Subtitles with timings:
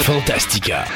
[0.00, 0.86] Fantastica.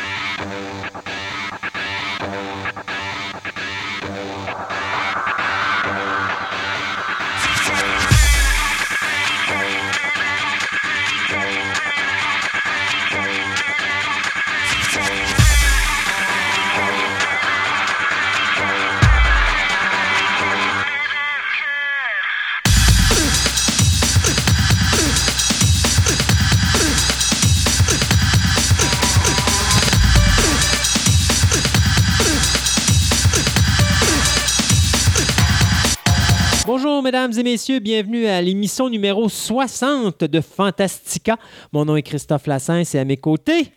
[37.07, 41.37] Mesdames et messieurs, bienvenue à l'émission numéro 60 de Fantastica.
[41.73, 43.69] Mon nom est Christophe Lassens et à mes côtés,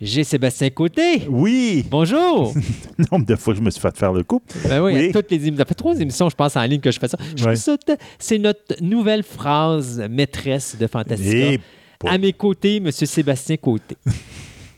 [0.00, 1.24] j'ai Sébastien Côté.
[1.28, 1.84] Oui!
[1.90, 2.54] Bonjour!
[3.12, 4.40] Nombre de fois que je me suis fait faire le coup.
[4.70, 5.12] Ben oui, Oui.
[5.12, 5.58] toutes les émissions.
[5.58, 7.18] Ça fait trois émissions, je pense, en ligne que je fais ça.
[7.36, 7.56] Je Ouais.
[7.56, 7.76] ça
[8.18, 11.52] c'est notre nouvelle phrase maîtresse de Fantastica.
[11.52, 11.60] Et
[12.08, 12.90] À mes côtés, M.
[12.90, 13.98] Sébastien Côté.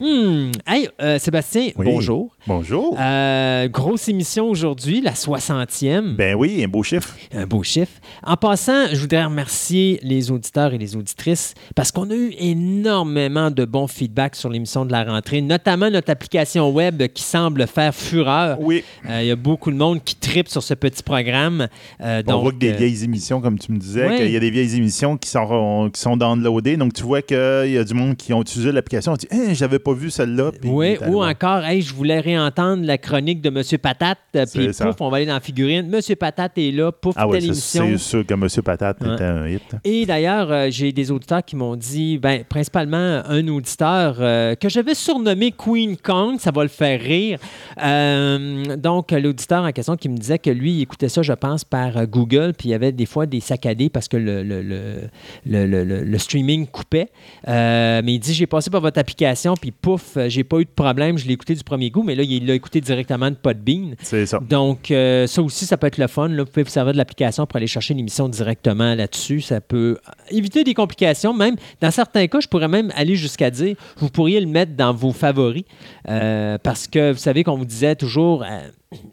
[0.09, 0.51] Hmm.
[0.67, 1.87] Hey, euh, Sébastien, Oui.
[1.87, 2.37] bonjour.
[2.47, 2.95] bonjour.
[3.01, 6.15] Euh, grosse émission aujourd'hui, la 60e.
[6.17, 7.15] Ben oui, un beau chiffre.
[7.35, 7.93] Un beau chiffre.
[8.23, 13.51] En passant, je voudrais remercier les auditeurs et les auditrices parce qu'on a eu énormément
[13.51, 17.95] de bons feedbacks sur l'émission de la rentrée, notamment notre application web qui semble faire
[17.95, 18.59] fureur.
[18.61, 18.85] Oui.
[19.09, 21.67] Euh, Il y a beaucoup de monde qui tripe sur ce petit programme.
[21.99, 24.17] On donc, voit que des vieilles émissions, comme tu me disais, ouais.
[24.19, 26.77] qu'il y a des vieilles émissions qui sont, qui sont downloadées.
[26.77, 29.13] Donc, tu vois qu'il y a du monde qui ont utilisé l'application.
[29.13, 30.51] On dit, Hein, j'avais pas vu celle-là.
[30.65, 33.63] Oui, ou encore, hey, je voulais réentendre la chronique de M.
[33.81, 34.87] Patate, euh, puis ça.
[34.87, 35.93] pouf, on va aller dans la figurine.
[35.93, 36.17] M.
[36.17, 37.87] Patate est là, pouf, Ah telle émission.
[37.93, 39.15] c'est sûr que Monsieur Patate Ouais.
[39.15, 39.63] était un hit.
[39.85, 44.69] Et d'ailleurs, euh, j'ai des auditeurs qui m'ont dit, ben, principalement un auditeur euh, que
[44.69, 47.39] j'avais surnommé Queen Kong, ça va le faire rire.
[47.83, 51.65] Euh, donc, l'auditeur en question qui me disait que lui, il écoutait ça, je pense,
[51.65, 55.85] par Google, puis il y avait des fois des saccadés parce que le, le, le,
[55.85, 57.09] le- streaming coupait.
[57.47, 60.71] Mais il dit, j'ai passé par votre application, puis pouf, euh, j'ai pas eu de
[60.71, 63.95] problème, je l'ai écouté du premier goût, mais là, il l'a écouté directement de Podbean.
[64.01, 64.41] C'est ça.
[64.41, 66.29] Donc, euh, ça aussi, ça peut être le fun.
[66.29, 66.45] Là.
[66.45, 69.41] Vous pouvez vous servir de l'application pour aller chercher l'émission directement là-dessus.
[69.41, 69.99] Ça peut
[70.31, 71.35] éviter des complications.
[71.35, 74.93] Même, dans certains cas, je pourrais même aller jusqu'à dire, vous pourriez le mettre dans
[74.93, 75.65] vos favoris.
[76.09, 78.69] Euh, parce que vous savez qu'on vous disait toujours, euh,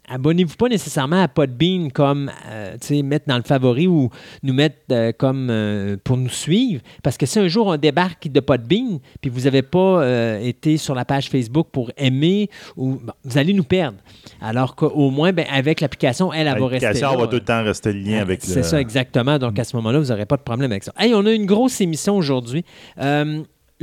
[0.08, 4.10] abonnez-vous pas nécessairement à Podbean comme, euh, tu sais, mettre dans le favori ou
[4.42, 6.82] nous mettre euh, comme euh, pour nous suivre.
[7.02, 10.02] Parce que si un jour on débarque de Podbean, puis vous n'avez pas
[10.40, 13.98] été sur la page Facebook pour aimer, ou, bon, vous allez nous perdre.
[14.40, 17.62] Alors qu'au moins, ben, avec l'application, elle, elle va rester L'application va tout le temps
[17.62, 18.52] rester le lien avec le...
[18.52, 19.38] C'est ça, exactement.
[19.38, 20.92] Donc, à ce moment-là, vous n'aurez pas de problème avec ça.
[20.98, 22.64] Hey, on a une grosse émission aujourd'hui.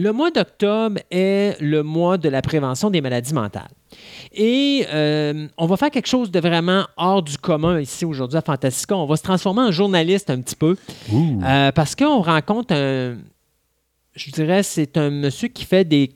[0.02, 3.68] Le mois d'octobre est le mois de la prévention des maladies mentales.
[4.32, 8.42] Et euh, on va faire quelque chose de vraiment hors du commun ici aujourd'hui à
[8.42, 8.96] Fantastica.
[8.96, 10.78] On va se transformer en journaliste un petit peu.
[11.14, 13.18] Euh, parce qu'on rencontre un.
[14.16, 16.12] Je dirais, c'est un monsieur qui fait des.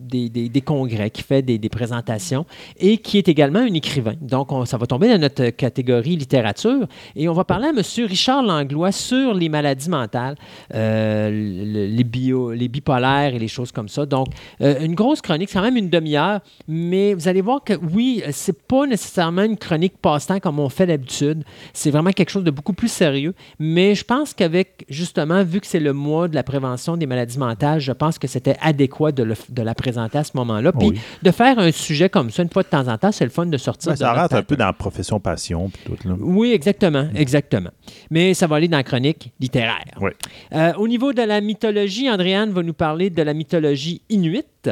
[0.00, 2.46] Des, congrès, qui fait des, présentations
[2.78, 4.14] et qui est également un écrivain.
[4.20, 6.86] Donc, on- ça va tomber dans notre catégorie littérature.
[7.14, 7.82] Et on va parler à M.
[8.06, 10.36] Richard Langlois sur les maladies mentales,
[10.74, 14.06] euh, le- les, bio, les bipolaires et les choses comme ça.
[14.06, 14.28] Donc,
[14.62, 18.22] euh, une grosse chronique, c'est quand même une demi-heure, mais vous allez voir que oui,
[18.30, 21.44] c'est pas nécessairement une chronique passe-temps comme on fait d'habitude.
[21.74, 23.34] C'est vraiment quelque chose de beaucoup plus sérieux.
[23.58, 27.38] Mais je pense qu'avec, justement, vu que c'est le mois de la prévention des maladies
[27.38, 30.72] mentales, je pense que c'était adéquat de, de la présenter à ce moment-là.
[30.72, 31.00] Puis Oui.
[31.22, 33.46] de faire un sujet comme ça une fois de temps en temps, c'est le fun
[33.46, 35.68] de sortir de ça rentre un peu dans la profession passion.
[35.70, 36.14] puis tout, là.
[36.18, 37.70] Oui, exactement, exactement.
[38.10, 39.84] Mais ça va aller dans la chronique littéraire.
[40.00, 40.14] Ouais.
[40.54, 44.70] Euh, au niveau de la mythologie, Andréane va nous parler de la mythologie inuite.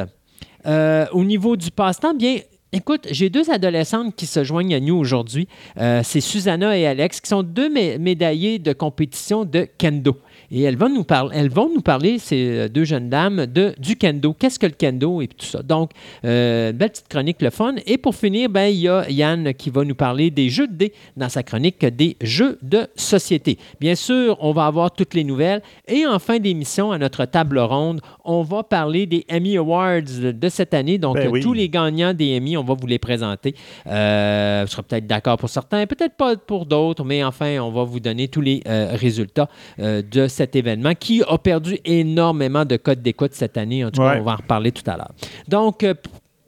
[0.65, 2.37] Euh, au niveau du passe-temps, bien,
[2.73, 5.47] écoute, j'ai deux adolescentes qui se joignent à nous aujourd'hui.
[5.79, 10.17] Euh, c'est Susanna et Alex, qui sont deux mé- médaillés de compétition de kendo.
[10.51, 13.73] Et elles vont nous, parler, elles vont nous parler, ces euh, deux jeunes dames, de,
[13.77, 14.33] du kendo.
[14.33, 15.61] Qu'est-ce que le kendo et tout ça.
[15.61, 15.91] Donc,
[16.25, 17.75] euh, belle petite chronique, le fun.
[17.85, 20.73] Et pour finir, ben, il y a Yann qui va nous parler des jeux de
[20.73, 23.57] dés dans sa chronique des jeux de société.
[23.79, 25.61] Bien sûr, on va avoir toutes les nouvelles.
[25.87, 30.49] Et en fin d'émission, à notre table ronde, on va parler des Emmy Awards de
[30.49, 30.97] cette année.
[30.97, 31.41] Donc, Ben oui.
[31.41, 33.53] tous les gagnants des Emmy, on va vous les présenter.
[33.87, 37.83] Euh, vous serez peut-être d'accord pour certains, peut-être pas pour d'autres, mais enfin, on va
[37.83, 43.01] vous donner tous les euh, résultats de cet événement qui a perdu énormément de codes
[43.01, 43.83] d'écoute cette année.
[43.83, 44.19] En tout cas, Ouais.
[44.21, 45.11] on va en reparler tout à l'heure.
[45.49, 45.93] Donc, euh,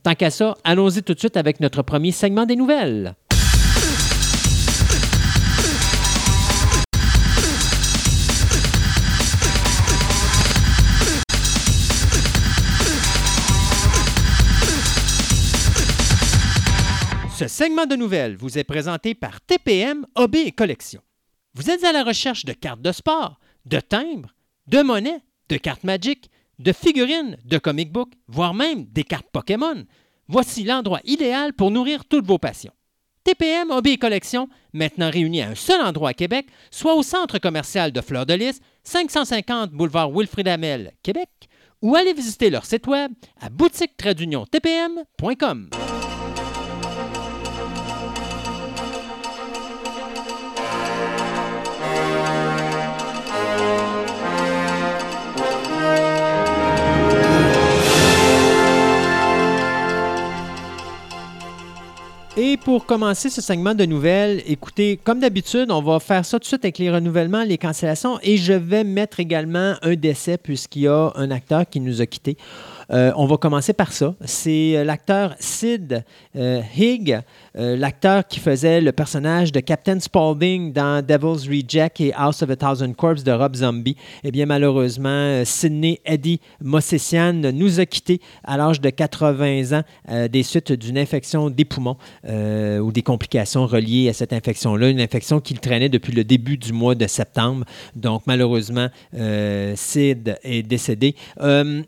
[0.01, 3.15] tant qu'à ça, allons-y tout de suite avec notre premier segment des nouvelles.
[17.37, 21.01] Ce segment de nouvelles vous est présenté par TPM OB et Collection.
[21.55, 24.33] Vous êtes à la recherche de cartes de sport, de timbres,
[24.67, 26.29] de monnaies, de cartes Magic,
[26.59, 29.85] de figurines, de comic books, voire même des cartes Pokémon.
[30.27, 32.73] Voici l'endroit idéal pour nourrir toutes vos passions.
[33.23, 37.91] TPM Hobby Collection, maintenant réunis à un seul endroit à Québec, soit au centre commercial
[37.91, 41.29] de Fleur de Lys, 550 boulevard Wilfrid Amel, Québec,
[41.81, 45.69] ou allez visiter leur site web à boutique-tpm.com.
[62.37, 66.43] Et pour commencer ce segment de nouvelles, écoutez, comme d'habitude, on va faire ça tout
[66.43, 70.83] de suite avec les renouvellements, les cancellations, et je vais mettre également un décès puisqu'il
[70.83, 72.37] y a un acteur qui nous a quittés.
[72.91, 74.15] Euh, on va commencer par ça.
[74.25, 76.03] C'est euh, l'acteur Sid
[76.35, 77.21] euh, Higg,
[77.55, 82.55] l'acteur qui faisait le personnage de Captain Spaulding dans Devil's Reject et House of a
[82.55, 83.95] Thousand Corpses de Rob Zombie.
[84.23, 90.43] Eh bien, malheureusement, Sidney Eddie Mossessian nous a quittés à l'âge de 80 ans des
[90.43, 95.59] suites d'une infection des poumons ou des complications reliées à cette infection-là, une infection qu'il
[95.59, 97.65] traînait depuis le début du mois de septembre.
[97.97, 98.87] Donc, malheureusement,
[99.75, 101.15] Sid est décédé.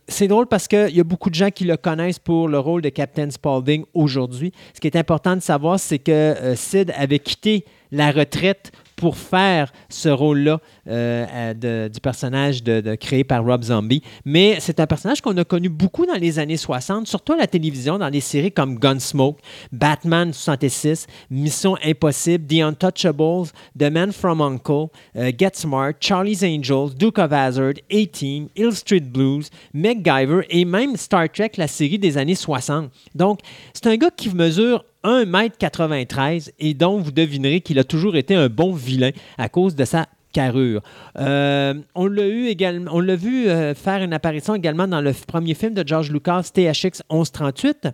[0.09, 2.81] C'est drôle parce que y a beaucoup de gens qui le connaissent pour le rôle
[2.81, 4.51] de Captain Spaulding aujourd'hui.
[4.73, 8.71] Ce qui est important de savoir, c'est que euh, Sid avait quitté la retraite
[9.03, 14.01] pour faire ce rôle-là euh, du personnage de, créé par Rob Zombie.
[14.23, 17.47] Mais c'est un personnage qu'on a connu beaucoup dans les années 60, surtout à la
[17.47, 19.41] télévision, dans des séries comme Gunsmoke,
[19.73, 26.95] Batman 66, Mission Impossible, The Untouchables, The Man from Uncle, euh, Get Smart, Charlie's Angels,
[26.97, 32.17] Duke of Hazard, A-Team, Hill Street Blues, MacGyver et même Star Trek, la série des
[32.17, 32.89] années 60.
[33.15, 33.41] Donc,
[33.73, 38.49] c'est un gars qui mesure 1m93 et dont vous devinerez qu'il a toujours été un
[38.49, 40.81] bon vilain à cause de sa carrure.
[41.19, 45.13] Euh, on l'a eu également, on l'a vu euh, faire une apparition également dans le
[45.13, 47.87] premier film de George Lucas, THX 1138.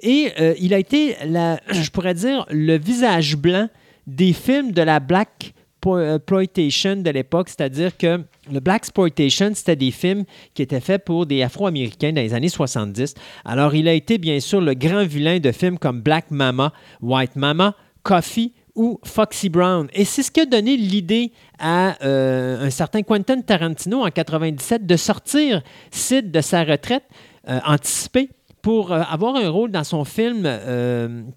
[0.00, 1.16] Et euh, il a été,
[1.70, 3.68] je pourrais dire, le visage blanc
[4.06, 5.54] des films de la Black
[5.86, 10.24] exploitation de l'époque, c'est-à-dire que le Black Exploitation, c'était des films
[10.54, 13.14] qui étaient faits pour des Afro-Américains dans les années 70.
[13.44, 17.36] Alors, il a été bien sûr le grand vilain de films comme Black Mama, White
[17.36, 19.88] Mama, Coffee ou Foxy Brown.
[19.92, 24.86] Et c'est ce qui a donné l'idée à euh, un certain Quentin Tarantino en 97
[24.86, 27.04] de sortir Sid de sa retraite
[27.48, 28.30] euh, anticipée
[28.62, 30.48] pour euh, avoir un rôle dans son film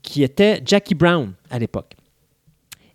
[0.02, 1.94] qui était Jackie Brown à l'époque.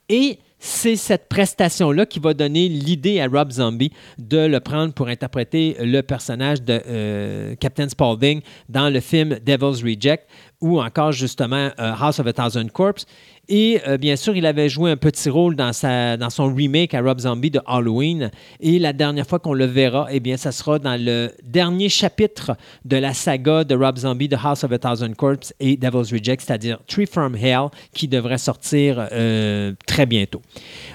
[0.08, 5.08] Et c'est cette prestation-là qui va donner l'idée à Rob Zombie de le prendre pour
[5.08, 10.28] interpréter le personnage de euh, Captain Spaulding dans le film Devil's Reject
[10.60, 13.06] ou encore justement euh, House of a Thousand Corpses.
[13.48, 16.94] Et euh, bien sûr, il avait joué un petit rôle dans, sa, dans son remake
[16.94, 18.30] à Rob Zombie de Halloween.
[18.60, 22.52] Et la dernière fois qu'on le verra, eh bien, ça sera dans le dernier chapitre
[22.84, 26.42] de la saga de Rob Zombie de House of a Thousand Corpses et Devil's Reject,
[26.46, 30.42] c'est-à-dire Tree from Hell, qui devrait sortir euh, très bientôt.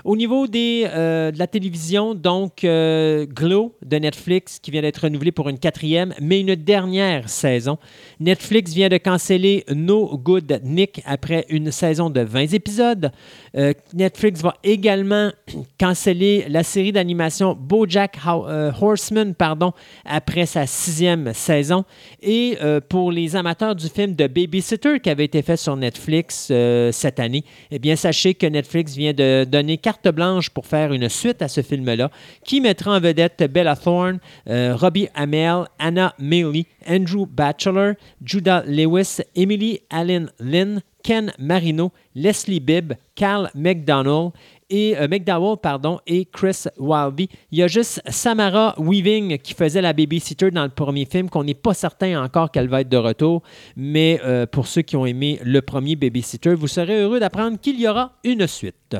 [0.06, 5.34] Au niveau des, euh, de la télévision, donc Glow de Netflix, qui vient d'être renouvelé
[5.34, 7.78] pour une quatrième, mais une dernière saison.
[8.22, 13.12] Netflix vient de canceller No Good Nick après une saison de 20 épisodes.
[13.58, 15.32] Euh, Netflix va également
[15.80, 21.86] canceller la série d'animation BoJack euh, Horseman pardon, après sa sixième saison.
[22.22, 26.52] Et euh, pour les amateurs du film de Babysitter qui avait été fait sur Netflix
[26.92, 31.10] cette année, eh bien, sachez que Netflix vient de donner carte blanche pour faire une
[31.10, 32.12] suite à ce film-là
[32.44, 37.94] qui mettra en vedette Bella Thorne, Robbie Amell, Anna Milley, Andrew Batchelor,
[38.24, 44.32] Judah Lewis, Emily Allen Lynn, Ken Marino, Leslie Bibb, Carl McDonald
[44.72, 47.30] et euh, McDowell pardon, et Chris Wilby.
[47.52, 51.44] Il y a juste Samara Weaving qui faisait la babysitter dans le premier film, qu'on
[51.44, 53.44] n'est pas certain encore qu'elle va être de retour.
[53.76, 57.80] Mais euh, pour ceux qui ont aimé le premier babysitter, vous serez heureux d'apprendre qu'il
[57.80, 58.98] y aura une suite.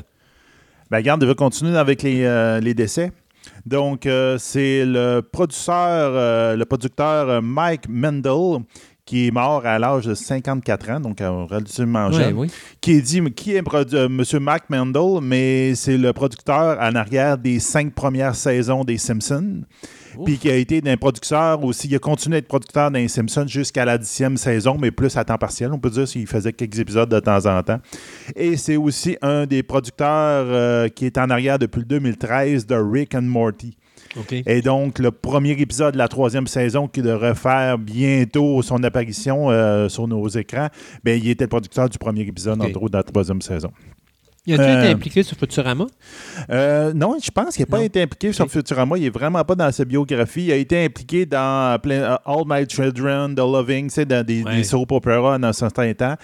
[0.88, 3.10] Ben, garde, on va continuer avec les, euh, décès.
[3.64, 4.08] Donc,
[4.38, 8.62] c'est le producteur, le producteur Mike Mendel
[9.06, 12.48] qui est mort à l'âge de 54 ans, donc euh, relativement jeune,
[12.80, 13.62] qui est dit qui est
[13.94, 14.24] euh, M.
[14.40, 19.62] Mac Mendel, mais c'est le producteur en arrière des cinq premières saisons des Simpsons.
[20.24, 21.88] Puis qui a été d'un producteur aussi.
[21.88, 25.14] Il a continué à être producteur dans les Simpsons jusqu'à la dixième saison, mais plus
[25.16, 25.70] à temps partiel.
[25.74, 27.80] On peut dire qu'il faisait quelques épisodes de temps en temps.
[28.34, 32.76] Et c'est aussi un des producteurs euh, qui est en arrière depuis le 2013 de
[32.76, 33.76] Rick and Morty.
[34.46, 39.50] Et donc, le premier épisode de la troisième saison qui devrait faire bientôt son apparition
[39.50, 40.68] euh, sur nos écrans,
[41.04, 43.70] ben, il était le producteur du premier épisode, en gros, de la troisième saison.
[44.48, 45.86] Il a-t-il Euh, été impliqué sur Futurama?
[46.50, 47.82] Euh, non, je pense qu'il n'a pas Non.
[47.84, 48.48] été impliqué sur.
[48.48, 48.96] Futurama.
[48.96, 50.44] Il n'est vraiment pas dans sa biographie.
[50.44, 54.42] Il a été impliqué dans euh, plein, euh, All My Children, The Loving, dans des,
[54.44, 54.56] Ouais.
[54.56, 56.14] des soap opera dans un certain temps.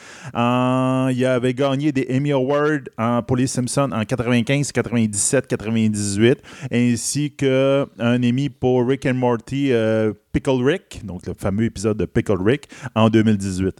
[1.10, 6.38] Il avait gagné des Emmy Awards pour les Simpsons en 95, 97, 98,
[6.72, 12.06] ainsi qu'un Emmy pour Rick and Morty, euh, Pickle Rick, donc le fameux épisode de
[12.06, 13.76] Pickle Rick, en 2018.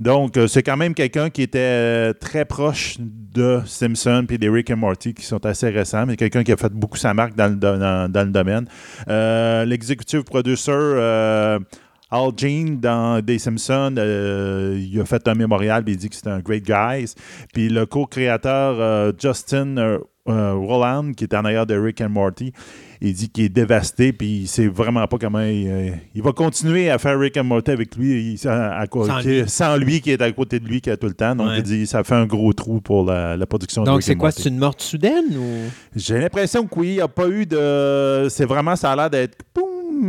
[0.00, 4.48] Donc, euh, c'est quand même quelqu'un qui était euh, très proche de Simpson puis des
[4.48, 7.34] Rick and Morty qui sont assez récents, mais quelqu'un qui a fait beaucoup sa marque
[7.34, 8.66] dans le, dans, le domaine.
[9.08, 11.58] Euh, L'executive producer euh,
[12.16, 16.16] Al Jean dans Des Simpsons, euh, il a fait un mémorial puis il dit que
[16.16, 17.04] c'était un great guy.
[17.52, 19.98] Puis le co-créateur euh, Justin euh,
[20.54, 22.52] Roland, qui est en arrière de Rick and Morty,
[23.00, 26.90] il dit qu'il est dévasté, puis il sait vraiment pas comment il, il va continuer
[26.90, 29.48] à faire Rick and Morty avec lui, il- à- à quoi- Sans qui- lui.
[29.48, 31.36] sans lui qui est à côté de lui qui a tout le temps.
[31.36, 31.58] Donc Ouais.
[31.58, 34.32] il dit ça fait un gros trou pour la, la production de Donc, c'est quoi?
[34.32, 35.70] C'est une morte soudaine ou?
[35.94, 38.26] J'ai l'impression que oui, il n'y a pas eu de.
[38.28, 39.36] C'est vraiment, ça a l'air d'être.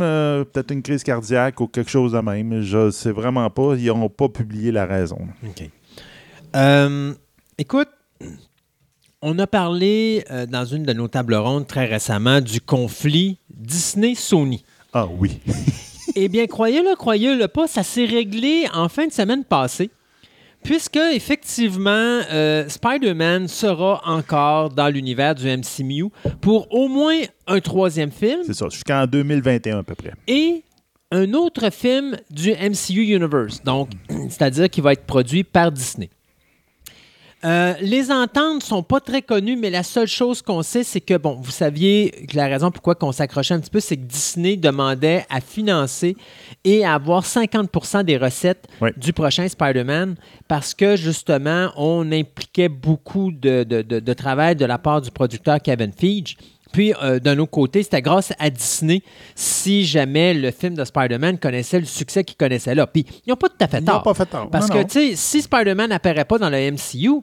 [0.00, 2.62] Euh, peut-être une crise cardiaque ou quelque chose de même.
[2.62, 3.74] Je sais vraiment pas.
[3.76, 5.18] Ils n'ont pas publié la raison.
[5.44, 5.70] OK.
[6.56, 7.14] Euh,
[7.58, 7.88] écoute,
[9.20, 14.64] on a parlé euh, dans une de nos tables rondes très récemment du conflit Disney-Sony.
[14.92, 15.40] Ah oui.
[16.14, 19.90] Eh bien, croyez-le, croyez-le pas, ça s'est réglé en fin de semaine passée.
[20.62, 26.06] Puisque, effectivement, euh, Spider-Man sera encore dans l'univers du MCU
[26.40, 28.68] pour au moins un troisième film C'est ça.
[28.68, 30.12] Jusqu'en 2021 à peu près.
[30.26, 30.62] et
[31.10, 33.62] un autre film du MCU Universe.
[33.64, 33.90] Donc,
[34.28, 36.10] c'est-à-dire qui va être produit par Disney.
[37.44, 41.16] Euh, les ententes sont pas très connues, mais la seule chose qu'on sait, c'est que,
[41.16, 44.56] bon, vous saviez que la raison pourquoi on s'accrochait un petit peu, c'est que Disney
[44.56, 46.16] demandait à financer
[46.64, 48.90] et à avoir 50% des recettes Oui.
[48.96, 50.16] du prochain Spider-Man
[50.48, 55.10] parce que, justement, on impliquait beaucoup de, de- de- de travail de la part du
[55.12, 56.36] producteur Kevin Feige.
[56.72, 59.02] Puis, euh, d'un autre côté, c'était grâce à Disney
[59.34, 62.86] si jamais le film de Spider-Man connaissait le succès qu'il connaissait là.
[62.86, 64.02] Puis, ils n'ont pas tout à fait Ils n'ont tort.
[64.02, 64.48] pas fait tort.
[64.50, 67.22] Parce Non, que, tu sais, si Spider-Man n'apparaît pas dans le MCU,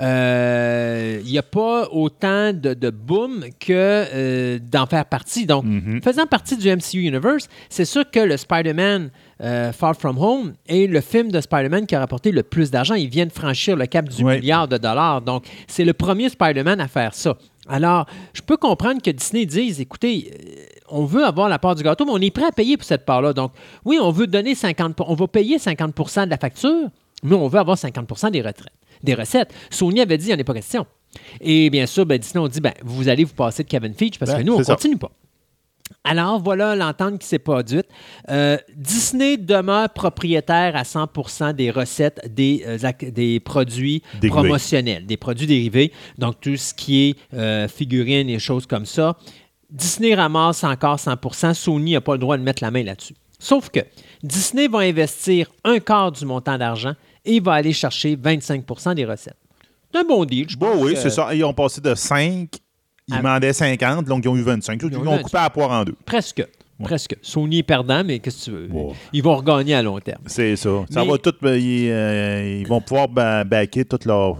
[0.00, 5.46] euh, il n'y a pas autant de, de boom que euh, d'en faire partie.
[5.46, 6.00] Donc, Mhm.
[6.02, 9.10] faisant partie du MCU Universe, c'est sûr que le Spider-Man
[9.44, 12.94] euh, Far From Home est le film de Spider-Man qui a rapporté le plus d'argent.
[12.94, 14.36] Il vient de franchir le cap du Ouais.
[14.36, 15.20] milliard de dollars.
[15.20, 17.36] Donc, c'est le premier Spider-Man à faire ça.
[17.68, 21.82] Alors, je peux comprendre que Disney dise, écoutez, euh, on veut avoir la part du
[21.82, 23.32] gâteau, mais on est prêt à payer pour cette part-là.
[23.32, 23.52] Donc,
[23.84, 26.88] oui, on veut donner 50 on va payer 50% de la facture,
[27.22, 29.52] mais on veut avoir 50 des retraites, des recettes.
[29.70, 30.86] Sony avait dit, il n'y en a pas question.
[31.40, 34.18] Et bien sûr, ben, Disney, on dit, ben, vous allez vous passer de Kevin Feige
[34.18, 35.12] parce Ben, que nous, on ne continue pas.
[36.04, 37.86] Alors, voilà l'entente qui s'est produite.
[38.28, 45.46] Euh, Disney demeure propriétaire à 100% des recettes des, euh, des produits promotionnels, des produits
[45.46, 49.16] dérivés, donc tout ce qui est euh, figurines et choses comme ça.
[49.70, 53.14] Disney ramasse encore 100% Sony n'a pas le droit de mettre la main là-dessus.
[53.38, 53.80] Sauf que
[54.22, 56.92] Disney va investir un quart du montant d'argent
[57.24, 59.36] et va aller chercher 25% des recettes.
[59.92, 61.34] C'est un bon deal, je Bon, pense oui, que- c'est ça.
[61.34, 62.48] Ils ont passé de 5.
[63.08, 64.80] Ils demandaient 50, donc ils ont eu 25.
[64.82, 65.94] Ils, Ils ont coupé la poire en deux.
[66.04, 66.46] Presque.
[66.82, 67.16] Presque.
[67.22, 68.68] Sony est perdant, mais qu'est-ce que tu veux?
[68.72, 68.92] Ouais.
[69.12, 70.22] Ils vont regagner à long terme.
[70.26, 70.70] C'est ça.
[70.90, 71.32] Ça va tout.
[71.44, 74.38] ils, euh, ils vont pouvoir ba- backer tout leur,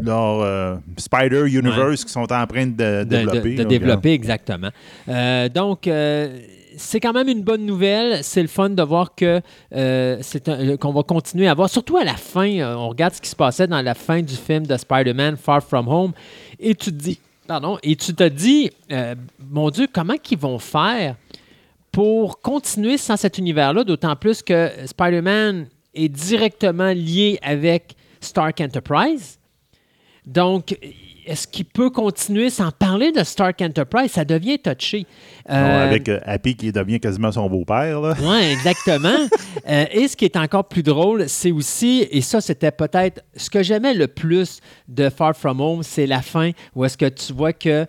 [0.00, 3.54] leur euh, Spider Universe qu'ils sont en train de, de, développer.
[3.54, 4.70] de- développer, exactement.
[5.08, 6.40] Euh, donc, euh,
[6.76, 8.24] c'est quand même une bonne nouvelle.
[8.24, 9.40] C'est le fun de voir que
[9.74, 10.20] euh,
[10.80, 12.48] qu'on va continuer à voir, surtout à la fin.
[12.58, 15.62] euh, on regarde ce qui se passait dans la fin du film de Spider-Man Far
[15.62, 16.12] From Home,
[16.58, 19.16] et tu te dis, pardon, et tu te dis, euh,
[19.50, 21.16] mon Dieu, comment qu'ils vont faire
[21.90, 29.40] pour continuer sans cet univers-là, d'autant plus que Spider-Man est directement lié avec Stark Enterprise.
[30.26, 30.78] Donc,
[31.28, 34.12] est-ce qu'il peut continuer sans parler de Stark Enterprise?
[34.12, 35.06] Ça devient touché.
[35.50, 38.00] Euh, avec euh, Happy qui devient quasiment son beau-père.
[38.22, 39.08] oui, exactement.
[39.68, 43.50] Euh, et ce qui est encore plus drôle, c'est aussi, et ça, c'était peut-être ce
[43.50, 47.34] que j'aimais le plus de Far From Home, c'est la fin où est-ce que tu
[47.34, 47.86] vois que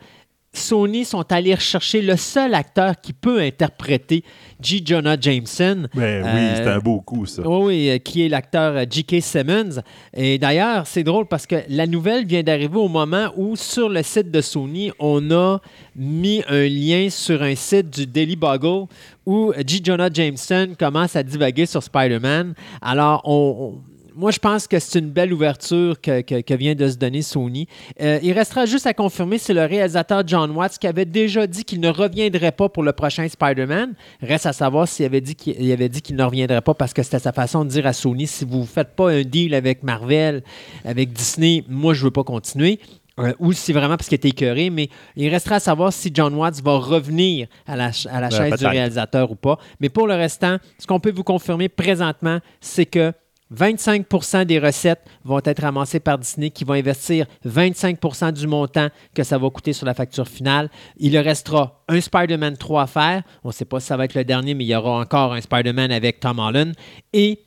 [0.60, 4.24] Sony sont allés rechercher le seul acteur qui peut interpréter
[4.62, 4.82] G.
[4.86, 5.88] Jonah Jameson.
[5.96, 7.42] Ben oui, Euh, c'est un beau coup, ça.
[7.48, 9.22] Oui, oui, euh, qui est l'acteur euh, J.K.
[9.22, 9.82] Simmons.
[10.14, 14.04] Et d'ailleurs, c'est drôle parce que la nouvelle vient d'arriver au moment où, sur le
[14.04, 15.60] site de Sony, on a
[15.96, 18.86] mis un lien sur un site du Daily Bugle
[19.26, 19.82] où J.
[19.84, 22.54] Jonah Jameson commence à divaguer sur Spider-Man.
[22.82, 23.80] Alors, on-
[24.20, 27.22] moi, je pense que c'est une belle ouverture que, que- que vient de se donner
[27.22, 27.68] Sony.
[28.02, 31.64] Euh, il restera juste à confirmer, c'est le réalisateur John Watts qui avait déjà dit
[31.64, 33.94] qu'il ne reviendrait pas pour le prochain Spider-Man.
[34.22, 36.94] Reste à savoir s'il avait dit qu'il il avait dit qu'il ne reviendrait pas parce
[36.94, 39.54] que c'était sa façon de dire à Sony si vous ne faites pas un deal
[39.56, 40.44] avec Marvel,
[40.86, 42.80] avec Disney, moi, je ne veux pas continuer.
[43.20, 46.34] Euh, ou si vraiment parce qu'il était écœuré, mais il restera à savoir si John
[46.36, 49.58] Watts va revenir à la, à la chaise du réalisateur ou pas.
[49.82, 53.12] Mais pour le restant, ce qu'on peut vous confirmer présentement, c'est que
[53.56, 59.24] 25% des recettes vont être ramassées par Disney qui vont investir 25% du montant que
[59.24, 60.70] ça va coûter sur la facture finale.
[60.98, 63.24] Il restera un Spider-Man 3 à faire.
[63.44, 65.34] On ne sait pas si ça va être le dernier, mais il y aura encore
[65.34, 66.74] un Spider-Man avec Tom Holland.
[67.14, 67.40] Et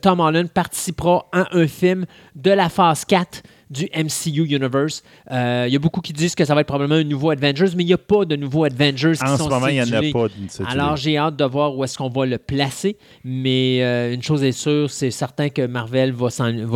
[0.00, 5.02] Tom Holland participera à un film de la phase 4 du MCU Universe.
[5.30, 7.70] Euh, il y a beaucoup qui disent que ça va être probablement un nouveau Avengers,
[7.74, 9.82] mais il n'y a pas de nouveau Avengers qui En sont ce moment, il n'y
[9.82, 10.70] en a pas.
[10.70, 12.96] Alors, j'ai hâte de voir où est-ce qu'on va le placer.
[13.24, 16.28] Mais euh, une chose est sûre, c'est certain que Marvel va,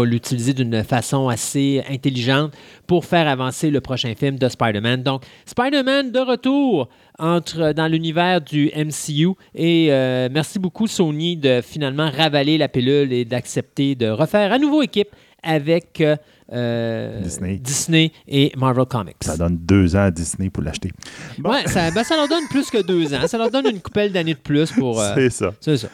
[0.05, 2.53] l'utiliser d'une façon assez intelligente
[2.87, 5.03] pour faire avancer le prochain film de Spider-Man.
[5.03, 6.89] Donc, Spider-Man de retour
[7.19, 9.33] entre dans l'univers du MCU.
[9.55, 14.59] Et euh, merci beaucoup, Sony, de finalement ravaler la pilule et d'accepter de refaire à
[14.59, 15.09] nouveau équipe
[15.43, 16.17] avec euh,
[16.53, 17.57] euh, Disney.
[17.57, 19.17] Disney et Marvel Comics.
[19.23, 20.91] Ça donne deux ans à Disney pour l'acheter.
[21.39, 23.27] Bon, Ouais, ça, ben, ça leur donne plus que deux ans.
[23.27, 25.01] Ça leur donne une coupelle d'années de plus pour.
[25.01, 25.53] euh, c'est ça.
[25.61, 25.89] c'est ça.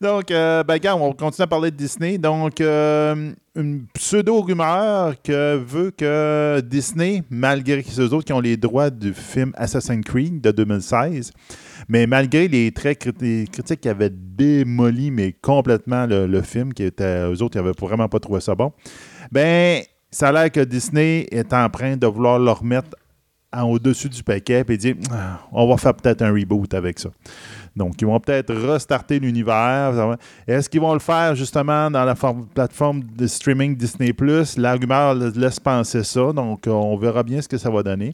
[0.00, 2.18] Donc, euh, ben, regarde, on continue à parler de Disney.
[2.18, 8.40] Donc, euh, une pseudo-rumeur que veut que Disney, malgré que c'est eux autres qui ont
[8.40, 11.32] les droits du film Assassin's Creed de 2016,
[11.88, 16.74] mais malgré les très crit- les critiques qui avaient démoli, mais complètement le, le film,
[16.74, 18.72] qui était, eux autres, ils n'avaient vraiment pas trouvé ça bon,
[19.32, 19.82] ben,
[20.16, 22.90] ça a l'air que Disney est en train de vouloir leur remettre
[23.52, 27.10] en au-dessus du paquet et dire Ah, on va faire peut-être un reboot avec ça.
[27.74, 30.16] Donc, ils vont peut-être restarter l'univers.
[30.48, 34.56] Est-ce qu'ils vont le faire justement dans la forme- plateforme de streaming Disney Plus?
[34.56, 36.32] La rumeur laisse penser ça.
[36.32, 38.12] Donc, euh, on verra bien ce que ça va donner.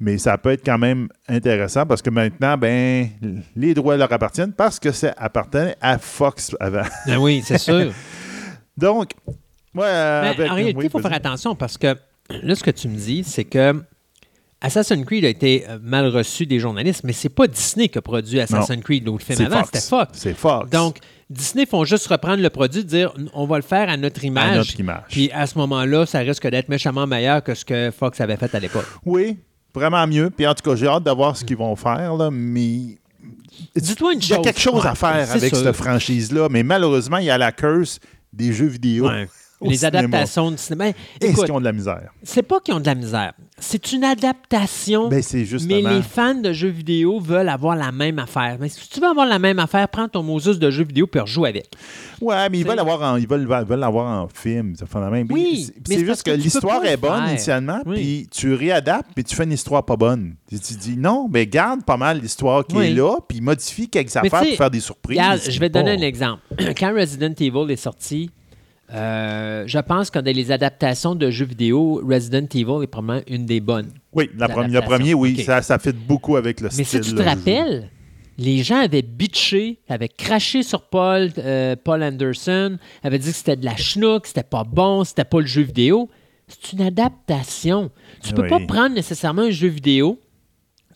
[0.00, 3.08] Mais ça peut être quand même intéressant parce que maintenant, ben,
[3.54, 6.84] les droits leur appartiennent parce que ça appartenait à Fox avant.
[7.06, 7.92] Ben oui, c'est sûr.
[8.78, 9.10] Donc,
[9.74, 11.96] ouais, avec- en réalité, oui, il faut faire attention parce que
[12.30, 13.82] là, ce que tu me dis, c'est que
[14.60, 18.02] Assassin's Creed a été euh, mal reçu des journalistes, mais c'est pas Disney qui a
[18.02, 20.10] produit Assassin's Creed, l'autre film avant, c'était Fox.
[20.12, 20.70] C'est Fox.
[20.70, 20.98] Donc,
[21.28, 24.52] Disney font juste reprendre le produit, dire on va le faire à notre image.
[24.52, 25.02] à notre image.
[25.08, 28.54] Puis à ce moment-là, ça risque d'être méchamment meilleur que ce que Fox avait fait
[28.54, 28.86] à l'époque.
[29.04, 29.36] Oui,
[29.74, 30.30] vraiment mieux.
[30.30, 32.98] Puis en tout cas, j'ai hâte de voir ce qu'ils vont faire, là, mais.
[33.74, 34.44] Dis-toi une Il y a chose.
[34.44, 35.64] quelque chose à faire avec sûr.
[35.64, 37.98] cette franchise-là, mais malheureusement, il y a la curse
[38.32, 39.08] des jeux vidéo.
[39.08, 39.28] Ouais.
[39.70, 39.98] Les cinéma.
[39.98, 40.88] adaptations de cinéma.
[41.20, 42.10] Est-ce qu'ils ont de la misère?
[42.22, 43.32] c'est pas qu'ils ont de la misère.
[43.58, 45.08] C'est une adaptation.
[45.08, 45.80] Ben, c'est justement.
[45.82, 48.56] Mais les fans de jeux vidéo veulent avoir la même affaire.
[48.60, 51.20] Mais si tu veux avoir la même affaire, prends ton Moses de jeux vidéo puis
[51.20, 51.66] rejoue avec.
[52.20, 53.46] Ouais, mais ils veulent l'avoir en, ils veulent,
[53.78, 54.74] l'avoir en film.
[54.76, 55.28] Ça fait la même.
[55.30, 57.94] Oui, c'est- mais c'est juste que, l'histoire est bonne initialement, Oui.
[57.96, 60.34] puis tu réadaptes, puis tu fais une histoire pas bonne.
[60.48, 62.86] Tu, tu dis non, mais garde pas mal l'histoire qui Oui.
[62.86, 65.18] est là, puis modifie quelques Mais affaires pour faire des surprises.
[65.18, 66.42] Regarde, je vais te donner un exemple.
[66.78, 68.30] Quand Resident Evil est sorti,
[68.92, 73.46] euh, je pense que dans les adaptations de jeux vidéo, Resident Evil est probablement une
[73.46, 73.90] des bonnes.
[74.12, 74.98] Oui, la première- le l'adaptation.
[74.98, 77.02] premier, oui, ça, ça fait beaucoup avec le Mais style.
[77.04, 77.90] si tu te là, rappelles,
[78.38, 83.56] les gens avaient bitché, avaient craché sur Paul, euh, Paul Anderson, avaient dit que c'était
[83.56, 86.10] de la schnook, c'était pas bon, c'était pas le jeu vidéo.
[86.48, 87.90] C'est une adaptation.
[88.22, 88.48] Tu peux Oui.
[88.48, 90.18] pas prendre nécessairement un jeu vidéo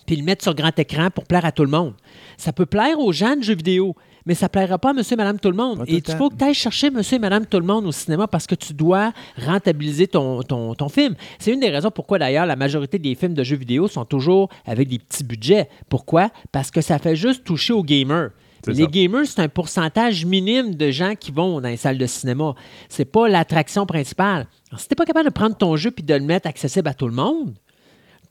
[0.06, 1.94] puis le mettre sur grand écran pour plaire à tout le monde.
[2.36, 5.16] Ça peut plaire aux gens de jeux vidéo, mais ça plaira pas à monsieur et
[5.16, 5.78] madame tout le monde.
[5.78, 7.92] Pas Et il faut que tu ailles chercher monsieur et madame tout le monde au
[7.92, 11.14] cinéma parce que tu dois rentabiliser ton, ton, ton film.
[11.38, 14.48] C'est une des raisons pourquoi d'ailleurs la majorité des films de jeux vidéo sont toujours
[14.66, 15.68] avec des petits budgets.
[15.88, 16.30] Pourquoi?
[16.52, 18.30] Parce que ça fait juste toucher aux gamers.
[18.66, 18.86] Les ça.
[18.90, 22.54] gamers, c'est un pourcentage minime de gens qui vont dans les salles de cinéma.
[22.88, 24.48] C'est pas l'attraction principale.
[24.70, 26.94] Alors, si t'es pas capable de prendre ton jeu puis de le mettre accessible à
[26.94, 27.54] tout le monde,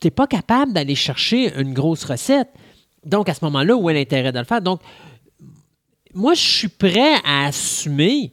[0.01, 2.49] tu n'es pas capable d'aller chercher une grosse recette.
[3.05, 4.61] Donc, à ce moment-là, où est l'intérêt de le faire?
[4.61, 4.81] Donc,
[6.15, 8.31] moi, je suis prêt à assumer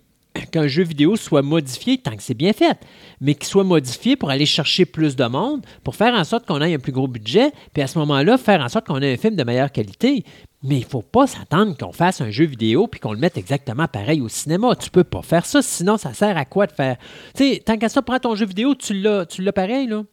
[0.51, 2.79] qu'un jeu vidéo soit modifié tant que c'est bien fait,
[3.21, 6.61] mais qu'il soit modifié pour aller chercher plus de monde, pour faire en sorte qu'on
[6.63, 9.17] ait un plus gros budget, puis à ce moment-là, faire en sorte qu'on ait un
[9.17, 10.25] film de meilleure qualité.
[10.63, 13.37] Mais il ne faut pas s'attendre qu'on fasse un jeu vidéo puis qu'on le mette
[13.37, 14.77] exactement pareil au cinéma.
[14.77, 16.97] Tu peux pas faire ça, sinon ça sert à quoi de faire...
[17.37, 20.05] Tu sais, tant qu'à ça, prends ton jeu vidéo, tu l'as tu l'as pareil, là.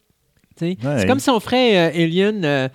[0.60, 0.76] Ouais.
[0.82, 2.44] C'est comme si on ferait euh, Alien...
[2.44, 2.68] euh,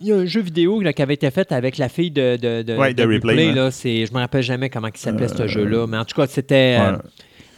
[0.00, 2.36] il y a un jeu vidéo là, qui avait été fait avec la fille de,
[2.36, 3.52] de, de, Ouais, de Ripley, ouais.
[3.54, 3.70] là.
[3.70, 6.76] C'est, je me rappelle jamais comment il s'appelait ce jeu-là, mais en tout cas, c'était
[6.80, 6.98] euh, Ouais.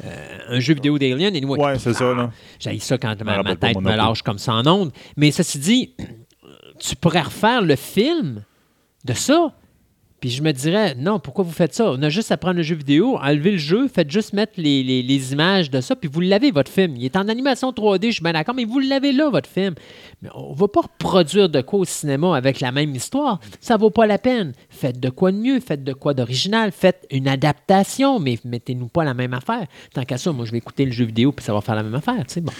[0.05, 1.35] euh, un jeu vidéo d'Alien.
[1.35, 2.31] Et Ouais, c'est ça, là.
[2.59, 4.93] J'ai ça quand ma, ma tête me lâche comme ça en ondes.
[5.17, 5.95] Mais ceci dit,
[6.79, 8.45] tu pourrais refaire le film
[9.05, 9.53] de ça.
[10.29, 11.91] Je me dirais, non, pourquoi vous faites ça?
[11.93, 15.33] On a juste à prendre le jeu vidéo, enlever le jeu, faites juste mettre les,
[15.33, 16.97] images de ça, puis vous l'avez, votre film.
[16.97, 19.75] Il est en animation 3D, je suis bien d'accord, mais vous l'avez là, votre film.
[20.23, 23.41] Mais on ne va pas reproduire de quoi au cinéma avec la même histoire.
[23.61, 24.53] Ça vaut pas la peine.
[24.69, 29.05] Faites de quoi de mieux, faites de quoi d'original, faites une adaptation, mais mettez-nous pas
[29.05, 29.67] la même affaire.
[29.95, 31.83] Tant qu'à ça, moi, je vais écouter le jeu vidéo, puis ça va faire la
[31.83, 32.41] même affaire, tu sais.
[32.41, 32.53] Bon.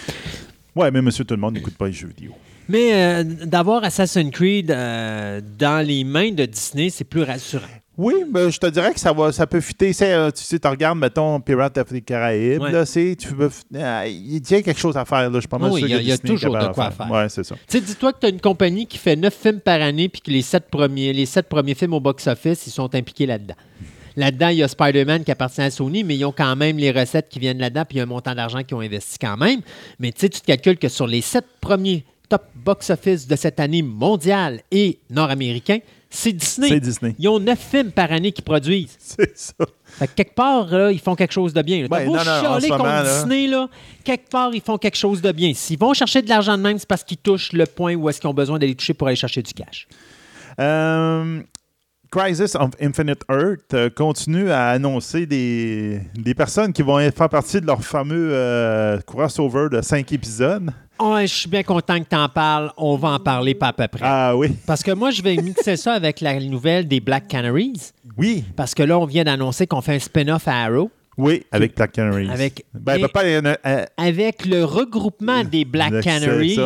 [0.75, 2.33] Ouais, mais monsieur tout le monde n'écoute pas les jeux vidéo.
[2.69, 7.63] Mais euh, d'avoir Assassin's Creed euh, dans les mains de Disney, c'est plus rassurant.
[7.97, 9.91] Oui, mais je te dirais que ça va, ça peut fitter.
[10.01, 12.71] Euh, tu sais, tu regardes, mettons, Pirates of the Caraïbes, Ouais.
[12.71, 13.49] là, tu peux,
[13.81, 15.93] ah, il y a quelque chose à faire, là, je pas mal Oui, il y
[15.95, 17.09] a- y a toujours de quoi faire.
[17.09, 17.55] Ouais, c'est ça.
[17.55, 20.21] Tu sais, dis-toi que tu as une compagnie qui fait neuf films par année, puis
[20.21, 23.55] que les sept premiers, les sept premiers films au box-office, ils sont impliqués là-dedans.
[24.15, 26.91] Là-dedans, il y a Spider-Man qui appartient à Sony, mais ils ont quand même les
[26.91, 29.37] recettes qui viennent là-dedans, puis il y a un montant d'argent qu'ils ont investi quand
[29.37, 29.61] même.
[29.99, 33.59] Mais tu sais, tu te calcules que sur les sept premiers top box-office de cette
[33.59, 36.69] année mondiale et nord-américain, c'est Disney.
[36.69, 37.15] C'est Disney.
[37.19, 38.95] Ils ont neuf films par année qu'ils produisent.
[38.99, 39.53] C'est ça.
[39.85, 41.85] Fait que quelque part, là, ils font quelque chose de bien.
[41.89, 43.03] Ben, beau non, contre moment.
[43.03, 43.67] Disney, là,
[44.03, 45.53] quelque part, ils font quelque chose de bien.
[45.53, 48.21] S'ils vont chercher de l'argent de même, c'est parce qu'ils touchent le point où est-ce
[48.21, 49.87] qu'ils ont besoin d'aller toucher pour aller chercher du cash.
[50.59, 51.41] Euh,
[52.11, 57.59] Crisis of Infinite Earth euh, continue à annoncer des, des personnes qui vont faire partie
[57.59, 60.71] de leur fameux euh, crossover de cinq épisodes.
[60.99, 62.71] Oh, je suis bien content que tu en parles.
[62.75, 64.01] On va en parler pas à peu près.
[64.03, 64.55] Ah oui.
[64.65, 67.91] Parce que moi, je vais mixer ça avec la nouvelle des Black Canaries.
[68.17, 68.43] Oui.
[68.55, 71.93] Parce que là, on vient d'annoncer qu'on fait un spin-off à Arrow Oui, avec Black
[71.93, 72.29] Canaries.
[72.29, 76.59] Avec- Ben, ben, pas, euh, euh, avec le regroupement des Black Canaries.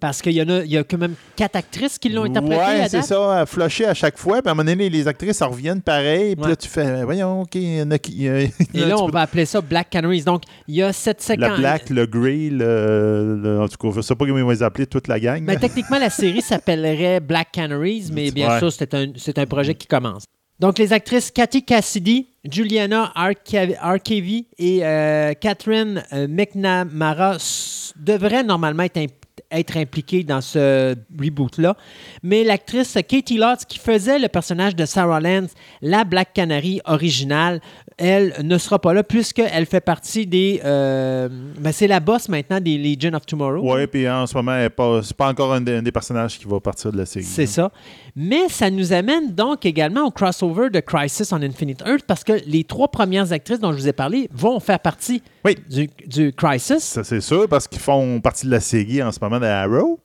[0.00, 2.56] Parce qu'il y, en a, il y a quand même quatre actrices qui l'ont interprété
[2.60, 4.42] Ouais, à c'est ça, flusher à chaque fois.
[4.42, 6.36] Puis à un moment donné, les actrices en reviennent pareil.
[6.36, 6.50] Puis Ouais.
[6.50, 8.28] là, tu fais, euh, voyons, OK, il y en a qui.
[8.28, 10.24] a- Et là, on peux- va appeler ça Black Canaries.
[10.24, 11.52] Donc, il y a cette séquence.
[11.52, 14.44] Le black, le grey, le, le- en tout cas, je ne sais pas comment ils
[14.44, 15.42] vont les appeler, toute la gang.
[15.42, 18.58] Mais techniquement, la série s'appellerait Black Canaries, mais bien Ouais.
[18.58, 20.24] sûr, c'est un, c'est un projet qui commence.
[20.60, 27.38] Donc, les actrices Cathy Cassidy, Juliana Arcavy et euh, Catherine euh, McNamara
[27.96, 28.84] devraient normalement
[29.50, 31.76] être impliquées dans ce reboot-là.
[32.22, 35.50] Mais l'actrice Katie Lotz, qui faisait le personnage de Sarah Lance,
[35.82, 37.60] la Black Canary originale,
[37.96, 40.60] elle ne sera pas là puisqu'elle fait partie des...
[40.64, 41.28] euh,
[41.58, 43.60] ben, c'est la boss maintenant des Legion of Tomorrow.
[43.74, 45.92] Oui, puis en ce moment, elle est pas- c'est pas encore un des, un des
[45.92, 47.24] personnages qui va partir de la série.
[47.24, 47.70] C'est ça.
[48.16, 52.32] Mais ça nous amène donc également au crossover de Crisis on Infinite Earth parce que
[52.46, 55.56] les trois premières actrices dont je vous ai parlé vont faire partie Oui.
[55.70, 56.78] du, du Crisis.
[56.82, 60.00] Ça, c'est sûr, parce qu'ils font partie de la série en ce moment de Arrow.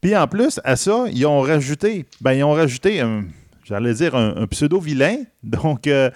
[0.00, 3.24] Puis en plus, à ça, ils ont rajouté, ben, ils ont rajouté, un-
[3.64, 5.16] j'allais dire, un, un pseudo-vilain.
[5.42, 6.10] Donc, euh,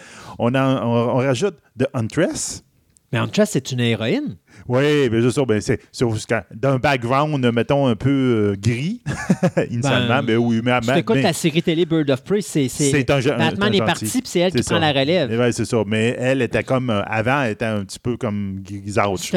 [0.47, 2.63] on, on, on rajoute The Huntress.
[3.13, 4.37] Mais Huntress, c'est une héroïne.
[4.69, 5.81] Oui, bien sûr, ben, c'est
[6.55, 9.03] d'un background, mettons, un peu euh, gris,
[9.71, 10.21] initialement.
[10.21, 12.69] Ben, mais oui, mais, Tu mais- la série télé Bird of Prey, c'est...
[13.05, 15.31] Batman est parti, puis c'est elle qui prend la relève.
[15.39, 15.83] Oui, c'est ça.
[15.87, 18.61] Mais elle était comme, euh, avant, elle était un petit peu comme me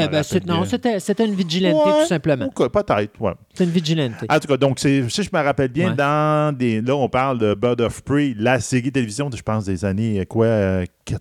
[0.10, 1.00] ben, non, bien.
[1.00, 2.46] c'était une vigilante, Ouais, tout simplement.
[2.56, 3.34] ok, Peut-être, ouais.
[3.54, 4.14] C'est une vigilante.
[4.30, 5.96] En tout cas, donc, si je me rappelle bien, Ouais.
[5.96, 6.82] dans des.
[6.82, 10.26] Là, on parle de Bird of Prey, la série télévision, je pense, des années, euh,
[10.26, 11.20] quoi, euh, quat-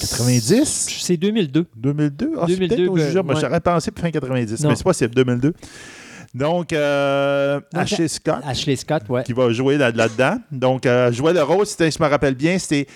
[0.00, 1.66] 90 C'est 2002.
[1.76, 3.40] 2002 Ah, c'est 2002, peut-être au ben, ouais.
[3.40, 4.70] J'aurais pensé fin 90, Non.
[4.70, 5.52] mais c'est pas, c'est 2002.
[6.34, 9.22] Donc, euh, Donc, Ashley Scott, Ashley Scott, ouais.
[9.22, 10.36] qui va jouer là- là-dedans.
[10.52, 12.86] donc, euh, jouer le rôle, c'était- je me rappelle bien, c'était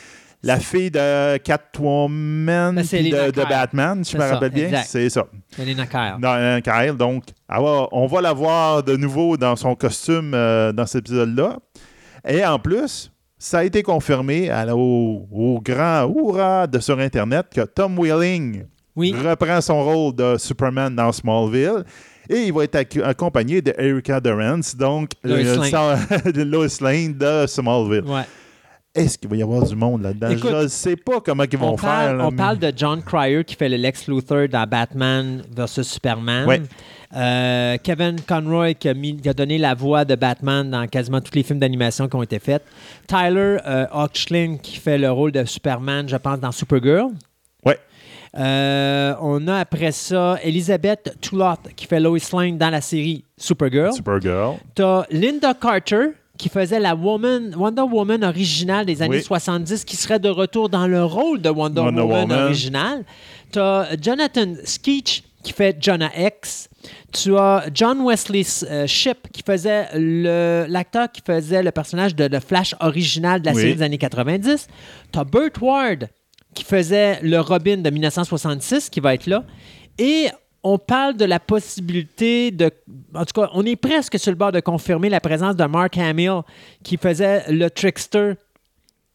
[0.43, 3.31] la fille de Catwoman Ben, de, Elena.
[3.49, 4.83] Batman, si je me rappelle bien.
[4.85, 5.27] C'est ça.
[5.59, 6.17] Elena Kyle.
[6.21, 6.97] Dans, euh, Kyle.
[6.99, 7.63] Donc, ah
[7.93, 11.59] on va la voir de nouveau dans son costume euh, dans cet épisode-là.
[12.29, 13.12] Et en plus,
[13.45, 18.65] ça a été confirmé à au, au grand hurrah de sur Internet que Tom Welling
[18.95, 19.13] Oui.
[19.13, 21.83] reprend son rôle de Superman dans Smallville.
[22.31, 25.97] Et il va être accompagné de Erika Durance, donc Lois Lane.
[26.51, 28.05] Lois Lane de Smallville.
[28.05, 28.23] Ouais.
[28.95, 30.29] Est-ce qu'il va y avoir du monde là-dedans?
[30.37, 32.15] Je ne sais pas comment ils vont on faire.
[32.15, 35.83] là, on mais- parle de John Cryer qui fait le Lex Luthor dans Batman vs
[35.83, 36.47] Superman.
[36.47, 36.63] Ouais.
[37.15, 41.21] Euh, Kevin Conroy qui a, mis- qui a donné la voix de Batman dans quasiment
[41.21, 42.63] tous les films d'animation qui ont été faits.
[43.07, 47.11] Tyler euh, Hoechlin qui fait le rôle de Superman, je pense, dans Supergirl.
[47.67, 47.79] Ouais.
[48.39, 53.93] Euh, on a après ça Elizabeth Toulot qui fait Lois Lane dans la série Supergirl.
[53.93, 54.57] Supergirl.
[54.75, 59.23] T'as Linda Carter qui faisait la woman, Wonder Woman originale des années Oui.
[59.23, 62.43] 70 qui serait de retour dans le rôle de Wonder, Wonder Woman, Woman.
[62.47, 63.05] originale.
[63.53, 66.69] T'as Jonathan Skeech qui fait Jonah X.
[67.13, 69.89] Tu as John Wesley euh, Shipp qui faisait
[70.69, 73.61] l'acteur qui faisait le personnage de The Flash original de la Oui.
[73.63, 74.67] série des années 90.
[75.11, 76.09] T'as Burt Ward
[76.55, 79.45] qui faisait le Robin de 1966 qui va être là.
[79.99, 80.29] Et
[80.65, 82.71] on parle de la possibilité de.
[83.15, 85.97] En tout cas, on est presque sur le bord de confirmer la présence de Mark
[85.99, 86.43] Hamill
[86.85, 88.35] qui faisait le trickster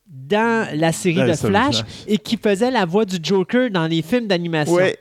[0.07, 2.05] dans la série de Flash Flash.
[2.07, 4.75] et qui faisait la voix du Joker dans les films d'animation.
[4.75, 4.93] Oui.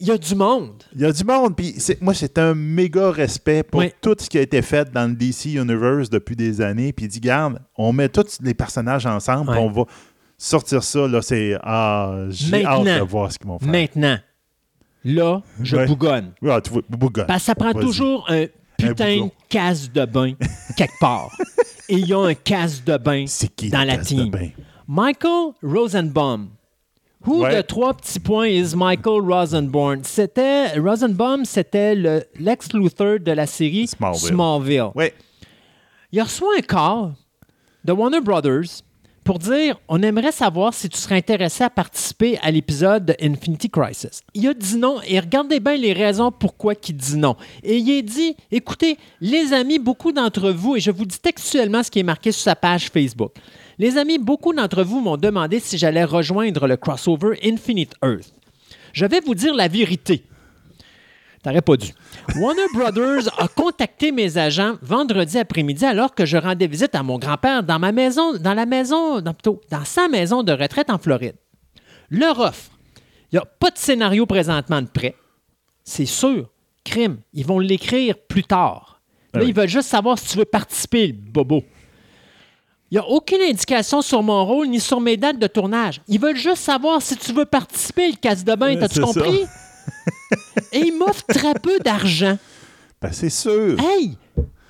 [0.00, 0.82] Il y a du monde.
[0.94, 3.92] Il y a du monde, puis moi, c'est un méga respect pour Oui.
[4.00, 6.92] tout ce qui a été fait dans le DC Universe depuis des années.
[6.92, 9.58] Puis il dit, garde, on met tous les personnages ensemble, Ouais.
[9.58, 9.82] on va
[10.38, 11.06] sortir ça.
[11.06, 11.54] Là, c'est.
[11.62, 13.68] Ah, j'ai hâte de voir ce qu'ils vont faire.
[13.68, 14.18] Maintenant.
[15.04, 15.86] là, je Ouais.
[15.86, 16.32] bougonne.
[16.48, 17.26] Ah, tu bougonne.
[17.26, 18.46] Parce que ça prend toujours un
[18.78, 20.32] putain de casse de bain
[20.76, 21.30] quelque part.
[21.88, 23.24] Et il y a un casse de bain
[23.56, 24.30] qui dans la casse de team.
[24.30, 24.48] bain?
[24.88, 26.48] Michael Rosenbaum.
[27.26, 27.54] Who Ouais.
[27.56, 30.00] de trois petits points is Michael Rosenbaum?
[30.04, 34.28] C'était Rosenbaum, c'était le Lex Luthor de la série Smallville.
[34.28, 34.90] Smallville.
[34.94, 35.06] Oui.
[36.12, 37.12] Il reçoit un call
[37.84, 38.82] de Warner Brothers
[39.22, 43.68] pour dire on aimerait savoir si tu serais intéressé à participer à l'épisode de Infinity
[43.68, 44.22] Crisis.
[44.32, 47.36] Il a dit non et regardez bien les raisons pourquoi il dit non.
[47.62, 51.82] Et il a dit écoutez, les amis, beaucoup d'entre vous, et je vous dis textuellement
[51.82, 53.32] ce qui est marqué sur sa page Facebook.
[53.80, 58.30] Les amis, beaucoup d'entre vous m'ont demandé si j'allais rejoindre le crossover Infinite Earth.
[58.92, 60.22] Je vais vous dire la vérité.
[61.42, 61.88] T'aurais pas dû.
[62.36, 67.18] Warner Brothers a contacté mes agents vendredi après-midi alors que je rendais visite à mon
[67.18, 70.98] grand-père dans ma maison, dans la maison, dans, plutôt, dans sa maison de retraite en
[70.98, 71.36] Floride.
[72.10, 72.72] Leur offre,
[73.32, 75.14] il n'y a pas de scénario présentement de prêt.
[75.84, 76.50] C'est sûr,
[76.84, 79.00] crime, ils vont l'écrire plus tard.
[79.32, 79.48] Là, Ah oui.
[79.48, 81.64] ils veulent juste savoir si tu veux participer, le bobo.
[82.90, 86.00] Il n'y a aucune indication sur mon rôle ni sur mes dates de tournage.
[86.08, 88.74] Ils veulent juste savoir si tu veux participer, le casse de bain.
[88.76, 89.44] T'as-tu compris?
[90.72, 92.36] Et ils m'offrent très peu d'argent.
[93.00, 93.76] Ben, c'est sûr.
[93.80, 94.16] Hey!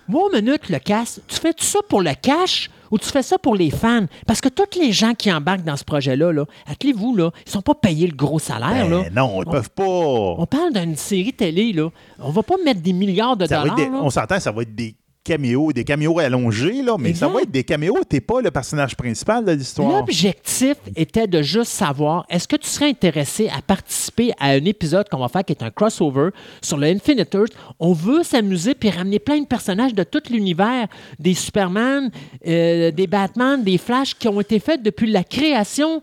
[0.07, 3.55] Moi, minute, le casse, tu fais ça pour le cash ou tu fais ça pour
[3.55, 4.07] les fans?
[4.27, 7.63] Parce que tous les gens qui embarquent dans ce projet-là, là, appelez-vous, là, ils sont
[7.63, 8.89] pas payés le gros salaire.
[8.89, 9.05] Ben, là.
[9.13, 9.85] non, ils On- peuvent pas.
[9.85, 11.91] On parle d'une série télé, là.
[12.19, 13.77] On va pas mettre des milliards de Ça dollars.
[13.77, 14.01] des- là.
[14.03, 17.51] on s'entend, ça va être des caméos, des caméos allongés, là, mais ça va être
[17.51, 17.99] des caméos.
[18.09, 19.91] T'es pas le personnage principal de l'histoire.
[19.91, 25.09] L'objectif était de juste savoir est-ce que tu serais intéressé à participer à un épisode
[25.09, 26.31] qu'on va faire qui est un crossover
[26.63, 27.53] sur le Infinite Earth?
[27.79, 32.11] On veut s'amuser puis ramener plein de personnages de tout l'univers, des Superman,
[32.47, 36.03] euh, des Batman, des Flash qui ont été faits depuis la création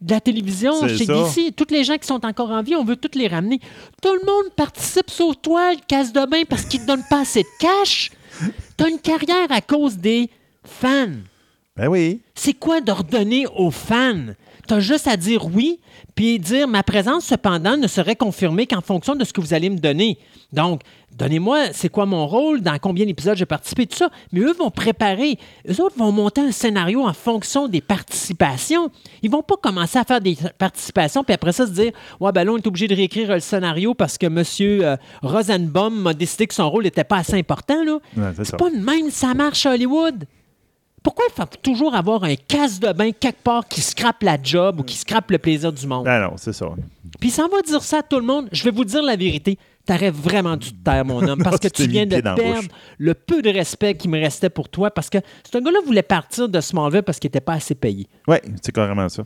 [0.00, 1.14] de la télévision C'est chez ça.
[1.14, 1.54] DC.
[1.56, 3.60] Toutes les gens qui sont encore en vie, on veut tous les ramener.
[4.00, 7.06] Tout le monde participe sur toi, le casse de bain, parce qu'ils ne te donnent
[7.10, 8.10] pas assez de cash.
[8.76, 10.30] Tu as une carrière à cause des
[10.64, 11.06] fans.
[11.76, 12.20] Ben oui.
[12.34, 14.34] C'est quoi d'ordonner aux fans?
[14.68, 15.80] T'as juste à dire oui,
[16.14, 19.70] puis dire ma présence, cependant, ne serait confirmée qu'en fonction de ce que vous allez
[19.70, 20.18] me donner.
[20.52, 20.82] Donc,
[21.16, 24.10] donnez-moi, c'est quoi mon rôle, dans combien d'épisodes j'ai participé, tout ça.
[24.30, 28.90] Mais eux vont préparer, eux autres vont monter un scénario en fonction des participations.
[29.22, 32.44] Ils vont pas commencer à faire des participations, puis après ça se dire, ouais, ben
[32.44, 34.42] là, on est obligé de réécrire le scénario parce que M.
[34.60, 37.94] Euh, Rosenbaum m'a décidé que son rôle n'était pas assez important, là.
[38.16, 38.50] Ouais, c'est ça.
[38.50, 40.26] C'est pas de même, ça marche à Hollywood.
[41.02, 44.80] Pourquoi il faut toujours avoir un casse de bain quelque part qui scrape la job
[44.80, 46.04] ou qui scrape le plaisir du monde?
[46.04, 46.66] Ben non, c'est ça.
[47.20, 48.48] Puis ça va dire ça à tout le monde.
[48.52, 49.58] Je vais vous dire la vérité.
[49.86, 52.68] T'aurais vraiment dû te taire, mon homme, parce que Tu tu viens le de perdre
[52.98, 55.16] le peu de respect qui me restait pour toi, parce que
[55.50, 58.06] ce gars-là voulait partir de Smallville parce qu'il n'était pas assez payé.
[58.26, 59.22] Ouais, c'est carrément ça.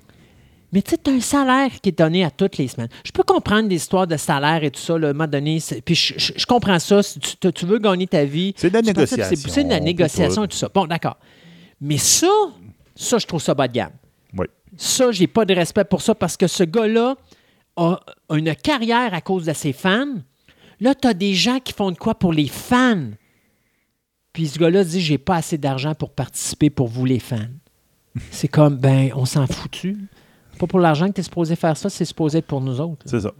[0.72, 2.88] Mais tu sais, t'as un salaire qui est donné à toutes les semaines.
[3.04, 5.58] Je peux comprendre l'histoire de salaire et tout ça, un moment donné.
[5.84, 7.02] Puis je, je- je comprends ça.
[7.02, 8.54] Si tu, tu- tu veux gagner ta vie.
[8.56, 10.70] C'est de la tu négociation, C'est de la négociation et tout ça.
[10.72, 11.16] Bon, d'accord.
[11.82, 12.30] Mais ça,
[12.94, 13.92] ça, je trouve ça bas de gamme.
[14.38, 14.46] Oui.
[14.76, 17.16] Ça, j'ai pas de respect pour ça parce que ce gars-là
[17.76, 20.14] a une carrière à cause de ses fans.
[20.80, 23.10] Là, tu as des gens qui font de quoi pour les fans.
[24.32, 27.50] Puis ce gars-là dit J'ai pas assez d'argent pour participer pour vous, les fans.
[28.30, 29.96] C'est comme, ben, on s'en foutu.
[30.60, 33.02] Pas pour l'argent que tu es supposé faire ça, c'est supposé être pour nous autres.
[33.06, 33.32] C'est ça.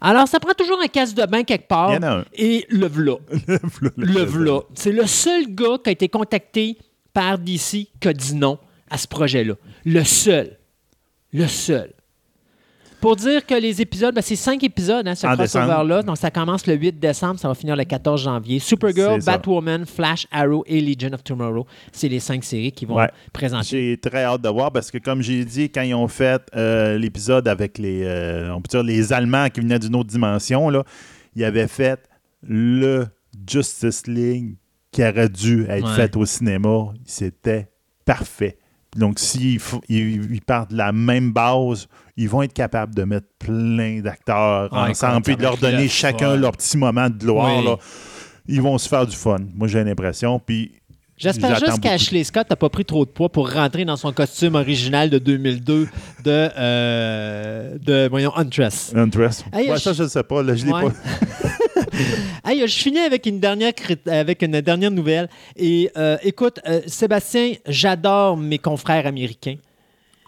[0.00, 1.92] Alors, ça prend toujours un casse de bain quelque part.
[1.92, 2.24] Il y en a un.
[2.34, 3.14] Et le v'là.
[3.78, 4.60] Le Le v'là.
[4.74, 6.76] C'est le seul gars qui a été contacté
[7.12, 8.58] par DC qui a dit non
[8.90, 9.54] à ce projet-là.
[9.84, 10.56] Le seul.
[11.32, 11.92] Le seul.
[13.00, 16.02] Pour dire que les épisodes, ben, c'est cinq épisodes, hein, ce crossover-là.
[16.02, 18.58] Donc, ça commence le 8 décembre, ça va finir le 14 janvier.
[18.58, 19.22] Supergirl.
[19.24, 21.66] Batwoman, Flash, Arrow et Legion of Tomorrow.
[21.92, 23.08] C'est les cinq séries qui vont Ouais.
[23.32, 23.68] présenter.
[23.68, 26.98] J'ai très hâte de voir parce que, comme j'ai dit, quand ils ont fait euh,
[26.98, 30.84] l'épisode avec les, euh, on peut dire les Allemands qui venaient d'une autre dimension, là,
[31.34, 32.00] ils avaient fait
[32.46, 33.06] le
[33.48, 34.56] Justice League
[34.92, 35.94] qui aurait dû être Ouais.
[35.96, 36.86] fait au cinéma.
[37.04, 37.68] C'était
[38.04, 38.58] parfait.
[38.96, 43.28] Donc, s'ils ils, ils partent de la même base, ils vont être capables de mettre
[43.38, 47.58] plein d'acteurs ensemble ça de leur donner chacun leur petit moment de gloire.
[47.60, 47.64] Oui.
[47.66, 47.76] là.
[48.48, 49.36] Ils vont se faire du fun.
[49.54, 50.40] Moi, j'ai l'impression.
[50.40, 50.72] Puis
[51.16, 54.54] J'espère juste qu'Ashley Scott n'a pas pris trop de poids pour rentrer dans son costume
[54.56, 55.86] original de 2002
[56.24, 58.92] de, euh, de voyons, Huntress.
[58.96, 59.44] Interest.
[59.52, 60.42] Hey, ouais, je- ça, je ne sais pas.
[60.42, 60.82] Là, je l'ai Ouais.
[60.88, 60.92] pas.
[62.44, 63.72] Hey, je finis avec une dernière,
[64.06, 65.28] avec une dernière nouvelle.
[65.56, 69.56] Et euh, écoute, euh, Sébastien, j'adore mes confrères américains.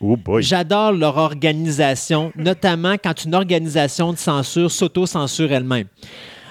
[0.01, 0.43] Oh boy.
[0.43, 5.87] J'adore leur organisation, notamment quand une organisation de censure s'auto-censure elle-même.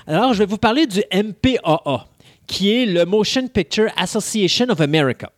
[0.08, 2.08] Alors, je vais vous parler du MPAA,
[2.48, 5.32] qui est le Motion Picture Association of America.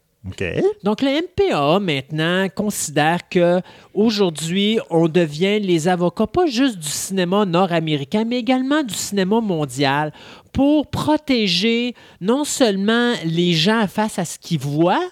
[0.83, 3.59] Donc, le MPA, maintenant, considère que
[3.93, 10.13] aujourd'hui, on devient les avocats, pas juste du cinéma nord-américain, mais également du cinéma mondial,
[10.53, 15.09] pour protéger non seulement les gens face à ce qu'ils voient,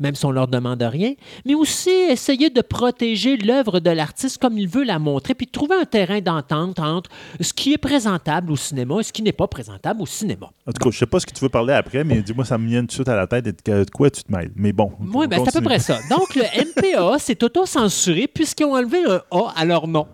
[0.00, 4.58] même si on leur demande rien, mais aussi essayer de protéger l'œuvre de l'artiste comme
[4.58, 8.56] il veut la montrer, puis trouver un terrain d'entente entre ce qui est présentable au
[8.56, 10.50] cinéma et ce qui n'est pas présentable au cinéma.
[10.66, 12.58] En tout cas, je sais pas ce que tu veux parler après, mais dis-moi, ça
[12.58, 13.52] me vient tout de suite à la tête de
[13.84, 14.50] de quoi tu te mêles.
[14.56, 14.92] Mais bon.
[15.12, 15.98] Oui, ben, c'est à peu près ça.
[16.10, 16.42] Donc, le
[16.92, 20.06] MPA s'est auto-censuré puisqu'ils ont enlevé un A à leur nom.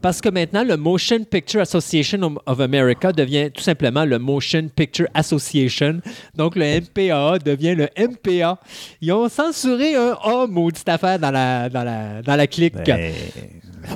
[0.00, 5.08] Parce que maintenant, le Motion Picture Association of America devient tout simplement le Motion Picture
[5.12, 6.00] Association.
[6.36, 8.58] Donc, le MPA devient le MPA.
[9.00, 12.74] Ils ont censuré un A, maudite affaire, dans la, dans la, dans la clique.
[12.74, 13.12] Ben, mais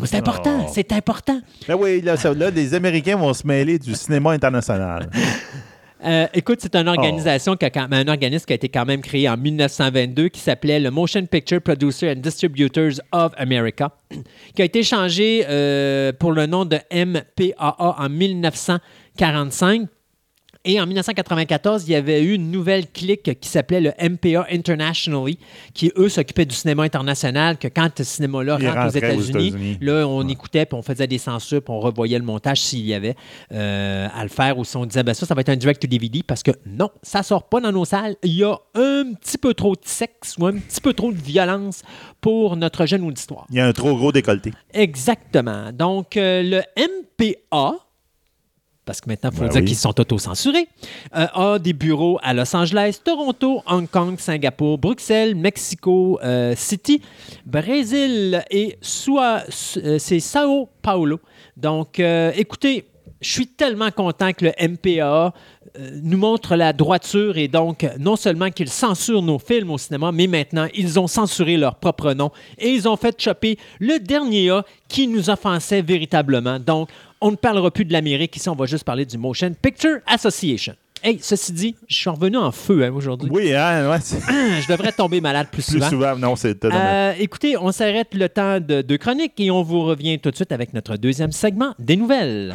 [0.06, 0.70] C'est important, Oh.
[0.72, 1.40] c'est important.
[1.68, 5.08] ben oui, là, ça- là, les Américains vont se mêler du cinéma international.
[6.04, 9.28] Euh, écoute, c'est une organisation, qui a un organisme qui a été quand même créé
[9.28, 13.90] en 1922 qui s'appelait le Motion Picture Producer and Distributors of America,
[14.54, 19.82] qui a été changé euh, pour le nom de MPAA en 1945.
[20.64, 25.38] Et en 1994, il y avait eu une nouvelle clique qui s'appelait le MPA Internationally,
[25.75, 29.79] qui, eux, s'occupaient du cinéma international, que quand ce cinéma-là rentre aux États-Unis.
[29.81, 32.94] là, on écoutait, puis on faisait des censures, puis on revoyait le montage s'il y
[32.94, 33.16] avait
[33.53, 36.22] euh, à le faire, ou si on disait, ben ça, ça va être un direct-to-DVD,
[36.22, 38.14] parce que non, ça sort pas dans nos salles.
[38.22, 41.20] Il y a un petit peu trop de sexe ou un petit peu trop de
[41.20, 41.83] violence
[42.20, 43.46] pour notre jeune auditoire.
[43.51, 44.53] Il y a un trop gros décolleté.
[44.72, 45.72] Exactement.
[45.72, 47.79] Donc, euh, le MPA,
[48.84, 49.66] parce que maintenant, il faut Ben dire oui.
[49.68, 50.68] qu'ils sont auto-censurés,
[51.16, 57.00] euh, a des bureaux à Los Angeles, Toronto, Hong Kong, Singapour, Bruxelles, Mexico euh, City,
[57.46, 58.76] Brésil et
[59.08, 59.38] euh,
[59.98, 61.20] c'est Sao Paulo.
[61.56, 62.86] Donc, euh, écoutez,
[63.20, 65.32] je suis tellement content que le MPA
[65.78, 70.10] euh, nous montre la droiture et donc non seulement qu'ils censurent nos films au cinéma,
[70.12, 74.50] mais maintenant ils ont censuré leur propre nom et ils ont fait choper le dernier
[74.50, 76.58] A qui nous offensait véritablement.
[76.58, 76.88] Donc,
[77.22, 80.74] on ne parlera plus de l'Amérique ici, on va juste parler du Motion Picture Association.
[81.04, 83.28] Hey, ceci dit, je suis revenu en feu hein, aujourd'hui.
[83.32, 85.88] Oui, hein, ouais, c'est Je devrais tomber malade plus plus souvent.
[85.90, 86.16] souvent.
[86.16, 86.64] Non, c'est.
[86.64, 90.37] Euh, écoutez, on s'arrête le temps de deux chroniques et on vous revient tout de
[90.37, 92.54] suite avec notre deuxième segment des nouvelles.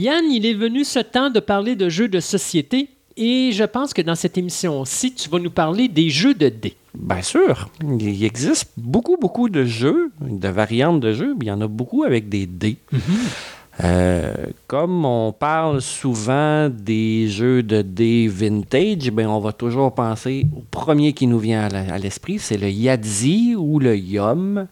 [0.00, 3.92] Yann, il est venu ce temps de parler de jeux de société et je pense
[3.92, 6.74] que dans cette émission-ci, tu vas nous parler des jeux de dés.
[6.94, 7.68] Bien sûr.
[7.82, 11.66] Il existe beaucoup, beaucoup de jeux, de variantes de jeux, mais il y en a
[11.66, 12.78] beaucoup avec des dés.
[13.84, 14.34] Euh,
[14.66, 20.62] comme on parle souvent des jeux de dés vintage, ben on va toujours penser au
[20.70, 24.66] premier qui nous vient à l'esprit, c'est le Yadzi ou le Yum.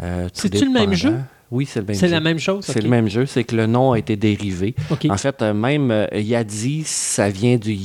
[0.00, 1.14] Euh, C'est-tu le même jeu?
[1.52, 2.12] Oui, c'est le même C'est jeu.
[2.14, 2.64] la même chose?
[2.64, 4.74] C'est le même jeu, c'est que le nom a été dérivé.
[5.10, 7.76] En fait, euh, même euh, Yadzi, ça vient du,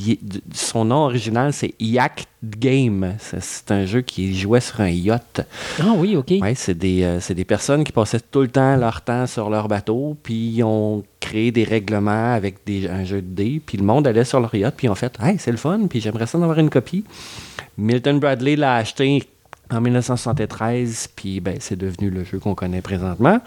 [0.54, 3.14] Son nom original, c'est Yak Game.
[3.18, 5.46] C'est- C'est un jeu qui jouait sur un yacht.
[5.80, 6.32] Ah oui, OK.
[6.40, 9.50] Ouais, c'est des, euh, c'est des personnes qui passaient tout le temps leur temps sur
[9.50, 13.76] leur bateau, puis ils ont créé des règlements avec des, un jeu de dés, puis
[13.76, 16.00] le monde allait sur leur yacht, puis ils ont fait Hey, c'est le fun, puis
[16.00, 17.04] j'aimerais ça en avoir une copie.
[17.76, 19.22] Milton Bradley l'a acheté
[19.70, 23.40] en 1973, puis ben, c'est devenu le jeu qu'on connaît présentement.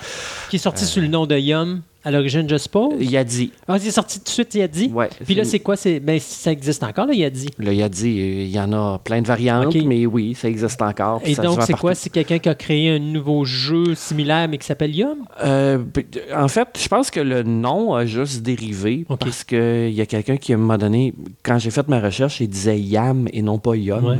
[0.49, 2.93] Qui est sorti sous le nom de Yum à l'origine, je suppose?
[2.99, 3.51] Yadzi.
[3.67, 4.91] Ah, c'est sorti tout de suite, il a dit?
[4.93, 5.75] Ouais, Puis là, c'est- quoi?
[5.75, 5.99] C'est...
[5.99, 7.49] Ben, ça existe encore, là, il a dit.
[7.57, 11.21] Le Yadzi, euh, il y en a plein de variantes, mais oui, ça existe encore.
[11.25, 11.93] Et donc, c'est quoi?
[11.95, 15.19] C'est quelqu'un qui a créé un nouveau jeu similaire, mais qui s'appelle Yum?
[15.43, 19.19] Euh, p- en fait, je pense que le nom a juste dérivé Ok.
[19.19, 22.79] parce qu'il y a quelqu'un qui m'a donné, quand j'ai fait ma recherche, il disait
[22.79, 24.03] Yam et non pas Yum.
[24.05, 24.17] Ouais.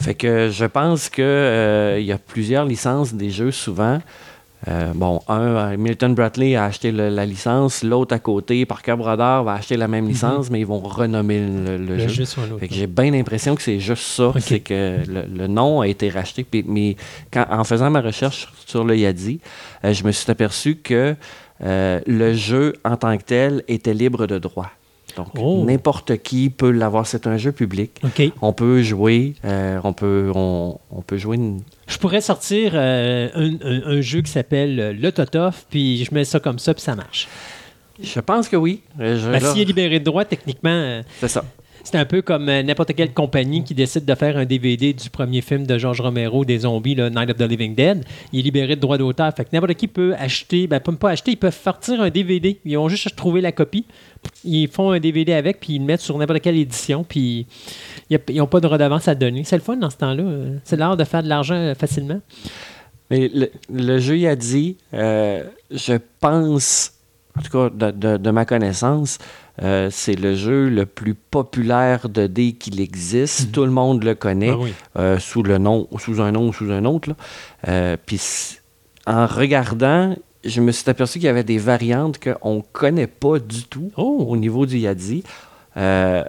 [0.00, 4.00] Fait que je pense qu'il y a plusieurs licences des jeux souvent.
[4.66, 8.96] Euh, bon, un, euh, Milton Bradley a acheté le- la licence, l'autre à côté, Parker
[8.96, 11.98] Brothers va acheter la même licence, mais ils vont renommer le, le Mhm.
[11.98, 12.24] Le jeu.
[12.70, 16.44] j'ai bien l'impression que c'est juste ça, c'est que le, nom a été racheté.
[16.44, 16.96] Puis- mais
[17.30, 19.38] quand, en faisant ma recherche sur le Yadi,
[19.84, 21.14] euh, je me suis aperçu que
[21.62, 24.70] euh, le jeu en tant que tel était libre de droit.
[25.16, 25.62] Donc Oh.
[25.64, 27.06] n'importe qui peut l'avoir.
[27.06, 28.00] C'est un jeu public.
[28.02, 28.32] OK.
[28.42, 31.38] On peut jouer, euh, on peut, on, on peut jouer.
[31.86, 36.14] Je pourrais sortir euh, un, un- un jeu qui s'appelle euh, Le Totof, puis je
[36.14, 37.28] mets ça comme ça, puis ça marche.
[38.02, 38.80] Je pense que oui.
[39.00, 40.70] Euh, je- Ben, S'il est libéré de droit, techniquement.
[40.70, 41.44] euh, c'est ça.
[41.86, 45.42] C'est un peu comme n'importe quelle compagnie qui décide de faire un DVD du premier
[45.42, 48.02] film de George Romero des zombies, le Night of the Living Dead.
[48.32, 49.30] Il est libéré de droits d'auteur.
[49.36, 52.58] Fait que n'importe qui peut acheter, ben, peut pas acheter, ils peuvent sortir un DVD.
[52.64, 53.84] Ils ont juste trouver la copie.
[54.44, 57.46] Ils font un DVD avec, puis ils le mettent sur n'importe quelle édition, puis
[58.10, 59.44] y ils n'ont pas de redevance à donner.
[59.44, 60.24] C'est le fun dans ce temps-là.
[60.64, 62.20] C'est l'art de faire de l'argent euh, facilement.
[63.10, 66.92] Mais le, le jeu il a dit, euh, je pense,
[67.38, 69.18] en tout cas de, de- de ma connaissance,
[69.62, 73.52] euh, c'est le jeu le plus populaire de dés qu'il existe.
[73.52, 74.72] Tout le monde le connaît Ah oui.
[74.98, 77.10] euh, sous le nom, sous un nom ou sous un autre.
[78.06, 78.20] Puis
[79.06, 83.38] en regardant, je me suis aperçu qu'il y avait des variantes qu'on ne connaît pas
[83.38, 84.26] du tout Oh!
[84.28, 85.22] au niveau du Yadi.
[85.76, 86.24] Euh,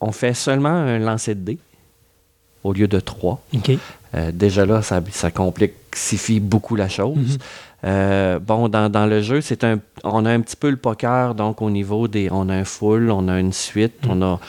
[0.00, 1.58] on fait seulement un lancer de dés
[2.62, 3.42] au lieu de trois.
[4.14, 7.16] Euh, déjà là, ça, ça complexifie beaucoup la chose.
[7.16, 7.38] Mhm.
[7.84, 11.34] Euh, bon, dans, dans le jeu, c'est un, on a un petit peu le poker,
[11.34, 12.28] donc au niveau des.
[12.30, 14.40] On a un full, on a une suite, on a.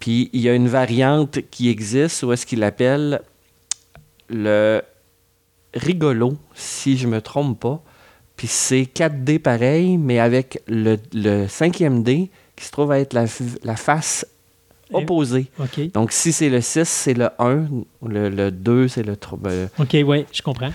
[0.00, 3.20] Puis il y a une variante qui existe, où est-ce qu'il appelle
[4.30, 4.80] le
[5.74, 7.82] rigolo, si je me trompe pas.
[8.38, 13.00] Puis c'est 4 dés pareil, mais avec le, le cinquième dé qui se trouve à
[13.00, 13.26] être la,
[13.76, 14.24] face
[14.92, 15.48] opposée.
[15.92, 17.66] Donc, si c'est le 6, c'est le 1.
[18.06, 19.38] Le, le 2, c'est le 3.
[19.44, 20.70] Il OK, oui, je comprends.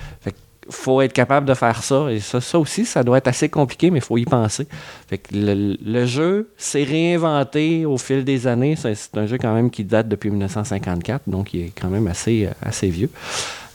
[0.70, 2.12] faut être capable de faire ça.
[2.12, 4.68] Et ça, ça aussi, ça doit être assez compliqué, mais il faut y penser.
[5.08, 8.76] Fait que le, le jeu s'est réinventé au fil des années.
[8.76, 12.08] C'est c'est un jeu quand même qui date depuis 1954, donc il est quand même
[12.08, 13.10] assez, euh, assez vieux.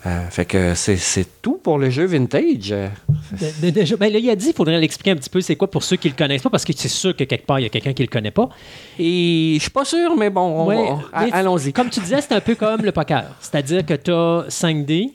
[0.06, 2.68] Euh, fait que c'est tout pour le jeu vintage.
[2.70, 2.86] De-
[3.62, 5.68] de- déjà- ben là, il a dit, il faudrait l'expliquer un petit peu, c'est quoi
[5.70, 7.66] pour ceux qui le connaissent pas, parce que c'est sûr que quelque part, il y
[7.66, 8.48] a quelqu'un qui le connaît pas.
[8.98, 10.88] Et je suis pas sûr, mais bon, on Ouais,
[11.32, 11.72] allons-y.
[11.72, 13.24] Comme tu disais, c'est un peu comme le poker.
[13.40, 15.12] C'est-à-dire que tu as 5 dés,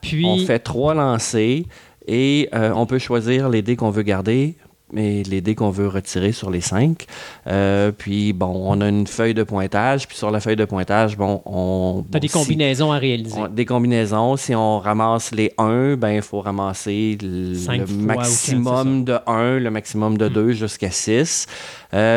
[0.00, 0.24] puis...
[0.26, 1.62] On fait trois lancers
[2.08, 4.56] et euh, on peut choisir les dés qu'on veut garder
[4.98, 7.06] et les dés qu'on veut retirer sur les cinq.
[7.46, 10.06] Euh, puis, bon, on a une feuille de pointage.
[10.08, 12.04] Puis sur la feuille de pointage, bon, on...
[12.10, 13.38] Tu as des si- combinaisons à réaliser.
[13.38, 14.36] on- des combinaisons.
[14.36, 17.54] Si on ramasse les 1, ben il faut ramasser le,
[17.96, 21.46] maximum de 1, le maximum de 2 jusqu'à 6.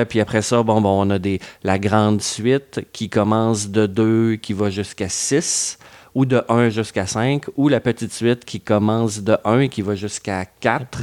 [0.09, 4.35] puis après ça, bon, bon, on a des, la grande suite qui commence de 2,
[4.37, 5.77] qui va jusqu'à 6,
[6.15, 9.81] ou de 1 jusqu'à 5, ou la petite suite qui commence de 1 et qui
[9.81, 10.99] va jusqu'à 4.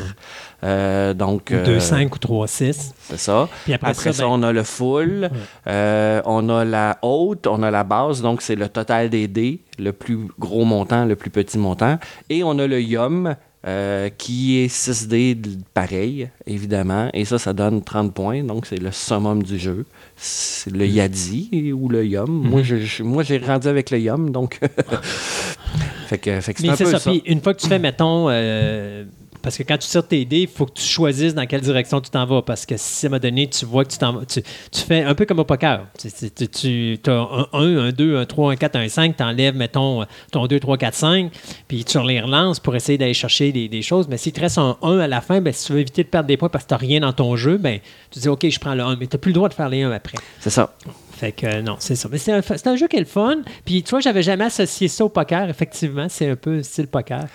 [0.64, 2.92] Euh, donc, Ou 2, euh, 5 ou 3, 6.
[3.00, 3.48] c'est ça.
[3.64, 5.30] Puis après, Après, ça, ça, ben- on a le full,
[5.66, 9.60] euh, on a la haute, on a la base, donc c'est le total des dés,
[9.78, 11.98] le plus gros montant, le plus petit montant.
[12.30, 13.36] Et on a le yum,
[13.66, 17.10] euh, qui est 6 dés de- pareil, évidemment.
[17.14, 19.84] Et ça, ça donne 30 points, donc c'est le summum du jeu.
[20.16, 22.30] C'est le yadi ou le yum.
[22.30, 24.60] Moi, je- je- Moi, j'ai rendu avec le yum, donc...
[26.08, 26.98] fait que, fait que c'est un peu ça.
[26.98, 27.10] ça.
[27.10, 29.04] Puis une fois que tu fais, mettons, euh,
[29.46, 32.00] parce que quand tu tires tes dés, il faut que tu choisisses dans quelle direction
[32.00, 32.42] tu t'en vas.
[32.42, 34.80] Parce que si à un moment donné, tu vois que tu t'en vas, tu, tu
[34.80, 35.86] fais un peu comme au poker.
[35.96, 40.04] Tu, as un 1, un 2, un 3, un 4, un 5, tu enlèves, mettons,
[40.32, 41.32] ton 2, 3, 4, 5,
[41.68, 44.08] puis tu les relances pour essayer d'aller chercher des, des choses.
[44.08, 46.08] Mais s'il te reste un 1 à la fin, ben, si tu veux éviter de
[46.08, 47.78] perdre des points parce que tu n'as rien dans ton jeu, ben,
[48.10, 49.68] tu dis, OK, je prends le 1, mais tu n'as plus le droit de faire
[49.68, 50.18] les 1 après.
[50.40, 50.74] C'est ça.
[51.12, 52.08] Fait que euh, non, c'est ça.
[52.10, 53.36] Mais c'est un, un jeu qui est le fun.
[53.64, 55.48] Puis tu vois, j'avais jamais associé ça au poker.
[55.48, 57.26] Effectivement, c'est un peu style poker.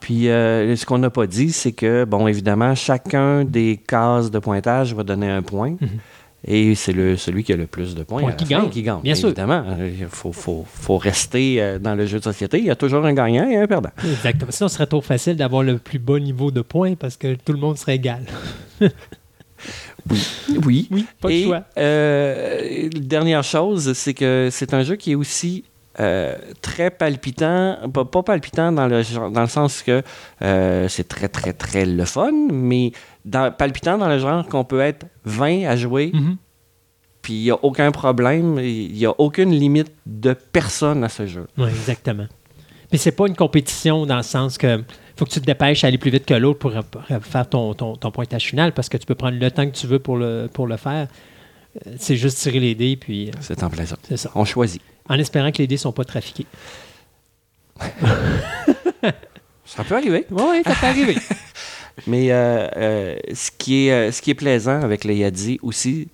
[0.00, 4.38] Puis euh, ce qu'on n'a pas dit, c'est que, bon, évidemment, chacun des cases de
[4.38, 5.76] pointage va donner un point.
[6.46, 8.70] Et c'est le, celui qui a le plus de points Point qui gagne.
[8.70, 9.02] qui gagne.
[9.02, 9.28] Bien sûr.
[9.28, 12.58] Évidemment, Euh, il faut, faut- faut rester euh, dans le jeu de société.
[12.58, 13.90] Il y a toujours un gagnant et un perdant.
[14.02, 14.50] Exactement.
[14.50, 17.52] Sinon, ce serait trop facile d'avoir le plus bas niveau de points parce que tout
[17.52, 18.22] le monde serait égal.
[20.64, 20.88] Oui.
[20.90, 21.64] Oui, pas de et, choix.
[21.76, 25.64] euh, dernière chose, c'est que c'est un jeu qui est aussi
[25.98, 30.02] euh, très palpitant, pas, pas palpitant dans le, genre- dans le sens que
[30.42, 32.92] euh, c'est très, très, très le fun, mais
[33.24, 36.36] dans- palpitant dans le genre qu'on peut être 20 à jouer, Mhm.
[37.22, 41.26] puis il n'y a aucun problème, il n'y a aucune limite de personne à ce
[41.26, 41.46] jeu.
[41.58, 42.26] Oui, exactement.
[42.92, 44.82] Mais c'est pas une compétition dans le sens que
[45.16, 46.72] faut que tu te dépêches à aller plus vite que l'autre pour,
[47.20, 49.86] faire ton, ton, ton pointage final parce que tu peux prendre le temps que tu
[49.86, 51.08] veux pour le, pour le faire.
[51.86, 53.96] Euh, C'est juste tirer les dés, puis C'est en ça.
[54.08, 54.30] c'est ça.
[54.34, 54.80] On choisit.
[55.10, 56.46] En espérant que les dés sont pas trafiqués.
[59.66, 60.26] Ça peut arriver.
[60.30, 61.16] Oui, ça peut arriver.
[62.08, 66.08] Mais euh, euh, ce, qui est, euh, ce qui est plaisant avec le Yadi aussi,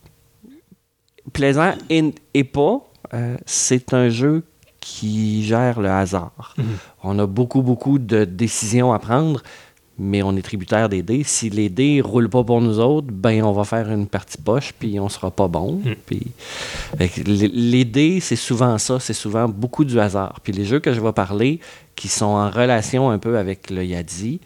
[1.32, 4.44] plaisant et, et pas, euh, c'est un jeu
[4.80, 6.54] qui gère le hasard.
[7.02, 9.42] On a beaucoup, beaucoup de décisions à prendre,
[9.98, 11.22] mais on est tributaire des dés.
[11.24, 14.72] Si les dés roulent pas pour nous autres, ben on va faire une partie poche,
[14.78, 15.80] puis on sera pas bon.
[16.06, 16.32] Puis,
[16.98, 20.40] que les, les dés, c'est souvent ça, c'est souvent beaucoup du hasard.
[20.42, 21.60] Puis les jeux que je vais parler,
[21.94, 24.40] qui sont en relation un peu avec le Yadi,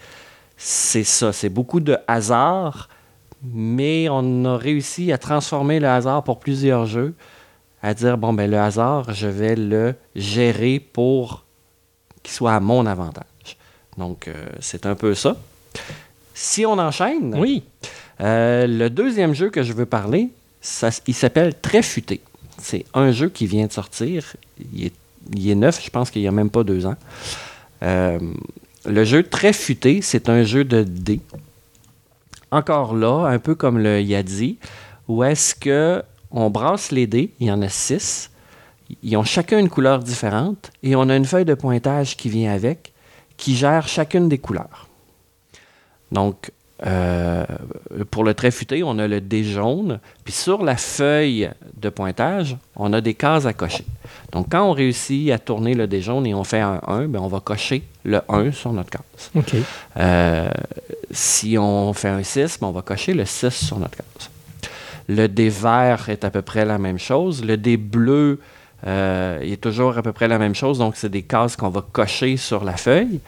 [0.56, 2.88] c'est ça, c'est beaucoup de hasard,
[3.42, 7.14] mais on a réussi à transformer le hasard pour plusieurs jeux
[7.82, 11.44] à dire, bon, ben le hasard, je vais le gérer pour
[12.22, 13.24] qu'il soit à mon avantage.
[14.00, 15.36] Donc, euh, c'est un peu ça.
[16.34, 17.62] Si on enchaîne, Oui.
[18.22, 20.30] euh, le deuxième jeu que je veux parler,
[20.62, 22.20] ça, il s'appelle Très Futé.
[22.58, 24.24] C'est un jeu qui vient de sortir.
[24.74, 24.94] Il est,
[25.36, 26.96] il est neuf, je pense qu'il n'y a même pas deux ans.
[27.82, 28.18] Euh,
[28.86, 31.20] le jeu Très Futé, c'est un jeu de dés.
[32.50, 34.56] Encore là, un peu comme le Yadi,
[35.08, 38.30] où est-ce que on brasse les dés, il y en a six.
[39.02, 42.52] Ils ont chacun une couleur différente et on a une feuille de pointage qui vient
[42.52, 42.92] avec,
[43.40, 44.86] qui gère chacune des couleurs.
[46.12, 46.52] Donc,
[46.86, 47.44] euh,
[48.10, 49.98] pour le trait futé, on a le dé jaune.
[50.24, 53.84] Puis sur la feuille de pointage, on a des cases à cocher.
[54.32, 57.20] Donc, quand on réussit à tourner le dé jaune et on fait un 1, ben,
[57.20, 59.30] on va cocher le 1 sur notre case.
[59.96, 60.50] Euh,
[61.10, 64.30] si on fait un 6, ben, on va cocher le 6 sur notre case.
[65.08, 67.44] Le dé vert est à peu près la même chose.
[67.44, 68.38] Le dé bleu
[68.86, 70.78] euh, est toujours à peu près la même chose.
[70.78, 73.20] Donc, c'est des cases qu'on va cocher sur la feuille.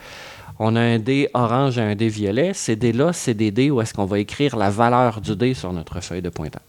[0.58, 2.52] On a un dé orange et un dé violet.
[2.54, 5.72] Ces dés-là, c'est des dés où est-ce qu'on va écrire la valeur du dé sur
[5.72, 6.62] notre feuille de pointage.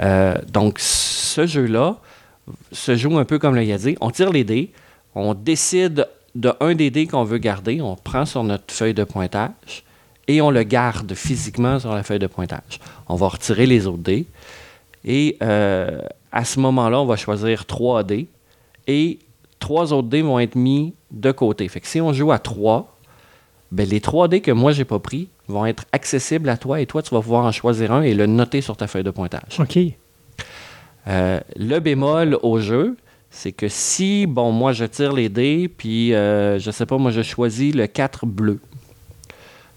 [0.00, 1.96] Euh, donc, ce jeu-là
[2.72, 3.96] se joue un peu comme le Yadi.
[4.00, 4.72] On tire les dés,
[5.14, 9.04] on décide de un des dés qu'on veut garder, on prend sur notre feuille de
[9.04, 9.84] pointage
[10.28, 12.80] et on le garde physiquement sur la feuille de pointage.
[13.08, 14.26] On va retirer les autres dés
[15.04, 16.00] et euh,
[16.30, 18.28] à ce moment-là, on va choisir trois dés
[18.86, 19.18] et
[19.58, 21.68] trois autres dés vont être mis de côté.
[21.68, 22.96] Fait que si on joue à trois,
[23.70, 26.86] ben les trois dés que moi j'ai pas pris vont être accessibles à toi et
[26.86, 29.58] toi tu vas pouvoir en choisir un et le noter sur ta feuille de pointage.
[29.58, 29.78] OK.
[31.08, 32.96] Euh, le bémol au jeu,
[33.30, 37.10] c'est que si, bon, moi je tire les dés, puis euh, je sais pas, moi
[37.10, 38.60] je choisis le 4 bleu.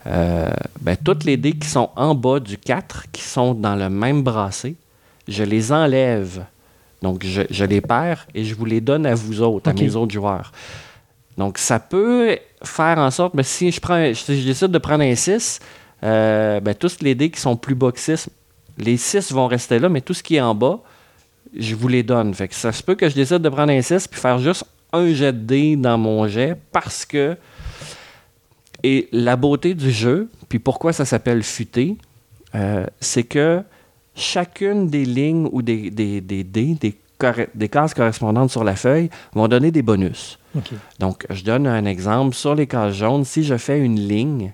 [0.07, 0.51] Euh,
[0.81, 4.21] ben, toutes les dés qui sont en bas du 4, qui sont dans le même
[4.21, 4.75] brassé,
[5.27, 6.45] je les enlève.
[7.01, 9.95] Donc, je, je les perds et je vous les donne à vous autres, à mes
[9.95, 10.51] autres joueurs.
[11.37, 15.03] Donc, ça peut faire en sorte, ben, si je, prends, si je décide de prendre
[15.03, 15.59] un 6,
[16.03, 18.29] euh, ben, tous les dés qui sont plus bas que 6,
[18.77, 20.79] les 6 vont rester là, mais tout ce qui est en bas,
[21.57, 22.33] je vous les donne.
[22.33, 24.65] Fait que ça se peut que je décide de prendre un 6 puis faire juste
[24.91, 27.37] un jet de dés dans mon jet parce que.
[28.83, 31.97] Et la beauté du jeu, puis pourquoi ça s'appelle futé,
[32.53, 33.63] euh, c'est que
[34.15, 39.47] chacune des lignes ou des, des, des dés, des, cases correspondantes sur la feuille, vont
[39.47, 40.39] donner des bonus.
[40.99, 42.35] Donc, je donne un exemple.
[42.35, 44.53] Sur les cases jaunes, si je fais une ligne,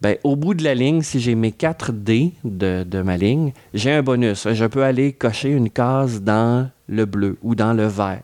[0.00, 3.52] ben, au bout de la ligne, si j'ai mes 4 dés de, de ma ligne,
[3.74, 4.46] j'ai un bonus.
[4.52, 8.22] Je peux aller cocher une case dans le bleu ou dans le vert.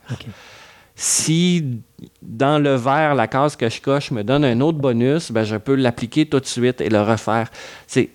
[0.97, 1.81] Si
[2.23, 5.57] dans le vert, la case que je coche me donne un autre bonus, ben, je
[5.57, 7.51] peux l'appliquer tout de suite et le refaire.
[7.87, 8.11] C'est-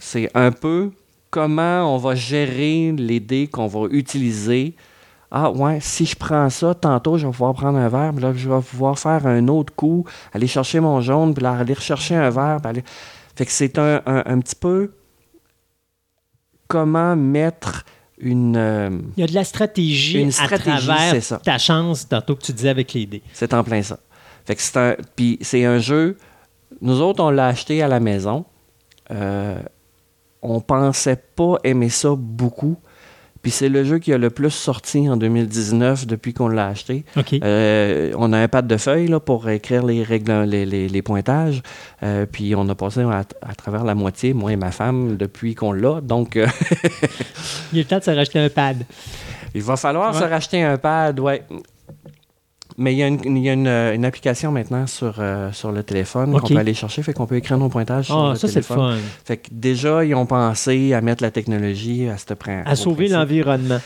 [0.00, 0.90] C'est un peu
[1.30, 4.74] comment on va gérer les dés qu'on va utiliser.
[5.30, 8.32] Ah ouais, si je prends ça, tantôt je vais pouvoir prendre un verre, puis là
[8.34, 12.16] je vais pouvoir faire un autre coup, aller chercher mon jaune, puis là aller rechercher
[12.16, 12.58] un verre.
[12.60, 12.84] puis aller-
[13.34, 14.92] Fait que c'est un, un- un petit peu
[16.68, 17.84] comment mettre
[18.18, 18.56] une...
[18.56, 21.38] euh, Il y a de la stratégie, Une à stratégie, travers ça.
[21.38, 23.22] ta chance, tantôt que tu disais avec les dés.
[23.32, 23.98] C'est en plein ça.
[24.44, 24.96] Fait que c'est un.
[25.16, 26.16] Puis c'est un jeu.
[26.80, 28.44] Nous autres, on l'a acheté à la maison.
[29.10, 29.58] Euh,
[30.42, 32.76] on pensait pas aimer ça beaucoup.
[33.42, 37.04] Puis c'est le jeu qui a le plus sorti en 2019 depuis qu'on l'a acheté.
[37.42, 41.02] Euh, on a un pad de feuilles là, pour écrire les règles, les, les- les
[41.02, 41.60] pointages.
[42.04, 45.56] Euh, puis on a passé à, à travers la moitié, moi et ma femme, depuis
[45.56, 46.00] qu'on l'a.
[46.00, 46.46] Donc, euh,
[47.72, 48.84] Il est temps de se racheter un pad.
[49.56, 50.20] Il va falloir Ouais.
[50.20, 51.42] se racheter un pad, ouais.
[52.78, 55.52] Mais il y a une, il y a une, euh, une application maintenant sur, euh,
[55.52, 58.30] sur le téléphone qu'on peut aller chercher, fait qu'on peut écrire nos pointages sur Ah,
[58.30, 58.96] le ça, téléphone.
[58.96, 58.98] fun.
[59.24, 62.76] Fait que déjà, ils ont pensé à mettre la technologie à ce prin- À au
[62.76, 63.80] sauver l'environnement.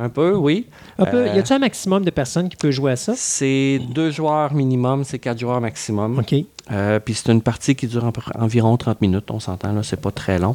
[0.00, 0.66] Un peu, oui.
[0.98, 3.14] Un peu- Euh, Y a-t-il un maximum de personnes qui peuvent jouer à ça?
[3.16, 6.18] C'est deux joueurs minimum, c'est quatre joueurs maximum.
[6.20, 6.34] OK.
[6.70, 10.00] Euh, Puis c'est une partie qui dure en- environ 30 minutes, on s'entend, là, c'est
[10.00, 10.54] pas très long.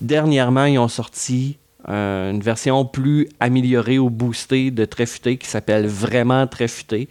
[0.00, 1.56] Dernièrement, ils ont sorti
[1.88, 7.08] euh, une version plus améliorée ou boostée de Tréfuté qui s'appelle vraiment Tréfuté.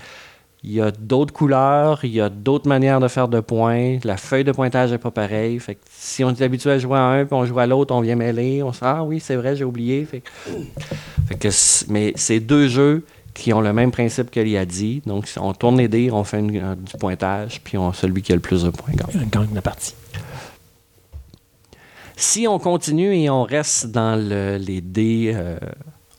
[0.64, 4.00] Il y a d'autres couleurs, il y a d'autres manières de faire de points.
[4.04, 5.60] La feuille de pointage n'est pas pareille.
[5.60, 7.94] Fait que si on est habitué à jouer à un puis on joue à l'autre,
[7.94, 8.64] on vient mêler.
[8.64, 10.06] On se dit Ah oui, c'est vrai, j'ai oublié.
[10.06, 10.24] Fait,
[11.88, 13.04] mais c'est deux jeux
[13.36, 15.04] qui ont le même principe que dit.
[15.06, 18.36] Donc, on tourne les dés, on fait un- du pointage, puis on, celui qui a
[18.36, 19.28] le plus de points gagne.
[19.30, 19.94] Gang de partie.
[22.18, 25.58] Si on continue et on reste dans le- les dés, euh,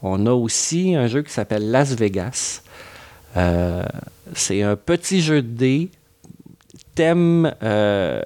[0.03, 2.63] on a aussi un jeu qui s'appelle Las Vegas.
[3.37, 3.83] Euh,
[4.35, 5.91] c'est un petit jeu de dés,
[6.95, 8.21] thème euh,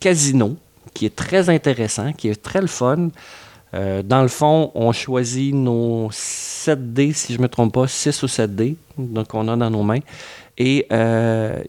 [0.00, 0.56] casino,
[0.92, 3.08] qui est très intéressant, qui est très le fun.
[4.04, 8.22] Dans le fond, on choisit nos 7 dés, si je ne me trompe pas, 6
[8.22, 9.98] ou 7 dés, donc on a dans nos mains.
[10.56, 10.86] Et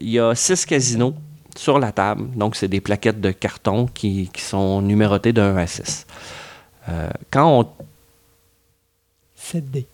[0.00, 1.14] il y a 6 casinos
[1.58, 2.28] sur la table.
[2.36, 6.06] Donc, c'est des plaquettes de carton qui, qui sont numérotées de 1 à 6.
[6.88, 7.68] Euh, quand on
[9.38, 9.84] 7D.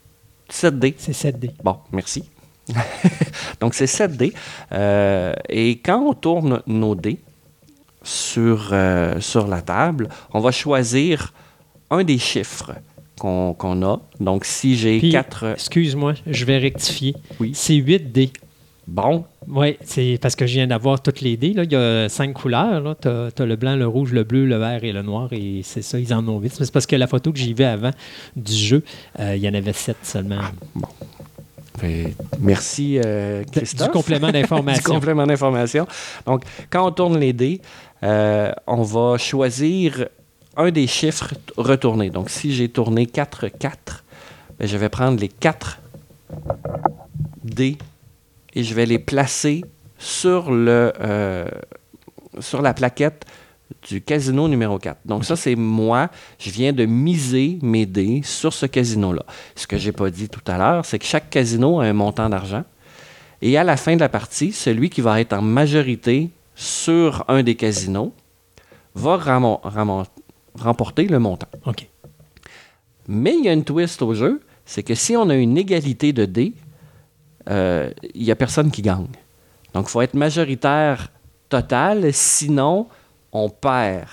[0.49, 0.95] 7 dés.
[0.99, 1.51] C'est 7D.
[1.63, 2.25] Bon, merci.
[3.61, 4.33] Donc, c'est 7 dés.
[4.73, 7.19] Euh, et quand on tourne nos dés
[8.03, 11.33] sur, euh, sur la table, on va choisir
[11.91, 12.73] un des chiffres
[13.19, 14.01] qu'on a.
[14.19, 15.53] Donc, si j'ai Puis, 4...
[15.55, 17.15] Excuse-moi, je vais rectifier.
[17.39, 17.53] Oui.
[17.55, 18.33] C'est 8D.
[18.89, 21.53] Bon, Oui, c'est parce que je viens d'avoir toutes les dés.
[21.53, 21.63] Là.
[21.65, 22.97] Il y a cinq couleurs.
[23.01, 25.29] Tu as, le blanc, le rouge, le bleu, le vert et le noir.
[25.33, 26.57] Et c'est ça, ils en ont vite.
[26.59, 27.93] Mais c'est parce que la photo que j'y vais avant
[28.35, 28.83] du jeu,
[29.21, 30.41] euh, il y en avait sept seulement.
[31.79, 33.91] Fait- merci euh, Du Christophe.
[33.93, 34.95] complément du d'information.
[34.95, 35.87] complément d'information.
[36.27, 37.61] Donc, quand on tourne les dés,
[38.03, 40.07] euh, on va choisir
[40.57, 42.11] un des chiffres retournés.
[42.11, 44.05] Donc, si j'ai tourné 4, 4,
[44.59, 45.79] ben, je vais prendre les 4
[47.45, 47.79] dés
[48.55, 49.65] et je vais les placer
[49.99, 51.49] sur, le, euh,
[52.41, 53.25] sur la plaquette
[53.89, 55.01] du casino numéro 4.
[55.05, 56.11] Donc, ça, c'est moi.
[56.39, 59.25] Je viens de miser mes dés sur ce casino-là.
[59.57, 61.93] Ce que je n'ai pas dit tout à l'heure, c'est que chaque casino a un
[61.93, 62.65] montant d'argent.
[63.41, 67.43] Et à la fin de la partie, celui qui va être en majorité sur un
[67.43, 68.13] des casinos
[68.95, 69.17] va
[70.55, 71.49] remporter le montant.
[71.67, 71.89] OK.
[73.09, 76.13] Mais il y a une twist au jeu, c'est que si on a une égalité
[76.13, 76.55] de dés,
[77.49, 79.07] il n'y a personne qui gagne.
[79.75, 81.09] Donc, il faut être majoritaire
[81.49, 82.87] total, sinon
[83.33, 84.09] on perd.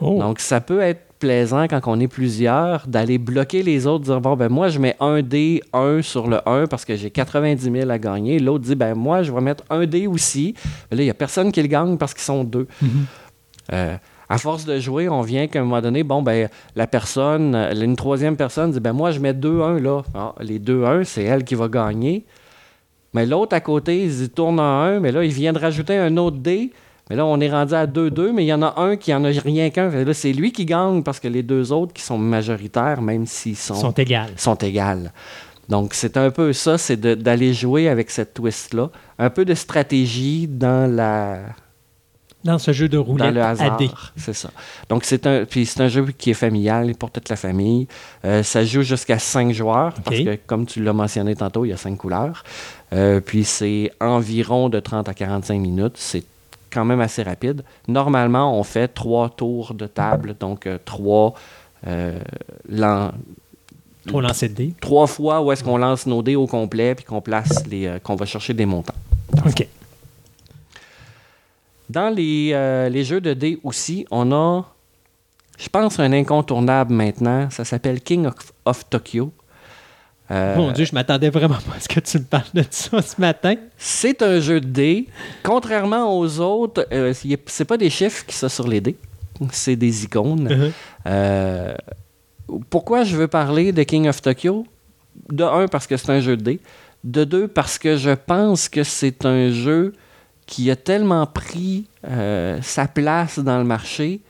[0.00, 0.18] Oh.
[0.18, 4.34] Donc, ça peut être plaisant quand on est plusieurs d'aller bloquer les autres, dire bon,
[4.36, 7.90] ben moi, je mets un dé 1 sur le 1 parce que j'ai 90 000
[7.90, 8.38] à gagner.
[8.38, 10.54] L'autre dit ben moi, je vais mettre un dé aussi.
[10.90, 12.66] Là, il n'y a personne qui le gagne parce qu'ils sont deux.
[13.72, 13.96] Euh,
[14.28, 17.72] à force de jouer, on vient qu'à un moment donné, bon, ben, la personne, euh,
[17.72, 20.02] une troisième personne dit ben moi, je mets 2-1 là.
[20.14, 22.24] Ah, les 2-1, c'est elle qui va gagner.
[23.12, 26.16] Mais l'autre à côté, il tourne en 1, mais là, il vient de rajouter un
[26.16, 26.72] autre dé.
[27.08, 29.24] Mais là, on est rendu à 2-2, mais il y en a un qui en
[29.24, 29.90] a rien qu'un.
[29.90, 33.56] Là, c'est lui qui gagne parce que les deux autres qui sont majoritaires, même s'ils
[33.56, 34.32] sont, sont égales.
[34.36, 35.12] sont égales.
[35.68, 38.90] Donc, c'est un peu ça, c'est d'aller jouer avec cette twist-là.
[39.18, 41.38] Un peu de stratégie dans la,
[42.42, 43.76] Dans ce jeu de dans roulette le à hasard.
[44.16, 44.50] C'est ça.
[44.88, 47.86] Donc, c'est un, puis c'est un jeu qui est familial pour toute la famille.
[48.24, 51.72] Euh, ça joue jusqu'à 5 joueurs, parce que, comme tu l'as mentionné tantôt, il y
[51.72, 52.42] a 5 couleurs.
[52.94, 55.92] Euh, puis, c'est environ de 30 à 45 minutes.
[55.96, 56.24] C'est
[56.70, 57.62] quand même assez rapide.
[57.88, 61.34] Normalement, on fait trois tours de table, donc euh, trois,
[62.68, 63.10] lan-
[64.06, 64.74] Trop lancé de dés.
[64.80, 68.16] trois fois où est-ce qu'on lance nos dés au complet, puis qu'on place les, qu'on
[68.16, 68.94] va chercher des montants.
[69.46, 69.66] OK.
[71.90, 74.64] Dans les, euh, les jeux de dés aussi, on a,
[75.58, 77.50] je pense, un incontournable maintenant.
[77.50, 78.34] Ça s'appelle King of,
[78.64, 79.32] of Tokyo.
[80.30, 83.02] Euh, Mon Dieu, je m'attendais vraiment pas à ce que tu me parles de ça
[83.02, 83.56] ce matin.
[83.76, 85.08] c'est un jeu de dés.
[85.42, 87.12] Contrairement aux autres, euh,
[87.46, 88.96] c'est pas des chiffres qui sont sur les dés.
[89.50, 90.48] C'est des icônes.
[90.48, 90.72] Uh-huh.
[91.06, 91.74] Euh,
[92.68, 94.64] pourquoi je veux parler de King of Tokyo?
[95.28, 96.60] De un, parce que c'est un jeu de dés.
[97.02, 99.92] De deux, parce que je pense que c'est un jeu
[100.50, 104.20] qui a tellement pris euh, sa place dans le marché.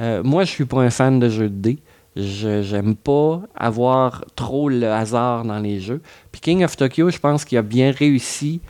[0.00, 1.78] Euh, moi, je suis pas un fan de jeux de dés.
[2.16, 6.02] Je j'aime pas avoir trop le hasard dans les jeux.
[6.32, 8.60] Puis King of Tokyo, je pense qu'il a bien réussi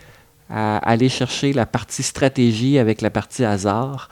[0.50, 4.10] à aller chercher la partie stratégie avec la partie hasard.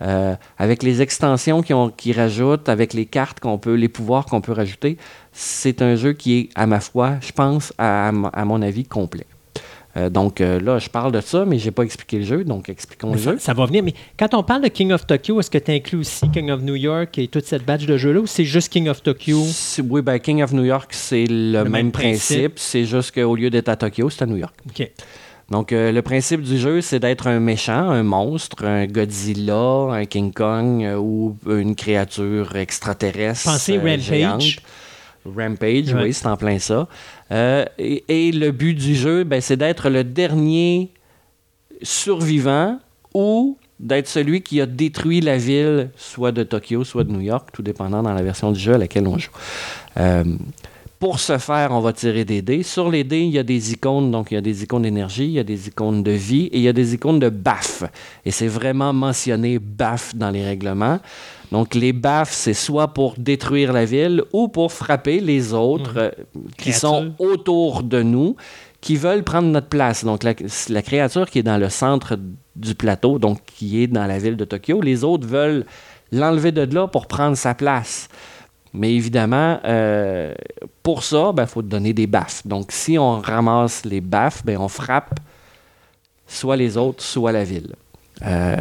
[0.00, 4.50] Euh, avec les extensions qui rajoutent, avec les cartes qu'on peut, les pouvoirs qu'on peut
[4.50, 4.96] rajouter,
[5.32, 9.26] c'est un jeu qui est, à ma foi, je pense, à, à mon avis, complet.
[9.96, 12.68] Euh, donc euh, là, je parle de ça, mais j'ai pas expliqué le jeu, donc
[12.70, 13.38] expliquons le Ça, jeu.
[13.38, 13.82] ça va venir.
[13.82, 16.62] Mais quand on parle de King of Tokyo, est-ce que tu inclus aussi King of
[16.62, 19.42] New York et toute cette batch de jeux-là ou c'est juste King of Tokyo?
[19.90, 22.52] Oui, ben, King of New York, c'est le, Le même, même principe.
[22.56, 24.54] C'est juste qu'au lieu d'être à Tokyo, c'est à New York.
[24.68, 24.90] OK.
[25.50, 30.06] Donc, euh, le principe du jeu, c'est d'être un méchant, un monstre, un Godzilla, un
[30.06, 33.44] King Kong ou une créature extraterrestre.
[33.50, 34.40] Pensez euh, géante.
[34.40, 34.58] Rampage.
[35.24, 36.02] Rampage, Ouais.
[36.04, 36.88] oui, c'est en plein ça.
[37.32, 40.90] Euh, et, le but du jeu, ben, c'est d'être le dernier
[41.82, 42.78] survivant
[43.14, 47.48] ou d'être celui qui a détruit la ville, soit de Tokyo, soit de New York,
[47.52, 49.30] tout dépendant dans la version du jeu à laquelle on joue.
[49.96, 50.24] Euh,
[51.02, 52.62] pour ce faire, on va tirer des dés.
[52.62, 55.24] Sur les dés, il y a des icônes, donc il y a des icônes d'énergie,
[55.24, 57.82] il y a des icônes de vie et il y a des icônes de BAF.
[58.24, 61.00] Et c'est vraiment mentionné BAF dans les règlements.
[61.50, 66.10] Donc les BAF, c'est soit pour détruire la ville ou pour frapper les autres euh,
[66.56, 68.36] qui sont autour de nous,
[68.80, 70.04] qui veulent prendre notre place.
[70.04, 70.34] Donc la,
[70.68, 72.16] la créature qui est dans le centre
[72.54, 75.64] du plateau, donc qui est dans la ville de Tokyo, les autres veulent
[76.12, 78.08] l'enlever de là pour prendre sa place.
[78.74, 80.34] Mais évidemment, euh,
[80.82, 82.46] pour ça, il faut donner des baffes.
[82.46, 85.20] Donc, si on ramasse les baffes, ben, on frappe
[86.26, 87.74] soit les autres, soit la ville.
[88.24, 88.56] Euh,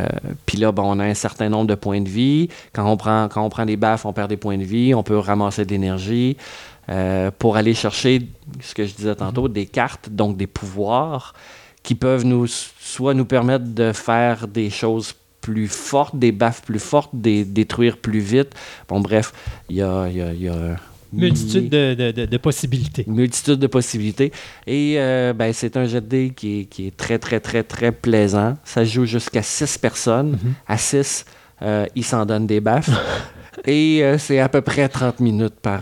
[0.46, 2.50] Puis là, ben, on a un certain nombre de points de vie.
[2.74, 4.94] Quand on, prend, quand on prend des baffes, on perd des points de vie.
[4.94, 6.36] On peut ramasser de l'énergie
[6.90, 8.28] euh, pour aller chercher,
[8.60, 11.34] ce que je disais tantôt, des cartes, donc des pouvoirs
[11.84, 16.80] qui peuvent nous, soit nous permettre de faire des choses plus fortes, des baffes plus
[16.80, 18.54] fortes, des détruire plus vite.
[18.88, 19.34] Bon, bref,
[19.70, 20.76] il y a, y a- y a
[21.14, 23.04] Multitude de, de- possibilités.
[23.06, 24.32] multitude de possibilités.
[24.66, 27.64] Et euh, ben, c'est un jet de dés qui est, qui est très, très, très,
[27.64, 28.56] très plaisant.
[28.64, 30.38] Ça joue jusqu'à 6 personnes.
[30.68, 31.26] À 6,
[31.96, 32.90] ils s'en donnent des baffes.
[33.66, 35.82] Et euh, c'est à peu près 30 minutes par...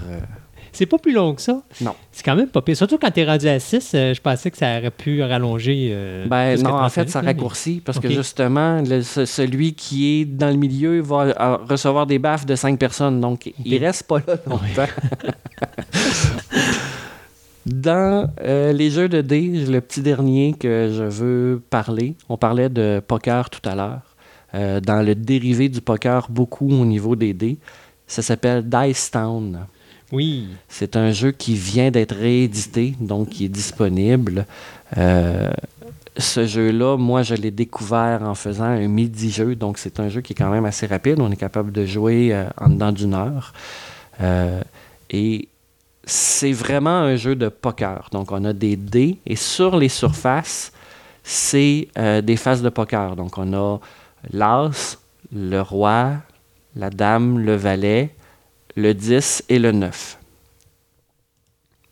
[0.70, 1.62] euh, C'est pas plus long que ça.
[1.82, 1.94] Non.
[2.12, 2.78] C'est quand même pas pire.
[2.78, 5.90] Surtout quand tu es rendu à 6, je pensais que ça aurait pu rallonger.
[5.92, 9.26] euh, Ben non, en 30 fait, minutes, ça mais- raccourcit parce que justement, le- ce-
[9.26, 13.20] celui qui est dans le milieu va euh, recevoir des baffes de cinq personnes.
[13.20, 14.92] Donc, il reste pas là longtemps.
[17.66, 22.70] dans euh, les jeux de dés, le petit dernier que je veux parler, on parlait
[22.70, 24.02] de poker tout à l'heure.
[24.56, 27.58] Euh, dans le dérivé du poker, beaucoup au niveau des dés,
[28.08, 29.60] ça s'appelle Dice Town.
[30.12, 30.48] Oui.
[30.68, 34.46] C'est un jeu qui vient d'être réédité, donc qui est disponible.
[34.98, 35.52] Euh,
[36.18, 40.34] ce jeu-là, moi, je l'ai découvert en faisant un midi-jeu, donc c'est un jeu qui
[40.34, 41.20] est quand même assez rapide.
[41.20, 43.54] On est capable de jouer euh, en dedans d'une heure.
[44.22, 44.62] Euh,
[45.12, 45.48] et
[46.04, 48.10] c'est vraiment un jeu de poker.
[48.12, 50.72] Donc, on a des dés et sur les surfaces,
[51.24, 51.88] c'est
[52.24, 53.16] des faces de poker.
[53.16, 53.80] Donc, on a
[54.34, 54.98] l'as,
[55.32, 56.14] le roi,
[56.76, 58.16] la dame, le valet,
[58.80, 60.18] le 10 et le 9.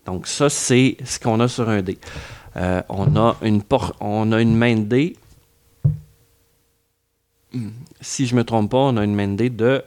[0.05, 1.97] Donc ça, c'est ce qu'on a sur un dé.
[2.55, 3.35] Euh, on, a
[4.41, 5.17] une main de dé.
[7.53, 7.69] Hmm.
[8.01, 9.83] Si je ne me trompe pas, on a une main de dé de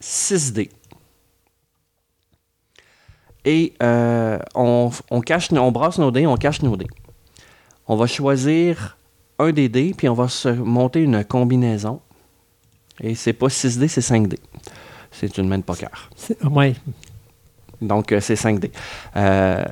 [0.00, 0.70] 6 dés.
[3.44, 4.90] Et euh, on,
[5.24, 6.88] cache, brasse nos dés, on cache nos dés.
[7.86, 8.98] On va choisir
[9.38, 12.00] un des dés, puis on va se monter une combinaison.
[13.00, 14.40] Et c'est pas 6 dés, c'est 5 dés.
[15.18, 16.10] C'est une main de poker.
[16.14, 16.74] C'est- Ouais.
[17.80, 18.72] Donc, euh, c'est 5 dés.
[19.16, 19.64] Euh,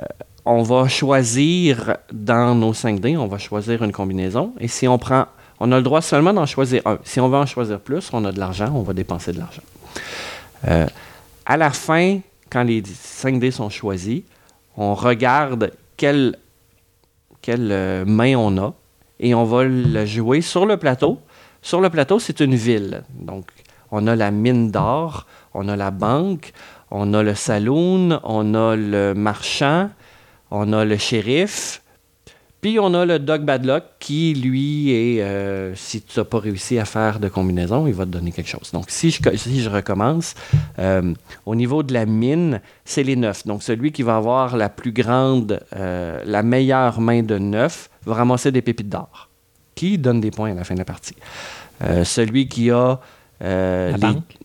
[0.45, 4.53] on va choisir dans nos 5 dés, on va choisir une combinaison.
[4.61, 5.27] Et si on prend,
[5.61, 6.99] on a le droit seulement d'en choisir un.
[7.05, 9.63] Si on veut en choisir plus, on a de l'argent, on va dépenser de l'argent.
[10.69, 10.87] Euh,
[11.47, 12.19] à la fin,
[12.51, 14.23] quand les 5 dés sont choisis,
[14.77, 16.37] on regarde quelle,
[17.41, 18.75] quelle main on a
[19.21, 21.21] et on va le jouer sur le plateau.
[21.63, 23.03] Sur le plateau, c'est une ville.
[23.15, 23.47] Donc,
[23.97, 26.53] on a la mine d'or, on a la banque,
[26.91, 29.89] on a le saloon, on a le marchand,
[30.51, 31.81] on a le shérif,
[32.61, 36.41] puis on a le Dog Bad Luck qui, lui, est, euh, si tu n'as pas
[36.41, 38.73] réussi à faire de combinaison, il va te donner quelque chose.
[38.73, 40.35] Donc, si je, recommence,
[40.81, 41.15] euh,
[41.47, 43.47] au niveau de la mine, c'est les neufs.
[43.47, 48.15] Donc, celui qui va avoir la plus grande, euh, la meilleure main de neuf va
[48.15, 49.29] ramasser des pépites d'or,
[49.77, 51.17] qui donne des points à la fin de la partie?
[52.03, 52.99] Celui qui a...
[53.45, 54.37] euh, La les- banque?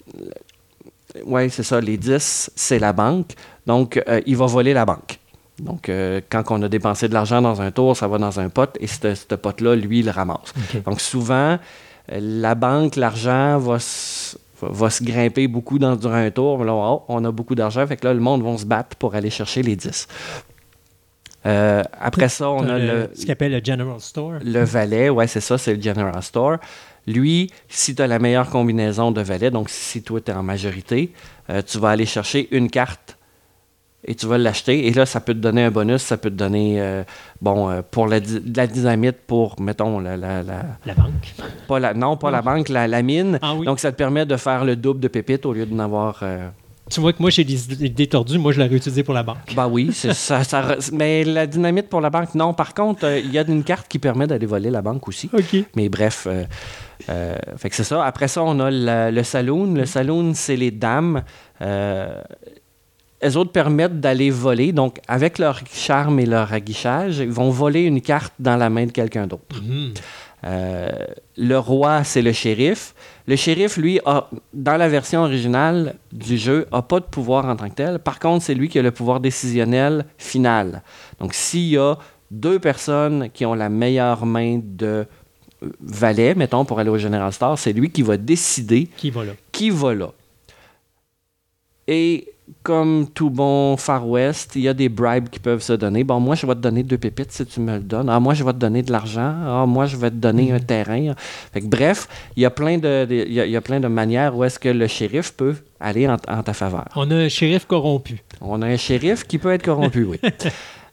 [1.25, 1.79] oui, c'est ça.
[1.81, 3.31] Les 10, c'est la banque.
[3.65, 5.19] Donc, euh, il va voler la banque.
[5.59, 8.49] Donc, euh, quand on a dépensé de l'argent dans un tour, ça va dans un
[8.49, 10.53] pot et ce pot-là, lui, il le ramasse.
[10.85, 11.57] Donc, souvent,
[12.11, 16.63] euh, la banque, l'argent va se, va- se grimper beaucoup dans, durant un tour.
[16.63, 17.85] Là, oh, on a beaucoup d'argent.
[17.87, 20.07] Fait que là, le monde va se battre pour aller chercher les 10.
[21.45, 24.33] Euh, après ça, on a le- le, ce qu'on appelle le General Store.
[24.43, 26.57] le valet, ouais, c'est ça, c'est le General Store.
[27.07, 30.43] Lui, si tu as la meilleure combinaison de valets, donc si toi tu es en
[30.43, 31.11] majorité,
[31.49, 33.17] euh, tu vas aller chercher une carte
[34.05, 34.87] et tu vas l'acheter.
[34.87, 37.03] Et là, ça peut te donner un bonus, ça peut te donner, euh,
[37.41, 41.33] bon, euh, pour la, di- de la dynamite, pour, mettons, la, la- la- La banque?
[41.67, 43.39] pas la, non, pas la banque, la, la mine.
[43.41, 43.65] Ah oui.
[43.65, 46.19] Donc, ça te permet de faire le double de pépites au lieu d'en avoir.
[46.23, 46.47] euh,
[46.89, 48.37] Tu vois que moi, j'ai des idées tordues.
[48.37, 49.53] Moi, je l'aurais utilisé pour la banque.
[49.53, 52.53] bah oui, ça, ça mais la dynamite pour la banque, non.
[52.53, 55.29] Par contre, il y a une carte qui permet d'aller voler la banque aussi.
[55.33, 55.57] OK.
[55.75, 56.25] Mais bref,
[57.09, 58.03] euh, fait que c'est ça.
[58.05, 59.73] Après ça, on a la- le saloon.
[59.73, 61.23] Le saloon, c'est les dames.
[61.61, 62.21] Euh,
[63.19, 64.71] elles autres permettent d'aller voler.
[64.71, 68.85] Donc, avec leur charme et leur aguichage, ils vont voler une carte dans la main
[68.85, 69.61] de quelqu'un d'autre.
[69.61, 69.93] Mhm.
[70.45, 70.89] Euh,
[71.35, 72.93] le roi, c'est le shérif.
[73.27, 77.57] Le shérif, lui, a, dans la version originale du jeu, n'a pas de pouvoir en
[77.57, 77.99] tant que tel.
[77.99, 80.81] Par contre, c'est lui qui a le pouvoir décisionnel final.
[81.19, 81.97] Donc, s'il y a
[82.31, 85.05] deux personnes qui ont la meilleure main de
[85.81, 89.33] valet, mettons, pour aller au General Star, c'est lui qui va décider Qui va là?
[89.51, 90.11] qui va là.
[91.87, 92.27] Et
[92.63, 96.03] comme tout bon Far West, il y a des bribes qui peuvent se donner.
[96.03, 98.09] Bon, moi, je vais te donner deux pépites si tu me le donnes.
[98.09, 99.33] Ah, moi, je vais te donner de l'argent.
[99.45, 101.13] Ah, moi, je vais te donner un terrain.
[101.53, 103.61] Fait que, bref, il y, a plein de, de- il y a- il y a
[103.61, 106.85] plein de manières où est-ce que le shérif peut aller en, en ta faveur.
[106.95, 108.21] On a un shérif corrompu.
[108.41, 110.19] On a un shérif qui peut être corrompu, oui.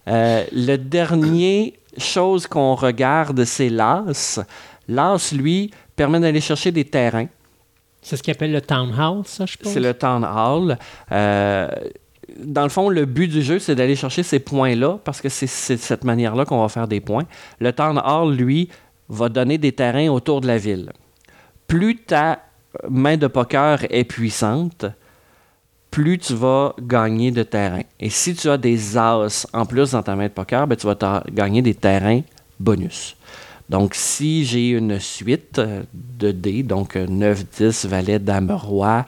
[0.08, 4.40] Euh, le dernier chose qu'on regarde, c'est l'as.
[4.88, 7.26] L'as, lui, permet d'aller chercher des terrains.
[8.02, 9.72] C'est ce qu'ils appelle le townhouse, ça, je pense.
[9.72, 10.78] C'est le town hall.
[11.10, 11.68] Euh,
[12.38, 15.46] dans le fond, le but du jeu, c'est d'aller chercher ces points-là parce que c'est
[15.46, 17.24] c'est de cette manière-là qu'on va faire des points.
[17.58, 18.68] Le town hall, lui,
[19.08, 20.92] va donner des terrains autour de la ville.
[21.66, 22.40] Plus ta
[22.88, 24.86] main de poker est puissante,
[25.96, 27.80] plus tu vas gagner de terrain.
[27.98, 30.86] Et si tu as des as en plus dans ta main de poker, ben, tu
[30.86, 32.20] vas gagner des terrains
[32.60, 33.16] bonus.
[33.70, 39.06] Donc, si j'ai une suite euh, de dés, donc euh, 9, 10, valet, dame, roi,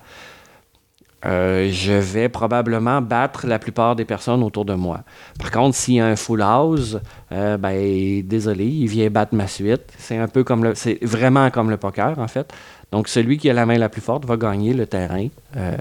[1.26, 5.00] euh, je vais probablement battre la plupart des personnes autour de moi.
[5.38, 6.96] Par contre, s'il y a un full house,
[7.32, 9.92] euh, ben, désolé, il vient battre ma suite.
[9.98, 10.74] C'est un peu comme le.
[10.74, 12.50] C'est vraiment comme le poker, en fait.
[12.90, 15.28] Donc, celui qui a la main la plus forte va gagner le terrain.
[15.54, 15.76] Euh,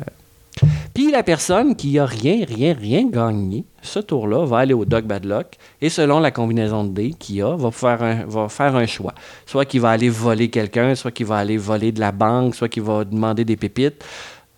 [0.93, 5.05] puis la personne qui a rien, rien, rien gagné, ce tour-là, va aller au Dog
[5.05, 5.47] Bad Luck
[5.81, 9.13] et selon la combinaison de dés qu'il a, va faire un, va faire un choix.
[9.45, 12.69] Soit qu'il va aller voler quelqu'un, soit qu'il va aller voler de la banque, soit
[12.69, 14.03] qu'il va demander des pépites.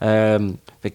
[0.02, 0.92] Euh, fait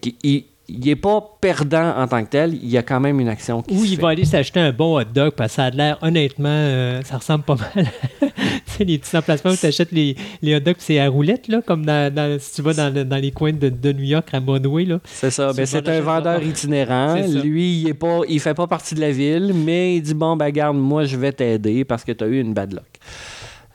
[0.67, 3.61] il- n'est pas perdant en tant que tel, il y a quand même une action
[3.61, 4.01] qui Ou il fait.
[4.01, 7.17] va aller s'acheter un bon hot dog parce que ça a l'air, honnêtement, euh, ça
[7.17, 7.85] ressemble pas mal.
[8.21, 8.27] tu
[8.65, 11.61] sais, les petits emplacements où tu achètes les, les hot dogs, c'est à roulette, là,
[11.65, 14.39] comme dans, dans- si tu vas dans, dans les coins de, de New York, à
[14.39, 14.85] Monway.
[14.85, 14.99] Là.
[15.05, 15.51] C'est ça.
[15.51, 17.15] C'est Ben, c'est un de vendeur itinérant.
[17.43, 20.35] Lui, il est pas, il fait pas partie de la ville, mais il dit bon,
[20.35, 22.83] ben garde, moi, je vais t'aider parce que tu as eu une bad luck.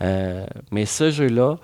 [0.02, 1.56] Euh, mais ce jeu-là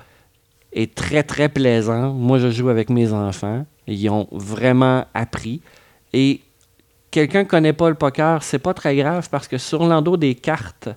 [0.72, 2.12] est très, très plaisant.
[2.12, 3.64] Moi, je joue avec mes enfants.
[3.86, 5.60] Ils ont vraiment appris.
[6.12, 6.40] Et
[7.10, 10.34] quelqu'un ne connaît pas le poker, c'est pas très grave parce que sur l'endos des
[10.34, 10.88] cartes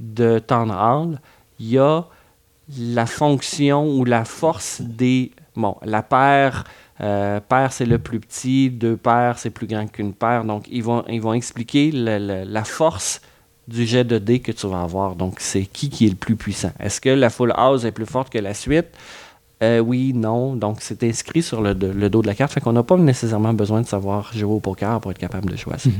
[0.00, 1.20] de Town Hall,
[1.58, 2.04] il y a
[2.78, 5.32] la fonction ou la force des.
[5.56, 6.64] Bon, la paire,
[7.00, 10.44] euh, paire c'est le plus petit, deux paires c'est plus grand qu'une paire.
[10.44, 13.20] Donc, ils vont, ils vont expliquer la force
[13.66, 15.14] du jet de dés que tu vas avoir.
[15.14, 16.72] Donc, c'est qui qui est le plus puissant.
[16.78, 18.86] Est-ce que la full house est plus forte que la suite?
[19.62, 20.54] Euh, oui, non.
[20.54, 22.52] Donc, c'est inscrit sur le, de- le dos de la carte.
[22.52, 25.56] Fait qu'on n'a pas nécessairement besoin de savoir jouer au poker pour être capable de
[25.56, 25.92] choisir.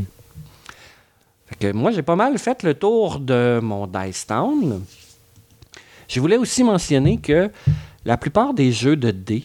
[1.46, 4.82] Fait que moi, j'ai pas mal fait le tour de mon Dice Town.
[6.06, 7.50] Je voulais aussi mentionner que
[8.04, 9.44] la plupart des jeux de dés,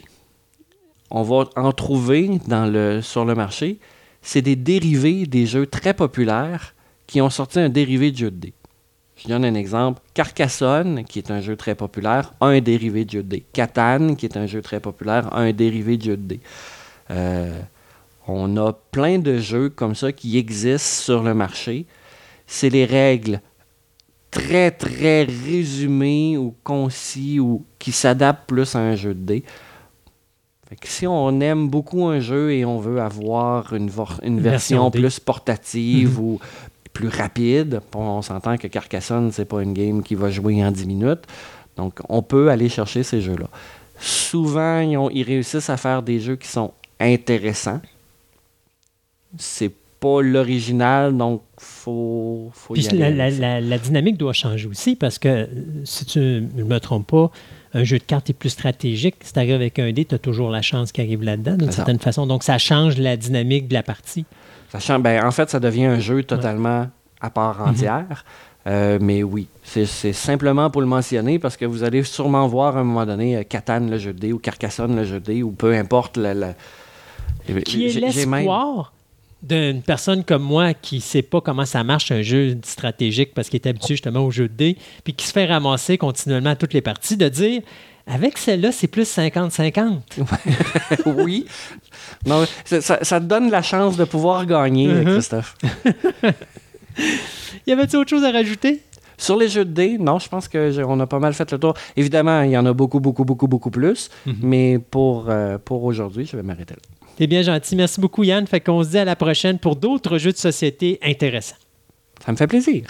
[1.10, 3.80] on va en trouver dans le, sur le marché,
[4.22, 6.74] c'est des dérivés des jeux très populaires
[7.08, 8.54] qui ont sorti un dérivé de jeu de dés.
[9.16, 10.02] Je donne un exemple.
[10.14, 13.46] Carcassonne, qui est un jeu très populaire, a un dérivé de jeu de dés.
[13.54, 16.40] Catan, qui est un jeu très populaire, a un dérivé de jeu de dés.
[17.12, 17.60] Euh,
[18.28, 21.86] on a plein de jeux comme ça qui existent sur le marché.
[22.48, 23.42] C'est les règles
[24.32, 29.44] très, très résumées ou concis ou qui s'adaptent plus à un jeu de dés.
[30.68, 33.90] Fait que si on aime beaucoup un jeu et on veut avoir une,
[34.40, 36.40] version plus portative ou
[36.94, 40.86] plus rapide, on s'entend que Carcassonne, c'est pas une game qui va jouer en 10
[40.86, 41.24] minutes.
[41.76, 43.48] Donc, on peut aller chercher ces jeux-là.
[44.00, 47.82] Souvent, ils, ont- ils réussissent à faire des jeux qui sont intéressants.
[49.38, 53.32] C'est pas l'original, donc faut, faut y aller
[53.62, 55.48] la, dynamique doit changer aussi parce que,
[55.86, 57.32] si tu ne me trompes pas,
[57.74, 59.16] un jeu de cartes est plus stratégique.
[59.22, 61.72] Si tu arrives avec un dé, tu as toujours la chance qui arrive là-dedans, d'une
[61.72, 62.28] certaine façon.
[62.28, 64.26] Donc, ça change la dynamique de la partie.
[64.74, 66.88] Sachant, ben, en fait, ça devient un jeu totalement
[67.22, 68.26] à part entière.
[68.66, 72.80] Euh, mais oui, c'est simplement pour le mentionner parce que vous allez sûrement voir à
[72.80, 75.44] un moment donné euh, Catan le jeu de dés ou Carcassonne le jeu de dés
[75.44, 76.18] ou peu importe.
[77.66, 78.94] Qui est j'ai même- l'espoir
[79.44, 83.50] d'une personne comme moi qui ne sait pas comment ça marche un jeu stratégique parce
[83.50, 86.56] qu'il est habitué justement au jeu de dés, puis qui se fait ramasser continuellement à
[86.56, 87.62] toutes les parties, de dire
[88.06, 90.00] avec celle-là, c'est plus 50-50.
[91.06, 91.46] oui.
[92.26, 95.04] Non, ça, te donne la chance de pouvoir gagner, Mhm.
[95.06, 95.56] Christophe.
[97.68, 98.82] Y avait-il autre chose à rajouter?
[99.18, 101.76] Sur les jeux de dés, non, je pense qu'on a pas mal fait le tour.
[101.96, 104.10] Évidemment, il y en a beaucoup, beaucoup, beaucoup, beaucoup plus.
[104.42, 106.80] Mais pour, euh, pour aujourd'hui, je vais m'arrêter là.
[107.16, 107.76] T'es bien gentil.
[107.76, 108.46] Merci beaucoup, Yann.
[108.48, 111.56] Fait qu'on se dit à la prochaine pour d'autres jeux de société intéressants.
[112.26, 112.86] Ça me fait plaisir.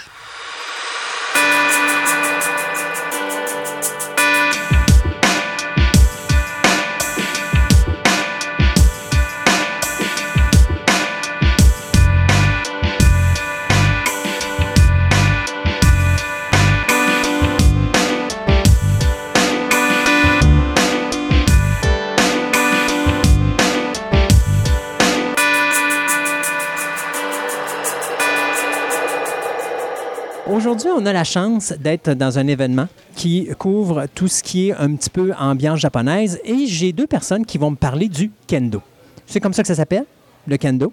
[30.74, 34.72] Aujourd'hui, on a la chance d'être dans un événement qui couvre tout ce qui est
[34.74, 38.82] un petit peu ambiance japonaise et j'ai deux personnes qui vont me parler du kendo.
[39.26, 40.04] C'est comme ça que ça s'appelle,
[40.48, 40.92] le kendo?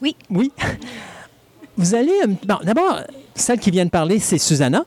[0.00, 0.14] Oui.
[0.30, 0.52] Oui.
[1.76, 2.12] Vous allez...
[2.24, 3.00] euh, Bon, d'abord,
[3.34, 4.84] celle qui vient de parler, c'est Susanna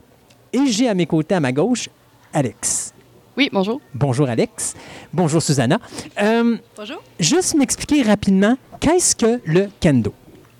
[0.52, 1.90] et j'ai à mes côtés, à ma gauche,
[2.32, 2.94] Alex.
[3.36, 3.80] Oui, bonjour.
[3.94, 4.74] Bonjour Alex.
[5.12, 5.78] Bonjour Susanna.
[6.22, 7.02] Euh, Bonjour.
[7.20, 10.14] juste m'expliquer rapidement, qu'est-ce que le kendo?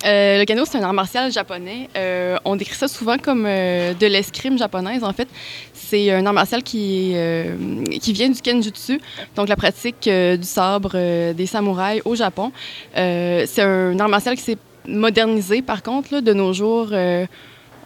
[0.05, 1.89] Euh, le kendo, c'est un art martial japonais.
[1.97, 5.03] Euh, on décrit ça souvent comme euh, de l'escrime japonaise.
[5.03, 5.29] En fait,
[5.73, 7.15] c'est un art martial qui,
[8.01, 9.01] qui vient du kenjutsu,
[9.37, 12.51] donc la pratique du sabre des samouraïs au Japon.
[12.95, 16.89] C'est un art martial qui s'est modernisé, par contre, là, de nos jours.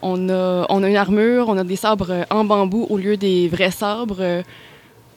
[0.02, 3.48] on, a, on a une armure, on a des sabres en bambou au lieu des
[3.48, 4.42] vrais sabres.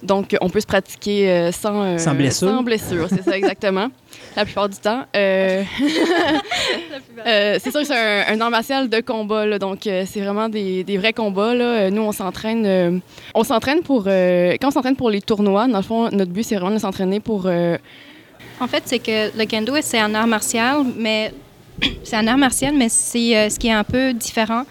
[0.03, 2.49] donc, on peut se pratiquer sans, Sans blessure.
[2.49, 3.87] Sans blessure, c'est ça exactement.
[4.35, 5.03] La plupart du temps.
[5.15, 5.63] Euh,
[7.25, 10.21] euh, c'est sûr que c'est un, un art martial de combat, là, donc euh, c'est
[10.21, 11.53] vraiment des, des vrais combats.
[11.53, 11.89] Là.
[11.89, 13.01] Nous, on s'entraîne.
[13.33, 14.05] on s'entraîne pour.
[14.07, 16.79] euh, quand on s'entraîne pour les tournois, dans le fond, notre but, c'est vraiment de
[16.81, 17.47] s'entraîner pour.
[18.59, 21.33] En fait, c'est que le kendo, c'est un art martial, mais
[22.03, 24.63] c'est un art martial, mais c'est euh, ce qui est un peu différent,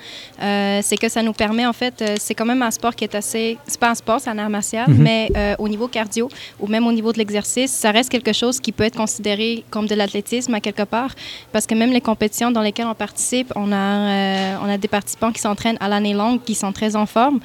[0.42, 3.04] euh, c'est que ça nous permet, en fait, euh, c'est quand même un sport qui
[3.04, 6.28] est assez, c'est pas un sport, c'est un art martial, mais euh, au niveau cardio
[6.58, 9.86] ou même au niveau de l'exercice, ça reste quelque chose qui peut être considéré comme
[9.86, 11.10] de l'athlétisme à quelque part,
[11.52, 15.32] parce que même les compétitions dans lesquelles on participe, on a, on a des participants
[15.32, 17.40] qui s'entraînent à l'année longue, qui sont très en forme.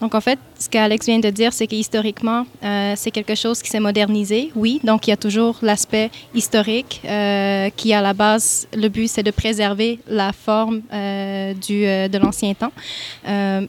[0.00, 3.70] Donc, en fait, ce qu'Alex vient de dire, c'est qu'historiquement, euh, c'est quelque chose qui
[3.70, 4.78] s'est modernisé, oui.
[4.84, 9.22] Donc, il y a toujours l'aspect historique euh, qui, à la base, le but, c'est
[9.22, 12.72] de préserver la forme euh, du, de l'ancien temps.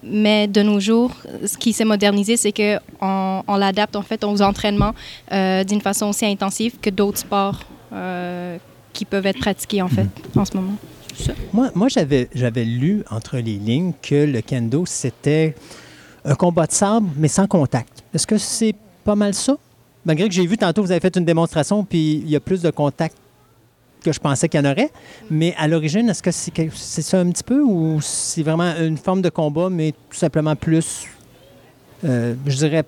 [0.03, 1.11] Mais de nos jours,
[1.45, 4.93] ce qui s'est modernisé, c'est qu'on on l'adapte, en fait, aux entraînements
[5.31, 7.61] d'une façon aussi intensive que d'autres sports
[8.91, 10.75] qui peuvent être pratiqués, en fait, en ce moment.
[11.53, 15.55] Moi, j'avais lu entre les lignes que le kendo, c'était
[16.23, 18.03] un combat de sabre, mais sans contact.
[18.13, 19.57] Est-ce que c'est pas mal ça?
[20.05, 22.61] Malgré que j'ai vu tantôt, vous avez fait une démonstration, puis il y a plus
[22.61, 23.15] de contact
[24.03, 24.91] que je pensais qu'il y en aurait.
[25.29, 29.21] Mais à l'origine, est-ce que c'est ça un petit peu ou c'est vraiment une forme
[29.21, 31.05] de combat, mais tout simplement plus,
[32.03, 32.83] euh, je dirais,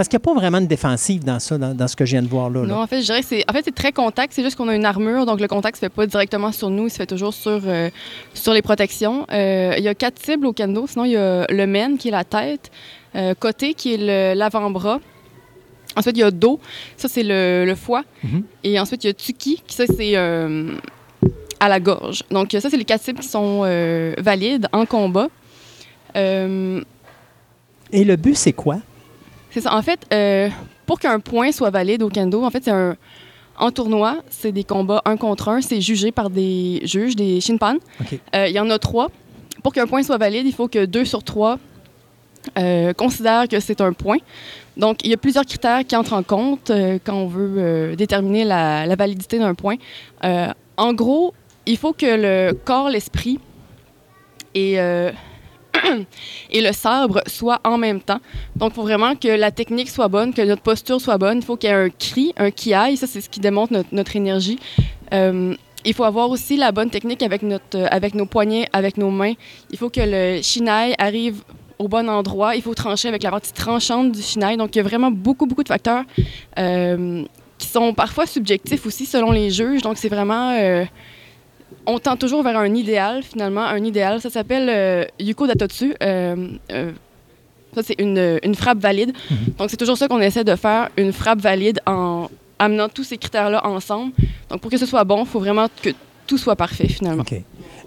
[0.00, 2.12] parce qu'il n'y a pas vraiment de défensive dans ça, dans, dans ce que je
[2.12, 2.62] viens de voir là.
[2.62, 2.68] là.
[2.68, 4.32] Non, en fait, je dirais que c'est, en fait, c'est très contact.
[4.32, 6.86] C'est juste qu'on a une armure, donc le contact se fait pas directement sur nous,
[6.86, 7.90] il se fait toujours sur, euh,
[8.32, 9.26] sur les protections.
[9.30, 10.86] Euh, il y a quatre cibles au kendo.
[10.86, 12.70] Sinon, il y a le men, qui est la tête,
[13.14, 15.00] euh, côté, qui est l'avant-bras.
[15.96, 16.60] Ensuite, il y a dos,
[16.96, 18.04] ça c'est le, le foie.
[18.24, 18.44] Mhm.
[18.64, 22.22] Et ensuite, il y a tsuki, qui ça c'est à la gorge.
[22.30, 25.28] Donc, ça, c'est les quatre cibles qui sont euh, valides en combat.
[26.16, 26.80] Euh,
[27.92, 28.78] Et le but, c'est quoi?
[29.50, 29.74] C'est ça.
[29.74, 30.48] En fait, euh,
[30.86, 32.96] pour qu'un point soit valide au kendo, en fait, c'est un.
[33.56, 35.60] En tournoi, c'est des combats un contre un.
[35.60, 37.76] C'est jugé par des juges, des shinpan.
[38.34, 39.10] Euh, Il y en a trois.
[39.62, 41.58] Pour qu'un point soit valide, il faut que deux sur trois
[42.56, 44.16] euh, considèrent que c'est un point.
[44.78, 46.72] Donc, il y a plusieurs critères qui entrent en compte
[47.04, 49.76] quand on veut déterminer la, la validité d'un point.
[50.22, 51.34] En gros,
[51.66, 53.38] il faut que le corps, l'esprit
[54.54, 54.78] et,
[56.50, 58.20] et le sabre soient en même temps.
[58.56, 61.38] Donc, faut vraiment que la technique soit bonne, que notre posture soit bonne.
[61.38, 62.96] Il faut qu'il y ait un cri, un kiai.
[62.96, 64.58] Ça, c'est ce qui démontre notre, notre énergie.
[65.12, 65.54] Euh,
[65.84, 69.10] il faut avoir aussi la bonne technique avec, notre, euh, avec nos poignets, avec nos
[69.10, 69.32] mains.
[69.70, 71.42] Il faut que le shinai arrive
[71.78, 72.54] au bon endroit.
[72.56, 74.56] Il faut trancher avec la partie tranchante du shinai.
[74.56, 76.04] Donc, il y a vraiment beaucoup, beaucoup de facteurs
[76.58, 77.24] euh,
[77.58, 79.82] qui sont parfois subjectifs aussi selon les juges.
[79.82, 80.54] Donc, c'est vraiment...
[81.86, 83.62] on tend toujours vers un idéal, finalement.
[83.62, 85.94] Un idéal, ça s'appelle euh, Yuko Datotsu.
[86.02, 86.92] Euh, euh,
[87.74, 89.12] ça, c'est une, une frappe valide.
[89.58, 92.28] Donc, c'est toujours ça qu'on essaie de faire, une frappe valide en
[92.58, 94.12] amenant tous ces critères-là ensemble.
[94.48, 95.90] Donc, pour que ce soit bon, il faut vraiment que
[96.26, 97.22] tout soit parfait, finalement.
[97.22, 97.34] OK.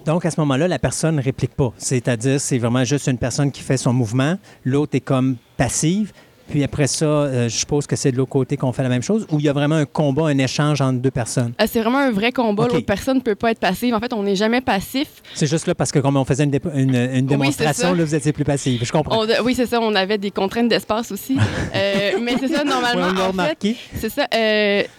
[0.05, 1.71] Donc, à ce moment-là, la personne ne réplique pas.
[1.77, 4.37] C'est-à-dire, c'est vraiment juste une personne qui fait son mouvement.
[4.65, 6.11] L'autre est comme passive.
[6.49, 9.01] Puis après ça, euh, je suppose que c'est de l'autre côté qu'on fait la même
[9.01, 9.25] chose.
[9.31, 11.53] Ou il y a vraiment un combat, un échange entre deux personnes?
[11.61, 12.63] Euh, C'est vraiment un vrai combat.
[12.65, 12.73] OK.
[12.73, 13.93] L'autre personne ne peut pas être passive.
[13.95, 15.07] En fait, on n'est jamais passif.
[15.33, 18.13] C'est juste là parce que comme on faisait une, dé- une- une démonstration, là, vous
[18.15, 18.83] étiez plus passive.
[18.83, 19.23] Je comprends.
[19.23, 19.79] On- oui, c'est ça.
[19.81, 21.37] On avait des contraintes d'espace aussi.
[21.75, 23.07] Euh, mais c'est ça, normalement.
[23.07, 23.75] on en fait, remarqué.
[23.95, 24.27] C'est ça.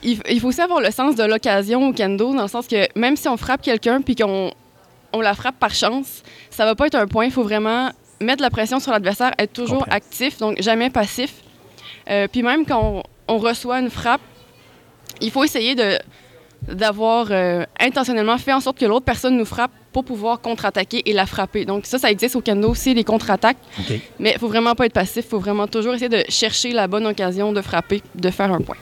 [0.02, 2.88] il, il faut aussi avoir le sens de l'occasion au kendo, dans le sens que
[2.98, 4.50] même si on frappe quelqu'un puis qu'on
[5.12, 7.26] on la frappe par chance, ça va pas être un point.
[7.26, 7.90] Il faut vraiment
[8.20, 9.96] mettre la pression sur l'adversaire, être toujours Comprends.
[9.96, 11.34] actif, donc jamais passif.
[12.10, 14.20] Euh, puis même quand on, on reçoit une frappe,
[15.20, 15.98] il faut essayer de
[16.66, 21.12] d'avoir euh, intentionnellement fait en sorte que l'autre personne nous frappe pour pouvoir contre-attaquer et
[21.12, 21.66] la frapper.
[21.66, 23.58] Donc ça, ça existe au kendo aussi, les contre-attaques.
[24.18, 25.26] Mais il faut vraiment pas être passif.
[25.26, 28.62] Il faut vraiment toujours essayer de chercher la bonne occasion de frapper, de faire un
[28.62, 28.76] point.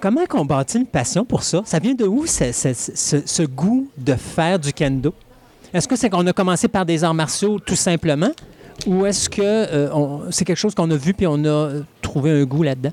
[0.00, 1.60] Comment on bâtit une passion pour ça?
[1.66, 5.12] Ça vient de où, ce, ce- ce- ce goût de faire du kendo?
[5.72, 8.30] Est-ce que c'est qu'on a commencé par des arts martiaux tout simplement
[8.86, 12.44] ou est-ce que euh, c'est quelque chose qu'on a vu puis on a trouvé un
[12.44, 12.92] goût là-dedans?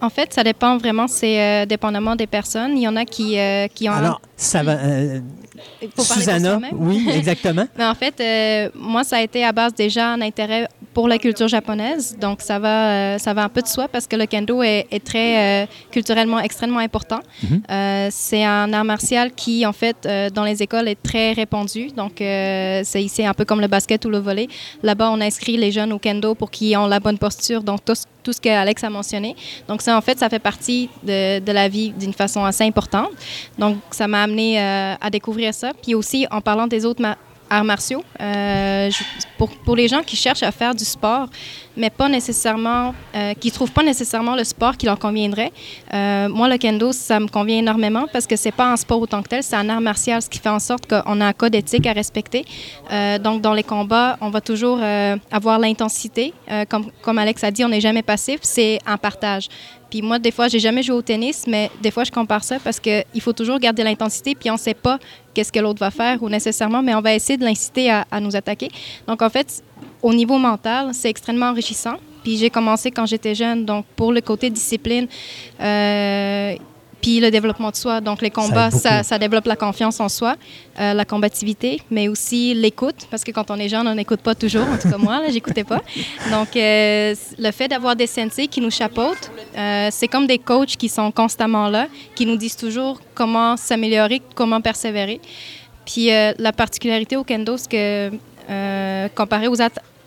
[0.00, 2.76] En fait, ça dépend vraiment, c'est euh, dépendamment des personnes.
[2.76, 3.92] Il y en a qui, euh, qui ont...
[3.92, 4.72] Alors, ça va.
[4.72, 5.20] euh,
[5.98, 7.66] Susanna, oui, exactement.
[7.78, 11.18] Mais en fait, euh, moi, ça a été à base déjà un intérêt pour la
[11.18, 12.16] culture japonaise.
[12.20, 14.86] Donc, ça va, euh, ça va un peu de soi parce que le kendo est,
[14.90, 17.20] est très culturellement extrêmement important.
[17.70, 21.88] Euh, c'est un art martial qui, en fait, dans les écoles est très répandu.
[21.96, 24.48] Donc, c'est ici un peu comme le basket ou le volley.
[24.82, 27.62] Là-bas, on inscrit les jeunes au kendo pour qu'ils aient la bonne posture.
[27.62, 29.36] Donc, tout, ce- tout ce que Alex a mentionné.
[29.68, 33.10] Donc, en fait, ça fait partie de, la vie d'une façon assez importante.
[33.58, 35.72] Donc, ça m'a amené euh, à découvrir ça.
[35.82, 37.02] Puis aussi, en parlant des autres
[37.48, 38.90] arts martiaux, euh,
[39.38, 41.28] pour, les gens qui cherchent à faire du sport,
[41.76, 45.52] mais pas nécessairement, euh, qui trouvent pas nécessairement le sport qui leur conviendrait,
[45.92, 49.28] moi, le kendo, ça me convient énormément parce que c'est pas un sport autant que
[49.28, 51.86] tel, c'est un art martial, ce qui fait en sorte qu'on a un code éthique
[51.86, 52.44] à respecter.
[53.22, 54.80] Donc, dans les combats, on va toujours
[55.30, 56.34] avoir l'intensité.
[57.02, 59.48] Comme Alex a dit, on n'est jamais passif, c'est un partage.
[59.90, 62.58] Puis moi, des fois, j'ai jamais joué au tennis, mais des fois, je compare ça
[62.58, 64.98] parce qu'il faut toujours garder l'intensité, puis on ne sait pas
[65.32, 68.34] qu'est-ce que l'autre va faire ou nécessairement, mais on va essayer de l'inciter à, nous
[68.34, 68.68] attaquer.
[69.06, 69.62] Donc, en fait,
[70.02, 71.96] au niveau mental, c'est extrêmement enrichissant.
[72.24, 75.06] Puis j'ai commencé quand j'étais jeune, donc pour le côté discipline,
[75.60, 76.56] euh,
[77.06, 78.00] puis le développement de soi.
[78.00, 80.34] Donc les combats, ça, ça développe la confiance en soi,
[80.80, 84.34] euh, la combativité, mais aussi l'écoute, parce que quand on est jeune, on n'écoute pas
[84.34, 84.66] toujours.
[84.68, 85.82] En tout cas, moi, là, j'écoutais pas.
[86.32, 90.76] Donc euh, le fait d'avoir des sensei qui nous chapeautent, euh, c'est comme des coachs
[90.76, 91.86] qui sont constamment là,
[92.16, 95.20] qui nous disent toujours comment s'améliorer, comment persévérer.
[95.84, 99.60] Puis la particularité au kendo, c'est que comparé aux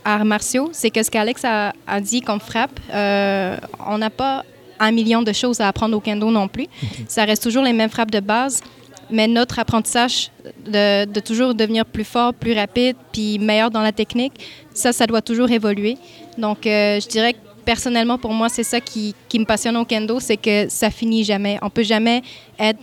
[0.04, 4.44] arts martiaux, c'est que ce qu'Alex a, a dit comme frappe, on n'a pas
[4.80, 6.68] un million de choses à apprendre au kendo non plus.
[7.08, 8.62] Ça reste toujours les mêmes frappes de base,
[9.10, 10.32] mais notre apprentissage
[10.66, 14.34] de, de toujours devenir plus fort, plus rapide, puis meilleur dans la technique,
[14.74, 15.98] ça, ça doit toujours évoluer.
[16.38, 19.86] Donc, euh, je dirais que personnellement, pour moi, c'est ça qui, qui me passionne au
[19.86, 21.60] kendo, c'est que ça finit jamais.
[21.62, 22.22] On peut jamais
[22.60, 22.80] être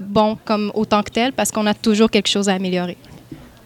[0.00, 2.96] bon comme autant que tel parce qu'on a toujours quelque chose à améliorer.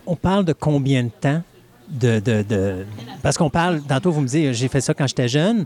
[0.07, 1.43] On parle de combien de temps
[1.91, 2.87] de, de- de-
[3.23, 5.65] Parce qu'on parle, tantôt vous me dites, j'ai fait ça quand j'étais jeune.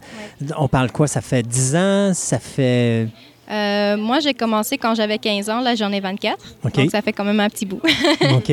[0.57, 1.07] On parle quoi?
[1.07, 2.11] Ça fait 10 ans?
[2.15, 3.09] Ça fait...
[3.51, 5.61] Euh, moi, j'ai commencé quand j'avais 15 ans.
[5.61, 6.39] Là, j'en ai 24.
[6.65, 6.75] OK.
[6.75, 7.81] Donc, ça fait quand même un petit bout.
[8.35, 8.53] OK.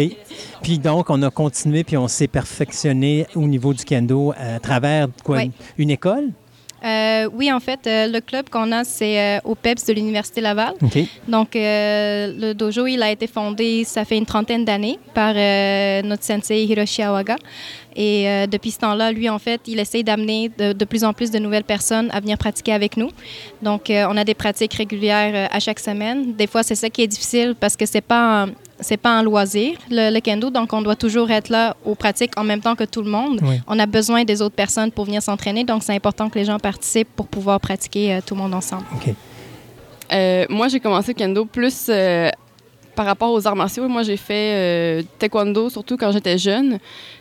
[0.62, 5.08] Puis donc, on a continué, puis on s'est perfectionné au niveau du kendo à travers
[5.24, 5.38] quoi?
[5.38, 5.52] Oui.
[5.78, 6.30] Une école?
[6.84, 10.42] Euh, oui, en fait, euh, le club qu'on a, c'est euh, au PEPS de l'Université
[10.42, 10.74] Laval.
[10.82, 10.98] OK.
[11.28, 16.02] Donc, euh, le dojo, il a été fondé, ça fait une trentaine d'années, par euh,
[16.04, 17.36] notre sensei Hiroshi Awaga.
[17.96, 21.12] Et euh, depuis ce temps-là, lui, en fait, il essaye d'amener de, de plus en
[21.12, 23.10] plus de nouvelles personnes à venir pratiquer avec nous.
[23.62, 26.34] Donc, euh, on a des pratiques régulières euh, à chaque semaine.
[26.34, 28.48] Des fois, c'est ça qui est difficile parce que c'est pas
[28.80, 30.50] c'est pas un loisir, le, le kendo.
[30.50, 33.40] Donc, on doit toujours être là aux pratiques en même temps que tout le monde.
[33.44, 33.60] Oui.
[33.68, 35.64] On a besoin des autres personnes pour venir s'entraîner.
[35.64, 38.86] Donc, c'est important que les gens participent pour pouvoir pratiquer euh, tout le monde ensemble.
[38.96, 39.14] OK.
[40.12, 42.30] Euh, moi, j'ai commencé le kendo plus euh,
[42.96, 43.88] par rapport aux arts martiaux.
[43.88, 46.80] Moi, j'ai fait euh, taekwondo, surtout quand j'étais jeune.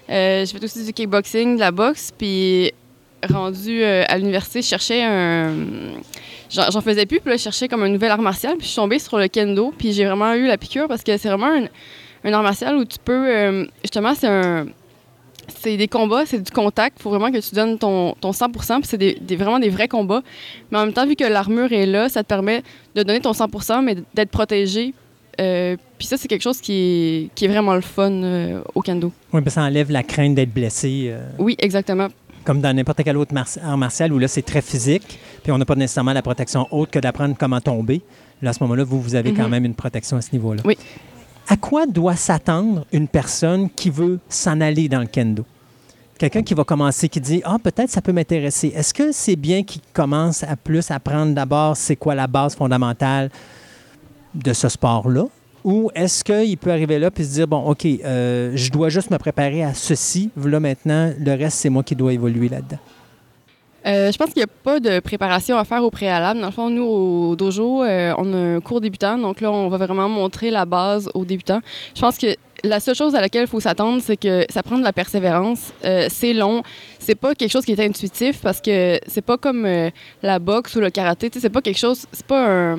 [0.09, 2.11] Euh, j'ai fait aussi du kickboxing, de la boxe.
[2.17, 2.73] Puis,
[3.31, 5.53] rendu euh, à l'université, je cherchais un.
[6.51, 8.55] J'en faisais plus, puis là, je cherchais comme un nouvel art martial.
[8.57, 9.73] Puis, je suis tombée sur le kendo.
[9.77, 11.65] Puis, j'ai vraiment eu la piqûre parce que c'est vraiment un,
[12.25, 13.29] un art martial où tu peux.
[13.29, 14.67] euh, justement, c'est un.
[15.61, 16.97] C'est des combats, c'est du contact.
[17.01, 18.51] Il faut vraiment que tu donnes ton, ton 100%
[18.81, 20.23] puis c'est des, des- vraiment des vrais combats.
[20.71, 22.63] Mais en même temps, vu que l'armure est là, ça te permet
[22.95, 24.93] de donner ton 100% mais d'être protégé.
[25.41, 28.83] Euh, puis ça, c'est quelque chose qui est, qui est vraiment le fun euh, au
[28.83, 29.11] kendo.
[29.33, 32.09] Oui, parce que ça enlève la crainte d'être blessé, euh, Oui, exactement.
[32.49, 35.67] Comme dans n'importe quel autre art martial où là, c'est très physique, puis on n'a
[35.67, 38.01] pas nécessairement la protection autre que d'apprendre comment tomber.
[38.41, 39.51] Là, à ce moment-là, vous, vous avez quand Mhm.
[39.51, 40.63] même une protection à ce niveau-là.
[40.65, 40.79] Oui.
[41.47, 45.45] À quoi doit s'attendre une personne qui veut s'en aller dans le kendo?
[46.19, 48.73] Quelqu'un qui va commencer, qui dit Ah, peut-être ça peut m'intéresser.
[48.75, 53.29] Est-ce que c'est bien qu'il commence à plus apprendre d'abord c'est quoi la base fondamentale
[54.35, 55.25] de ce sport-là?
[55.69, 59.11] Ou est-ce qu'il peut arriver là et se dire Bon, OK, euh, je dois juste
[59.11, 60.31] me préparer à ceci.
[60.43, 62.79] Là, maintenant, le reste, c'est moi qui dois évoluer là-dedans?
[63.87, 66.41] Euh, je pense qu'il n'y a pas de préparation à faire au préalable.
[66.41, 69.19] Dans le fond, nous, au dojo, euh, on a un cours débutant.
[69.19, 71.61] Donc là, on va vraiment montrer la base aux débutants.
[71.95, 72.35] Je pense que
[72.65, 75.75] la seule chose à laquelle il faut s'attendre, c'est que ça prend de la persévérance.
[76.09, 76.63] C'est long.
[76.99, 79.69] C'est pas quelque chose qui est intuitif parce que c'est pas comme
[80.23, 81.29] la boxe ou le karaté.
[81.29, 82.07] Tu sais, C'est pas quelque chose.
[82.11, 82.79] C'est pas un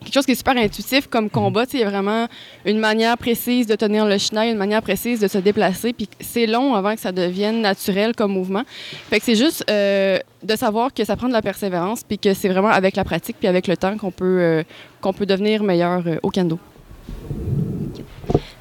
[0.00, 1.66] quelque chose qui est super intuitif comme combat.
[1.66, 2.26] Tu sais, Il y a vraiment
[2.64, 5.92] une manière précise de tenir le chenal, une manière précise de se déplacer.
[5.92, 8.62] Puis c'est long avant que ça devienne naturel comme mouvement.
[9.10, 12.34] Fait que c'est juste euh, de savoir que ça prend de la persévérance, puis que
[12.34, 14.62] c'est vraiment avec la pratique, puis avec le temps qu'on peut, euh,
[15.00, 16.58] qu'on peut devenir meilleur euh, au kendo.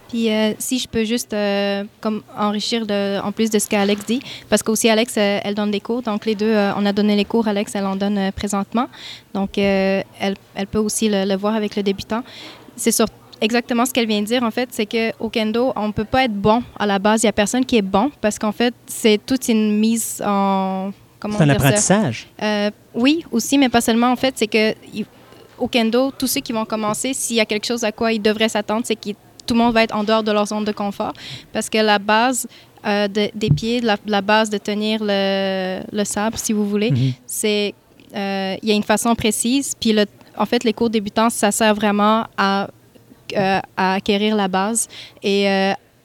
[0.09, 4.05] Puis euh, si je peux juste euh, comme enrichir de, en plus de ce qu'Alex
[4.05, 4.19] dit,
[4.49, 7.25] parce qu'aussi Alex, euh, elle donne des cours, donc les deux, on a donné les
[7.25, 8.87] cours, Alex, elle en donne présentement,
[9.33, 12.23] donc elle, elle peut aussi le, le voir avec le débutant.
[12.75, 13.05] C'est sur
[13.39, 16.23] exactement ce qu'elle vient de dire, en fait, c'est qu'au kendo, on ne peut pas
[16.23, 18.73] être bon à la base, il n'y a personne qui est bon, parce qu'en fait,
[18.87, 20.91] c'est toute une mise en...
[21.37, 22.27] C'est un apprentissage.
[22.95, 24.11] Oui, aussi, mais pas seulement.
[24.11, 25.05] En fait, c'est que il-
[25.57, 28.21] au kendo, tous ceux qui vont commencer, s'il y a quelque chose à quoi ils
[28.21, 29.09] devraient s'attendre, c'est que
[29.49, 31.13] tout le monde va être en dehors de leur zone de confort.
[31.53, 32.47] Parce que la base
[32.85, 36.91] euh, de- des pieds, la, la base de tenir le, le sabre, si vous voulez,
[36.91, 37.11] Mhm.
[37.25, 37.73] c'est
[38.15, 39.73] euh, il y a une façon précise.
[39.81, 40.05] Puis le-
[40.37, 42.67] en fait, les cours débutants, ça sert vraiment à,
[43.35, 44.87] euh, à acquérir la base.
[45.21, 45.47] Et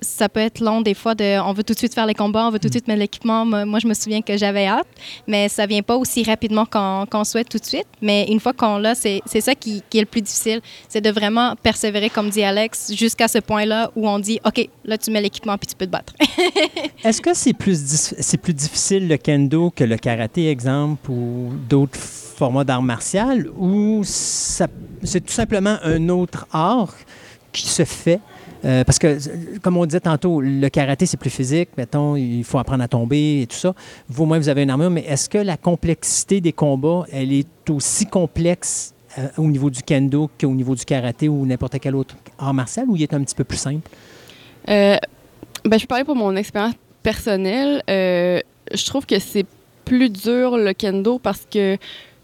[0.05, 2.47] ça peut être long des fois de on veut tout de suite faire les combats,
[2.47, 3.45] on veut tout de suite mettre l'équipement.
[3.45, 4.87] Moi, je me souviens que j'avais hâte,
[5.27, 7.87] mais ça vient pas aussi rapidement qu'on souhaite tout de suite.
[8.01, 10.61] Mais une fois qu'on l'a, c'est ça qui, qui est le plus difficile.
[10.89, 14.99] C'est de vraiment persévérer, comme dit Alex, jusqu'à ce point-là où on dit OK, là,
[14.99, 16.15] tu mets l'équipement puis tu peux te battre.
[17.05, 21.99] Est-ce que c'est plus, c'est plus difficile le kendo que le karaté, exemple, ou d'autres
[21.99, 26.95] formats d'art martial, ou c'est tout simplement un autre art
[27.53, 28.21] qui se fait?
[28.65, 29.19] Euh, parce que,
[29.59, 31.71] comme on disait tantôt, le karaté, c'est plus physique.
[31.77, 33.75] Mettons, il faut apprendre à tomber et tout ça.
[34.09, 37.71] Vous, moins, vous avez une armure, mais est-ce que la complexité des combats, elle est
[37.71, 42.17] aussi complexe euh, au niveau du kendo qu'au niveau du karaté ou n'importe quel autre
[42.39, 43.89] art martial, ou il est un petit peu plus simple?
[44.69, 44.97] Euh,
[45.65, 47.83] ben, je parler pour mon expérience personnelle.
[47.87, 49.47] Je trouve que c'est
[49.85, 51.77] plus dur le kendo parce que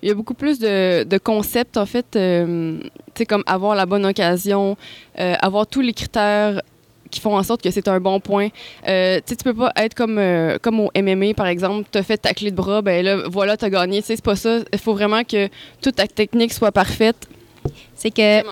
[0.02, 3.74] il y a beaucoup plus de, de concepts, en fait, euh, tu sais, comme avoir
[3.74, 4.76] la bonne occasion,
[5.18, 6.62] euh, avoir tous les critères
[7.10, 8.48] qui font en sorte que c'est un bon point.
[8.86, 11.98] Euh, tu sais, tu peux pas être comme, euh, comme au MMA, par exemple, tu
[11.98, 14.00] as fait ta clé de bras, ben là, voilà, tu as gagné.
[14.00, 14.60] Tu sais, c'est pas ça.
[14.72, 15.48] Il faut vraiment que
[15.82, 17.28] toute ta technique soit parfaite.
[17.94, 18.42] C'est que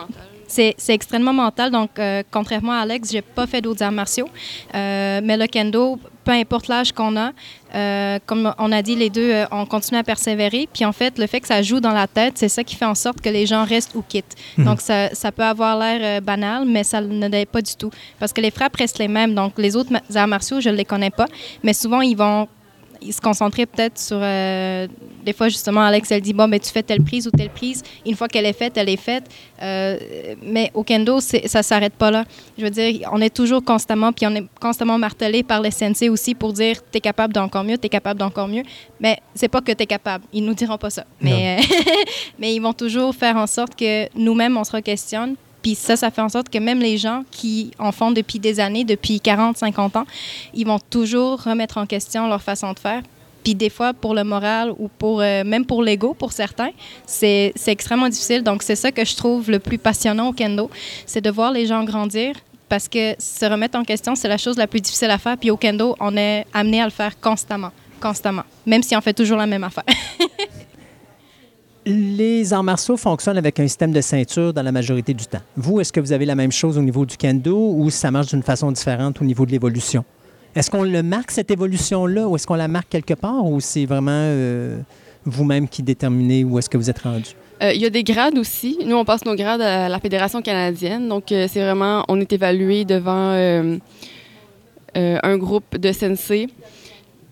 [0.48, 1.70] c'est extrêmement mental.
[1.70, 4.28] Donc, euh, contrairement à Alex, j'ai pas fait d'autres arts martiaux.
[4.74, 7.32] Euh, mais le kendo, peu importe l'âge qu'on a,
[7.74, 10.68] euh, comme on a dit, les deux, euh, on continue à persévérer.
[10.72, 12.84] Puis en fait, le fait que ça joue dans la tête, c'est ça qui fait
[12.84, 14.36] en sorte que les gens restent ou quittent.
[14.58, 17.90] Donc, ça, ça peut avoir l'air euh, banal, mais ça ne l'est pas du tout.
[18.18, 19.34] Parce que les frappes restent les mêmes.
[19.34, 21.26] Donc, les autres arts martiaux, je ne les connais pas.
[21.62, 22.46] Mais souvent, ils vont
[23.00, 24.86] ils se concentrer peut-être sur euh,
[25.24, 27.82] des fois justement Alex elle dit bon ben tu fais telle prise ou telle prise.
[28.06, 29.24] Une fois qu'elle est faite elle est faite.
[29.62, 29.98] Euh,
[30.42, 32.24] mais au kendo ça s'arrête pas là.
[32.56, 36.08] Je veux dire on est toujours constamment puis on est constamment martelé par les sensei
[36.08, 38.62] aussi pour dire t'es capable d'encore mieux t'es capable d'encore mieux.
[39.00, 40.24] Mais c'est pas que t'es capable.
[40.32, 41.04] Ils nous diront pas ça.
[41.20, 41.74] Mais euh,
[42.38, 46.10] mais ils vont toujours faire en sorte que nous-mêmes on se re-questionne puis ça, ça
[46.10, 49.56] fait en sorte que même les gens qui en font depuis des années, depuis 40,
[49.56, 50.06] 50 ans,
[50.54, 53.02] ils vont toujours remettre en question leur façon de faire.
[53.44, 56.70] Puis des fois, pour le moral ou pour euh, même pour l'ego, pour certains,
[57.06, 58.42] c'est extrêmement difficile.
[58.42, 60.70] Donc c'est ça que je trouve le plus passionnant au kendo,
[61.06, 62.34] c'est de voir les gens grandir
[62.68, 65.38] parce que se remettre en question, c'est la chose la plus difficile à faire.
[65.38, 69.14] Puis au kendo, on est amené à le faire constamment, constamment, même si on fait
[69.14, 69.84] toujours la même affaire.
[71.90, 75.40] Les arts martiaux fonctionnent avec un système de ceinture dans la majorité du temps.
[75.56, 78.26] Vous, est-ce que vous avez la même chose au niveau du kendo ou ça marche
[78.26, 80.04] d'une façon différente au niveau de l'évolution?
[80.54, 83.86] Est-ce qu'on le marque, cette évolution-là, ou est-ce qu'on la marque quelque part, ou c'est
[83.86, 84.78] vraiment euh,
[85.24, 87.30] vous-même qui déterminez où est-ce que vous êtes rendu?
[87.62, 88.78] Euh, Il y a des grades aussi.
[88.84, 91.08] Nous, on passe nos grades à la Fédération canadienne.
[91.08, 93.32] Donc, euh, c'est vraiment, on est évalué devant
[94.94, 96.48] un groupe de sensei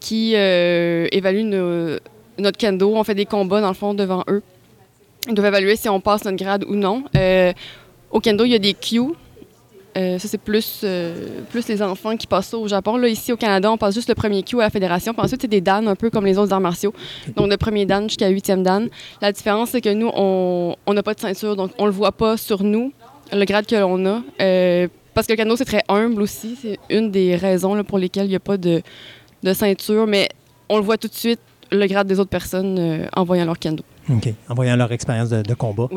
[0.01, 1.99] qui évalue nos-
[2.39, 2.95] notre kendo.
[2.95, 4.43] On fait des combats, dans le fond, devant eux.
[5.29, 7.05] Ils doivent évaluer si on passe notre grade ou non.
[7.17, 7.53] Euh,
[8.11, 9.01] au kendo, il y a des Q.
[9.97, 12.99] Euh, ça, c'est plus, euh, plus les enfants qui passent ça au Japon.
[12.99, 15.15] Là, ici, au Canada, on passe juste le premier Q à la fédération.
[15.15, 16.93] Puis ensuite, c'est des Dan, un peu comme les autres arts martiaux.
[17.35, 18.91] Donc, le premier Dan jusqu'à huitième Dan.
[19.23, 22.13] La différence, c'est que nous, on on n'a pas de ceinture, donc on le voit
[22.13, 22.93] pas sur nous,
[23.33, 24.23] le grade que l'on a.
[24.41, 26.59] Euh, parce que le kendo, c'est très humble aussi.
[26.61, 28.83] C'est une des raisons là, pour lesquelles il n'y a pas de,
[29.43, 30.07] de ceinture.
[30.07, 30.29] Mais
[30.69, 31.41] on le voit tout de suite,
[31.71, 33.85] le grade des autres personnes euh, en voyant leur kendo.
[34.11, 34.29] OK.
[34.49, 35.89] En voyant leur expérience de, de combat.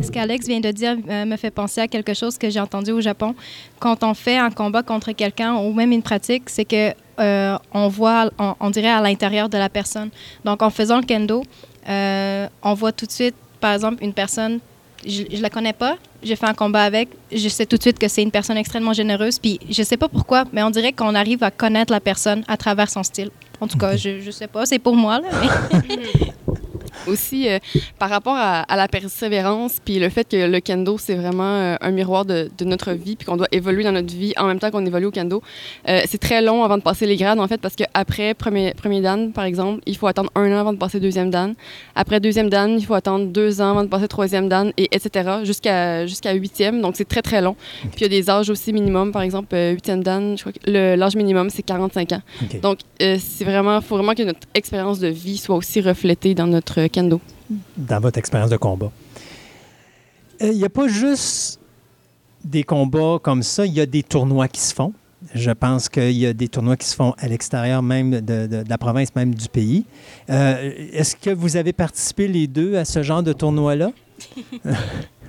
[0.00, 2.92] Ce qu'Alex vient de dire euh, me fait penser à quelque chose que j'ai entendu
[2.92, 3.34] au Japon.
[3.80, 7.88] Quand on fait un combat contre quelqu'un ou même une pratique, c'est que euh, on
[7.88, 10.10] voit, on, on dirait à l'intérieur de la personne.
[10.44, 11.42] Donc, en faisant le kendo,
[11.88, 14.60] euh, on voit tout de suite, par exemple, une personne,
[15.06, 17.98] je, je la connais pas, j'ai fait un combat avec, je sais tout de suite
[17.98, 21.14] que c'est une personne extrêmement généreuse, puis je sais pas pourquoi, mais on dirait qu'on
[21.14, 23.30] arrive à connaître la personne à travers son style.
[23.60, 25.78] En tout cas, je, je sais pas, c'est pour moi, là, mais
[27.06, 27.58] aussi, euh,
[27.98, 31.76] par rapport à, à la persévérance, puis le fait que le kendo, c'est vraiment euh,
[31.80, 34.58] un miroir de, de notre vie, puis qu'on doit évoluer dans notre vie en même
[34.58, 35.42] temps qu'on évolue au kendo,
[35.88, 39.00] euh, c'est très long avant de passer les grades, en fait, parce qu'après premier, premier
[39.00, 41.54] dan, par exemple, il faut attendre un an avant de passer deuxième dan.
[41.94, 45.38] Après deuxième dan, il faut attendre deux ans avant de passer troisième dan, et etc.,
[45.44, 46.80] jusqu'à jusqu'à huitième.
[46.80, 47.56] Donc, c'est très, très long.
[47.82, 49.12] Puis, il y a des âges aussi minimum.
[49.12, 52.22] Par exemple, huitième dan, je crois que l'âge minimum, c'est 45 ans.
[52.62, 56.86] Donc, c'est vraiment, faut vraiment que notre expérience de vie soit aussi reflétée dans notre
[56.94, 57.20] kendo.
[57.76, 58.90] dans votre expérience de combat.
[60.42, 61.58] Euh, Il n'y a pas juste
[62.44, 64.92] des combats comme ça, il y a des tournois qui se font.
[65.34, 68.62] Je pense qu'il y a des tournois qui se font à l'extérieur même de, de-
[68.62, 69.84] de la province, même du pays.
[70.28, 73.90] Euh, Est-ce que vous avez participé les deux à ce genre de tournoi-là?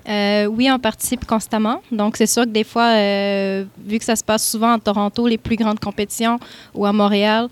[0.07, 1.81] Euh, oui, on participe constamment.
[1.91, 5.27] Donc, c'est sûr que des fois, euh, vu que ça se passe souvent à Toronto,
[5.27, 6.37] les plus grandes compétitions,
[6.75, 7.47] ou à Montréal,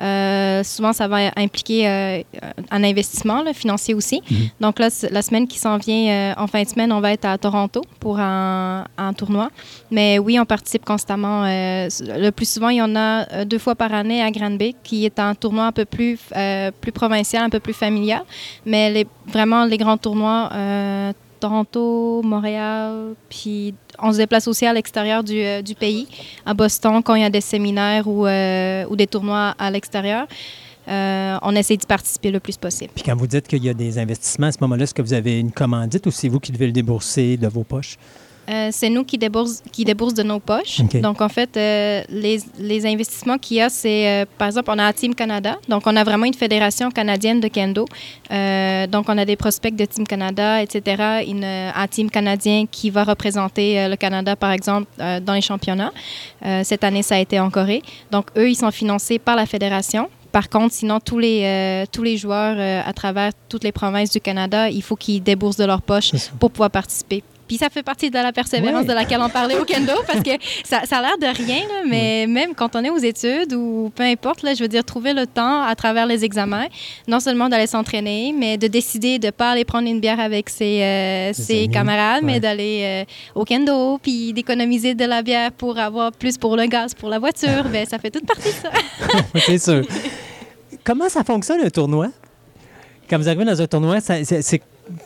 [0.00, 2.22] euh, souvent, ça va impliquer euh,
[2.70, 4.22] un investissement là, financier aussi.
[4.60, 7.24] Donc là, la semaine qui s'en vient, euh, en fin de semaine, on va être
[7.24, 9.50] à Toronto pour un, un tournoi.
[9.90, 11.44] Mais oui, on participe constamment.
[11.44, 14.76] euh, le plus souvent, il y en a euh, deux fois par année à Granby,
[14.84, 18.22] qui est un tournoi un peu plus, euh, plus provincial, un peu plus familial.
[18.64, 24.72] Mais les, vraiment, les grands tournois, euh, Toronto, Montréal, puis on se déplace aussi à
[24.72, 26.08] l'extérieur du, euh, du pays,
[26.44, 30.26] à Boston, quand il y a des séminaires ou, euh, ou des tournois à l'extérieur.
[30.88, 32.90] Euh, on essaie d'y participer le plus possible.
[32.94, 35.12] Puis quand vous dites qu'il y a des investissements, à ce moment-là, est-ce que vous
[35.12, 37.98] avez une commandite ou c'est vous qui devez le débourser de vos poches?
[38.48, 40.80] Euh, c'est nous qui déboursons qui débourse de nos poches.
[40.94, 44.78] Donc, en fait, euh, les, les investissements qu'il y a, c'est, euh, par exemple, on
[44.78, 45.56] a Team Canada.
[45.68, 47.84] Donc, on a vraiment une fédération canadienne de kendo.
[48.90, 51.24] Donc, on a des prospects de Team Canada, etc.
[51.26, 55.92] Une, un team canadien qui va représenter le Canada, par exemple, dans les championnats.
[56.62, 57.82] Cette année, ça a été en Corée.
[58.10, 60.08] Donc, eux, ils sont financés par la fédération.
[60.32, 64.10] Par contre, sinon, tous les, euh, tous les joueurs euh, à travers toutes les provinces
[64.10, 67.22] du Canada, il faut qu'ils déboursent de leur poche pour pouvoir participer.
[67.48, 68.88] Puis ça fait partie de la persévérance Ouais.
[68.88, 70.30] de laquelle on parlait au kendo parce que
[70.64, 73.90] ça, ça a l'air de rien, là, mais même quand on est aux études ou
[73.94, 76.66] peu importe, là, je veux dire, trouver le temps à travers les examens,
[77.08, 80.48] non seulement d'aller s'entraîner, mais de décider de ne pas aller prendre une bière avec
[80.50, 81.70] ses, euh, Ses ses amis.
[81.70, 82.32] camarades, Ouais.
[82.32, 83.04] mais d'aller euh,
[83.40, 87.18] au kendo, puis d'économiser de la bière pour avoir plus pour le gaz, pour la
[87.18, 87.64] voiture.
[87.72, 88.70] ben, ça fait toute partie de ça.
[89.46, 89.82] c'est sûr.
[90.84, 92.08] Comment ça fonctionne un tournoi?
[93.08, 94.60] Quand vous arrivez dans un tournoi, ça- c'est-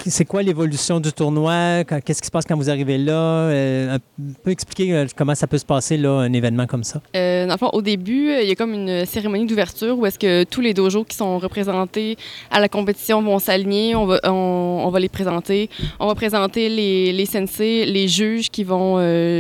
[0.07, 1.85] c'est quoi l'évolution du tournoi?
[1.85, 3.13] Qu'est-ce qui se passe quand vous arrivez là?
[3.13, 3.99] Euh, un
[4.43, 7.01] peu expliquer euh, comment ça peut se passer, là, un événement comme ça.
[7.17, 10.07] Euh, dans le fond, au début, euh, il y a comme une cérémonie d'ouverture où
[10.07, 12.17] est-ce que tous les dojos qui sont représentés
[12.51, 15.69] à la compétition vont s'aligner, on va, les présenter.
[15.99, 18.99] On va présenter les, les sensei, les juges qui vont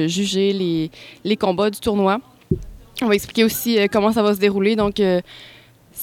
[0.09, 0.52] juger
[1.24, 2.20] les, combats du tournoi.
[3.02, 4.77] On va expliquer aussi comment ça va se dérouler.
[4.77, 5.20] Donc, euh,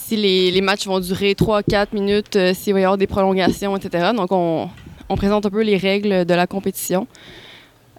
[0.09, 4.09] si les, matchs vont durer 3-4 minutes, euh, s'il va y avoir des prolongations, etc.
[4.15, 4.67] Donc, on,
[5.15, 7.05] présente un peu les règles de la compétition.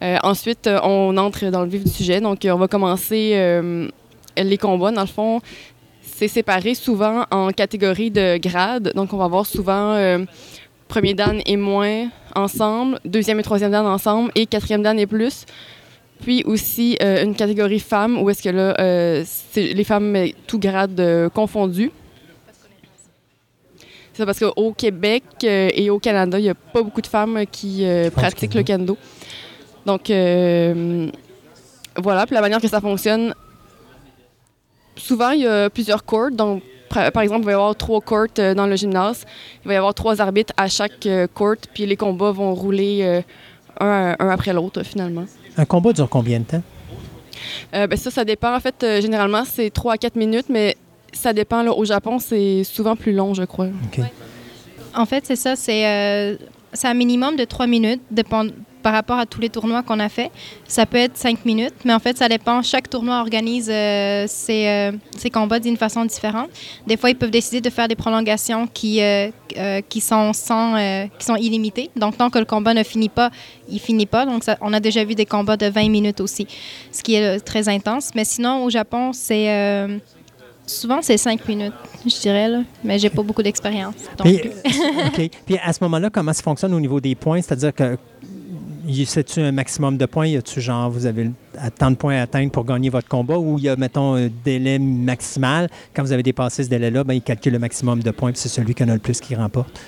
[0.03, 2.20] Euh, ensuite, euh, on entre dans le vif du sujet.
[2.20, 3.39] Donc, on va commencer
[4.37, 4.91] les combats.
[4.91, 5.41] Dans le fond,
[6.03, 8.93] c'est séparé souvent en catégories de grades.
[8.97, 9.97] Donc, on va avoir souvent
[10.89, 15.45] premier dan et moins ensemble, deuxième et troisième dan ensemble et quatrième dan et plus.
[16.23, 20.16] Puis aussi une catégorie femmes où est-ce que là, c'est les femmes
[20.47, 21.91] tout grades euh, confondus.
[24.20, 27.06] C'est ça, parce qu'au Québec euh, et au Canada, il n'y a pas beaucoup de
[27.06, 28.98] femmes euh, qui euh, Qui pratiquent le kendo.
[29.86, 31.09] Donc, euh,
[31.97, 32.26] voilà.
[32.26, 33.34] Puis la manière que ça fonctionne,
[34.94, 36.32] souvent, il y a plusieurs courts.
[36.32, 39.24] Donc, par exemple, il va y avoir trois courts dans le gymnase.
[39.64, 41.56] Il va y avoir trois arbitres à chaque court.
[41.72, 43.22] Puis les combats vont rouler
[43.80, 45.24] un, un après l'autre, finalement.
[45.56, 46.62] Un combat dure combien de temps?
[47.72, 48.55] Ben ça, ça dépend.
[48.55, 50.76] En fait, généralement, c'est 3 à 4 minutes, mais
[51.12, 51.62] ça dépend.
[51.62, 53.69] Là, au Japon, c'est souvent plus long, je crois.
[54.95, 55.57] En fait, c'est ça.
[55.57, 56.37] C'est euh,
[56.73, 58.47] c'est un minimum de trois minutes dépend,
[58.82, 60.31] par rapport à tous les tournois qu'on a fait.
[60.66, 62.62] Ça peut être cinq minutes, mais en fait, ça dépend.
[62.62, 66.49] Chaque tournoi organise euh, ses, euh, ses combats d'une façon différente.
[66.87, 69.01] Des fois, ils peuvent décider de faire des prolongations qui,
[69.89, 71.91] qui, sont, sans, euh, qui sont illimitées.
[71.97, 73.31] Donc, tant que le combat ne finit pas,
[73.69, 74.24] il finit pas.
[74.24, 76.47] Donc, ça- on a déjà vu des combats de 20 minutes aussi,
[76.93, 78.11] ce qui est euh, très intense.
[78.15, 79.89] Mais sinon, au Japon, c'est...
[80.70, 81.72] euh, Souvent, c'est cinq minutes,
[82.06, 82.62] je dirais, là.
[82.84, 83.94] mais j'ai pas beaucoup d'expérience.
[84.22, 84.40] Puis,
[85.06, 85.30] OK.
[85.47, 87.42] Puis à ce moment-là, comment ça fonctionne au niveau des points?
[87.42, 87.97] C'est-à-dire que
[89.06, 90.26] c'est-tu un maximum de points?
[90.26, 91.30] Y a-tu genre, vous avez
[91.78, 94.28] tant de points à atteindre pour gagner votre combat ou il y a, mettons, un
[94.44, 95.68] délai maximal?
[95.94, 98.48] Quand vous avez dépassé ce délai-là, ben, ils calculent le maximum de points puis c'est
[98.48, 99.80] celui qui en a le plus qui remporte.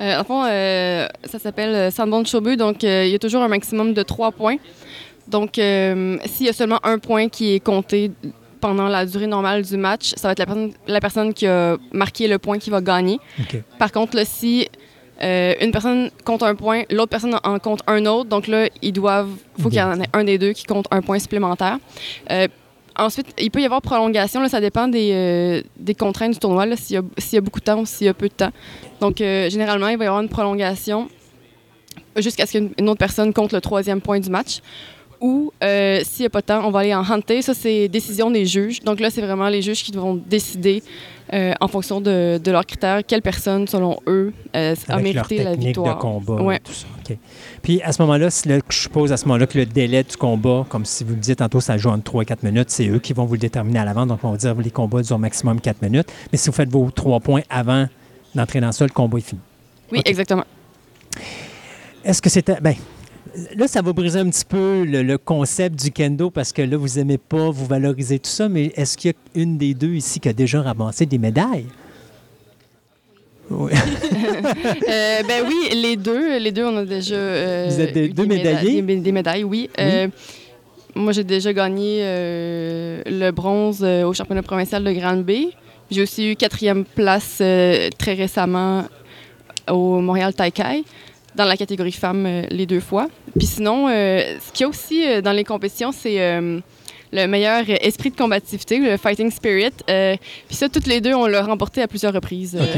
[0.00, 3.42] Euh, en fond, euh, ça s'appelle euh, Sanbon Shobu, donc euh, il y a toujours
[3.42, 4.56] un maximum de 3 points.
[5.28, 8.10] Donc, euh, s'il y a seulement un point qui est compté
[8.64, 11.76] pendant la durée normale du match, ça va être la personne, la personne qui a
[11.92, 13.18] marqué le point qui va gagner.
[13.78, 14.68] Par contre, là, si
[15.22, 18.28] Euh, une personne compte un point, l'autre personne en compte un autre.
[18.28, 19.30] Donc là, ils doivent,
[19.60, 21.78] faut qu'il y en ait un des deux qui compte un point supplémentaire.
[22.32, 22.48] Euh,
[23.06, 24.40] ensuite, il peut y avoir prolongation.
[24.42, 27.64] Là, ça dépend des, euh, des contraintes du tournoi, s'il, y y a beaucoup de
[27.64, 28.52] temps ou s'il y a peu de temps.
[29.00, 31.08] Donc, généralement, il va y avoir une prolongation
[32.16, 34.60] jusqu'à ce qu'une une autre personne compte le troisième point du match.
[35.20, 37.40] Ou, euh, s'il n'y a pas de temps, on va aller en hanté.
[37.42, 38.80] Ça, c'est décision des juges.
[38.80, 40.82] Donc là, c'est vraiment les juges qui vont décider,
[41.32, 45.24] euh, en fonction de, de leurs critères, quelle personne, selon eux, euh, a Avec leur
[45.28, 45.96] mérité la victoire.
[45.96, 46.60] de combat Ouais.
[46.62, 46.86] tout ça.
[47.62, 50.84] Puis à ce moment-là, je suppose à ce moment-là que le délai du combat, comme
[50.84, 53.12] si vous le disiez tantôt, ça joue entre 3 et 4 minutes, c'est eux qui
[53.12, 54.06] vont vous le déterminer à l'avant.
[54.06, 56.08] Donc, on va dire que les combats durent maximum 4 minutes.
[56.32, 57.86] Mais si vous faites vos 3 points avant
[58.34, 59.40] d'entrer dans ça, le combat est fini.
[59.92, 60.44] Oui, exactement.
[62.04, 62.60] Est-ce que c'était.
[62.60, 62.74] Ben,
[63.56, 66.76] là, ça va briser un petit peu le, le concept du kendo parce que là,
[66.76, 69.94] vous aimez pas, vous valorisez tout ça, mais est-ce qu'il y a une des deux
[69.94, 71.66] ici qui a déjà ramassé des médailles?
[73.50, 73.72] Oui.
[74.88, 77.14] Euh, ben oui, les deux, les deux, on a déjà.
[77.14, 78.82] euh, Vous êtes des- deux méda- médaillés?
[78.82, 79.70] Des, des médailles, oui.
[79.78, 80.08] Euh,
[80.94, 82.00] moi, j'ai déjà gagné
[83.06, 85.48] le bronze au championnat provincial de Grande-Bay.
[85.90, 87.36] J'ai aussi eu quatrième place
[87.98, 88.84] très récemment
[89.70, 90.84] au Montréal Taikai
[91.34, 93.08] dans la catégorie femmes euh, les deux fois.
[93.36, 96.40] Puis sinon, euh, ce qu'il y a aussi euh, dans les compétitions, c'est
[97.14, 99.70] le meilleur esprit de combativité, le fighting spirit.
[99.88, 100.16] Euh,
[100.48, 102.58] puis ça, toutes les deux, on l'a remporté à plusieurs reprises.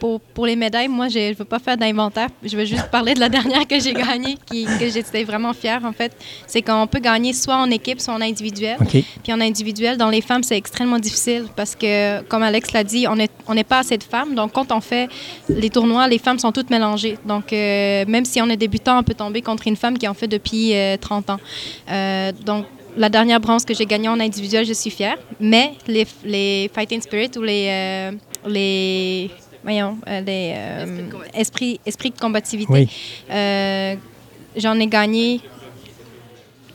[0.00, 2.28] Pour, pour les médailles, moi, je ne veux pas faire d'inventaire.
[2.44, 5.82] Je veux juste parler de la dernière que j'ai gagnée, qui, que j'étais vraiment fière,
[5.82, 6.12] en fait.
[6.46, 8.76] C'est qu'on peut gagner soit en équipe, soit en individuel.
[8.90, 13.06] Puis en individuel, dans les femmes, c'est extrêmement difficile parce que, comme Alex l'a dit,
[13.08, 14.34] on n'est on pas assez de femmes.
[14.34, 15.08] Donc, quand on fait
[15.48, 17.18] les tournois, les femmes sont toutes mélangées.
[17.24, 20.14] Donc, euh, même si on est débutant, on peut tomber contre une femme qui en
[20.14, 21.40] fait depuis euh, 30 ans.
[21.90, 22.66] Euh, donc,
[22.98, 25.16] la dernière bronze que j'ai gagnée en individuel, je suis fière.
[25.40, 28.12] Mais les, les Fighting Spirit ou les, euh,
[28.46, 29.30] les
[29.62, 32.88] voyons, euh, les euh, esprits esprit de combativité, Oui.
[33.30, 33.94] euh,
[34.56, 35.40] j'en ai gagné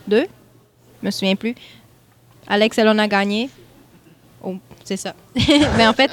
[0.07, 0.25] deux.
[1.01, 1.55] Je me souviens plus.
[2.47, 3.49] Alex, elle en a gagné.
[4.41, 5.13] Oh, c'est ça.
[5.77, 6.11] Mais en fait,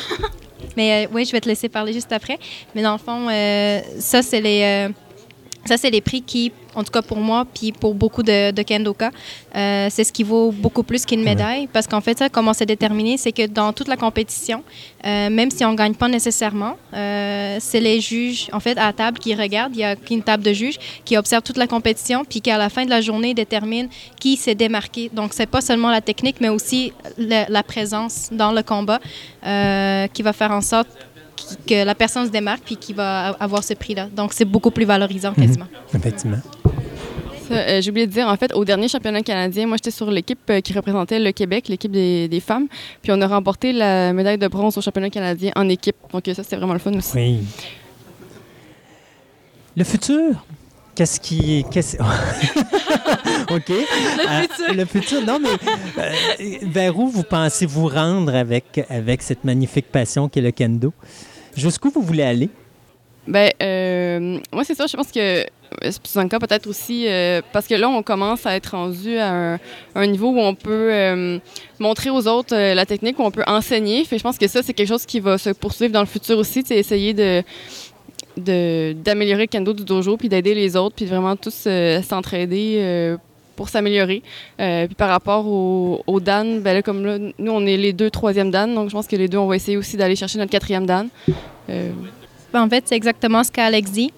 [0.76, 2.38] mais oui, je vais te laisser parler juste après.
[2.74, 3.26] Mais dans le fond,
[3.98, 4.88] ça, c'est les,
[5.66, 8.62] ça, c'est les prix qui, en tout cas pour moi, puis pour beaucoup de, de
[8.62, 9.10] kendoka,
[9.54, 11.68] euh, c'est ce qui vaut beaucoup plus qu'une médaille.
[11.72, 14.62] Parce qu'en fait, ça, comment c'est déterminé, c'est que dans toute la compétition,
[15.04, 18.86] euh, même si on ne gagne pas nécessairement, euh, c'est les juges, en fait, à
[18.86, 19.74] la table qui regardent.
[19.76, 22.58] Il y a une table de juges qui observe toute la compétition, puis qui, à
[22.58, 23.88] la fin de la journée, détermine
[24.18, 25.10] qui s'est démarqué.
[25.12, 28.98] Donc, c'est pas seulement la technique, mais aussi le- la présence dans le combat
[30.12, 30.88] qui va faire en sorte
[31.68, 34.06] que la personne se démarque puis qui va avoir ce prix-là.
[34.14, 35.66] Donc, c'est beaucoup plus valorisant quasiment.
[35.94, 36.38] Effectivement.
[37.50, 40.38] Euh, J'ai oublié de dire, en fait, au dernier championnat canadien, moi, j'étais sur l'équipe
[40.50, 42.68] euh, qui représentait le Québec, l'équipe des, des femmes.
[43.02, 45.96] Puis on a remporté la médaille de bronze au championnat canadien en équipe.
[46.12, 47.12] Donc euh, ça, c'était vraiment le fun aussi.
[47.14, 47.38] Oui.
[49.76, 50.44] Le futur?
[50.94, 51.64] Qu'est-ce qui.
[51.70, 51.96] Qu'est-ce...
[53.50, 53.68] OK.
[53.68, 54.74] Le futur.
[54.74, 55.22] le futur.
[55.22, 55.48] Non, mais
[55.98, 60.92] euh, vers où vous pensez vous rendre avec, avec cette magnifique passion qu'est le kendo?
[61.56, 62.50] Jusqu'où vous voulez aller?
[63.26, 64.86] Ben, euh, moi, c'est ça.
[64.86, 65.46] Je pense que
[65.90, 69.58] Spizanka peut-être aussi, euh, parce que là, on commence à être rendu à
[69.94, 71.38] un, niveau où on peut euh,
[71.78, 74.04] montrer aux autres euh, la technique, où on peut enseigner.
[74.04, 76.38] Fait, je pense que ça, c'est quelque chose qui va se poursuivre dans le futur
[76.38, 77.42] aussi, c'est essayer de
[78.34, 81.68] d'améliorer le kendo du dojo, puis d'aider les autres, puis vraiment tous
[82.08, 83.14] s'entraider
[83.56, 84.22] pour s'améliorer.
[84.56, 88.08] Puis par rapport au, au Dan, ben là, comme là, nous, on est les deux
[88.08, 90.50] troisième Dan, donc je pense que les deux, on va essayer aussi d'aller chercher notre
[90.50, 91.08] quatrième Dan.
[91.68, 91.90] Euh,
[92.54, 94.12] En fait, c'est exactement ce qu'Alex dit.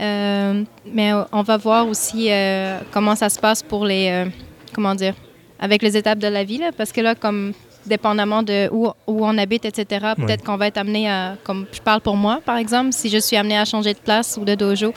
[0.00, 4.08] Euh, mais on va voir aussi euh, comment ça se passe pour les.
[4.10, 4.30] euh,
[4.72, 5.14] comment dire
[5.58, 7.52] Avec les étapes de la vie, là, parce que là, comme
[7.86, 11.36] dépendamment de où, où on habite, etc., peut-être qu'on va être amené à.
[11.42, 14.38] Comme je parle pour moi, par exemple, si je suis amené à changer de place
[14.40, 14.92] ou de dojo.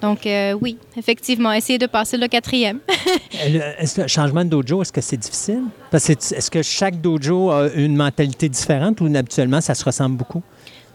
[0.00, 0.26] Donc,
[0.60, 2.78] oui, effectivement, essayer de passer le quatrième.
[3.46, 5.62] Le, est-ce que le changement de dojo, est-ce que c'est difficile?
[5.90, 10.16] Parce que est-ce que chaque dojo a une mentalité différente ou habituellement ça se ressemble
[10.16, 10.42] beaucoup?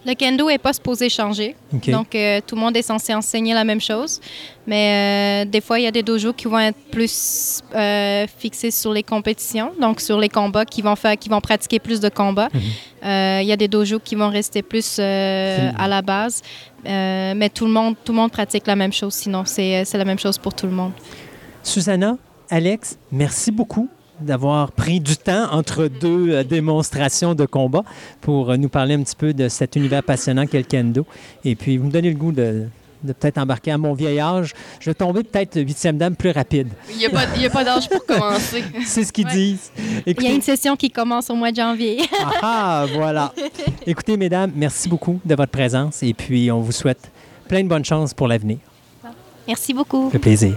[0.06, 1.56] Le kendo n'est pas supposé changer.
[1.88, 4.20] Donc, euh, tout le monde est censé enseigner la même chose.
[4.66, 8.70] Mais euh, des fois, il y a des dojos qui vont être plus euh, fixés
[8.70, 12.08] sur les compétitions, donc sur les combats, qui vont, faire, qui vont pratiquer plus de
[12.08, 12.48] combats.
[13.04, 16.42] Euh, Il y a des dojos qui vont rester plus à la base.
[16.84, 20.18] Mais tout le, monde, tout le monde pratique la même chose, sinon c'est la même
[20.20, 20.92] chose pour tout le monde.
[21.64, 22.16] Susanna,
[22.48, 23.88] Alex, merci beaucoup
[24.20, 27.82] d'avoir pris du temps entre deux euh, démonstrations de combat
[28.20, 31.06] pour euh, nous parler un petit peu de cet univers passionnant qu'est le kendo.
[31.44, 32.66] Et puis, vous me donnez le goût de,
[33.02, 34.54] de peut-être embarquer à mon vieil âge.
[34.80, 36.68] Je vais tomber peut-être huitième dame plus rapide.
[36.90, 38.64] Il n'y a pas, il y a pas d'âge pour commencer.
[38.86, 39.32] C'est ce qu'ils Ouais.
[39.32, 39.70] disent.
[40.06, 42.00] Il y a une session qui commence au mois de janvier.
[42.24, 43.32] ah, ah, voilà.
[43.86, 47.10] Écoutez, mesdames, merci beaucoup de votre présence et puis on vous souhaite
[47.48, 48.58] plein de bonnes chances pour l'avenir.
[49.46, 50.06] Merci beaucoup.
[50.06, 50.56] Ça fait plaisir.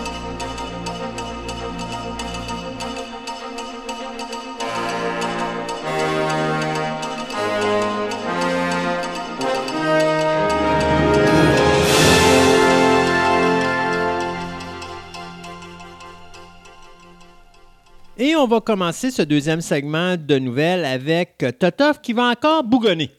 [18.23, 22.63] Et on va commencer ce deuxième segment de nouvelles avec euh, Totov qui va encore
[22.63, 23.09] bougonner.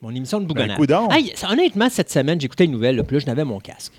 [0.00, 0.78] Mon émission de bougonnage.
[0.78, 1.12] coup donc.
[1.12, 3.92] Hey, honnêtement, cette semaine, j'écoutais une nouvelle, là, je n'avais mon casque.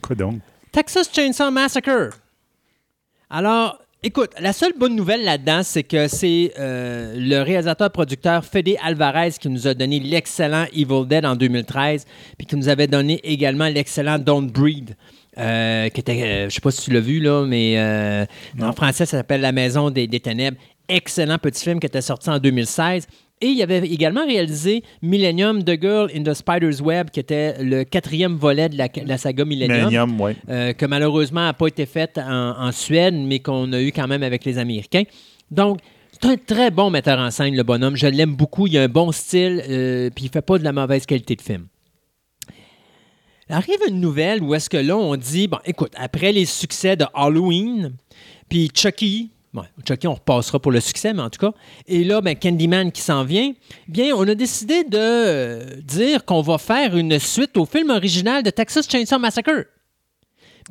[0.00, 0.36] Quoi donc?
[0.70, 2.10] Texas Chainsaw Massacre.
[3.28, 9.32] Alors, écoute, la seule bonne nouvelle là-dedans, c'est que c'est euh, le réalisateur-producteur Fede Alvarez
[9.40, 12.06] qui nous a donné l'excellent Evil Dead en 2013,
[12.38, 14.94] puis qui nous avait donné également l'excellent Don't Breed.
[15.38, 18.24] Euh, qui était, euh, je sais pas si tu l'as vu, là, mais euh,
[18.60, 20.56] en français, ça s'appelle La Maison des, des Ténèbres.
[20.88, 23.06] Excellent petit film qui était sorti en 2016.
[23.42, 27.84] Et il avait également réalisé Millennium, The Girl in the Spider's Web, qui était le
[27.84, 30.32] quatrième volet de la, de la saga Millennium Millennium, oui.
[30.48, 34.08] euh, que malheureusement n'a pas été faite en, en Suède, mais qu'on a eu quand
[34.08, 35.02] même avec les Américains.
[35.50, 35.80] Donc,
[36.12, 37.94] c'est un très bon metteur en scène, le bonhomme.
[37.94, 38.66] Je l'aime beaucoup.
[38.68, 39.62] Il a un bon style,
[40.14, 41.66] puis il fait pas de la mauvaise qualité de film.
[43.48, 47.04] Arrive une nouvelle où est-ce que là, on dit, bon, écoute, après les succès de
[47.14, 47.92] Halloween,
[48.48, 51.56] puis Chucky, bon, Chucky, on repassera pour le succès, mais en tout cas,
[51.86, 53.52] et là, ben, Candyman qui s'en vient,
[53.86, 58.50] bien, on a décidé de dire qu'on va faire une suite au film original de
[58.50, 59.66] Texas Chainsaw Massacre.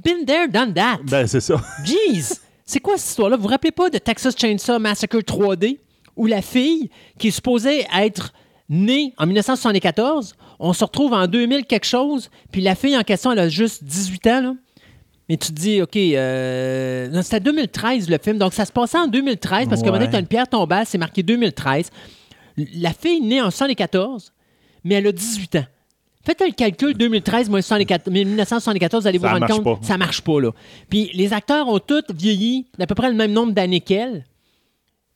[0.04, 1.00] Been there, done that.
[1.04, 1.56] Ben, c'est ça.
[1.86, 2.36] Jeez!
[2.66, 3.38] C'est quoi cette histoire-là?
[3.38, 5.80] Vous vous rappelez pas de Texas Chainsaw Massacre 3D,
[6.18, 8.34] où la fille, qui est supposée être
[8.70, 13.32] née en 1974, on se retrouve en 2000 quelque chose, puis la fille en question,
[13.32, 14.56] elle a juste 18 ans, là.
[15.28, 19.08] Mais tu te dis, OK, euh, c'était 2013 le film, donc ça se passait en
[19.08, 21.90] 2013, parce que maintenant, tu as une pierre tombale, c'est marqué 2013.
[22.76, 24.32] La fille née en 1974,
[24.84, 25.66] mais elle a 18 ans.
[26.24, 29.80] Faites le calcul 2013 moins 74 1974, vous allez vous Ça rendre compte, pas.
[29.82, 30.52] ça marche pas là.
[30.90, 34.26] Puis les acteurs ont tous vieilli d'à peu près le même nombre d'années qu'elle.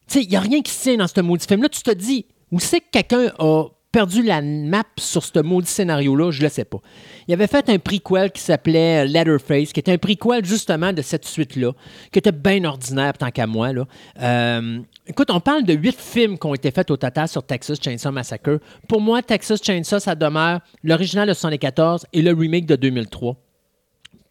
[0.08, 1.70] Tu sais, il n'y a rien qui se tient dans ce maudit film-là.
[1.70, 6.32] Tu te dis, où c'est que quelqu'un a perdu la map sur ce maudit scénario-là?
[6.32, 6.80] Je le sais pas.
[7.28, 11.26] Il avait fait un prequel qui s'appelait Letterface, qui était un prequel justement de cette
[11.26, 11.72] suite-là,
[12.12, 13.74] qui était bien ordinaire tant qu'à moi.
[13.74, 13.86] Là.
[14.22, 17.80] Euh, écoute, on parle de huit films qui ont été faits au total sur Texas
[17.82, 18.60] Chainsaw Massacre.
[18.88, 23.36] Pour moi, Texas Chainsaw, ça demeure l'original de 1974 et le remake de 2003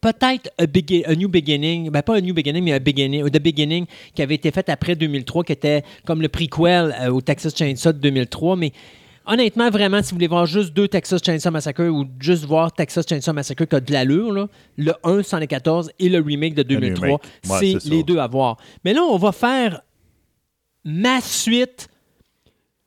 [0.01, 3.41] peut-être a, Begin- a New Beginning, ben pas un New Beginning, mais un Beginning, The
[3.43, 7.55] Beginning qui avait été fait après 2003, qui était comme le prequel euh, au Texas
[7.57, 8.57] Chainsaw de 2003.
[8.57, 8.73] Mais
[9.27, 13.05] honnêtement, vraiment, si vous voulez voir juste deux Texas Chainsaw Massacre ou juste voir Texas
[13.09, 17.07] Chainsaw Massacre qui a de l'allure, là, le 1 114 et le remake de 2003,
[17.07, 17.23] remake.
[17.49, 17.89] Ouais, c'est ça.
[17.91, 18.57] les deux à voir.
[18.85, 19.83] Mais là, on va faire
[20.85, 21.89] ma suite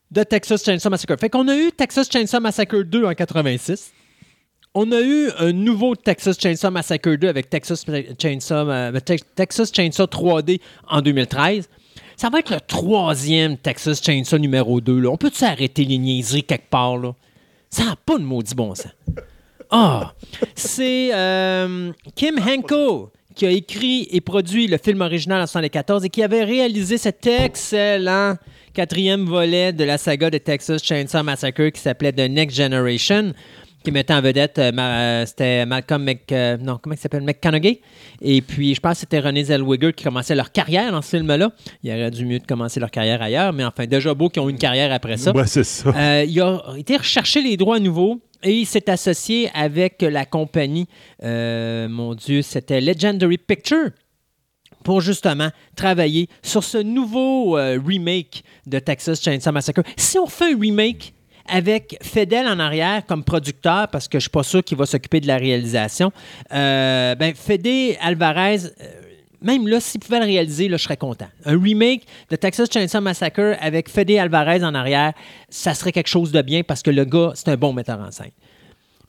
[0.10, 1.16] de Texas Chainsaw Massacre.
[1.20, 3.92] Fait qu'on a eu Texas Chainsaw Massacre 2 en 86.
[4.74, 7.86] On a eu un nouveau Texas Chainsaw Massacre 2 avec Texas
[8.22, 11.68] Chainsaw, euh, Te- Texas Chainsaw 3D en 2013.
[12.16, 15.00] Ça va être le troisième Texas Chainsaw numéro 2.
[15.02, 15.10] Là.
[15.10, 16.98] On peut-tu arrêter les niaiseries quelque part?
[16.98, 17.14] Là?
[17.70, 18.88] Ça n'a pas de maudit bon sens.
[19.70, 20.14] Ah!
[20.56, 26.10] C'est euh, Kim Henko qui a écrit et produit le film original en 1974 et
[26.10, 28.36] qui avait réalisé cet excellent
[28.74, 33.34] quatrième volet de la saga de Texas Chainsaw Massacre qui s'appelait The Next Generation
[33.84, 37.82] qui mettait en vedette, euh, euh, c'était Malcolm Mc, euh, non, comment il s'appelle, McConaughey.
[38.22, 41.52] Et puis, je pense que c'était René Zellweger qui commençait leur carrière dans ce film-là.
[41.84, 44.48] Il aurait dû mieux de commencer leur carrière ailleurs, mais enfin, déjà beau qui ont
[44.50, 45.32] eu une carrière après ça.
[45.32, 45.90] Ouais, c'est ça.
[45.90, 50.26] Euh, il a été rechercher les droits à nouveau et il s'est associé avec la
[50.26, 50.88] compagnie,
[51.22, 53.90] mon Dieu, c'était Legendary Picture
[54.84, 59.84] pour justement travailler sur ce nouveau remake de Texas Chainsaw Massacre.
[59.96, 61.14] Si on fait un remake
[61.52, 65.20] avec Fedel en arrière comme producteur, parce que je suis pas sûr qu'il va s'occuper
[65.20, 66.12] de la réalisation,
[66.54, 68.86] euh, ben Fede Alvarez, euh,
[69.42, 71.28] même là, s'ils pouvaient le réaliser, là, je serais content.
[71.46, 75.14] Un remake de Texas Chainsaw Massacre avec Fede Alvarez en arrière,
[75.50, 78.12] ça serait quelque chose de bien parce que le gars, c'est un bon metteur en
[78.12, 78.32] scène.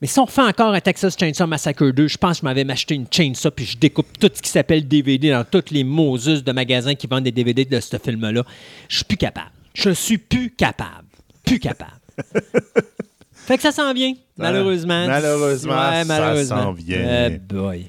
[0.00, 2.68] Mais si on refait encore un Texas Chainsaw Massacre 2, je pense que je m'avais
[2.68, 6.42] acheté une chainsaw puis je découpe tout ce qui s'appelle DVD dans toutes les Moses
[6.42, 8.42] de magasins qui vendent des DVD de ce film-là.
[8.88, 9.52] Je suis plus capable.
[9.74, 11.06] Je suis plus capable.
[11.44, 12.01] Plus capable.
[13.32, 15.06] fait que ça s'en vient, malheureusement.
[15.06, 17.28] malheureusement, Ouais, ça s'en vient.
[17.30, 17.86] Eh boy.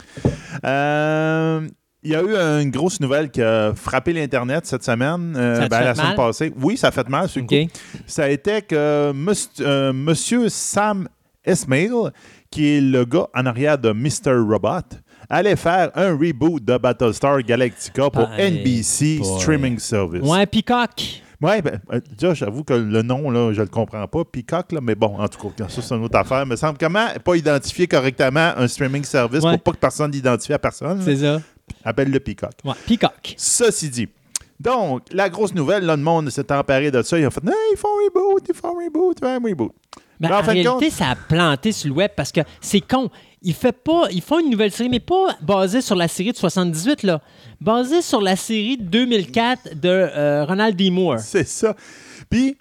[0.65, 1.67] Euh,
[2.05, 5.67] il y a eu une grosse nouvelle qui a frappé l'Internet cette semaine, euh, Ça
[5.69, 6.15] ben, la semaine mal?
[6.17, 6.53] passée.
[6.61, 7.45] Oui, ça a fait mal, OK.
[7.47, 7.55] coup.
[8.05, 11.07] Ça a été que mons- euh, Monsieur Sam
[11.45, 11.91] Esmail,
[12.51, 14.33] qui est le gars en arrière de Mr.
[14.47, 14.97] Robot,
[15.29, 19.39] allait faire un reboot de Battlestar Galactica pour NBC boy.
[19.39, 20.21] Streaming Service.
[20.23, 21.22] Ouais, Peacock.
[21.43, 24.79] Ouais, ben, euh, déjà, j'avoue que le nom, là, je le comprends pas, Peacock, là,
[24.81, 26.45] mais bon, en tout cas, ça, c'est une autre affaire.
[26.45, 29.51] Me semble comment pas identifier correctement un streaming service Ouais.
[29.57, 31.01] pour pas que personne l'identifie à personne.
[31.03, 31.41] C'est ça.
[31.83, 32.53] Appelle le Peacock.
[32.63, 33.35] Ouais, Peacock.
[33.37, 34.07] Ceci dit.
[34.59, 37.19] Donc, la grosse nouvelle, là, le monde s'est emparé de ça.
[37.19, 39.49] Ils ont fait, non, ils font un reboot, ils font un reboot, ils font un
[39.49, 39.71] reboot.
[40.19, 42.31] Mais Mais en en, fin de réalité, compte- ça a planté sur le web parce
[42.31, 43.09] que c'est con.
[43.43, 46.37] Ils, fait pas, ils font une nouvelle série, mais pas basée sur la série de
[46.37, 47.21] 78, là.
[47.59, 50.89] Basée sur la série de 2004 de euh, Ronald D.
[50.89, 51.19] Moore.
[51.19, 51.75] C'est ça.
[52.29, 52.57] Puis,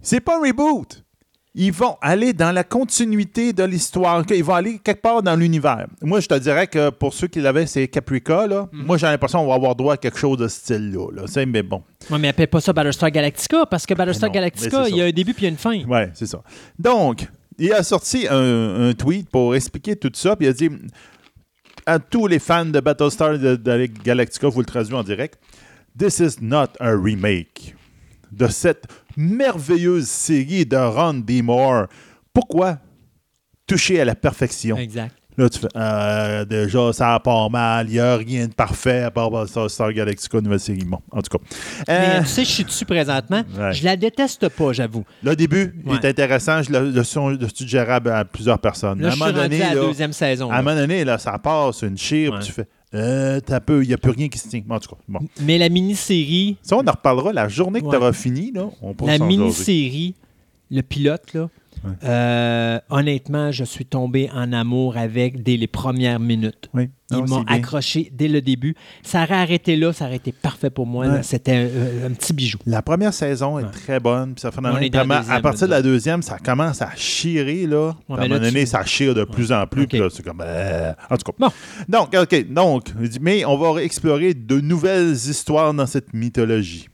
[0.00, 1.02] c'est pas un reboot.
[1.54, 4.22] Ils vont aller dans la continuité de l'histoire.
[4.30, 5.86] Ils vont aller quelque part dans l'univers.
[6.00, 8.46] Moi, je te dirais que pour ceux qui l'avaient, c'est Caprica.
[8.46, 8.68] Là.
[8.70, 8.84] Mhm.
[8.86, 11.08] Moi, j'ai l'impression qu'on va avoir droit à quelque chose de ce style-là.
[11.12, 11.44] Là.
[11.46, 14.96] Mais bon, Ouais, mais appelle pas ça Battlestar Galactica parce que Battlestar non, Galactica, il
[14.96, 15.84] y a un début puis il y a une fin.
[15.88, 16.40] ouais, c'est ça.
[16.78, 17.26] Donc,
[17.60, 20.34] il a sorti un, tweet pour expliquer tout ça.
[20.34, 20.70] Puis il a dit
[21.86, 25.38] à tous les fans de Battlestar de, de Galactica, vous le traduisez en direct,
[25.96, 27.74] This is not a remake
[28.32, 31.42] de cette merveilleuse série de Ron D.
[31.42, 31.88] Moore.
[32.32, 32.78] Pourquoi
[33.66, 34.76] toucher à la perfection?
[34.76, 35.14] Exact.
[35.40, 39.10] Là, tu fais, euh, déjà, ça part mal, il n'y a rien de parfait à
[39.10, 40.84] part Battlestar Star Galactica, nouvelle série.
[40.84, 41.44] Bon, en tout cas.
[41.88, 43.42] Mais Euh, tu sais, je suis dessus présentement.
[43.58, 43.72] Ouais.
[43.72, 45.04] Je la déteste pas, j'avoue.
[45.22, 49.00] le début il est intéressant, je le, son- suggérable à plusieurs personnes.
[49.00, 50.50] Là, à je un suis moment rendu donné, à la là, deuxième saison.
[50.50, 52.40] à un moment donné, là, ça passe une chire, Ouais.
[52.40, 54.60] tu fais, euh, t'as peu, il n'y a plus rien qui se tient.
[54.66, 55.20] Bon, en tout cas, bon.
[55.40, 58.66] Mais la mini-série, Ça, on en reparlera la journée que tu auras fini, là.
[58.82, 60.14] On la mini-série,
[60.70, 61.48] le pilote, là,
[61.84, 61.92] Ouais.
[62.04, 66.68] euh, honnêtement, je suis tombé en amour avec dès les premières minutes.
[66.74, 66.90] Oui.
[67.12, 68.76] Ils m'ont accroché dès le début.
[69.02, 71.08] Ça aurait arrêté là, ça aurait été parfait pour moi.
[71.08, 71.22] Ouais.
[71.24, 72.58] C'était un, un petit bijou.
[72.66, 73.70] La première saison est Ouais.
[73.70, 74.34] très bonne.
[74.34, 74.60] Puis ça fait
[75.30, 77.66] à partir de la deuxième, ça commence à chirer.
[77.66, 77.94] Là.
[78.08, 79.86] À un moment donné, ça chire de plus en plus.
[79.88, 80.42] Puis là, c'est comme.
[80.44, 81.36] euh, en tout cas.
[81.38, 81.48] Bon.
[81.88, 82.52] Donc, OK.
[82.52, 86.88] Donc, mais on va explorer de nouvelles histoires dans cette mythologie.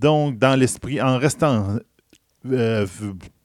[0.00, 1.76] Donc, dans l'esprit, en restant.
[2.50, 2.86] euh,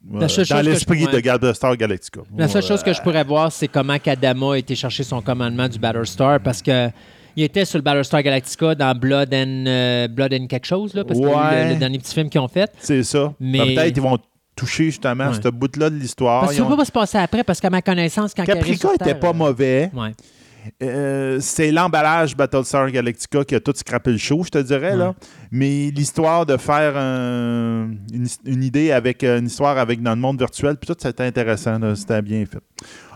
[0.04, 1.22] dans l'esprit je- de.
[1.22, 2.22] Battlestar Galactica.
[2.38, 5.68] La seule chose que je pourrais voir, c'est comment Kadama a été chercher son commandement
[5.68, 6.90] du Battlestar parce que.
[7.36, 11.04] Il était sur le Battlestar Galactica dans Blood and, euh, Blood and quelque chose, là,
[11.04, 12.72] parce que le, le dernier petit film qu'ils ont fait.
[12.78, 13.34] C'est ça.
[13.40, 14.20] Mais- Peut-être qu'ils vont
[14.56, 15.40] toucher justement Ouais.
[15.44, 16.42] ce bout-là de l'histoire.
[16.42, 18.44] Parce que Ils ça ne peut pas se passer après, parce qu'à ma connaissance, quand
[18.46, 19.90] Caprica sur était Terre, pas euh, mauvais.
[19.96, 20.12] Ouais.
[20.82, 24.96] Euh, c'est l'emballage Battlestar Galactica qui a tout scrappé le show, je te dirais.
[24.96, 25.14] Là.
[25.52, 30.22] Mais l'histoire de faire un- une, une idée avec euh, une histoire avec dans le
[30.22, 31.78] monde virtuel, puis tout, c'était intéressant.
[31.96, 32.60] C'était bien fait.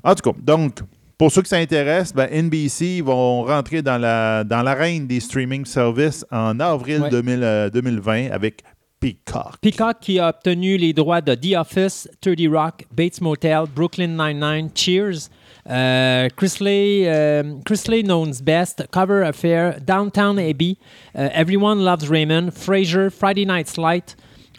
[0.03, 0.79] En tout cas, donc,
[1.17, 6.25] pour ceux qui s'intéressent, ben, NBC vont rentrer dans la dans l'arène des streaming services
[6.31, 7.09] en avril Ouais.
[7.09, 8.61] 2000, euh, 2020 avec
[8.99, 9.57] Peacock.
[9.61, 14.69] Peacock qui a obtenu les droits de The Office, 30 Rock, Bates Motel, Brooklyn Nine-Nine,
[14.75, 15.29] Cheers,
[15.69, 20.77] euh, Chrisley, euh, Chrisley Knowns Best, Cover Affair, Downtown Abbey,
[21.15, 24.15] euh, Everyone Loves Raymond, Frasier, Friday Night's Light,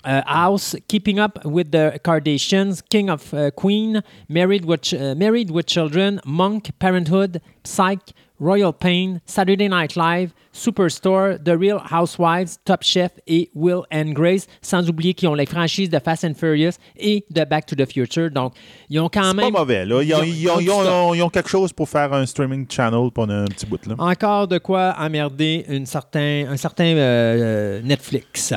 [0.07, 5.51] euh, House, Keeping Up with the Kardashians, King of uh, Queen, Married with, uh, Married
[5.51, 12.83] with Children, Monk, Parenthood, Psych, Royal Pain, Saturday Night Live, Superstore, The Real Housewives, Top
[12.83, 16.73] Chef et Will and Grace, sans oublier qu'ils ont les franchises de Fast and Furious
[16.99, 18.31] et de Back to the Future.
[18.31, 18.55] Donc,
[18.91, 19.85] ils ont quand C'est pas même mauvais.
[19.87, 20.03] Là.
[20.03, 21.17] Ils, ont, ils ont- ils ont- du stock.
[21.17, 23.79] ils ont quelque chose pour faire un streaming channel pendant un petit bout.
[23.87, 23.95] Là.
[23.99, 28.53] encore de quoi emmerder une certain, un certain euh, euh, Netflix.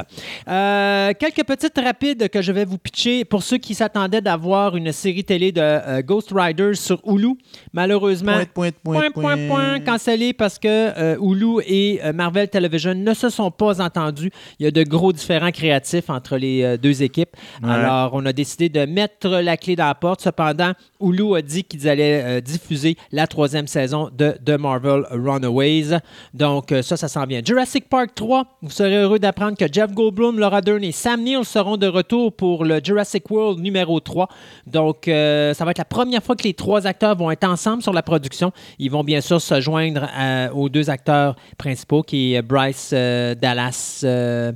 [0.48, 4.92] Euh, quelques petites rapides que je vais vous pitcher pour ceux qui s'attendaient d'avoir une
[4.92, 7.36] série télé de euh, Ghost Riders sur Hulu.
[7.74, 11.62] Malheureusement, Pointe, pointe, point, point, point, cancellé parce que Hulu
[11.92, 14.32] et euh, Marvel Television ne se sont pas entendus.
[14.60, 17.36] Il y a de gros différends créatifs entre les euh, deux équipes.
[17.64, 17.70] Ouais.
[17.70, 20.22] Alors, on a décidé de mettre la clé dans la porte.
[20.22, 26.00] Cependant, Hulu a dit qu'ils allaient euh, diffuser la troisième saison de The Marvel Runaways.
[26.34, 27.42] Donc, ça, ça s'en vient.
[27.44, 31.46] Jurassic Park 3, vous serez heureux d'apprendre que Jeff Goldblum, Laura Dern et Sam Neill
[31.46, 34.28] seront de retour pour le Jurassic World numéro 3.
[34.68, 37.84] Donc, euh, ça va être la première fois que les trois acteurs vont être ensemble
[37.84, 38.52] sur la production.
[38.80, 43.36] Ils vont bien sûr se rejoindre euh, aux deux acteurs principaux, qui est Bryce euh,
[43.36, 44.52] Dallas euh,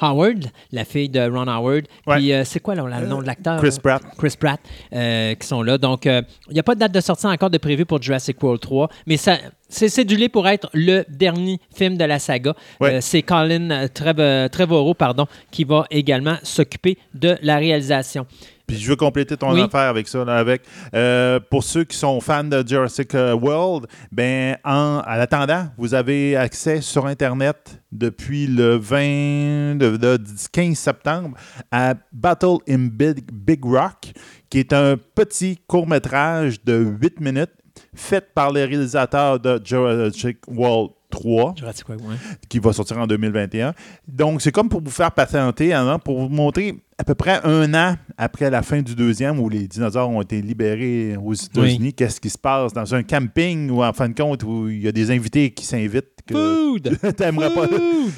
[0.00, 1.84] Howard, la fille de Ron Howard.
[2.08, 2.16] Ouais.
[2.16, 3.60] Puis euh, c'est quoi là, le nom de l'acteur?
[3.60, 4.02] Chris Pratt.
[4.18, 4.60] Chris Pratt,
[4.92, 5.78] euh, qui sont là.
[5.78, 8.42] Donc, euh, il n'y a pas de date de sortie encore de prévu pour Jurassic
[8.42, 9.36] World 3, mais ça,
[9.68, 12.54] c'est cédulé pour être le dernier film de la saga.
[12.80, 12.94] Ouais.
[12.94, 18.26] Euh, c'est Colin euh, Trev- Trevorrow pardon, qui va également s'occuper de la réalisation.
[18.72, 19.60] Puis je veux compléter ton Oui.
[19.62, 20.24] affaire avec ça.
[20.24, 20.62] là, avec,
[20.94, 25.94] euh, pour ceux qui sont fans de Jurassic euh, World, ben, en, en attendant, vous
[25.94, 31.36] avez accès sur Internet depuis le 20, de- de- du 15 septembre
[31.70, 34.12] à Battle in Big, Big Rock,
[34.48, 37.50] qui est un petit court-métrage de 8 minutes
[37.94, 42.16] fait par les réalisateurs de Jurassic World 3 Jurassic World, ouais.
[42.48, 43.74] qui va sortir en 2021.
[44.08, 47.74] Donc, c'est comme pour vous faire patienter, hein, pour vous montrer à peu près un
[47.74, 52.20] an après la fin du deuxième où les dinosaures ont été libérés aux États-Unis, qu'est-ce
[52.20, 54.92] qui se passe dans un camping ou en fin de compte où il y a
[54.92, 56.98] des invités qui s'invitent que Food!
[57.16, 57.66] t'aimerais pas.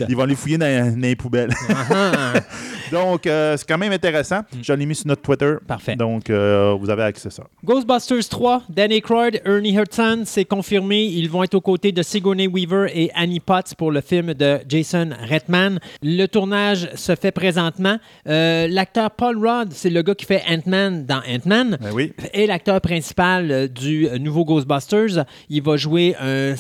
[0.09, 1.55] Ils vont les fouiller dans, dans les poubelles.
[1.91, 2.35] Ah,
[2.95, 4.41] Donc, euh, c'est quand même intéressant.
[4.62, 5.55] Je l'ai mis sur notre Twitter.
[5.66, 5.97] Parfait.
[5.97, 7.45] Donc, euh, vous avez accès à ça.
[7.65, 11.03] Ghostbusters 3, Danny Aykroyd, Ernie Hudson, c'est confirmé.
[11.05, 14.61] Ils vont être aux côtés de Sigourney Weaver et Annie Potts pour le film de
[14.69, 15.81] Jason Reitman.
[16.03, 17.99] Le tournage se fait présentement.
[18.29, 21.79] Euh, L'acteur Paul Rudd, c'est le gars qui fait Ant-Man dans Ant-Man.
[21.81, 22.12] Ben oui.
[22.33, 26.55] Et l'acteur principal du nouveau Ghostbusters, il va jouer un...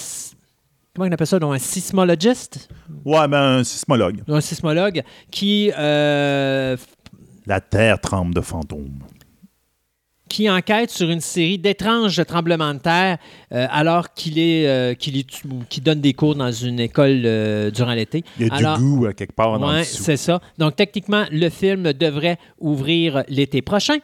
[0.94, 1.38] Comment on appelle ça?
[1.38, 2.68] donc, un sismologiste?
[3.04, 4.22] Ouais, ben, un sismologue.
[4.28, 6.76] Un sismologue qui euh,
[7.46, 9.00] La Terre tremble de fantômes.
[10.28, 13.18] qui enquête sur une série d'étranges tremblements de terre
[13.52, 15.28] euh, alors qu'il est, euh, qu'il est-
[15.68, 17.22] qu'il donne des cours dans une école
[17.72, 18.24] durant l'été.
[18.40, 20.02] Il y a Alors- du goût quelque part dans Ouais, le dessous.
[20.02, 20.40] c'est ça.
[20.58, 23.98] Donc, techniquement, le film devrait ouvrir l'été prochain.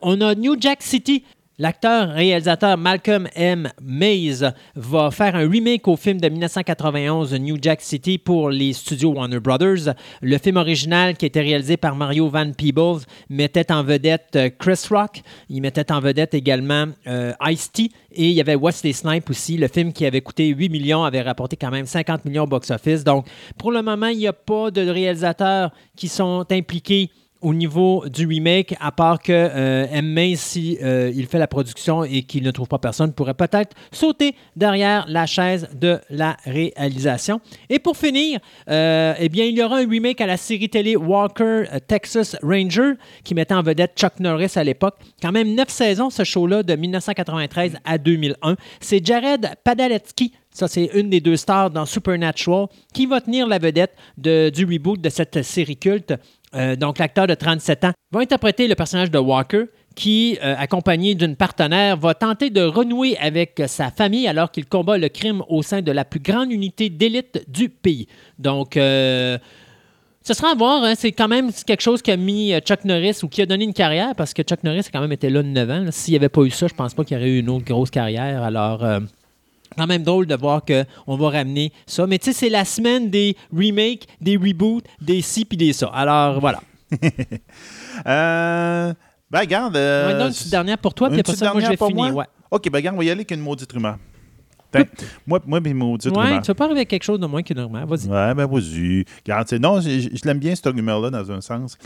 [0.00, 1.24] On a New Jack City.
[1.56, 3.70] L'acteur réalisateur Malcolm M.
[3.80, 4.40] Mays
[4.74, 9.38] va faire un remake au film de 1991 New Jack City pour les studios Warner
[9.38, 9.94] Brothers.
[10.20, 14.84] Le film original qui était réalisé par Mario Van Peebles mettait en vedette euh, Chris
[14.90, 15.22] Rock.
[15.48, 19.56] Il mettait en vedette également euh, Ice-T et il y avait Wesley Snipes aussi.
[19.56, 23.04] Le film qui avait coûté 8 millions avait rapporté quand même 50 millions au box-office.
[23.04, 23.26] Donc,
[23.58, 27.10] pour le moment, il n'y a pas de réalisateurs qui sont impliqués
[27.44, 30.06] au niveau du remake, à part que euh, M.
[30.06, 33.76] Mays, si euh, il fait la production et qu'il ne trouve pas personne, pourrait peut-être
[33.92, 37.40] sauter derrière la chaise de la réalisation.
[37.68, 38.40] Et pour finir,
[38.70, 42.94] euh, eh bien, il y aura un remake à la série télé Walker Texas Ranger
[43.22, 44.96] qui mettait en vedette Chuck Norris à l'époque.
[45.22, 48.56] Quand même neuf saisons, ce show-là, de 1993 à 2001.
[48.80, 53.58] C'est Jared Padalecki ça, c'est une des deux stars dans Supernatural qui va tenir la
[53.58, 56.14] vedette de- du reboot de cette série culte.
[56.54, 59.64] Euh, donc, l'acteur de 37 ans va interpréter le personnage de Walker
[59.94, 64.98] qui, euh, accompagné d'une partenaire, va tenter de renouer avec sa famille alors qu'il combat
[64.98, 68.06] le crime au sein de la plus grande unité d'élite du pays.
[68.38, 69.38] Donc, euh,
[70.22, 70.82] ce sera à voir.
[70.82, 70.94] hein.
[70.96, 73.74] C'est quand même quelque chose qui a mis Chuck Norris ou qui a donné une
[73.74, 75.84] carrière parce que Chuck Norris a quand même été là de 9 ans.
[75.90, 77.64] S'il n'y avait pas eu ça, je pense pas qu'il y aurait eu une autre
[77.64, 78.42] grosse carrière.
[78.42, 78.82] Alors,
[79.76, 82.06] quand même drôle de voir qu'on va ramener ça.
[82.06, 85.86] Mais tu sais, c'est la semaine des remakes, des reboots, des ci puis des ça.
[85.92, 86.60] Alors, voilà.
[88.06, 88.92] Euh,
[89.30, 89.76] ben, regarde.
[89.76, 92.14] euh, Maintenant, une petite dernière pour toi, puis après ça, moi, je vais finir.
[92.14, 92.24] Ouais.
[92.50, 93.98] OK, ben, regarde, on va y aller avec une maudite rumeur.
[95.26, 96.42] Moi, moi, mes maudites Ouais, rumeurs.
[96.42, 97.86] tu vas pas arriver avec quelque chose de moins que normal.
[97.88, 98.08] Vas-y.
[98.08, 99.04] Ouais, ben vas-y.
[99.24, 101.76] Regarde, non, je, je- je l'aime bien, cette rumeur-là, dans un sens.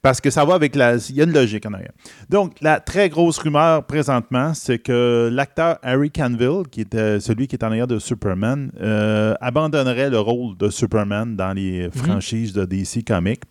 [0.00, 0.96] Parce que ça va avec la.
[1.08, 1.90] Il y a une logique en arrière.
[2.28, 7.56] Donc, la très grosse rumeur présentement, c'est que l'acteur Harry Canville, qui était celui qui
[7.56, 12.64] est en arrière de Superman, euh, abandonnerait le rôle de Superman dans les franchises de
[12.64, 13.42] DC Comics.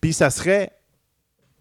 [0.00, 0.70] Puis ça serait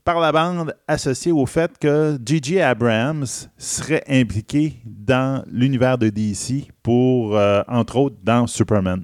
[0.04, 2.60] par la bande associé au fait que J.J.
[2.60, 3.26] Abrams
[3.58, 9.04] serait impliqué dans l'univers de DC pour, euh, entre autres, dans Superman,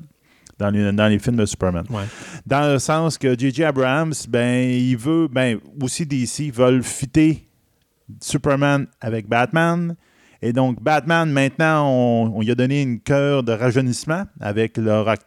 [0.58, 1.86] dans les, dans les films de Superman.
[1.90, 2.04] Ouais.
[2.46, 3.64] Dans le sens que J.J.
[3.64, 7.48] Abrams, ben, il veut, ben, aussi DC veulent fitter
[8.22, 9.96] Superman avec Batman.
[10.42, 14.80] Et donc, Batman, maintenant, on, on lui a donné une cœur de rajeunissement avec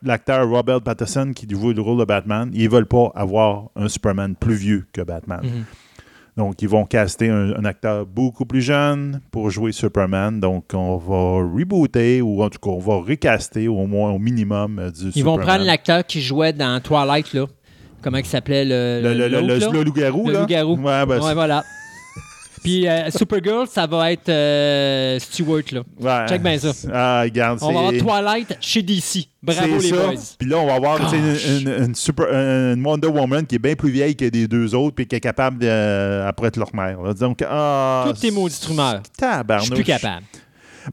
[0.02, 2.50] l'acteur Robert Pattinson qui joue le rôle de Batman.
[2.54, 5.40] Ils veulent pas avoir un Superman plus vieux que Batman.
[5.42, 5.64] Mhm.
[6.38, 10.40] Donc, ils vont caster un, un acteur beaucoup plus jeune pour jouer Superman.
[10.40, 14.78] Donc, on va rebooter ou en tout cas, on va recaster au moins au minimum
[14.78, 17.44] euh, du Ils vont prendre l'acteur qui jouait dans Twilight, là.
[18.00, 19.00] Comment il s'appelait le.
[19.02, 20.26] le, le, le, loup-garou.
[20.26, 20.76] Le loup-garou.
[20.76, 21.62] Ouais, ben, Ouais, voilà.
[22.62, 25.80] Puis euh, Supergirl, ça va être euh, Stewart, là.
[26.00, 26.28] Ouais.
[26.28, 26.70] Check bien ça.
[26.92, 29.26] Ah, regarde, On va avoir Twilight chez DC.
[29.42, 29.96] Bravo les ça.
[29.96, 30.14] boys.
[30.38, 31.36] Puis là, on va avoir une,
[31.66, 34.94] une- une super, une Wonder Woman qui est bien plus vieille que les deux autres
[34.94, 37.02] puis qui est capable de, euh, après être leur mère.
[37.02, 37.12] là.
[37.14, 39.02] Donc, ah, Toutes tes maudites rumeurs.
[39.20, 40.22] Je suis plus capable.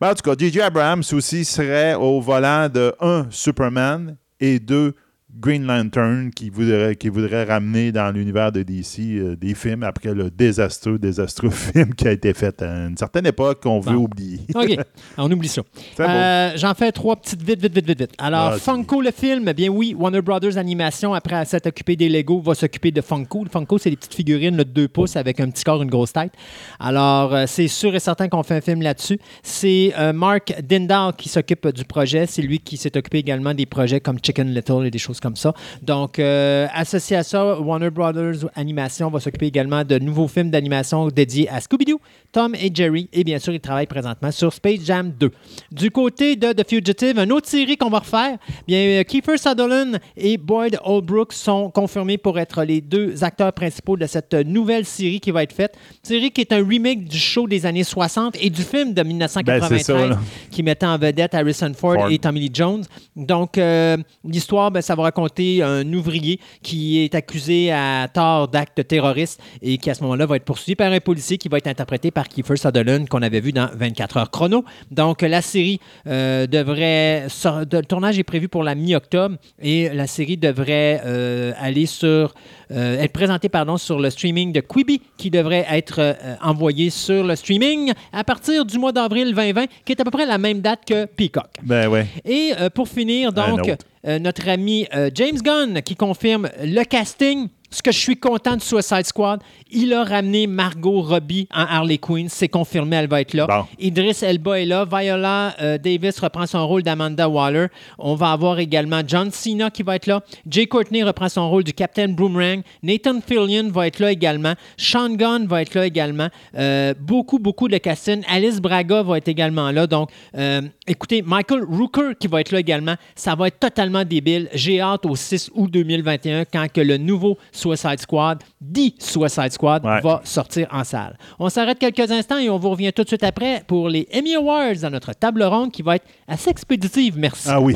[0.02, 0.62] Ben, en tout cas, J.J.
[0.62, 4.96] Abrams aussi serait au volant de un Superman et deux
[5.38, 10.14] Green Lantern qui voudrait, qui voudrait ramener dans l'univers de DC euh, des films après
[10.14, 14.04] le désastreux, désastreux film qui a été fait à une certaine époque qu'on veut Bon.
[14.06, 14.40] oublier.
[14.56, 14.78] OK,
[15.18, 15.62] on oublie ça.
[16.00, 18.12] Euh, J'en fais trois petites vite, vite, vite, vite, vite.
[18.18, 18.56] Alors.
[18.56, 22.56] Funko, le film, eh bien oui, Warner Brothers Animation, après s'être occupé des Lego, va
[22.56, 23.44] s'occuper de Funko.
[23.44, 26.14] Le Funko, c'est des petites figurines de 2 pouces avec un petit corps, une grosse
[26.14, 26.32] tête.
[26.80, 29.20] Alors, euh, c'est sûr et certain qu'on fait un film là-dessus.
[29.44, 32.26] C'est Mark Dindal qui s'occupe du projet.
[32.26, 35.36] C'est lui qui s'est occupé également des projets comme Chicken Little et des choses comme
[35.36, 35.54] ça.
[35.82, 41.08] Donc, euh, associé à ça, Warner Brothers Animation va s'occuper également de nouveaux films d'animation
[41.08, 42.00] dédiés à Scooby-Doo,
[42.32, 43.10] Tom et Jerry.
[43.14, 45.32] Et bien sûr, il travaille présentement sur Space Jam 2.
[45.72, 48.38] Du côté de The Fugitive, une autre série qu'on va refaire,
[48.68, 53.98] bien, euh, Kiefer Sutherland et Boyd Holbrook sont confirmés pour être les deux acteurs principaux
[53.98, 55.76] de cette nouvelle série qui va être faite.
[56.04, 59.88] Série qui est un remake du show des années 60 et du film de 1993
[59.88, 60.20] Ben, ça,
[60.52, 62.10] qui mettait en vedette Harrison Ford, Ford.
[62.12, 62.84] et Tommy Lee Jones.
[63.16, 68.88] Donc, euh, l'histoire, ben, ça va raconter un ouvrier qui est accusé à tort d'actes
[68.88, 71.68] terroristes et qui, à ce moment-là, va être poursuivi par un policier qui va être
[71.68, 74.64] interprété par Kiefer Sutherland, qu'on avait vu dans 24 heures chrono.
[74.92, 77.28] Donc, la série euh, devrait...
[77.28, 82.34] Le tournage est prévu pour la mi-octobre et la série devrait euh, aller sur...
[82.72, 87.24] euh, être présentée, pardon, sur le streaming de Quibi, qui devrait être euh, envoyé sur
[87.24, 90.62] le streaming à partir du mois d'avril 2020, qui est à peu près la même
[90.62, 91.50] date que Peacock.
[91.64, 92.06] Ben ouais.
[92.26, 93.62] Et pour finir, donc,
[94.04, 97.50] notre ami euh, James Gunn qui confirme le casting.
[97.72, 102.00] Ce que je suis content de Suicide Squad, il a ramené Margot Robbie en Harley
[102.00, 102.28] Quinn.
[102.28, 103.46] C'est confirmé, elle va être là.
[103.46, 103.66] Bon.
[103.78, 104.86] Idris Elba est là.
[104.86, 107.68] Viola euh, Davis reprend son rôle d'Amanda Waller.
[108.00, 110.22] On va avoir également John Cena qui va être là.
[110.50, 112.62] Jay Courtney reprend son rôle du Captain Boomerang.
[112.82, 114.54] Nathan Fillion va être là également.
[114.76, 116.30] Sean Gunn va être là également.
[116.58, 118.24] Euh, beaucoup, beaucoup de casting.
[118.28, 119.86] Alice Braga va être également là.
[119.86, 122.96] Donc, euh, écoutez, Michael Rooker qui va être là également.
[123.16, 124.50] Ça va être totalement débile.
[124.56, 129.86] J'ai hâte au 6 août 2021 quand que le nouveau Suicide Squad, dit Suicide Squad,
[129.86, 130.02] Ouais.
[130.02, 131.18] va sortir en salle.
[131.40, 134.36] On s'arrête quelques instants et on vous revient tout de suite après pour les Emmy
[134.36, 137.18] Awards dans notre table ronde qui va être assez expéditive.
[137.18, 137.48] Merci.
[137.52, 137.76] Ah oui.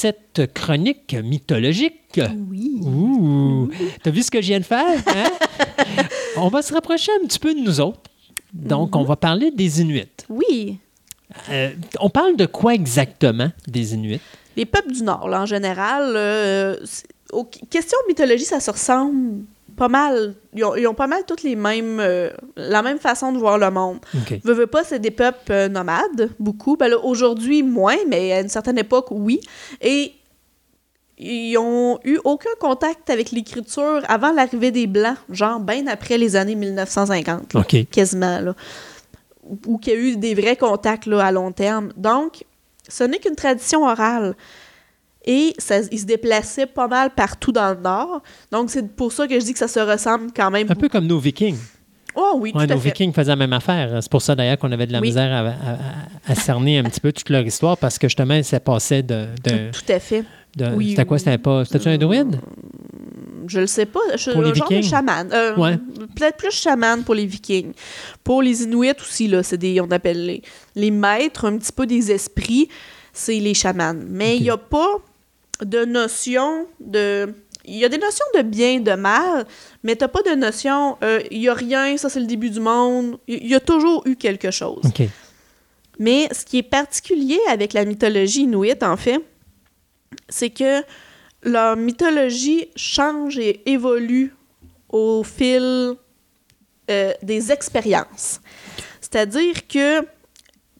[0.00, 2.80] Cette chronique mythologique, Oui.
[2.82, 3.68] Ouh,
[4.02, 4.98] t'as vu ce que je viens de faire?
[5.06, 5.30] hein?
[6.38, 8.00] on va se rapprocher un petit peu de nous autres.
[8.54, 10.08] Donc, on va parler des Inuits.
[10.28, 10.78] Oui.
[11.50, 11.70] Euh,
[12.00, 14.20] on parle de quoi exactement, des Inuits?
[14.56, 16.76] Les peuples du Nord, là, en général, euh,
[17.32, 19.44] aux questions de mythologie, ça se ressemble
[19.80, 20.34] pas mal.
[20.54, 23.56] Ils ont, ils ont pas mal toutes les mêmes, euh, la même façon de voir
[23.56, 23.96] le monde.
[24.14, 24.38] OK.
[24.44, 26.76] Veux, veux pas, c'est des peuples euh, nomades, beaucoup.
[26.76, 29.40] Ben là, aujourd'hui, moins, mais à une certaine époque, oui.
[29.80, 30.12] Et
[31.16, 36.36] ils ont eu aucun contact avec l'écriture avant l'arrivée des Blancs, genre bien après les
[36.36, 37.88] années 1950, là, OK.
[37.90, 38.54] quasiment, là.
[39.66, 41.90] Ou qu'il y a eu des vrais contacts là, à long terme.
[41.96, 42.44] Donc,
[42.86, 44.36] ce n'est qu'une tradition orale.
[45.26, 48.22] Et ça, ils se déplaçaient pas mal partout dans le Nord.
[48.50, 50.66] Donc, c'est pour ça que je dis que ça se ressemble quand même.
[50.70, 51.58] Un peu comme nos Vikings.
[52.16, 52.88] Oh oui, Ouais, tout à nos fait.
[52.88, 53.98] Vikings faisaient la même affaire.
[54.02, 55.08] C'est pour ça d'ailleurs qu'on avait de la Oui.
[55.08, 58.42] misère à, à- à- à cerner un petit peu toute leur histoire parce que justement,
[58.42, 59.26] ça passait de.
[59.44, 60.24] de, Tout à fait.
[60.56, 60.90] de- Oui.
[60.90, 61.18] C'était quoi?
[61.18, 61.64] C'était pas.
[61.64, 62.40] C'était-tu un druide?
[63.46, 64.00] Je le sais pas.
[64.16, 64.90] Je, Pour les un genre de Vikings?
[64.90, 65.28] chaman.
[65.32, 65.76] Euh, Ouais.
[66.16, 67.72] Peut-être plus chaman pour les Vikings.
[68.24, 70.42] Pour les Inuits aussi, là, c'est des, on appelle les,
[70.76, 72.68] les maîtres, un petit peu des esprits,
[73.12, 73.94] c'est les chamans.
[74.08, 74.96] Mais il n'y a pas
[75.64, 77.34] de notion de...
[77.66, 79.46] Il y a des notions de bien, de mal,
[79.82, 82.58] mais t'as pas de notion, euh, il y a rien, ça c'est le début du
[82.58, 83.18] monde.
[83.28, 84.82] Il y a toujours eu quelque chose.
[85.98, 89.20] Mais ce qui est particulier avec la mythologie inuite, en fait,
[90.30, 90.82] c'est que
[91.42, 94.34] leur mythologie change et évolue
[94.88, 95.94] au fil
[96.90, 98.40] euh, des expériences.
[99.00, 100.00] C'est-à-dire que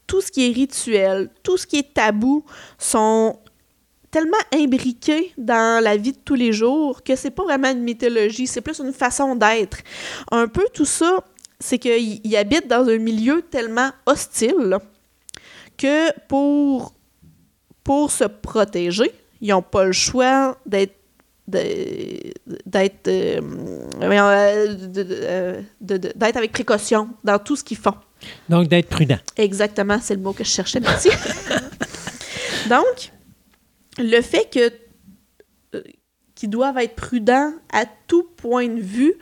[0.07, 2.45] tout ce qui est rituel, tout ce qui est tabou
[2.79, 3.39] sont
[4.11, 8.47] tellement imbriqués dans la vie de tous les jours que c'est pas vraiment une mythologie,
[8.47, 9.79] c'est plus une façon d'être.
[10.31, 11.25] Un peu tout ça,
[11.59, 14.79] c'est qu'ils ils habitent dans un milieu tellement hostile
[15.77, 16.93] que pour,
[17.85, 20.95] pour se protéger, ils n'ont pas le choix d'être
[21.49, 23.41] d'être euh,
[24.03, 27.95] euh, euh, d'être avec précaution dans tout ce qu'ils font.
[28.49, 29.19] Donc, d'être prudent.
[29.37, 31.09] Exactement, c'est le mot que je cherchais, merci.
[32.69, 33.11] Donc,
[34.03, 34.73] le fait que
[35.77, 35.83] euh,
[36.35, 39.15] qu'ils doivent être prudents à tout point de vue,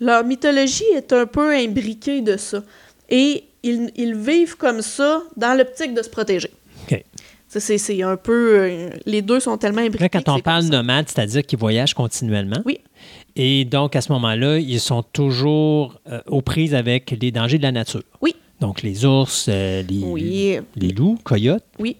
[0.00, 2.62] leur mythologie est un peu imbriquée de ça.
[3.10, 6.50] Et ils, ils vivent comme ça dans l'optique de se protéger.
[6.90, 7.04] OK.
[7.48, 8.58] Ça, C'est c'est un peu...
[8.60, 10.08] euh, les deux sont tellement imbriqués.
[10.08, 12.60] Quand on parle nomade, c'est-à-dire qu'ils voyagent continuellement.
[12.64, 12.78] Oui.
[13.36, 17.62] Et donc, à ce moment-là, ils sont toujours euh, aux prises avec les dangers de
[17.62, 18.02] la nature.
[18.20, 18.34] Oui.
[18.60, 21.96] Donc, les ours, euh, les, Oui, les loups, coyotes, oui,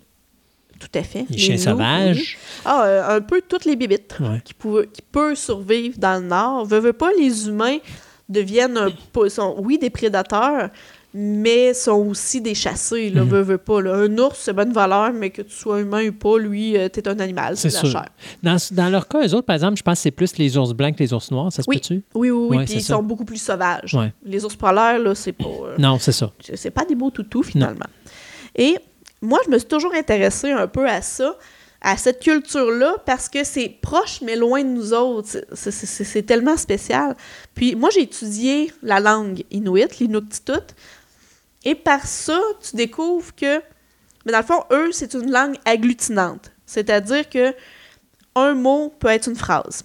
[0.91, 1.25] tout à fait.
[1.31, 2.17] les, chiens loups, sauvages.
[2.39, 2.61] oui.
[2.65, 4.41] Ah, euh, un peu toutes les bébites Ouais.
[4.45, 6.65] qui, pouvaient- qui peuvent survivre dans le Nord.
[6.67, 7.79] Veux, veux pas, les humains
[8.29, 8.91] deviennent, un
[9.29, 10.71] sont, oui, des prédateurs,
[11.17, 13.29] mais sont aussi des chassés, là, Mhm.
[13.43, 13.81] veux pas.
[13.81, 13.95] là.
[13.95, 17.07] Un ours, c'est bonne valeur, mais que tu sois humain ou pas, lui, euh, t'es
[17.07, 17.89] un animal, c'est la sûr.
[17.91, 18.07] chair.
[18.43, 20.73] Dans, dans leur cas, eux autres, par exemple, je pense que c'est plus les ours
[20.73, 21.77] blancs que les ours noirs, ça se Oui.
[21.77, 22.03] peut-tu?
[22.15, 22.95] Oui, oui, oui, Ouais, puis ils ça.
[22.97, 23.95] sont beaucoup plus sauvages.
[23.95, 24.13] Ouais.
[24.25, 25.45] Les ours polaires, là, c'est pas...
[25.45, 26.33] euh, Non, c'est ça.
[26.55, 27.87] c'est pas des beaux toutous finalement.
[28.57, 28.77] Et
[29.25, 31.37] moi, je me suis toujours intéressée un peu à ça,
[31.81, 35.45] à cette culture-là, parce que c'est proche, mais loin de nous autres.
[35.55, 37.17] C'est- tellement spécial.
[37.55, 40.75] Puis moi, j'ai étudié la langue inuit, l'inuktitut,
[41.65, 43.61] et par ça, tu découvres que,
[44.25, 46.51] mais dans le fond, eux, c'est une langue agglutinante.
[46.67, 47.55] C'est-à-dire que
[48.35, 49.85] un mot peut être une phrase.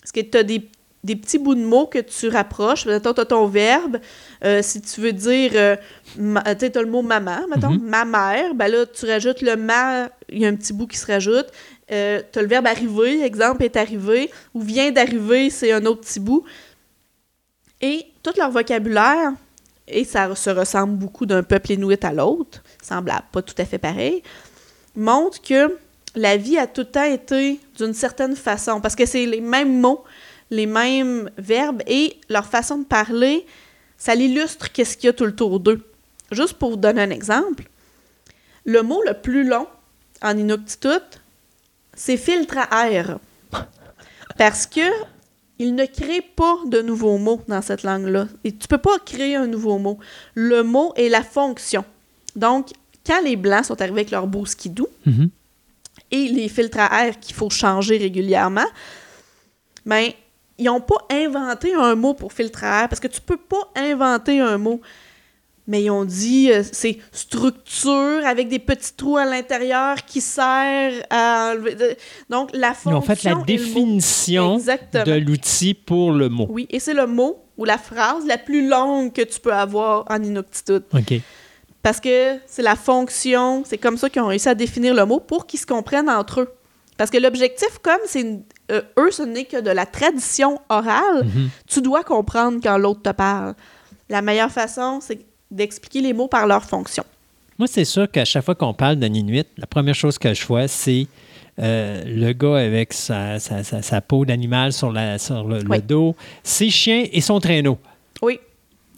[0.00, 0.68] Parce que tu as des,
[1.02, 2.84] des petits bouts de mots que tu rapproches.
[2.86, 3.98] Mettons, tu as ton verbe.
[4.44, 5.76] Euh, si tu veux dire, euh,
[6.58, 7.82] tu t'as le mot maman, mettons, Mhm.
[7.88, 10.98] ma mère, ben là, tu rajoutes le ma, il y a un petit bout qui
[10.98, 11.46] se rajoute.
[11.90, 16.02] Euh, tu as le verbe arriver, exemple, est arrivé, ou vient d'arriver, c'est un autre
[16.02, 16.44] petit bout.
[17.80, 19.32] Et tout leur vocabulaire,
[19.88, 23.78] et ça se ressemble beaucoup d'un peuple inuit à l'autre, semblable, pas tout à fait
[23.78, 24.22] pareil,
[24.94, 25.76] montre que
[26.14, 29.80] la vie a tout le temps été d'une certaine façon, parce que c'est les mêmes
[29.80, 30.04] mots,
[30.50, 33.46] les mêmes verbes, et leur façon de parler,
[33.96, 35.82] ça l'illustre qu'est-ce qu'il y a tout le tour d'eux.
[36.32, 37.64] Juste pour vous donner un exemple,
[38.64, 39.66] le mot le plus long
[40.22, 41.18] en inuktitut,
[41.94, 43.18] c'est filtre à air.
[44.38, 44.80] Parce que
[45.58, 48.28] il ne crée pas de nouveaux mots dans cette langue-là.
[48.44, 49.98] Et tu peux pas créer un nouveau mot.
[50.34, 51.84] Le mot est la fonction.
[52.34, 52.68] Donc,
[53.06, 55.28] quand les Blancs sont arrivés avec leur beau skidoo Mhm.
[56.12, 58.64] et les filtres à air qu'il faut changer régulièrement,
[59.84, 60.10] ben,
[60.60, 63.70] ils n'ont pas inventé un mot pour filtre à air parce que tu peux pas
[63.76, 64.80] inventer un mot.
[65.66, 70.92] Mais ils ont dit euh, c'est structure avec des petits trous à l'intérieur qui sert
[71.10, 71.74] à enlever.
[71.74, 71.96] de-
[72.28, 72.98] Donc la Ils fonction.
[72.98, 76.46] ont fait la définition de l'outil pour le mot.
[76.50, 80.04] Oui, et c'est le mot ou la phrase la plus longue que tu peux avoir
[80.10, 80.82] en inuktitut.
[80.92, 81.20] OK.
[81.82, 85.20] Parce que c'est la fonction, c'est comme ça qu'ils ont réussi à définir le mot
[85.20, 86.48] pour qu'ils se comprennent entre eux.
[86.98, 91.24] Parce que l'objectif, comme c'est une- euh, eux, ce n'est que de la tradition orale,
[91.24, 91.48] Mhm.
[91.68, 93.54] tu dois comprendre quand l'autre te parle.
[94.08, 95.20] La meilleure façon, c'est
[95.50, 97.04] d'expliquer les mots par leur fonction.
[97.58, 100.46] Moi, c'est sûr qu'à chaque fois qu'on parle d'un Inuit, la première chose que je
[100.46, 101.06] vois, c'est
[101.58, 106.16] euh, le gars avec sa, sa- sa- sa peau d'animal sur, la, sur le, dos,
[106.42, 107.76] ses chiens et son traîneau.
[108.22, 108.40] Oui.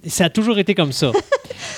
[0.07, 1.11] Ça a toujours été comme ça.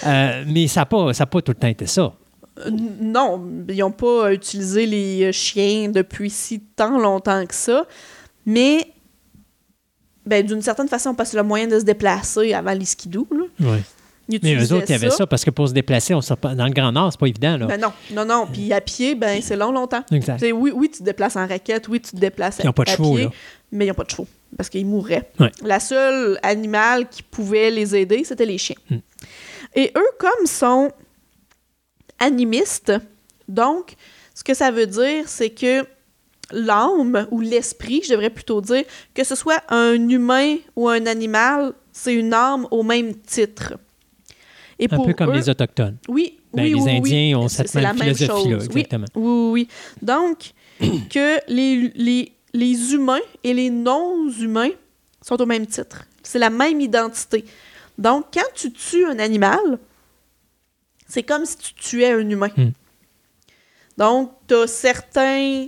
[0.07, 2.13] Euh, mais ça n'a pas, ça a pas tout le temps été ça.
[2.61, 2.71] Euh,
[3.01, 7.85] non, ils n'ont pas utilisé les chiens depuis si tant longtemps que ça.
[8.47, 8.87] Mais,
[10.27, 13.45] ben, d'une certaine façon, parce que le moyen de se déplacer avant les skidoo, là,
[14.29, 15.27] ils Mais eux autres, il y avait ça.
[15.27, 17.59] parce que pour se déplacer, on sort pas- dans le Grand Nord, c'est pas évident.
[17.59, 17.67] Là.
[17.67, 18.47] Ben non, non, non.
[18.51, 20.03] Puis à pied, ben c'est long, longtemps.
[20.13, 20.43] exact.
[20.55, 22.91] Oui, oui, tu te déplaces en raquette, oui, tu te déplaces Ils n'ont pas de
[22.91, 23.31] à chevaux, pied, là.
[23.73, 25.29] mais ils n'ont pas de chevaux parce qu'ils mourraient.
[25.41, 25.51] Ouais.
[25.63, 28.77] La seule animal qui pouvait les aider, c'était les chiens.
[28.89, 28.99] Hmm.
[29.75, 30.91] Et eux, comme sont
[32.29, 32.93] animistes,
[33.49, 33.95] donc,
[34.35, 35.85] ce que ça veut dire, c'est que
[36.51, 38.85] l'âme ou l'esprit, je devrais plutôt dire,
[39.15, 43.75] que ce soit un humain ou un animal, c'est une âme au même titre.
[44.79, 45.97] Et Un peu comme eux- les Autochtones.
[46.09, 46.97] oui, Ben, oui, les oui, oui.
[46.99, 49.07] Indiens ont cette même philosophie-là, exactement.
[49.15, 49.69] Oui, oui, oui.
[50.03, 50.39] Donc,
[51.11, 54.71] que les, les, les humains et les non-humains
[55.23, 56.05] sont au même titre.
[56.23, 57.45] C'est la même identité.
[57.97, 59.79] Donc, quand tu tues un animal,
[61.15, 62.51] c'est comme si tu tuais un humain.
[62.57, 62.71] Hmm.
[63.97, 65.67] Donc, tu as certains,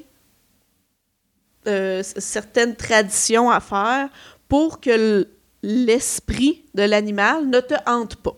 [1.69, 4.09] euh, certaines traditions à faire
[4.49, 5.29] pour que
[5.63, 8.37] l'esprit de l'animal ne te hante pas.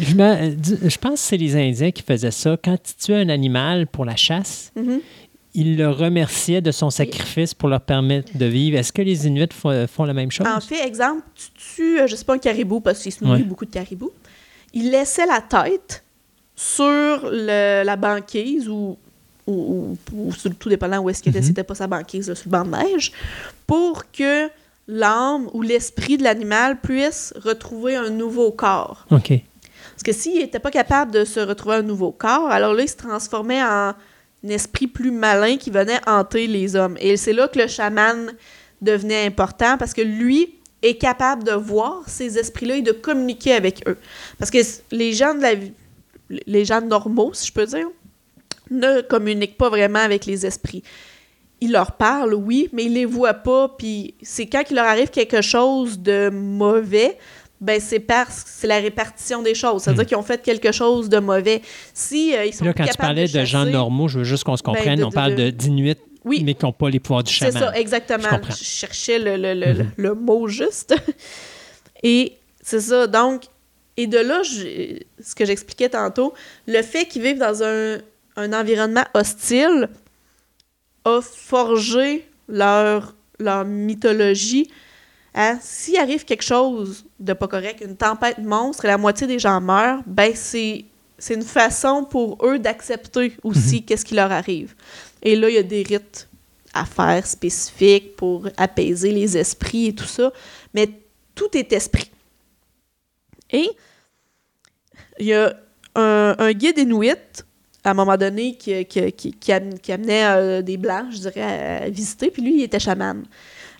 [0.00, 2.56] Je, me- dis- je pense que c'est les Indiens qui faisaient ça.
[2.62, 5.00] Quand ils tuaient un animal pour la chasse, Mhm.
[5.54, 8.78] ils le remerciaient de son sacrifice pour leur permettre de vivre.
[8.78, 10.46] Est-ce que les Inuits font, font la même chose?
[10.46, 13.42] En fait, exemple, tu tues, euh, je sais pas, un caribou, parce qu'il se nourrit
[13.42, 13.46] Ouais.
[13.46, 14.10] beaucoup de caribous.
[14.74, 16.02] Il laissait la tête
[16.56, 16.82] sur
[17.30, 18.96] le- la banquise ou
[19.48, 21.46] ou, ou, ou sur- tout dépendant où est-ce qu'il était, Mhm.
[21.46, 23.10] c'était pas sa banquise, là, sur le banc de neige,
[23.66, 24.48] pour que
[24.86, 29.04] l'âme ou l'esprit de l'animal puisse retrouver un nouveau corps.
[29.10, 29.32] OK.
[29.90, 32.88] Parce que s'il n'était pas capable de se retrouver un nouveau corps, alors là, il
[32.88, 33.94] se transformait en
[34.44, 36.96] un esprit plus malin qui venait hanter les hommes.
[37.00, 38.30] Et c'est là que le chaman
[38.80, 43.82] devenait important parce que lui est capable de voir ces esprits-là et de communiquer avec
[43.88, 43.96] eux.
[44.38, 44.58] Parce que
[44.90, 45.72] les gens de la vie-
[46.46, 47.86] les gens normaux, si je peux dire,
[48.70, 50.82] ne communiquent pas vraiment avec les esprits.
[51.60, 53.68] Ils leur parlent, oui, mais ils les voient pas.
[53.68, 57.18] Puis c'est quand il leur arrive quelque chose de mauvais,
[57.60, 59.82] ben c'est parce que c'est la répartition des choses.
[59.82, 61.62] C'est-à-dire qu'ils ont fait quelque chose de mauvais.
[61.94, 64.56] Si euh, ils sont là, quand tu parlais de, gens normaux, je veux juste qu'on
[64.56, 64.98] se Ben, comprenne.
[64.98, 66.42] de- on de- parle de- d'Inuits, Oui.
[66.44, 67.62] mais qui n'ont pas les pouvoirs du C'est chaman.
[67.72, 68.28] ça, exactement.
[68.48, 69.90] Je cherchais le, le- le- Mhm.
[69.96, 70.94] le mot juste.
[72.02, 73.06] Et c'est ça.
[73.06, 73.44] Donc,
[73.96, 76.32] et de là, je- ce que j'expliquais tantôt,
[76.66, 77.98] le fait qu'ils vivent dans un,
[78.36, 79.88] un environnement hostile
[81.04, 84.70] a forgé leur, leur mythologie.
[85.34, 85.58] Hein?
[85.60, 89.60] S'il arrive quelque chose de pas correct, une tempête monstre et la moitié des gens
[89.60, 90.84] meurent, ben c'est
[91.18, 94.74] c'est une façon pour eux d'accepter aussi qu'est-ce qui leur arrive.
[95.22, 96.28] Et là, il y a des rites
[96.74, 100.32] à faire spécifiques pour apaiser les esprits et tout ça.
[100.74, 100.88] Mais
[101.34, 102.10] tout est esprit.
[103.50, 103.68] Et
[105.18, 105.54] il y a
[105.94, 107.44] un, un guide inuit,
[107.84, 111.18] à un moment donné, qui, qui, qui- qui am- qui amenait euh, des Blancs, je
[111.18, 111.42] dirais,
[111.82, 113.24] à, visiter, puis lui, il était chaman.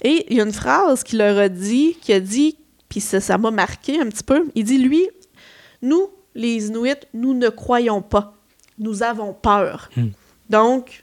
[0.02, 2.56] Et il y a une phrase qu'il leur a dit, qui a dit,
[2.88, 5.08] puis ça ça m'a marqué un petit peu, il dit, lui,
[5.80, 8.34] nous, les Inuits, nous ne croyons pas.
[8.78, 9.88] Nous avons peur.
[9.96, 10.08] Hmm.
[10.50, 11.01] Donc,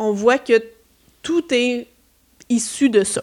[0.00, 0.60] on voit que
[1.22, 1.86] tout est
[2.48, 3.22] issu de ça.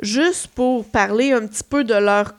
[0.00, 2.34] Juste pour parler un petit peu de leur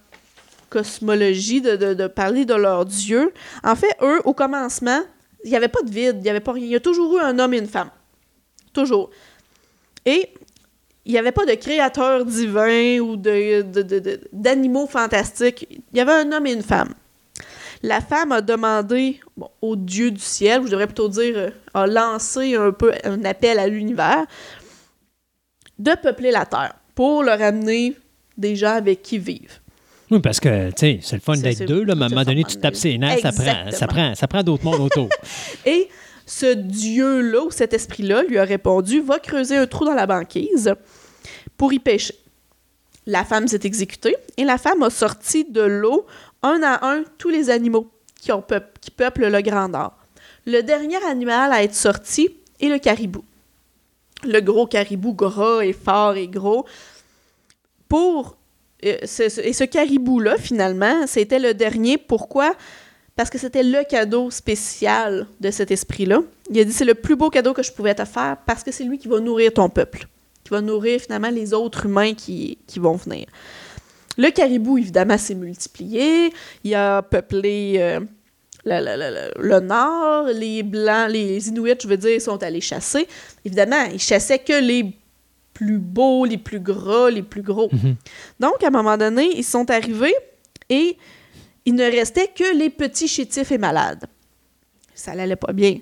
[0.70, 3.34] cosmologie, de, parler de leur dieu.
[3.64, 5.00] En fait, eux, au commencement,
[5.46, 6.66] il n'y avait pas de vide, il n'y avait pas rien.
[6.66, 7.90] Il y a toujours eu un homme et une femme.
[8.74, 9.10] Toujours.
[10.06, 10.34] Et
[11.06, 15.66] il n'y avait pas de créateur divin ou de, de- d'animaux fantastiques.
[15.94, 16.94] Il y avait un homme et une femme.
[17.86, 21.50] La femme a demandé bon, au dieu du ciel, ou je devrais plutôt dire, euh,
[21.76, 24.26] a lancé un peu un appel à l'univers
[25.78, 27.94] de peupler la Terre pour leur amener
[28.38, 29.54] des gens avec qui vivre.
[30.10, 32.24] Oui, parce que, tu sais, c'est le fun d'être deux, là, mais à un moment
[32.24, 35.10] donné, tu tapes ses nerfs, ça prend, ça, prend, ça prend d'autres mondes autour.
[35.66, 35.88] Et
[36.26, 40.74] ce dieu-là, ou cet esprit-là, lui a répondu Va creuser un trou dans la banquise
[41.56, 42.16] pour y pêcher.
[43.08, 46.08] La femme s'est exécutée et la femme a sorti de l'eau
[46.48, 47.88] un à un tous les animaux
[48.20, 48.32] qui,
[48.82, 49.94] qui peuplent le Grand Nord.
[50.46, 52.30] Le dernier animal à être sorti
[52.62, 53.24] est le caribou.
[54.24, 56.66] Le gros caribou gras et fort et gros.
[57.88, 58.38] Pour.
[58.86, 61.98] euh, et ce caribou-là, finalement, c'était le dernier.
[61.98, 62.56] Pourquoi?
[63.16, 66.20] Parce que c'était le cadeau spécial de cet esprit-là.
[66.50, 68.72] Il a dit c'est le plus beau cadeau que je pouvais te faire parce que
[68.72, 70.08] c'est lui qui va nourrir ton peuple,
[70.44, 73.28] qui va nourrir finalement les autres humains qui vont venir.
[74.18, 76.32] Le caribou, évidemment, s'est multiplié.
[76.64, 78.00] Il a peuplé euh,
[78.64, 80.28] le, le- le- le- le nord.
[80.34, 83.08] Les Blancs, les Inuits, je veux dire, sont allés chasser.
[83.44, 84.92] Évidemment, ils chassaient que les
[85.54, 87.70] plus beaux, les plus gras, les plus gros.
[87.72, 87.96] Mhm.
[88.40, 90.16] Donc, à un moment donné, ils sont arrivés
[90.70, 90.98] et
[91.66, 94.06] il ne restait que les petits chétifs et malades.
[94.94, 95.78] Ça n'allait pas bien.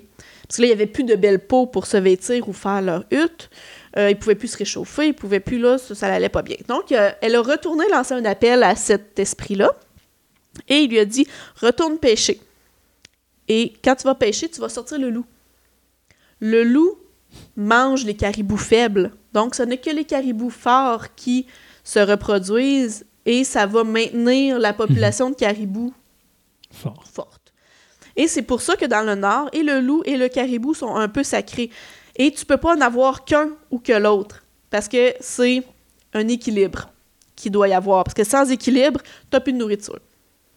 [0.46, 2.82] Parce que là, il n'y avait plus de belles peaux pour se vêtir ou faire
[2.82, 3.48] leur hutte.
[3.96, 6.28] Euh, ils ne pouvaient plus se réchauffer, ils ne pouvaient plus, là, ça, ça n'allait
[6.28, 6.56] pas bien.
[6.68, 9.70] Donc, euh, elle a retourné lancer un appel à cet esprit-là
[10.68, 11.26] et il lui a dit
[11.60, 12.40] Retourne pêcher.
[13.48, 15.26] Et quand tu vas pêcher, tu vas sortir le loup.
[16.40, 16.98] Le loup
[17.56, 19.12] mange les caribous faibles.
[19.32, 21.46] Donc, ce n'est que les caribous forts qui
[21.82, 25.92] se reproduisent et ça va maintenir la population de caribous
[26.70, 27.04] Fort.
[27.12, 27.52] forte.
[28.16, 30.94] Et c'est pour ça que dans le nord, et le loup et le caribou sont
[30.94, 31.70] un peu sacrés.
[32.16, 34.44] Et tu peux pas en avoir qu'un ou que l'autre.
[34.70, 35.62] Parce que c'est
[36.12, 36.90] un équilibre
[37.36, 38.04] qu'il doit y avoir.
[38.04, 39.00] Parce que sans équilibre,
[39.30, 39.98] tu plus de nourriture.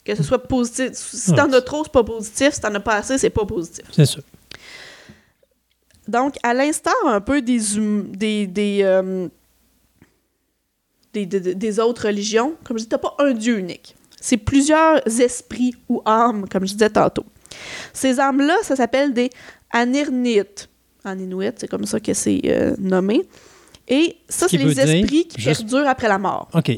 [0.04, 0.94] Que ce soit positif.
[0.94, 2.54] Si t'en as trop, c'est pas positif.
[2.54, 3.86] Si t'en as pas assez, c'est pas positif.
[3.92, 4.20] C'est ça.
[6.08, 9.28] Donc, à l'instar un peu des, hum- des, des, euh,
[11.14, 13.96] des, des- des autres religions, comme je dis, t'as pas un dieu unique.
[14.22, 17.26] C'est plusieurs esprits ou âmes, comme je disais tantôt.
[17.94, 19.30] Ces âmes-là, ça s'appelle des
[19.72, 20.70] Anirnites.
[21.08, 23.28] En inuit, c'est comme ça que c'est euh, nommé.
[23.88, 26.50] Et ça, c'est les dire, esprits qui juste- perdurent après la mort.
[26.54, 26.72] OK.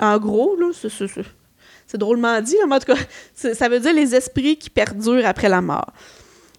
[0.00, 3.00] En gros, là, c'est- drôlement dit, là, mais en tout cas,
[3.54, 5.92] ça veut dire les esprits qui perdurent après la mort.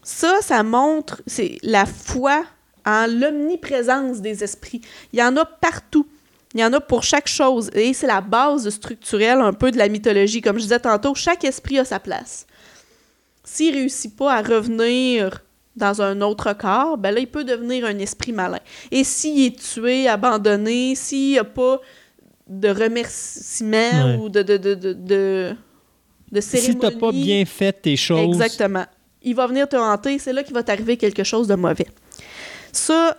[0.04, 2.46] Ça, ça montre c'est la foi
[2.86, 4.80] en l'omniprésence des esprits.
[5.12, 6.08] Il y en a partout.
[6.54, 7.70] Il y en a pour chaque chose.
[7.74, 10.40] Et c'est la base structurelle un peu de la mythologie.
[10.40, 12.48] Comme je disais tantôt, chaque esprit a sa place.
[13.44, 15.44] S'il réussit pas à revenir
[15.78, 18.60] dans un autre corps, ben là, il peut devenir un esprit malin.
[18.92, 21.80] Et s'il est tué, abandonné, s'il n'y a pas
[22.48, 24.18] de remerciement Ouais.
[24.20, 25.56] ou de, de, de, de, de,
[26.32, 26.80] de Si cérémonie...
[26.80, 28.86] t'as pas bien fait tes choses, Exactement.
[29.24, 31.88] Il va venir te hanter, c'est là qu'il va t'arriver quelque chose de mauvais.
[32.72, 33.16] Ça,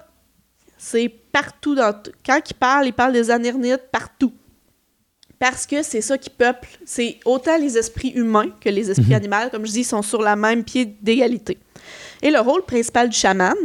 [0.76, 1.92] c'est partout dans...
[2.24, 4.32] Quand il parle, il parle des Anirnites partout.
[5.38, 6.68] Parce que c'est ça qui peuple.
[6.84, 9.14] C'est autant les esprits humains que les esprits Mhm.
[9.14, 11.58] animaux, comme je dis, sont sur la même pied d'égalité.
[12.22, 13.56] Et le rôle principal du chaman,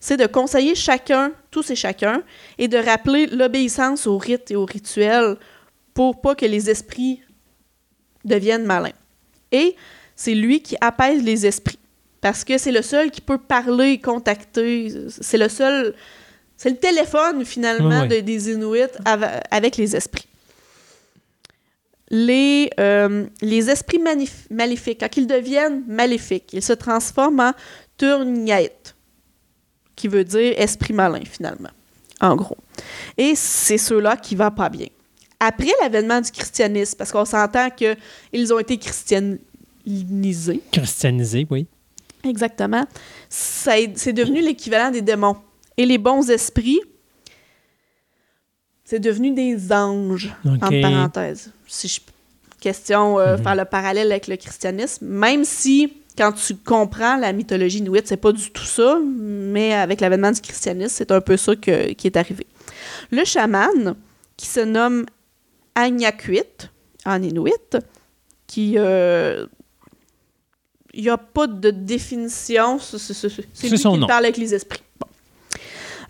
[0.00, 2.22] c'est de conseiller chacun, tous et chacun,
[2.58, 5.36] et de rappeler l'obéissance aux rites et aux rituels
[5.94, 7.20] pour pas que les esprits
[8.24, 8.92] deviennent malins.
[9.50, 9.74] Et
[10.16, 11.78] c'est lui qui apaise les esprits.
[12.20, 14.92] Parce que c'est le seul qui peut parler, contacter.
[15.08, 15.94] C'est le seul.
[16.56, 18.94] C'est le téléphone, finalement, de- des Inuits
[19.50, 20.28] avec les esprits.
[22.14, 23.98] Les, euh, les esprits
[24.50, 27.52] maléfiques, quand ils deviennent maléfiques, ils se transforment en
[27.96, 28.94] Turniaït,
[29.96, 31.70] qui veut dire esprit malin, finalement,
[32.20, 32.58] en gros.
[33.16, 34.88] Et c'est ceux-là qui vont pas bien.
[35.40, 39.40] Après l'avènement du christianisme, parce qu'on s'entend qu'ils ont été christianisés,
[40.70, 41.66] christianisé, oui.
[42.24, 42.84] Exactement.
[43.28, 45.36] C'est devenu l'équivalent des démons.
[45.76, 46.80] Et les bons esprits,
[48.92, 50.52] c'est devenu des anges, OK.
[50.62, 51.50] entre parenthèses.
[51.66, 52.00] Si je...
[52.60, 53.42] Question, euh, Mhm.
[53.42, 58.18] faire le parallèle avec le christianisme, même si, quand tu comprends la mythologie inuite, c'est
[58.18, 62.06] pas du tout ça, mais avec l'avènement du christianisme, c'est un peu ça que- qui
[62.06, 62.46] est arrivé.
[63.10, 63.94] Le chaman,
[64.36, 65.06] qui se nomme
[65.74, 66.42] Agnakuit,
[67.06, 67.76] en inuit,
[68.46, 68.74] qui...
[68.76, 69.46] euh,
[70.92, 72.78] il n'y a pas de définition.
[72.78, 74.06] C'est c'est- c'est- c'est C'est lui son qui nom.
[74.06, 74.82] parle avec les esprits.
[75.00, 75.06] Bon.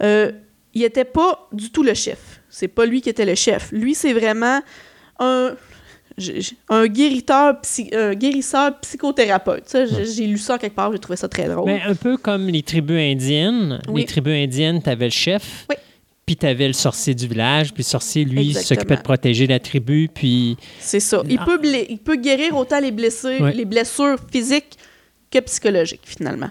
[0.02, 0.32] Euh,
[0.74, 2.31] il n'était pas du tout le chef.
[2.54, 3.72] C'est pas lui qui était le chef.
[3.72, 4.60] Lui, c'est vraiment
[5.18, 5.54] un,
[6.86, 9.74] guérisseur, psy- un guérisseur psychothérapeute.
[10.14, 11.64] J'ai lu ça quelque part, j'ai trouvé ça très drôle.
[11.64, 13.80] Mais un peu comme les tribus indiennes.
[13.88, 14.02] Oui.
[14.02, 15.76] Les tribus indiennes, tu avais le chef, Oui.
[16.26, 19.58] puis tu avais le sorcier du village, puis le sorcier, lui, s'occupait de protéger la
[19.58, 20.58] tribu, puis...
[20.78, 21.22] C'est ça.
[21.28, 21.44] Il Ah.
[21.46, 24.76] peut, bla- il peut guérir autant les blessures, les blessures physiques
[25.30, 26.50] que psychologiques, finalement.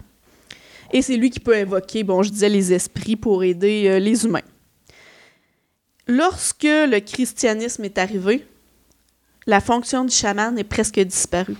[0.91, 4.25] Et c'est lui qui peut invoquer, bon, je disais, les esprits pour aider euh, les
[4.25, 4.41] humains.
[6.07, 8.45] Lorsque le christianisme est arrivé,
[9.47, 11.55] la fonction du chaman est presque disparue.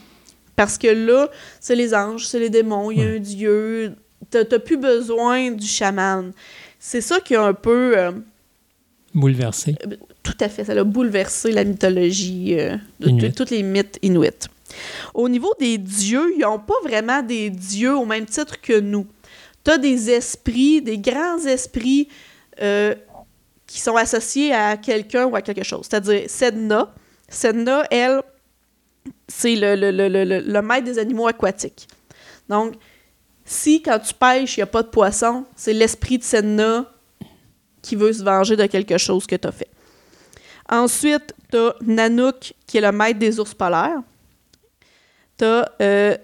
[0.56, 3.96] Parce que là, c'est les anges, c'est les démons, il y a un dieu.
[4.30, 6.32] T'as t'as plus besoin du chaman.
[6.80, 7.98] C'est ça qui a un peu...
[7.98, 8.12] euh,
[9.14, 9.76] Bouleversé.
[10.24, 10.64] tout à fait.
[10.64, 14.48] Ça a bouleversé la mythologie euh, de tous les mythes inuits.
[15.14, 19.06] Au niveau des dieux, ils n'ont pas vraiment des dieux au même titre que nous.
[19.64, 22.08] Tu as des esprits, des grands esprits
[22.62, 22.96] euh,
[23.72, 25.88] qui sont associés à quelqu'un ou à quelque chose.
[25.90, 26.94] C'est-à-dire Sedna.
[27.30, 28.22] Sedna, elle,
[29.30, 31.88] c'est le, le, le, maître des animaux aquatiques.
[32.50, 32.74] Donc,
[33.46, 36.86] si quand tu pêches, il n'y a pas de poisson, c'est l'esprit de Sedna
[37.82, 39.70] qui veut se venger de quelque chose que tu as fait.
[40.68, 44.02] Ensuite, tu as Nanook, qui est le maître des ours polaires.
[45.38, 46.18] Tu as.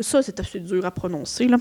[0.00, 1.48] ça, c'est assez dur à prononcer.
[1.48, 1.58] là.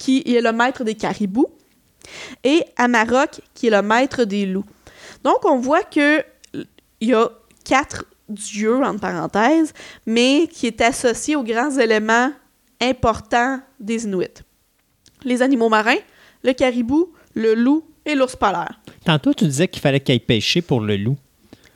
[0.00, 1.46] Qui est le maître des caribous.
[2.42, 4.64] Et Amarok, qui est le maître des loups.
[5.22, 6.24] Donc, on voit que
[6.54, 7.30] il y a
[7.64, 9.72] quatre dieux, entre parenthèses,
[10.06, 12.32] mais qui est associé aux grands éléments
[12.80, 14.42] importants des Inuits.
[15.24, 16.00] Les animaux marins,
[16.42, 18.80] le caribou, le loup et l'ours polaire.
[19.04, 21.16] Tantôt, tu disais qu'il fallait qu'il aille pêcher pour le loup.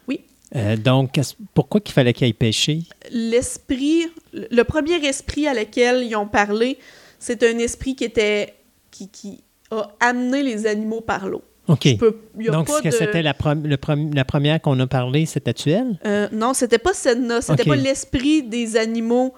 [0.08, 0.20] Oui.
[0.56, 1.20] Euh, donc,
[1.52, 2.82] pourquoi qu'il fallait qu'il aille pêcher?
[3.10, 6.78] L'esprit, le premier esprit à lequel ils ont parlé,
[7.26, 8.54] c'est un esprit qui était
[8.90, 11.42] qui, qui a amené les animaux par l'eau.
[11.68, 11.96] OK.
[11.98, 12.18] Peux-
[12.52, 13.34] Donc, que c'était la,
[13.64, 15.98] le première qu'on a parlé, c'était elle?
[16.04, 19.32] Euh, non, c'était pas Sedna, c'était pas l'esprit des animaux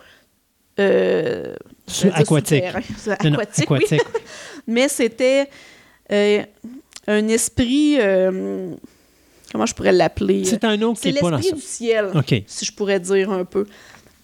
[0.81, 1.55] euh,
[1.87, 2.65] Sous- je vais dire aquatique.
[2.65, 2.83] souterrains.
[2.99, 3.77] C'est Non, non, aquatique, oui.
[3.79, 4.03] aquatique.
[4.67, 5.49] Mais c'était
[6.13, 6.43] euh,
[7.07, 7.97] un esprit.
[8.01, 8.75] euh,
[9.53, 10.45] comment je pourrais l'appeler?
[10.45, 12.43] C'est un autre qui dans l'esprit du ciel, OK.
[12.47, 13.67] si je pourrais dire un peu.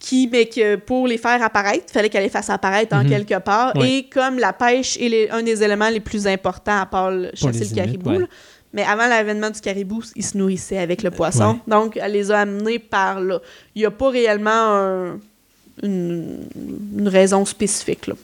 [0.04, 3.08] Qui, mais que pour les faire apparaître, il fallait qu'elle les fasse apparaître en Mhm.
[3.08, 3.76] quelque part.
[3.76, 3.88] Ouais.
[3.90, 7.30] Et comme la pêche est les- un des éléments les plus importants à part le-
[7.34, 8.18] chasser le caribou, ouais.
[8.18, 8.26] là.
[8.72, 11.52] mais avant l'avènement du caribou, ils se nourrissaient avec le poisson.
[11.52, 11.58] Ouais.
[11.68, 13.38] Donc, elle les a amenés par là.
[13.76, 15.20] Il n'y a pas réellement un-
[15.84, 16.40] une,
[16.98, 18.08] une raison spécifique.
[18.08, 18.14] Là.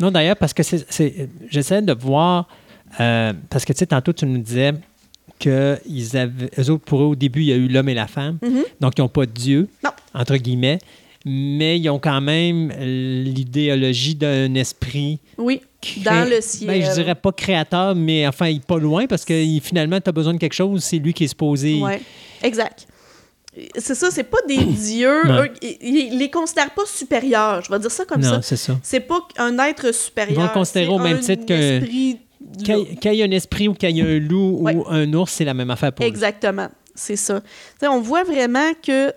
[0.00, 0.86] Non, d'ailleurs, parce que c'est-
[1.50, 2.46] j'essaie de voir,
[3.00, 4.72] euh, parce que tu sais, tantôt, tu nous disais
[5.42, 8.06] qu'ils avaient, eux autres, pour eux, au début, il y a eu l'homme et la
[8.06, 8.62] femme, Mhm.
[8.80, 9.90] donc ils n'ont pas de Dieu, Non.
[10.14, 10.78] entre guillemets,
[11.24, 15.18] mais ils ont quand même l'idéologie d'un esprit.
[15.38, 16.68] Oui, cré- dans le ciel.
[16.68, 20.12] Ben, je dirais pas créateur, mais enfin, il pas loin parce que finalement, tu as
[20.12, 21.80] besoin de quelque chose, c'est lui qui est supposé.
[21.80, 22.00] Ouais,
[22.42, 22.86] exact.
[23.76, 25.26] C'est ça, c'est pas des dieux.
[25.26, 27.62] Eux, ils, ils les considèrent pas supérieurs.
[27.62, 28.42] Je vais dire ça comme non, ça.
[28.42, 28.78] c'est ça.
[28.82, 30.32] C'est pas un être supérieur.
[30.32, 32.18] Ils vont le considérer au même titre esprit
[32.66, 34.74] Quand il y a un esprit ou quand il y a un loup Ouais.
[34.74, 36.04] ou un ours, c'est la même affaire pour.
[36.04, 36.68] Exactement.
[36.94, 37.40] C'est ça.
[37.82, 39.12] On voit vraiment que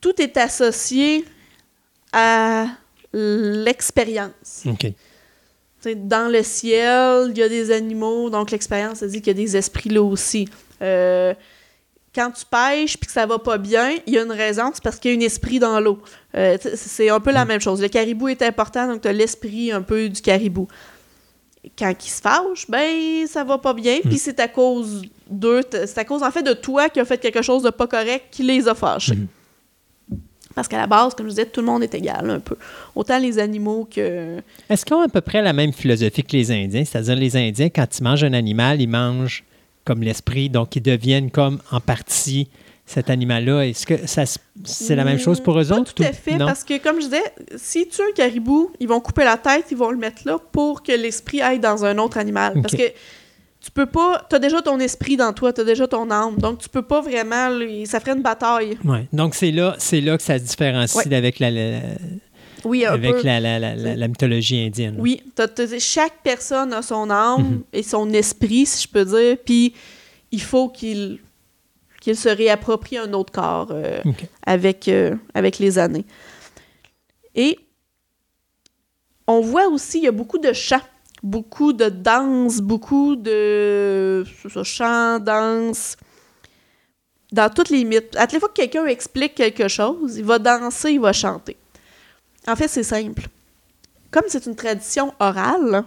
[0.00, 1.24] tout est associé
[2.12, 2.66] à
[3.12, 4.64] l'expérience.
[5.84, 9.42] Dans le ciel, il y a des animaux, donc l'expérience, ça dit qu'il y a
[9.44, 10.46] des esprits là aussi.
[10.82, 11.34] Euh,
[12.14, 14.82] quand tu pêches puis que ça va pas bien, il y a une raison, c'est
[14.82, 15.98] parce qu'il y a un esprit dans l'eau.
[16.36, 17.80] Euh, c'est un peu la même chose.
[17.80, 20.68] Le caribou est important, donc tu as l'esprit un peu du caribou.
[21.78, 25.98] Quand il se fâche, ben ça va pas bien, puis c'est à cause d'eux, c'est
[25.98, 28.42] à cause en fait de toi qui a fait quelque chose de pas correct qui
[28.42, 29.16] les a fâchés.
[29.16, 29.26] Mhm.
[30.54, 32.56] Parce qu'à la base, comme je disais, tout le monde est égal un peu.
[32.94, 34.38] Autant les animaux que
[34.68, 36.84] Est-ce qu'ils ont à peu près la même philosophie que les Indiens?
[36.84, 39.44] C'est-à-dire, les Indiens, quand ils mangent un animal, ils mangent
[39.84, 42.48] comme l'esprit, donc ils deviennent comme en partie
[42.90, 43.62] cet animal-là?
[43.66, 44.24] Est-ce que ça,
[44.64, 45.94] c'est la même chose pour eux Pas autres?
[45.94, 46.46] tout ou- à fait, non?
[46.46, 47.22] parce que comme je disais,
[47.56, 50.38] si tu as un caribou, ils vont couper la tête, ils vont le mettre là
[50.52, 52.60] pour que l'esprit aille dans un autre animal.
[52.60, 52.82] Parce que
[53.62, 56.36] tu peux pas, tu as déjà ton esprit dans toi, tu as déjà ton âme,
[56.38, 58.78] donc tu peux pas vraiment, lui- ça ferait une bataille.
[58.84, 59.06] Ouais.
[59.12, 61.14] Donc, c'est là, c'est là que ça se différencie Ouais.
[61.14, 61.80] avec, la, la-
[62.64, 63.22] Oui, un avec peu.
[63.22, 64.96] la, mythologie indienne.
[64.98, 65.22] Oui,
[65.78, 67.62] chaque personne a son âme Mhm.
[67.72, 69.74] et son esprit, si je peux dire, puis
[70.32, 71.18] il faut qu'il
[72.00, 74.00] qu'il se réapproprie un autre corps euh,
[74.44, 76.06] avec, euh, avec les années.
[77.34, 77.58] Et
[79.26, 80.80] on voit aussi, il y a beaucoup de chants,
[81.22, 84.24] beaucoup de danse, beaucoup de
[84.64, 85.96] chants, danse,
[87.30, 88.16] dans toutes les mythes.
[88.16, 91.56] À chaque fois que quelqu'un explique quelque chose, il va danser, il va chanter.
[92.48, 93.28] En fait, c'est simple.
[94.10, 95.84] Comme c'est une tradition orale,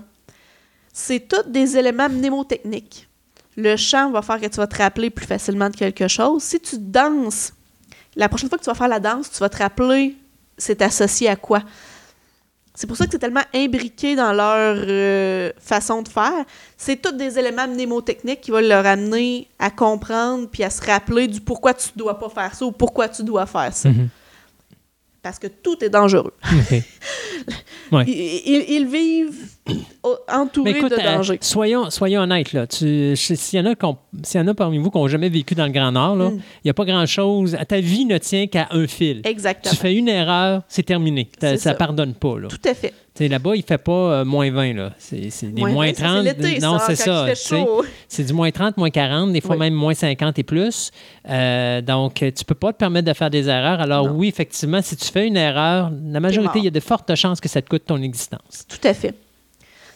[0.93, 3.09] c'est tous des éléments mnémotechniques.
[3.55, 6.41] Le chant va faire que tu vas te rappeler plus facilement de quelque chose.
[6.43, 7.53] Si tu danses,
[8.15, 10.15] la prochaine fois que tu vas faire la danse, tu vas te rappeler
[10.57, 11.61] c'est associé à quoi?
[12.75, 16.43] C'est pour ça que c'est tellement imbriqué dans leur euh, façon de faire.
[16.77, 21.27] C'est tous des éléments mnémotechniques qui vont leur amener à comprendre puis à se rappeler
[21.27, 23.89] du pourquoi tu dois pas faire ça ou pourquoi tu dois faire ça.
[23.89, 24.09] Mhm.
[25.21, 26.33] Parce que tout est dangereux.
[26.51, 26.81] OK.
[27.91, 28.05] Ouais.
[28.07, 31.37] Ils, ils- ils vivent Mais écoute, de euh, dangers.
[31.41, 32.51] soyons, soyons honnêtes.
[32.53, 32.65] Là.
[32.69, 33.15] S'il
[33.53, 35.65] y, en a qu'on- s'il y en a parmi vous qui n'ont jamais vécu dans
[35.65, 36.41] le Grand Nord, il Mm.
[36.65, 37.57] n'y a pas grand-chose.
[37.67, 39.21] Ta vie ne tient qu'à un fil.
[39.23, 39.71] Exactement.
[39.73, 41.29] Tu fais une erreur, c'est terminé.
[41.39, 42.37] Ça ça pardonne pas.
[42.39, 42.49] Là.
[42.49, 42.93] Tout à fait.
[43.19, 44.73] Là-bas, il ne fait pas euh, moins 20.
[44.73, 44.91] là.
[44.97, 45.17] C'est
[45.53, 46.25] des moins, vingt, ça, 30.
[46.25, 47.27] C'est l'été, non, c'est ça.
[47.29, 47.65] il.
[48.07, 49.59] C'est du moins 30, moins 40, des fois Oui.
[49.59, 50.91] même moins 50 et plus.
[51.29, 53.79] Euh, donc, tu peux pas te permettre de faire des erreurs.
[53.81, 54.13] Alors Non.
[54.15, 57.39] oui, effectivement, si tu fais une erreur, la majorité, il y a de fortes chances
[57.39, 58.65] que ça te coûte ton existence.
[58.67, 59.13] Tout à fait.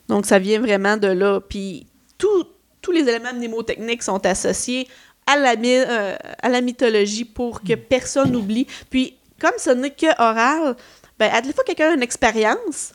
[0.07, 1.39] Donc, ça vient vraiment de là.
[1.41, 2.47] Puis, tout-
[2.81, 4.87] tous les éléments mnémotechniques sont associés
[5.25, 8.65] à la, euh, à la mythologie pour que personne n'oublie.
[8.89, 10.75] Puis, comme ce n'est que oral,
[11.19, 12.93] ben, à chaque fois que quelqu'un a une expérience,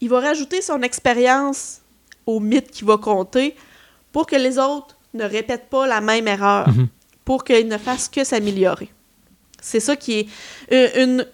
[0.00, 1.80] il va rajouter son expérience
[2.26, 3.54] au mythe qu'il va compter
[4.10, 6.88] pour que les autres ne répètent pas la même erreur, Mhm.
[7.24, 8.90] pour qu'ils ne fassent que s'améliorer.
[9.60, 10.28] C'est ça qui est
[10.72, 11.26] euh, une,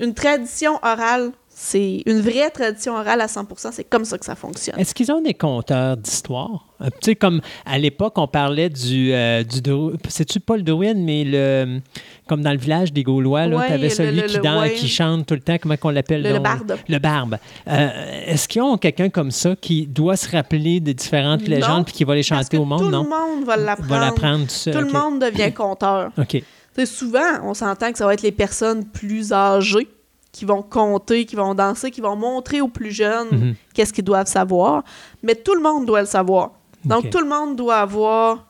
[0.00, 1.30] une tradition orale.
[1.58, 3.70] C'est une vraie tradition orale à 100%.
[3.72, 4.78] C'est comme ça que ça fonctionne.
[4.78, 6.66] Est-ce qu'ils ont des conteurs d'histoire?
[6.82, 9.62] Euh, tu sais, comme à l'époque, on parlait du, euh, du
[10.06, 11.80] c'est-tu pas le druide, mais le,
[12.28, 14.58] comme dans le village des Gaulois, là, Ouais, tu avais le- celui le- qui, le-
[14.60, 14.74] ouais.
[14.74, 16.22] qui chante tout le temps, comment on l'appelle?
[16.22, 16.76] Le- barde.
[16.90, 17.38] Le barbe.
[17.68, 17.88] Euh,
[18.26, 21.94] Est-ce qu'ils ont quelqu'un comme ça qui doit se rappeler des différentes Non, légendes puis
[21.94, 22.80] qui va les Parce chanter que au monde?
[22.80, 23.04] tout non?
[23.04, 23.88] le monde va l'apprendre.
[23.88, 24.70] va l'apprendre tout.
[24.72, 26.10] Tout le monde devient conteur.
[26.18, 26.28] OK.
[26.28, 26.44] Tu
[26.76, 29.88] sais, souvent, on s'entend que ça va être les personnes plus âgées
[30.36, 33.54] qui vont compter, qui vont danser, qui vont montrer aux plus jeunes Mhm.
[33.72, 34.84] qu'est-ce qu'ils doivent savoir.
[35.22, 36.50] Mais tout le monde doit le savoir.
[36.84, 38.44] Donc, tout le monde doit avoir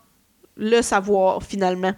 [0.57, 1.93] le savoir, finalement.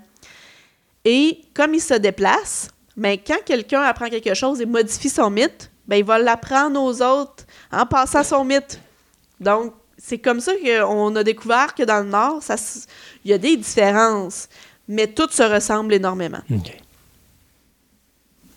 [1.07, 5.71] Et comme il se déplace, ben, quand quelqu'un apprend quelque chose et modifie son mythe,
[5.87, 8.79] ben, il va l'apprendre aux autres en passant son mythe.
[9.41, 12.41] Donc, c'est comme ça qu'on a découvert que dans le Nord,
[13.25, 14.49] il y a des différences,
[14.87, 16.43] mais tout se ressemble énormément.
[16.53, 16.77] OK.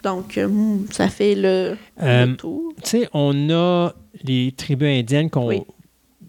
[0.03, 2.73] Donc, euh, hmm, ça fait le, Euh, le tour.
[2.83, 5.61] Tu sais, on a les tribus indiennes qui ont, Oui.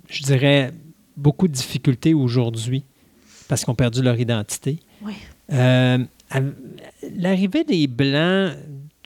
[0.09, 0.73] je dirais,
[1.17, 2.85] beaucoup de difficultés aujourd'hui
[3.49, 4.79] parce qu'ils ont perdu leur identité.
[5.05, 5.15] Oui.
[5.53, 5.99] Euh,
[7.17, 8.53] L'arrivée des Blancs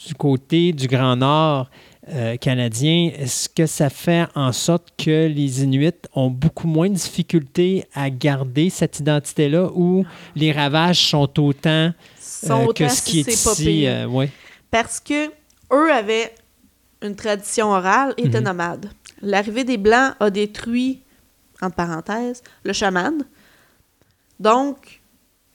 [0.06, 1.68] du côté du Grand Nord
[2.09, 6.94] euh, canadien, est-ce que ça fait en sorte que les Inuits ont beaucoup moins de
[6.94, 10.05] difficultés à garder cette identité-là ou
[10.36, 11.90] les ravages sont autant
[12.51, 13.88] euh, que ce qui est ici?
[14.09, 14.30] ouais.
[14.70, 15.28] Parce que
[15.72, 16.34] eux avaient
[17.02, 18.47] une tradition orale et étaient Mhm.
[18.47, 18.90] nomades.
[19.22, 21.02] L'arrivée des Blancs a détruit,
[21.62, 23.24] entre parenthèses, le chaman.
[24.40, 25.01] Donc,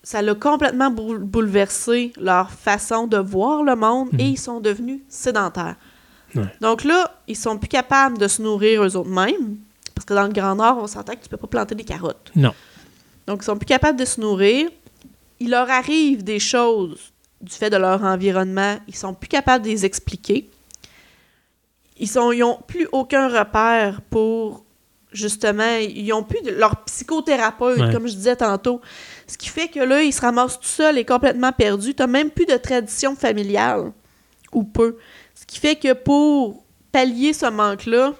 [0.03, 4.29] ça l'a complètement boule- bouleversé leur façon de voir le monde et Mhm.
[4.31, 5.75] ils sont devenus sédentaires.
[6.33, 6.43] Ouais.
[6.61, 9.57] Donc là, ils sont plus capables de se nourrir eux autres mêmes.
[9.93, 12.31] Parce que dans le Grand Nord, on s'entend que tu peux pas planter des carottes.
[12.35, 12.53] Non.
[13.27, 14.69] Donc, ils sont plus capables de se nourrir.
[15.39, 17.10] Il leur arrive des choses
[17.41, 18.77] du fait de leur environnement.
[18.88, 20.49] Ils sont plus capables de les expliquer.
[21.97, 24.63] Ils sont, ils ont plus aucun repère pour
[25.11, 27.91] justement, ils ont plus de, leur psychothérapeute, Ouais.
[27.91, 28.81] comme je disais tantôt.
[29.27, 31.93] Ce qui fait que là, ils se ramassent tout seuls et complètement perdus.
[31.93, 33.91] T'as même plus de tradition familiale,
[34.53, 34.97] ou peu.
[35.35, 38.13] Ce qui fait que pour pallier ce manque-là,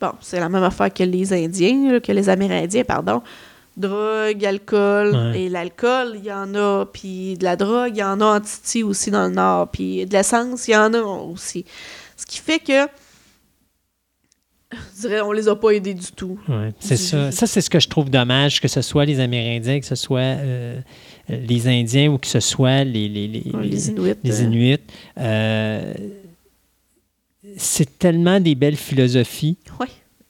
[0.00, 3.22] bon, c'est la même affaire que les Indiens, que les Amérindiens, pardon.
[3.76, 5.14] Drogue, alcool.
[5.14, 5.42] Ouais.
[5.42, 6.86] Et l'alcool, il y en a.
[6.86, 9.70] Puis de la drogue, il y en a en Titi aussi dans le Nord.
[9.70, 11.64] Puis de l'essence, il y en a aussi.
[12.16, 12.86] Ce qui fait que,
[14.72, 16.38] je dirais, on les a pas aidés du tout.
[16.48, 17.30] Ouais, c'est ça.
[17.30, 20.20] Ça, c'est ce que je trouve dommage, que ce soit les Amérindiens, que ce soit
[20.20, 20.80] euh,
[21.28, 24.14] les Indiens ou que ce soit les, les, les, Ouais, les Inuits.
[24.24, 24.78] les euh, Inuits.
[25.18, 25.94] Euh,
[27.58, 29.56] c'est tellement des belles philosophies.
[29.78, 29.86] Ouais.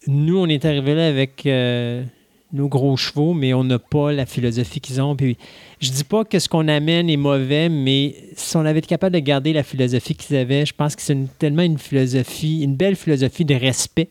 [0.06, 2.04] Nous, on est arrivés là avec euh,
[2.52, 5.16] nos gros chevaux, mais on n'a pas la philosophie qu'ils ont.
[5.16, 5.36] Puis,
[5.80, 9.14] je dis pas que ce qu'on amène est mauvais, mais si on avait été capable
[9.14, 12.76] de garder la philosophie qu'ils avaient, je pense que c'est une- tellement une philosophie, une
[12.76, 14.08] belle philosophie de respect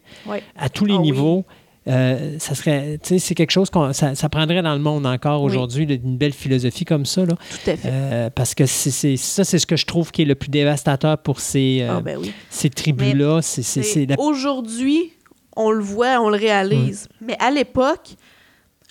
[0.57, 1.03] à tous les Ah oui.
[1.03, 1.45] niveaux.
[1.87, 5.05] Euh, ça serait, tu sais, c'est quelque chose qu'on, ça, ça prendrait dans le monde
[5.05, 5.51] encore Oui.
[5.51, 7.35] aujourd'hui, une belle philosophie comme ça, là.
[7.35, 7.79] Tout à fait.
[7.85, 11.19] Euh, parce que c'est, ça, c'est ce que je trouve qui est le plus dévastateur
[11.19, 12.17] pour ces, euh, ah, ben
[12.75, 13.41] tribus-là.
[13.43, 15.11] C'est la- Aujourd'hui,
[15.55, 17.07] on le voit, on le réalise.
[17.21, 18.15] Mais à l'époque,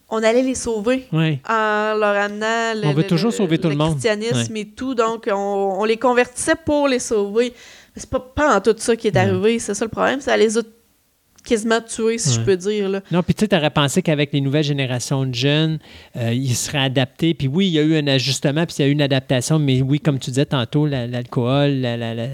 [0.09, 1.41] on allait les sauver Ouais.
[1.49, 3.93] en leur amenant le, On veut le- toujours sauver tout le monde.
[3.99, 4.95] christianisme et tout.
[4.95, 5.35] Donc, on,
[5.81, 7.53] on les convertissait pour les sauver.
[7.95, 9.59] Mais c'est pas, pas en tout ça qui est arrivé.
[9.59, 10.21] C'est ça le problème.
[10.21, 10.63] Ça les a
[11.45, 12.89] quasiment tués, si je peux dire.
[12.89, 13.01] Là.
[13.11, 15.79] Non, puis tu sais, t'aurais pensé qu'avec les nouvelles générations de jeunes,
[16.17, 17.35] euh, ils seraient adaptés.
[17.35, 19.59] Puis oui, il y a eu un ajustement, puis il y a eu une adaptation,
[19.59, 22.29] mais oui, comme tu disais tantôt, la- l'alcool, la, la- la-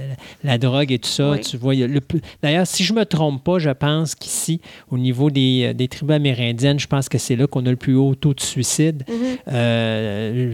[0.45, 1.75] la drogue et tout ça, tu vois.
[1.75, 4.61] il y a le plus- D'ailleurs, si je me trompe pas, je pense qu'ici,
[4.91, 7.77] au niveau des, euh, des tribus amérindiennes, je pense que c'est là qu'on a le
[7.77, 9.03] plus haut taux de suicide.
[9.49, 10.53] Euh,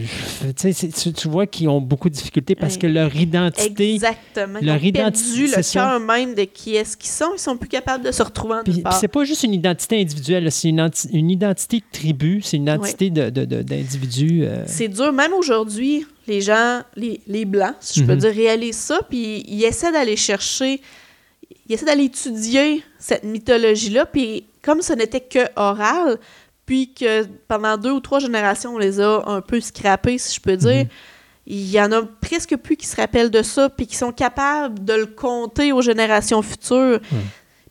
[1.15, 2.79] tu vois qu'ils ont beaucoup de difficultés parce Ouais.
[2.81, 3.93] que leur identité...
[3.93, 4.59] Exactement.
[4.61, 7.31] Ils leur perdu identité, le cœur même de qui est-ce qu'ils sont.
[7.35, 10.51] Ils sont plus capables de se retrouver Puis, puis c'est pas juste une identité individuelle,
[10.51, 14.43] c'est une, identité de tribu, c'est une identité de- de- de- d'individu.
[14.43, 15.11] euh, C'est dur.
[15.13, 18.19] Même aujourd'hui, les gens, les, les Blancs, si je peux Mhm.
[18.19, 20.81] dire, réalisent ça, puis ils essaient d'aller chercher,
[21.67, 26.17] ils essaient d'aller étudier cette mythologie-là, puis comme ce n'était que oral,
[26.65, 30.41] puis que pendant deux ou trois générations, on les a un peu scrappés, si je
[30.41, 30.89] peux dire, Mhm.
[31.49, 34.83] il y en a presque plus qui se rappellent de ça, puis qui sont capables
[34.83, 36.99] de le compter aux générations futures.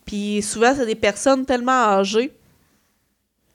[0.07, 2.31] Puis souvent, c'est des personnes tellement âgées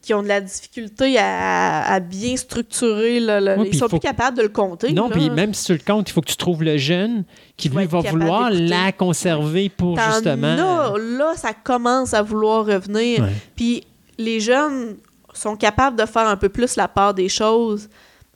[0.03, 3.21] qui ont de la difficulté à, à bien structurer.
[3.21, 4.93] le- le- Ouais, ils sont plus capables de le compter.
[4.93, 5.15] Non, là.
[5.17, 7.25] puis même si tu le comptes, il faut que tu trouves le jeune
[7.57, 10.49] qui, lui, va vouloir la conserver pour T'en justement.
[10.93, 13.27] as, là, ça commence à vouloir revenir.
[13.57, 13.85] Puis
[14.19, 14.97] les jeunes
[15.35, 17.89] sont capables de faire un peu plus la part des choses,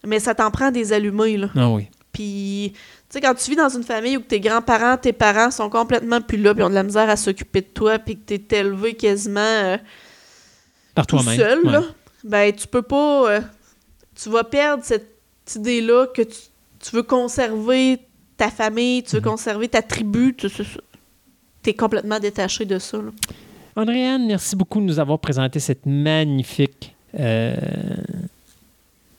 [0.06, 1.48] mais ça t'en prend des allumés, là.
[1.56, 1.88] Ah oui.
[2.12, 2.72] Puis,
[3.16, 6.38] sais, quand tu vis dans une famille où tes grands-parents, tes parents sont complètement plus
[6.38, 9.40] là, puis ont de la misère à s'occuper de toi, puis que t'es élevé quasiment
[9.40, 9.76] euh,
[10.94, 11.36] Par toi-même.
[11.36, 11.72] seul, Ouais.
[11.72, 11.82] là,
[12.24, 13.30] ben tu peux pas...
[13.30, 13.40] euh,
[14.20, 15.08] tu vas perdre cette
[15.54, 16.36] idée-là que tu,
[16.80, 17.98] tu veux conserver
[18.36, 19.26] ta famille, tu veux Mhm.
[19.28, 20.46] conserver ta tribu, tu
[21.66, 22.98] es complètement détaché de ça.
[22.98, 23.10] là.
[23.76, 26.94] Andréane, merci beaucoup de nous avoir présenté cette magnifique.
[27.18, 27.54] euh,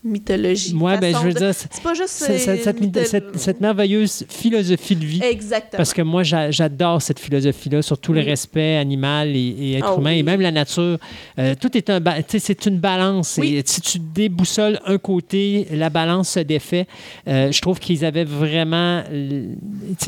[0.07, 0.73] Mythologie.
[0.73, 2.09] Moi, ben, façon je veux de- dire, c'est- pas juste...
[2.09, 5.21] cette, euh, cette- mytho- cette- cette merveilleuse philosophie de vie.
[5.23, 5.77] Exactement.
[5.77, 8.25] Parce que moi, j'a- j'adore cette philosophie-là, surtout le Oui.
[8.25, 10.97] respect animal et, et être Ah humain, et même la nature.
[11.39, 13.38] Euh, tout est un, c'est une balance.
[13.39, 13.55] Oui.
[13.55, 16.88] Et si tu déboussoles un côté, la balance se défait.
[17.27, 19.03] Euh, je trouve qu'ils avaient vraiment,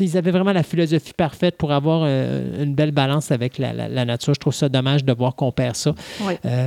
[0.00, 3.88] ils avaient vraiment la philosophie parfaite pour avoir euh, une belle balance avec la, la-
[3.88, 4.34] la nature.
[4.34, 5.94] Je trouve ça dommage de voir qu'on perd ça.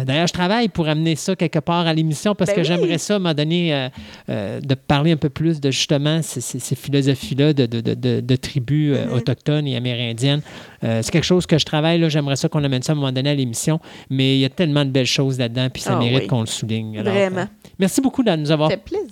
[0.05, 3.19] D'ailleurs, je travaille pour amener ça quelque part à l'émission parce Ben que j'aimerais ça,
[3.23, 3.89] moment donné, euh,
[4.29, 7.93] euh, de parler un peu plus de justement ces, ces- ces philosophies-là de, de, de-
[7.93, 9.13] de- de tribus euh, Mhm.
[9.13, 10.41] autochtones et amérindiennes.
[10.81, 13.11] C'est quelque chose que je travaille, là, j'aimerais ça qu'on amène ça à un moment
[13.13, 13.79] donné à l'émission,
[14.09, 16.27] mais il y a tellement de belles choses là-dedans, puis ça Ah mérite oui.
[16.27, 16.99] qu'on le souligne.
[16.99, 17.47] Alors, Vraiment.
[17.79, 18.69] merci beaucoup de nous avoir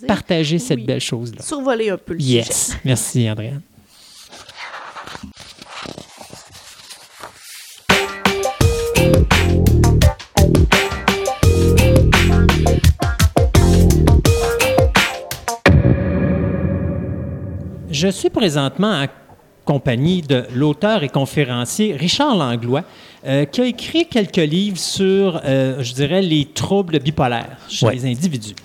[0.08, 0.86] partagé cette Oui.
[0.86, 1.42] belle chose-là.
[1.42, 2.34] Survoler un peu le sujet.
[2.40, 2.78] Yes.
[2.84, 3.54] Merci, Andréa.
[18.02, 19.06] Je suis présentement en
[19.64, 22.84] compagnie de l'auteur et conférencier Richard Langlois,
[23.28, 27.94] euh, qui a écrit quelques livres sur, euh, je dirais, les troubles bipolaires chez Ouais.
[27.94, 28.56] les individus.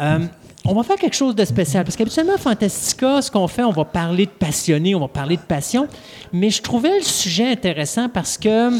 [0.00, 0.20] Euh,
[0.64, 1.84] on va faire quelque chose de spécial.
[1.84, 5.42] Parce qu'habituellement, Fantastica, ce qu'on fait, on va parler de passionné, on va parler de
[5.42, 5.86] passion.
[6.32, 8.70] Mais je trouvais le sujet intéressant parce que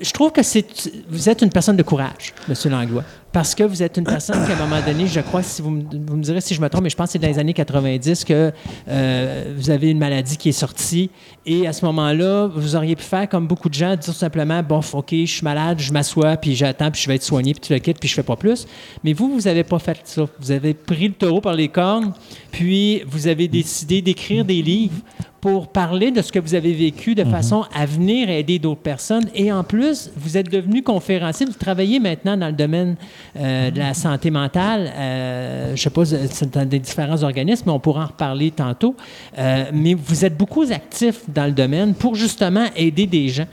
[0.00, 0.66] je trouve que c'est,
[1.08, 2.54] vous êtes une personne de courage, M.
[2.70, 3.04] Langlois
[3.36, 5.68] parce que vous êtes une personne qui, à un moment donné, je crois, si vous,
[5.68, 8.24] me, direz si je me trompe, mais je pense que c'est dans les années 90
[8.24, 8.50] que
[8.88, 11.10] euh, vous avez une maladie qui est sortie.
[11.44, 14.62] Et à ce moment-là, vous auriez pu faire comme beaucoup de gens, dire tout simplement,
[14.62, 17.60] bon, OK, je suis malade, je m'assois, puis j'attends, puis je vais être soigné, puis
[17.60, 18.66] tu le quittes, puis je fais pas plus.
[19.04, 20.24] Mais vous, vous n'avez pas fait ça.
[20.40, 22.14] Vous avez pris le taureau par les cornes,
[22.52, 25.02] puis vous avez décidé d'écrire des livres
[25.46, 29.26] pour parler de ce que vous avez vécu de façon à venir aider d'autres personnes.
[29.32, 31.46] Et en plus, vous êtes devenu conférencier.
[31.46, 32.96] Vous travaillez maintenant dans le domaine
[33.36, 34.90] euh, de la santé mentale.
[34.92, 38.50] Euh, je ne sais pas, c'est dans des différents organismes, mais on pourra en reparler
[38.50, 38.96] tantôt.
[39.38, 43.46] Euh, mais vous êtes beaucoup actifs dans le domaine pour justement aider des gens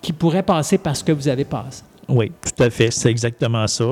[0.00, 1.82] qui pourraient passer par ce que vous avez passé.
[2.08, 2.92] Oui, tout à fait.
[2.92, 3.84] C'est exactement ça.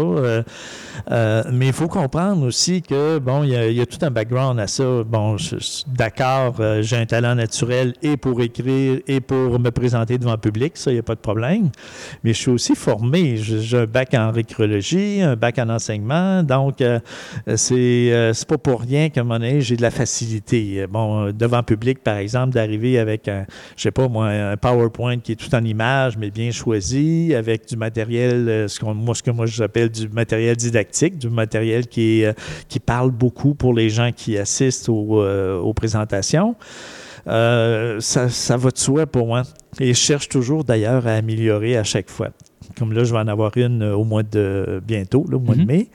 [1.11, 4.59] Euh, euh, mais il faut comprendre aussi que, bon, il y, a, tout un background
[4.59, 5.03] à ça.
[5.05, 5.37] Bon,
[5.87, 10.39] d'accord, euh, j'ai un talent naturel et pour écrire et pour me présenter devant le
[10.39, 11.71] public, ça, il n'y a pas de problème.
[12.25, 13.37] Mais je suis aussi formé.
[13.37, 16.43] J'ai un bac en récréologie, un bac en enseignement.
[16.43, 16.83] Donc,
[17.57, 20.87] c'est c'est pas pour rien qu'à un moment j'ai de la facilité.
[20.89, 23.45] Bon, devant le public, par exemple, d'arriver avec un,
[23.77, 27.77] je sais pas un PowerPoint qui est tout en images, mais bien choisi, avec du
[27.77, 30.88] matériel euh, ce, moi, ce que moi j'appelle du matériel didactique,
[31.19, 32.33] du matériel qui, euh,
[32.69, 36.57] qui parle beaucoup pour les gens qui assistent aux, euh, présentations.
[37.27, 39.43] ça, ça va de soi pour moi.
[39.81, 42.31] Et je cherche toujours d'ailleurs à améliorer à chaque fois.
[42.77, 45.61] Comme là, je vais en avoir une euh, au mois de bientôt, au mois de
[45.61, 45.67] mhm.
[45.67, 45.91] mai.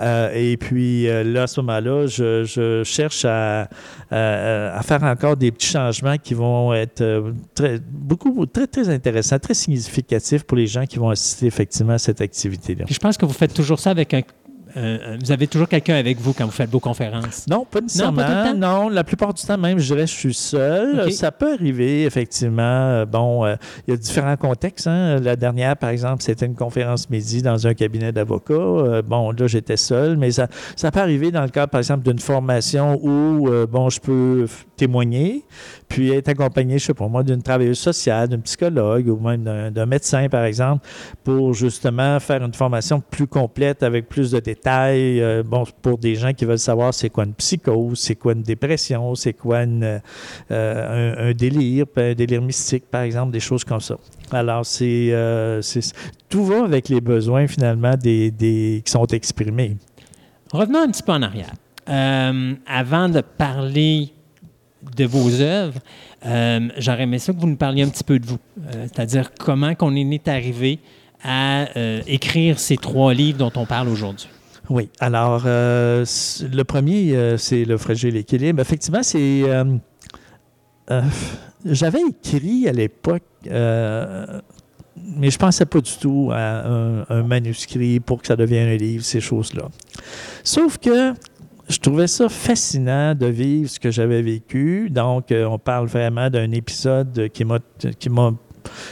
[0.00, 3.68] Euh, et puis euh, là, à ce moment-là, je, cherche à,
[4.10, 10.44] faire encore des petits changements qui vont être très, beaucoup, très, très intéressants, très significatifs
[10.44, 12.84] pour les gens qui vont assister effectivement à cette activité-là.
[12.88, 14.22] Je pense que vous faites toujours ça avec un
[14.76, 17.46] euh, euh, vous avez toujours quelqu'un avec vous quand vous faites vos conférences?
[17.48, 18.54] Non, pas nécessairement.
[18.54, 21.12] Non, la plupart du temps, même, je dirais, je suis seul.
[21.12, 22.62] Ça peut arriver, effectivement.
[22.62, 24.86] Euh, bon, il y a différents contextes.
[24.86, 25.20] Hein.
[25.20, 29.02] La dernière, par exemple, c'était une conférence midi dans un cabinet d'avocats.
[29.02, 32.18] bon, là, j'étais seul, mais ça, ça peut arriver dans le cas, par exemple, d'une
[32.18, 34.46] formation où, bon, je peux
[34.76, 35.44] témoigner,
[35.88, 39.86] puis être accompagné, je sais pas moi, d'une travailleuse sociale, d'un psychologue ou même d'un
[39.86, 40.86] médecin, par exemple,
[41.24, 45.20] pour justement faire une formation plus complète avec plus de détails.
[45.20, 48.42] Euh, bon, pour des gens qui veulent savoir c'est quoi une psychose, c'est quoi une
[48.42, 49.98] dépression, c'est quoi euh,
[50.50, 53.96] un, délire, un délire mystique, par exemple, des choses comme ça.
[54.30, 55.60] Alors, c'est euh,
[56.28, 59.76] tout va avec les besoins finalement des, qui sont exprimés.
[60.52, 61.52] Revenons un petit peu en arrière.
[62.66, 64.12] avant de parler
[64.94, 65.80] de vos œuvres,
[66.24, 68.38] euh, j'aurais aimé ça que vous nous parliez un petit peu de vous.
[68.58, 70.78] Euh, c'est-à-dire comment qu'on est arrivé
[71.22, 74.28] à euh, écrire ces trois livres dont on parle aujourd'hui.
[74.68, 74.88] Oui.
[74.98, 78.60] Alors, le premier, c'est Le fragile équilibre.
[78.60, 79.42] Effectivement, c'est.
[81.64, 83.22] J'avais écrit à l'époque
[84.96, 89.04] mais je pensais pas du tout à un, manuscrit pour que ça devienne un livre,
[89.04, 89.68] ces choses-là.
[90.42, 91.12] Sauf que
[91.68, 94.88] je trouvais ça fascinant de vivre ce que j'avais vécu.
[94.90, 97.58] Donc, euh, on parle vraiment d'un épisode qui m'a,
[97.98, 98.32] qui m'a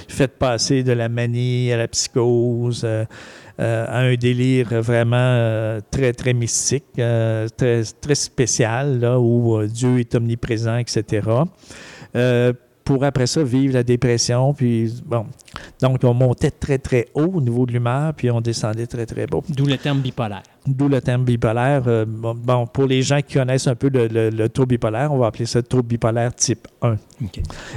[0.09, 3.05] fait passer de la manie à la psychose, euh,
[3.61, 10.15] euh, à un délire vraiment très, très mystique, très, très spécial, là, où Dieu est
[10.17, 11.29] omniprésent, etc.
[12.85, 15.27] pour après ça vivre la dépression, puis bon.
[15.81, 19.27] Donc, on montait très, très haut au niveau de l'humeur, puis on descendait très, très
[19.27, 19.39] bas.
[19.49, 20.43] D'où le terme bipolaire.
[20.67, 21.83] D'où le terme bipolaire.
[21.87, 25.27] Euh, bon, pour les gens qui connaissent un peu le, le, trouble bipolaire, on va
[25.27, 26.97] appeler ça trouble bipolaire type 1.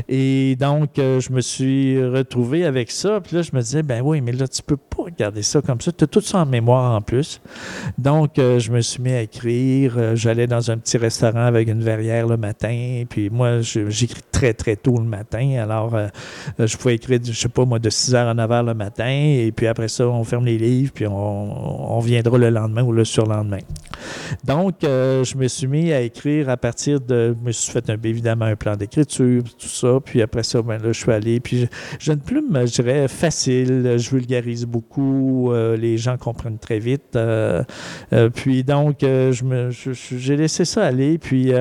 [0.08, 3.20] Et donc, euh, je me suis retrouvé avec ça.
[3.20, 5.82] Puis là, je me disais, ben oui, mais là, tu peux pas regarder ça comme
[5.82, 5.92] ça.
[5.92, 7.42] Tu as tout ça en mémoire en plus.
[7.98, 10.16] Donc, euh, je me suis mis à écrire.
[10.16, 13.04] J'allais dans un petit restaurant avec une verrière le matin.
[13.10, 15.58] Puis moi, j'écris très, très tôt le matin.
[15.62, 15.94] Alors,
[16.58, 19.10] je pouvais écrire, je sais pas moi, de 6 h à 9 h le matin.
[19.10, 20.94] Et puis après ça, on ferme les livres.
[20.94, 23.60] Puis on, on viendra le lendemain ou le surlendemain.
[24.44, 27.36] Donc, euh, je me suis mis à écrire à partir de.
[27.40, 30.00] Je me suis fait un, évidemment un plan d'écriture, tout ça.
[30.04, 31.40] Puis après ça, ben je suis allé.
[31.40, 31.68] Puis
[32.00, 33.96] j'ai une plume, je dirais, facile.
[33.98, 35.52] Je vulgarise beaucoup.
[35.52, 37.16] Euh, les gens comprennent très vite.
[37.16, 37.64] Euh,
[38.34, 41.18] puis donc, je me, j'ai laissé ça aller.
[41.18, 41.52] Puis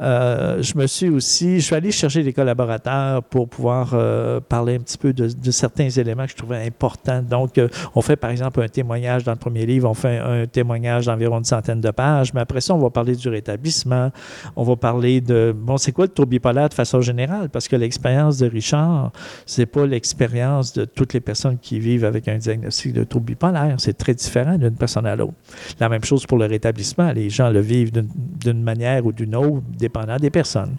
[0.00, 4.74] euh, je me suis aussi, je suis allé chercher des collaborateurs pour pouvoir euh, parler
[4.74, 7.22] un petit peu de, certains éléments que je trouvais importants.
[7.22, 10.46] Donc, euh, on fait par exemple un témoignage dans le premier livre, on fait un,
[10.46, 14.10] témoignage d'environ une centaine de pages, mais après ça, on va parler du rétablissement,
[14.56, 17.76] on va parler de, bon, c'est quoi le trouble bipolaire de façon générale, parce que
[17.76, 19.12] l'expérience de Richard,
[19.46, 23.76] c'est pas l'expérience de toutes les personnes qui vivent avec un diagnostic de trouble bipolaire,
[23.78, 25.34] c'est très différent d'une personne à l'autre.
[25.78, 29.62] La même chose pour le rétablissement, les gens le vivent d'une manière ou d'une autre,
[29.84, 30.76] dépendant des personnes.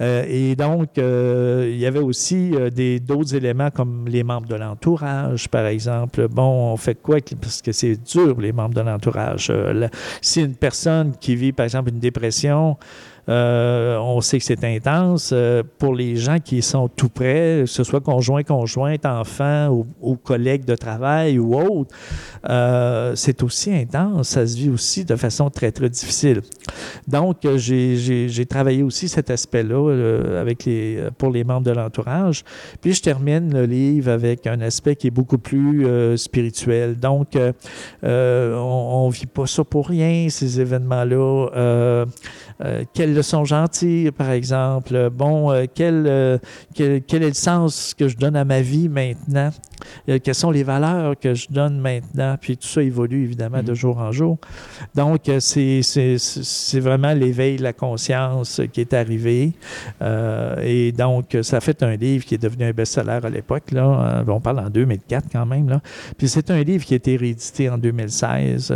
[0.00, 4.46] Euh, et donc, euh, il y avait aussi euh, des, d'autres éléments comme les membres
[4.46, 6.28] de l'entourage, par exemple.
[6.28, 7.16] Bon, on fait quoi?
[7.40, 9.50] Parce que c'est dur, les membres de l'entourage.
[10.20, 12.76] si une personne qui vit, par exemple, une dépression,
[13.28, 15.30] euh, on sait que c'est intense.
[15.32, 20.16] Euh, pour les gens qui sont tout près, que ce soit conjoint, conjointe, enfant ou,
[20.16, 21.94] collègues de travail ou autre,
[22.48, 24.28] euh, c'est aussi intense.
[24.28, 26.42] Ça se vit aussi de façon très, très difficile.
[27.08, 32.44] Donc, j'ai travaillé aussi cet aspect-là avec les, pour les membres de l'entourage.
[32.80, 35.86] Puis, je termine le livre avec un aspect qui est beaucoup plus
[36.16, 36.96] spirituel.
[36.96, 37.36] Donc,
[38.02, 42.06] on ne vit pas ça pour rien, ces événements-là.
[42.64, 45.10] Euh, quelles leçons gentilles, par exemple.
[45.10, 46.38] Bon, euh, euh,
[46.74, 49.50] quel, quel, est le sens que je donne à ma vie maintenant?
[50.06, 52.36] Quelles sont les valeurs que je donne maintenant?
[52.40, 53.74] Puis tout ça évolue évidemment de mm-hmm.
[53.74, 54.38] jour en jour.
[54.94, 59.52] Donc, c'est vraiment l'éveil de la conscience qui est arrivé.
[60.62, 63.70] et donc, ça fait un livre qui est devenu un best-seller à l'époque.
[63.72, 64.24] Là.
[64.26, 65.68] On parle en 2004 quand même.
[65.68, 65.80] Là.
[66.16, 68.72] Puis c'est un livre qui a été réédité en 2016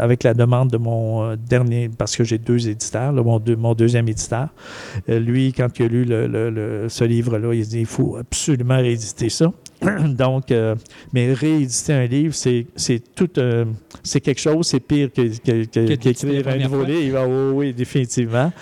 [0.00, 4.48] avec la demande de mon dernier, parce que j'ai deux éditeurs mon, deuxième éditeur.
[5.08, 9.28] Euh, lui, quand il a lu ce livre-là, il a dit il faut absolument rééditer
[9.28, 9.52] ça.
[10.08, 10.74] Donc, euh,
[11.12, 12.66] mais rééditer un livre, c'est,
[13.14, 13.30] tout
[14.02, 17.18] c'est quelque chose, c'est pire que, qu'écrire un nouveau livre.
[17.18, 18.52] Ah oui, définitivement.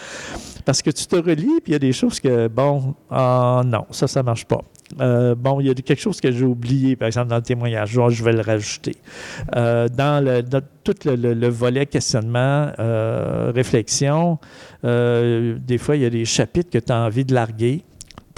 [0.65, 3.87] Parce que tu te relis, puis il y a des choses que, bon, ah, non,
[3.91, 4.61] ça, ça marche pas.
[5.01, 7.91] Euh, bon, il y a quelque chose que j'ai oublié, par exemple, dans le témoignage.
[7.91, 8.97] je vais le rajouter.
[9.57, 10.43] Euh, dans, le,
[10.85, 14.39] tout le, volet questionnement, euh, réflexion,
[14.83, 17.83] des fois, il y a des chapitres que tu as envie de larguer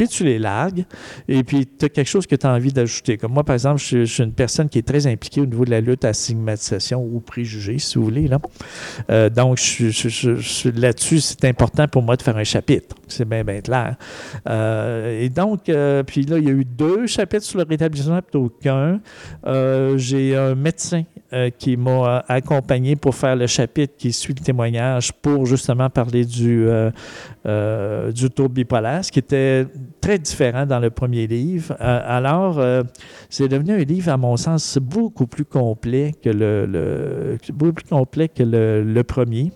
[0.01, 0.87] puis tu les largues,
[1.29, 3.19] et puis tu as quelque chose que tu as envie d'ajouter.
[3.19, 5.71] Comme moi, par exemple, je, suis une personne qui est très impliquée au niveau de
[5.71, 8.27] la lutte à stigmatisation ou préjugés, si vous voulez.
[8.27, 8.39] Là.
[9.11, 12.97] Euh, donc, je, là-dessus, c'est important pour moi de faire un chapitre.
[13.13, 13.97] C'est bien, bien clair.
[14.49, 18.21] Euh, et donc, euh, puis là, il y a eu deux chapitres sur le rétablissement
[18.23, 19.01] plutôt qu'un.
[19.97, 21.05] J'ai un médecin
[21.59, 26.67] qui m'a accompagné pour faire le chapitre qui suit le témoignage pour justement parler du,
[27.45, 29.67] du tour bipolaire, ce qui était
[30.01, 31.77] très différent dans le premier livre.
[31.81, 32.83] Euh, alors, euh,
[33.29, 38.29] c'est devenu un livre, à mon sens, beaucoup plus complet que le, beaucoup plus complet
[38.29, 39.53] que le premier.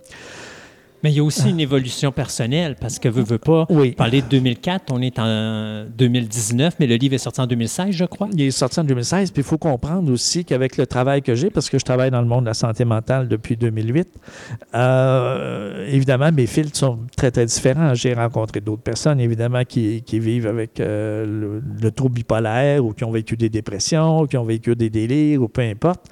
[1.05, 3.91] Mais il y a aussi une évolution personnelle parce que veut, veut pas oui.
[3.91, 8.07] parler de 2004, on est en 2019, mais le livre est sorti en 2016, je
[8.07, 8.27] crois.
[8.33, 11.51] Il est sorti en 2016, puis il faut comprendre aussi qu'avec le travail que j'ai,
[11.51, 14.09] parce que je travaille dans le monde de la santé mentale depuis 2008,
[14.75, 17.93] euh, évidemment, mes fils sont très, très différents.
[17.93, 23.05] J'ai rencontré d'autres personnes, évidemment, qui, qui vivent avec euh, le, trouble bipolaire ou qui
[23.05, 26.07] ont vécu des dépressions, ou qui ont vécu des délires, ou peu importe.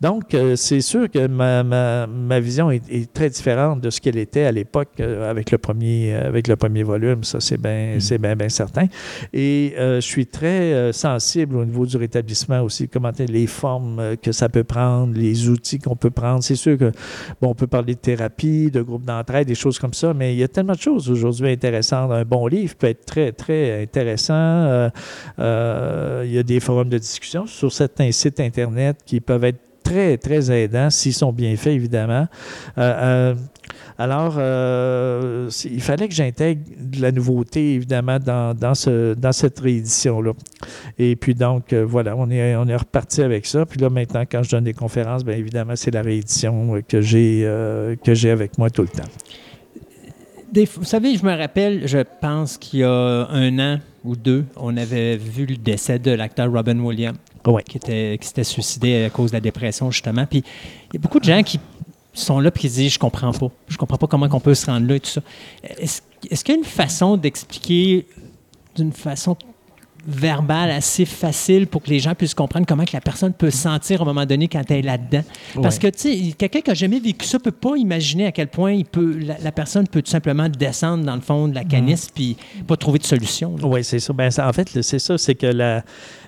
[0.00, 4.00] Donc, euh, c'est sûr que ma, ma, ma vision est, est, très différente de ce
[4.00, 7.60] qu'elle était à l'époque euh, avec le premier euh, avec le premier volume, ça c'est
[7.60, 8.00] bien mm.
[8.00, 8.86] c'est bien bien certain.
[9.32, 14.32] Et euh, je suis très sensible au niveau du rétablissement aussi, comment les formes que
[14.32, 16.42] ça peut prendre, les outils qu'on peut prendre.
[16.42, 16.92] C'est sûr que
[17.40, 20.38] bon, on peut parler de thérapie, de groupe d'entraide, des choses comme ça, mais il
[20.38, 22.10] y a tellement de choses aujourd'hui intéressantes.
[22.10, 24.90] Un bon livre peut être très très intéressant.
[25.38, 30.16] il y a des forums de discussion sur certains sites internet qui peuvent être très,
[30.18, 32.26] très aidants s'ils sont bien faits, évidemment.
[33.98, 39.60] Alors, euh, il fallait que j'intègre de la nouveauté, évidemment, dans, dans, ce, dans cette
[39.60, 40.32] réédition-là.
[40.98, 43.66] Et puis, donc, euh, voilà, on est, on est reparti avec ça.
[43.66, 47.42] Puis là, maintenant, quand je donne des conférences, bien évidemment, c'est la réédition que j'ai
[47.44, 49.08] euh, j'ai avec moi tout le temps.
[50.76, 54.76] vous savez, je me rappelle, je pense qu'il y a un an ou deux, on
[54.76, 57.16] avait vu le décès de l'acteur Robin Williams.
[57.66, 60.26] Qui, était, qui s'était suicidé à cause de la dépression, justement.
[60.26, 60.44] Puis
[60.90, 61.58] il y a beaucoup de gens qui
[62.14, 63.50] sont là et qui disent Je comprends pas.
[63.68, 65.22] Je comprends pas comment on peut se rendre là et tout ça.
[65.62, 68.06] Est-ce, est-ce qu'il y a une façon d'expliquer
[68.76, 69.36] d'une façon
[70.06, 74.00] verbale assez facile pour que les gens puissent comprendre comment que la personne peut sentir
[74.00, 75.22] à un moment donné quand elle est là-dedans.
[75.62, 78.48] Parce que, tu sais, quelqu'un qui n'a jamais vécu ça peut pas imaginer à quel
[78.48, 82.08] point il peut, la, personne peut tout simplement descendre dans le fond de la canisse
[82.08, 82.12] mm.
[82.14, 83.56] puis pas trouver de solution.
[83.62, 84.12] Oui, c'est ça.
[84.12, 85.84] Ben, en fait, c'est ça, c'est que la,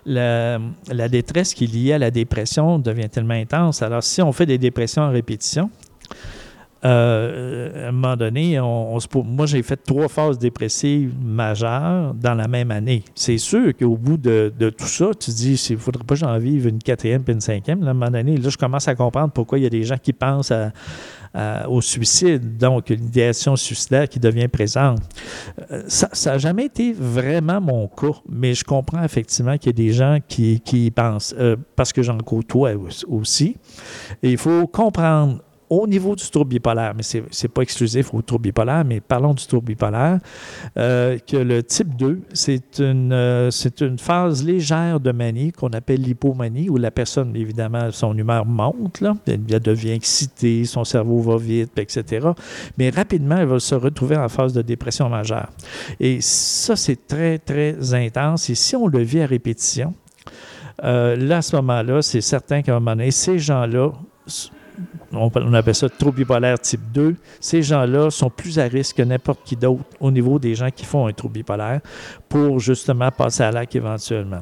[0.06, 0.58] la,
[0.90, 3.82] la, détresse qui est liée à la dépression devient tellement intense.
[3.82, 5.70] Alors, si on fait des dépressions en répétition,
[6.84, 12.70] euh, à un moment donné, moi, j'ai fait trois phases dépressives majeures dans la même
[12.70, 13.02] année.
[13.14, 16.38] C'est sûr qu'au bout de, tout ça, tu dis, il ne faudrait pas que j'en
[16.38, 17.80] vive une quatrième puis une cinquième.
[17.82, 19.82] Là, à un moment donné, là, je commence à comprendre pourquoi il y a des
[19.84, 20.52] gens qui pensent
[21.68, 25.00] au suicide, donc l'idéation suicidaire qui devient présente.
[25.72, 29.86] Euh, ça n'a jamais été vraiment mon cas, mais je comprends effectivement qu'il y a
[29.86, 33.56] des gens qui, y pensent, euh, parce que j'en côtoie au- aussi.
[34.22, 35.40] Il faut comprendre
[35.82, 39.34] au niveau du trouble bipolaire, mais ce n'est pas exclusif au trouble bipolaire, mais parlons
[39.34, 40.18] du trouble bipolaire,
[40.76, 45.70] euh, que le type 2, c'est une, euh, c'est une phase légère de manie qu'on
[45.70, 51.20] appelle l'hypomanie, où la personne, évidemment, son humeur monte, là, elle, devient excitée, son cerveau
[51.20, 52.28] va vite, etc.
[52.78, 55.50] Mais rapidement, elle va se retrouver en phase de dépression majeure.
[56.00, 58.50] Et ça, c'est très, très intense.
[58.50, 59.94] Et si on le vit à répétition,
[60.82, 63.92] euh, là, à ce moment-là, c'est certain qu'à un moment donné, ces gens-là,
[65.16, 69.02] on, on appelle ça trouble bipolaire type 2, ces gens-là sont plus à risque que
[69.02, 71.80] n'importe qui d'autre au niveau des gens qui font un trouble bipolaire
[72.28, 74.40] pour justement passer à l'acte éventuellement.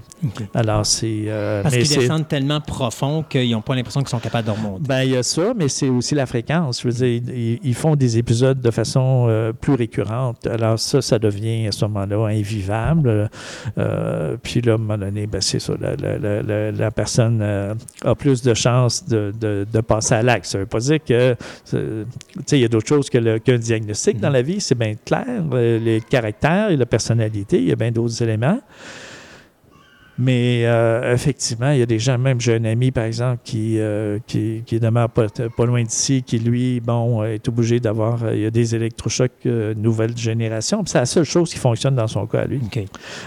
[0.55, 1.25] Alors, c'est...
[1.26, 4.83] euh, Parce qu'ils descendent tellement profond qu'ils n'ont pas l'impression qu'ils sont capables de remonter.
[4.86, 6.81] ben, il y a ça, mais c'est aussi la fréquence.
[6.83, 10.47] Je veux dire, ils, ils font des épisodes de façon euh, plus récurrente.
[10.47, 13.31] Alors, ça, ça devient à ce moment-là invivable.
[13.78, 15.75] Euh, puis là, à un moment donné, ben, c'est ça.
[15.81, 20.15] La, la- la- la- la personne euh, a plus de chances de, de- de passer
[20.15, 20.47] à l'acte.
[20.62, 21.36] Veut pas dire que.
[21.74, 22.05] euh,
[22.50, 25.26] il y a d'autres choses qu'un diagnostic dans la vie, c'est bien clair.
[25.52, 28.60] Euh, les caractères et la personnalité, il y a bien d'autres éléments.
[30.25, 33.81] Mais euh, effectivement, il y a des gens, même j'ai un ami par exemple qui,
[33.81, 35.26] euh, qui, qui demeure pas,
[35.57, 39.33] pas loin d'ici, qui lui, bon, euh, est obligé d'avoir, il y a des électrochocs
[39.47, 40.81] euh, nouvelle génération.
[40.86, 42.60] C'est la seule chose qui fonctionne dans son cas à lui.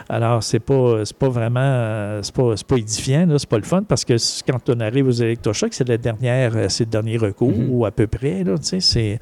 [0.07, 4.15] Alors, c'est pas, pas vraiment, c'est pas, pas édifiant, c'est pas le fun, parce que
[4.49, 7.67] quand on arrive aux électrochocs, c'est la dernière, c'est le dernier recours, Mhm.
[7.71, 9.19] ou à peu près, là, tu sais, c'est...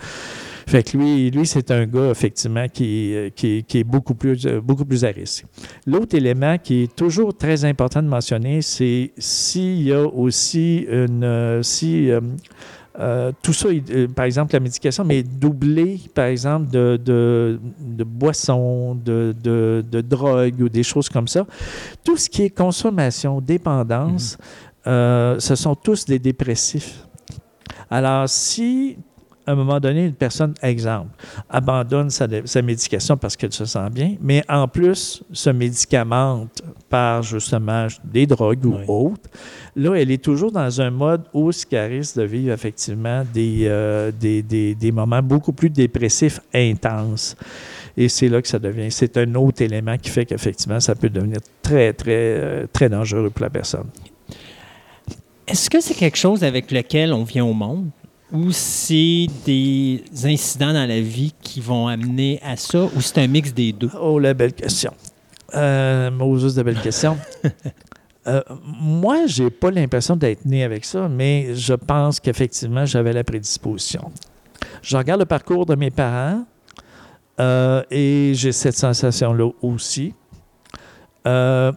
[0.67, 4.45] Fait que lui, lui c'est un gars, effectivement, qui, euh, qui, qui est beaucoup plus,
[4.45, 5.45] euh, beaucoup plus à risque.
[5.85, 11.23] L'autre élément qui est toujours très important de mentionner, c'est s'il y a aussi une...
[11.23, 12.09] euh, si...
[12.09, 12.21] euh,
[12.99, 18.03] euh, tout ça, euh, par exemple, la médication, mais doublé, par exemple, de, de, de
[18.03, 21.47] boissons, de, de, de drogue ou des choses comme ça.
[22.03, 24.37] Tout ce qui est consommation, dépendance,
[24.85, 27.07] euh, ce sont tous des dépressifs.
[27.89, 28.97] Alors, si
[29.45, 31.09] à un moment donné, une personne, exemple,
[31.49, 37.23] abandonne sa, sa médication parce qu'elle se sent bien, mais en plus se médicamente par
[37.23, 38.83] justement des drogues ou Oui.
[38.87, 39.29] autres,
[39.75, 43.61] là, elle est toujours dans un mode où ce qu'elle risque de vivre effectivement des,
[43.63, 47.35] euh, des, des- des moments beaucoup plus dépressifs intenses.
[47.97, 48.89] Et c'est là que ça devient.
[48.91, 53.29] C'est un autre élément qui fait qu'effectivement, ça peut devenir très, très, euh, très dangereux
[53.29, 53.85] pour la personne.
[55.47, 57.89] Est-ce que c'est quelque chose avec lequel on vient au monde?
[58.33, 63.27] Ou c'est des incidents dans la vie qui vont amener à ça ou c'est un
[63.27, 63.91] mix des deux?
[64.01, 64.91] Oh, la belle question.
[65.53, 67.17] Euh, Moses, de belle question.
[68.25, 73.25] Euh, moi, j'ai pas l'impression d'être né avec ça, mais je pense qu'effectivement, j'avais la
[73.25, 74.13] prédisposition.
[74.81, 76.45] Je regarde le parcours de mes parents
[77.41, 80.13] euh, et j'ai cette sensation-là aussi.
[81.27, 81.73] Euh,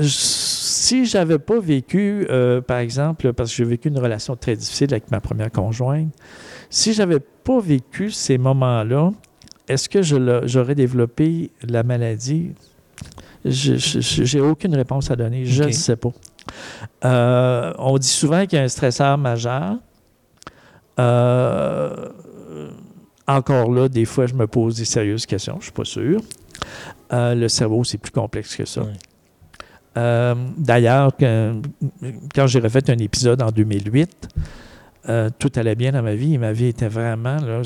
[0.00, 4.92] si j'avais pas vécu, euh, par exemple, parce que j'ai vécu une relation très difficile
[4.92, 6.12] avec ma première conjointe,
[6.68, 9.10] si j'avais pas vécu ces moments-là,
[9.68, 12.52] est-ce que j'aurais développé la maladie?
[13.44, 15.44] Je n'ai aucune réponse à donner.
[15.44, 16.10] Je ne sais pas.
[17.04, 19.76] Euh, on dit souvent qu'il y a un stresseur majeur.
[20.98, 22.08] Euh,
[23.26, 25.54] encore là, des fois, je me pose des sérieuses questions.
[25.54, 26.20] Je ne suis pas sûr.
[27.12, 28.82] Euh, le cerveau, c'est plus complexe que ça.
[28.82, 28.92] Ouais.
[29.96, 34.28] Euh, D'ailleurs, quand, j'ai refait un épisode en 2008,
[35.08, 36.36] euh, tout allait bien dans ma vie.
[36.38, 37.36] Ma vie était vraiment...
[37.36, 37.62] là,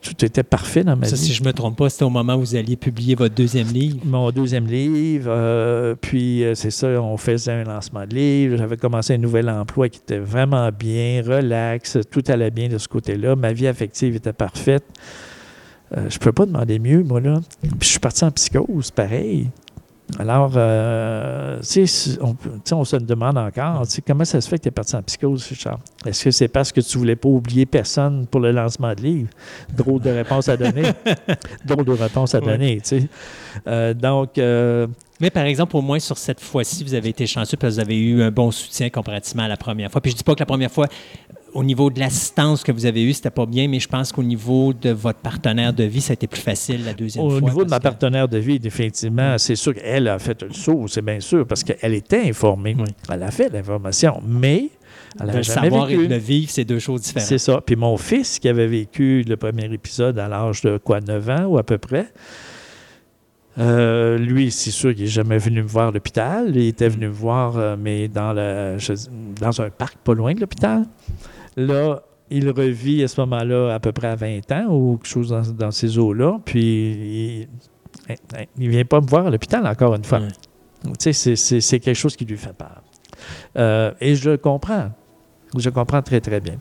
[0.00, 1.22] tout était parfait dans ma Ça, vie.
[1.22, 3.98] si je me trompe pas, c'était au moment où vous alliez publier votre deuxième livre.
[4.04, 8.56] Mon deuxième livre, euh, puis c'est ça, on faisait un lancement de livre.
[8.56, 12.88] J'avais commencé un nouvel emploi qui était vraiment bien, relax, tout allait bien de ce
[12.88, 13.36] côté-là.
[13.36, 14.84] Ma vie affective était parfaite.
[15.96, 17.40] Euh, je ne peux pas demander mieux, moi, là.
[17.62, 19.48] Puis je suis parti en psychose, pareil.
[20.18, 22.34] Alors, euh, tu sais, on,
[22.72, 25.78] on se demande encore, comment ça se fait que tu es parti en psychose, Richard?
[26.06, 29.28] Est-ce que c'est parce que tu voulais pas oublier personne pour le lancement de livre?
[29.76, 30.82] Drôle de réponse à donner.
[31.64, 33.08] Drôle de réponse à donner, tu sais.
[33.66, 34.86] Euh, donc, euh,
[35.20, 37.86] Mais par exemple, au moins sur cette fois-ci, vous avez été chanceux parce que vous
[37.86, 40.00] avez eu un bon soutien comparativement à la première fois.
[40.00, 40.86] Puis je dis pas que la première fois,
[41.54, 44.22] au niveau de l'assistance que vous avez eue, c'était pas bien, mais je pense qu'au
[44.22, 47.40] niveau de votre partenaire de vie, ça a été plus facile la deuxième Au fois.
[47.40, 50.86] niveau de ma que- partenaire de vie, définitivement, c'est sûr qu'elle a fait le saut,
[50.88, 52.76] c'est bien sûr, parce qu'elle était informée.
[52.78, 52.84] Oui.
[53.12, 54.20] Elle a fait l'information.
[54.26, 54.70] Mais
[55.20, 57.26] Elle De jamais savoir et de le vivre, c'est deux choses différentes.
[57.28, 57.60] C'est ça.
[57.64, 61.44] Puis mon fils, qui avait vécu le premier épisode à l'âge de quoi, 9 ans
[61.46, 62.06] ou à peu près,
[63.58, 66.50] euh, lui, c'est sûr qu'il n'est jamais venu me voir à l'hôpital.
[66.54, 68.92] Il était venu me voir, euh, mais dans, le, je-
[69.40, 70.84] dans un parc pas loin de l'hôpital.
[71.58, 75.28] Là, il revit à ce moment-là à peu près à 20 ans ou quelque chose
[75.30, 76.38] dans, dans ces eaux-là.
[76.44, 77.48] Puis,
[78.58, 80.20] il ne vient pas me voir à l'hôpital encore une fois.
[81.00, 82.82] Tu sais, c'est- quelque chose qui lui fait peur.
[83.56, 84.90] Euh, et je comprends.
[85.56, 86.56] Je comprends très, très bien.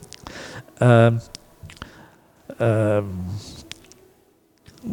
[0.81, 1.11] Euh,
[2.61, 3.01] euh,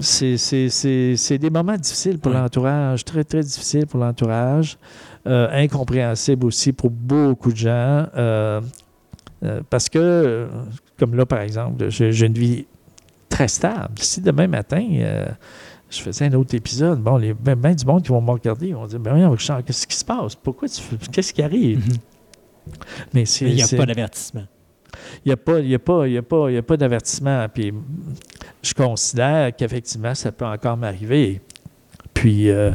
[0.01, 4.77] c'est- des moments difficiles pour l'entourage, très, très difficiles pour l'entourage.
[5.27, 8.07] Euh, incompréhensible aussi pour beaucoup de gens.
[8.17, 8.61] euh,
[9.45, 10.47] euh, parce que, euh,
[10.99, 12.67] comme là, par exemple, j'ai une vie
[13.29, 13.95] très stable.
[13.99, 15.27] Si demain matin, euh,
[15.91, 18.69] je faisais un autre épisode, bon, les ben, ben du monde qui vont me regarder,
[18.69, 20.35] ils vont dire, ben Richard, qu'est-ce qui se passe?
[20.35, 21.79] Pourquoi tu fais- Qu'est-ce qui arrive?
[21.87, 21.97] Mhm.
[23.13, 24.45] Mais il n'y a pas d'avertissement.
[25.25, 26.63] il n'y a pas, il y a pas, il y a pas, il y a
[26.63, 27.47] pas d'avertissement.
[27.53, 27.73] Puis
[28.63, 31.41] je considère qu'effectivement, ça peut encore m'arriver.
[32.15, 32.71] Puis euh,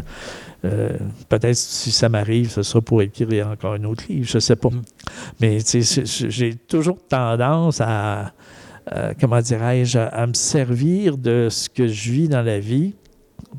[0.66, 0.98] euh,
[1.30, 4.56] peut-être si ça m'arrive, ce sera pour écrire encore un autre livre, je ne sais
[4.56, 4.70] pas.
[4.70, 4.82] Mm.
[5.40, 8.34] Mais j'ai toujours tendance à,
[8.94, 12.96] euh, comment dirais-je, à, me servir de ce que je vis dans la vie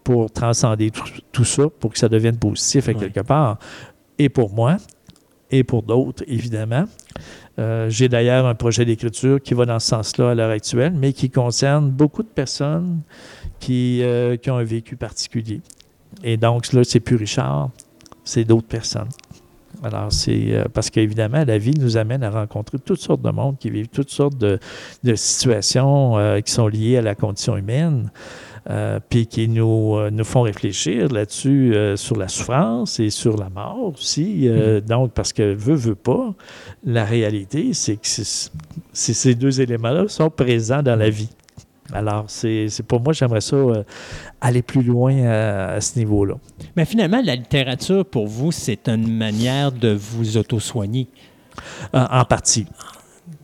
[0.05, 3.59] pour transcender tout, tout ça, pour que ça devienne positif à quelque part.
[4.19, 4.77] Et pour moi,
[5.51, 6.85] et pour d'autres, évidemment.
[7.59, 11.12] Euh, J'ai d'ailleurs un projet d'écriture qui va dans ce sens-là à l'heure actuelle, mais
[11.12, 13.03] qui concerne beaucoup de personnes
[13.59, 15.61] qui, euh, qui ont un vécu particulier.
[16.23, 17.70] Et donc, là, c'est plus Richard,
[18.24, 19.08] c'est d'autres personnes.
[19.82, 23.57] Alors, c'est euh, parce qu'évidemment, la vie nous amène à rencontrer toutes sortes de monde
[23.58, 24.58] qui vivent toutes sortes de,
[25.05, 28.10] de situations euh, qui sont liées à la condition humaine.
[28.68, 33.94] euh, puis qui nous, nous font réfléchir là-dessus sur la souffrance et sur la mort
[33.94, 34.49] aussi.
[34.49, 36.34] Euh, Donc, parce que veut, veut pas,
[36.84, 38.07] la réalité, c'est que
[38.92, 41.31] ces deux éléments-là sont présents dans la vie.
[41.93, 43.83] Alors, c'est pour moi, j'aimerais ça euh,
[44.41, 46.35] aller plus loin à, à ce niveau-là.
[46.77, 51.09] Mais finalement, la littérature, pour vous, c'est une manière de vous auto-soigner?
[51.93, 52.65] En, en partie.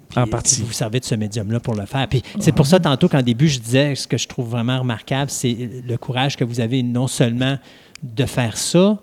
[0.09, 0.61] Puis, En partie.
[0.61, 2.07] Vous vous servez de ce médium-là pour le faire.
[2.09, 5.31] Puis c'est pour ça, tantôt, qu'en début, je disais, ce que je trouve vraiment remarquable,
[5.31, 7.59] c'est le courage que vous avez non seulement
[8.03, 8.99] de faire ça,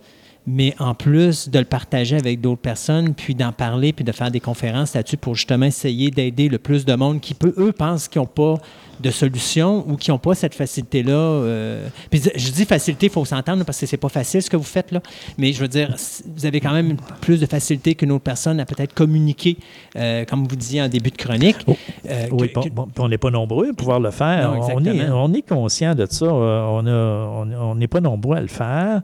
[0.46, 4.30] mais en plus de le partager avec d'autres personnes, puis d'en parler, puis de faire
[4.32, 8.08] des conférences là-dessus pour justement essayer d'aider le plus de monde qui peut, eux, pensent
[8.08, 8.56] qu'ils n'ont pas
[9.00, 11.12] de solution ou qui n'ont pas cette facilité-là.
[11.14, 14.56] euh, Puis je dis facilité, il faut s'entendre parce que c'est pas facile ce que
[14.56, 15.02] vous faites là,
[15.38, 15.96] mais je veux dire,
[16.36, 19.58] vous avez quand même plus de facilité qu'une autre personne à peut-être communiquer,
[19.96, 21.58] euh, comme vous disiez en début de chronique.
[21.68, 21.76] Oh,
[22.10, 24.52] euh, Oui, que- bon, que- bon, puis on n'est pas nombreux à pouvoir le faire.
[24.52, 25.24] Non, on, est, exactement.
[25.26, 26.26] on est conscient de ça.
[26.28, 29.02] On a- on on n'est pas nombreux à le faire.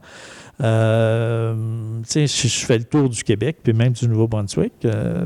[0.61, 1.55] Euh,
[2.09, 4.73] je, je fais le tour du Québec, puis même du Nouveau-Brunswick.
[4.85, 5.25] euh,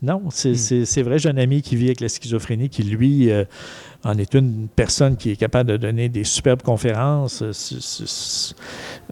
[0.00, 0.84] non, c'est Hmm.
[0.84, 3.44] c'est vrai, j'ai un ami qui vit avec la schizophrénie qui, lui, euh,
[4.04, 7.42] en est une personne qui est capable de donner des superbes conférences.
[7.42, 7.52] euh,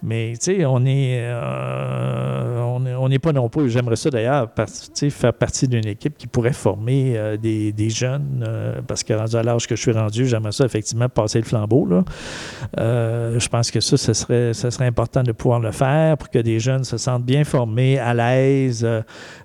[0.02, 1.34] Mais, tu sais, euh, on est-
[2.94, 3.68] on n'est pas non plus.
[3.70, 4.48] J'aimerais ça d'ailleurs,
[5.10, 8.44] faire partie d'une équipe qui pourrait former euh, des, jeunes,
[8.86, 11.88] parce que rendu à l'âge que je suis rendu, j'aimerais ça effectivement passer le flambeau.
[12.76, 16.60] Je pense que ça, ce serait, serait important de pouvoir le faire pour que des
[16.60, 18.86] jeunes se sentent bien formés, à l'aise,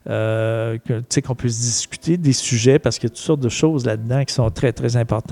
[0.05, 4.33] qu'on puisse discuter des sujets, parce qu'il y a toutes sortes de choses là-dedans qui
[4.33, 5.30] sont très, très importantes.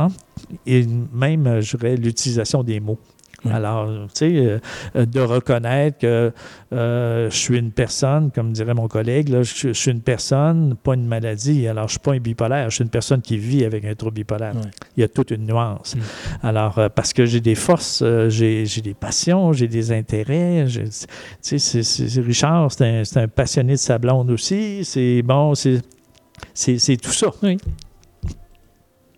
[0.65, 2.99] Et même, euh, je dirais, l'utilisation des mots.
[3.53, 4.59] Alors, tu sais, euh,
[4.97, 6.33] euh, de reconnaître que
[6.73, 10.75] euh, je suis une personne, comme dirait mon collègue, là, je, je suis une personne,
[10.75, 11.65] pas une maladie.
[11.65, 14.15] Alors, je suis pas un bipolaire, je suis une personne qui vit avec un trouble
[14.15, 14.55] bipolaire.
[14.97, 15.95] Il y a toute une nuance.
[15.95, 15.99] Mm.
[16.47, 20.65] Alors, euh, parce que j'ai des forces, euh, j'ai j'ai des passions, j'ai des intérêts.
[20.67, 24.83] Tu sais, c'est- Richard, c'est un, c'est un passionné de sa blonde aussi.
[24.83, 25.81] C'est bon, c'est
[26.53, 27.31] c'est- c'est tout ça.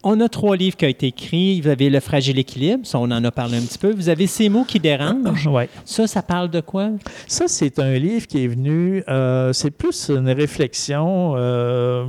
[0.04, 1.62] On a trois livres qui ont été écrits.
[1.62, 3.92] Vous avez Le fragile équilibre, ça, on en a parlé un petit peu.
[3.92, 5.48] Vous avez Ces mots qui dérangent.
[5.48, 5.70] Ouais.
[5.86, 6.90] Ça, ça parle de quoi?
[7.28, 12.06] Ça, c'est un livre qui est venu, euh, c'est plus une réflexion, euh,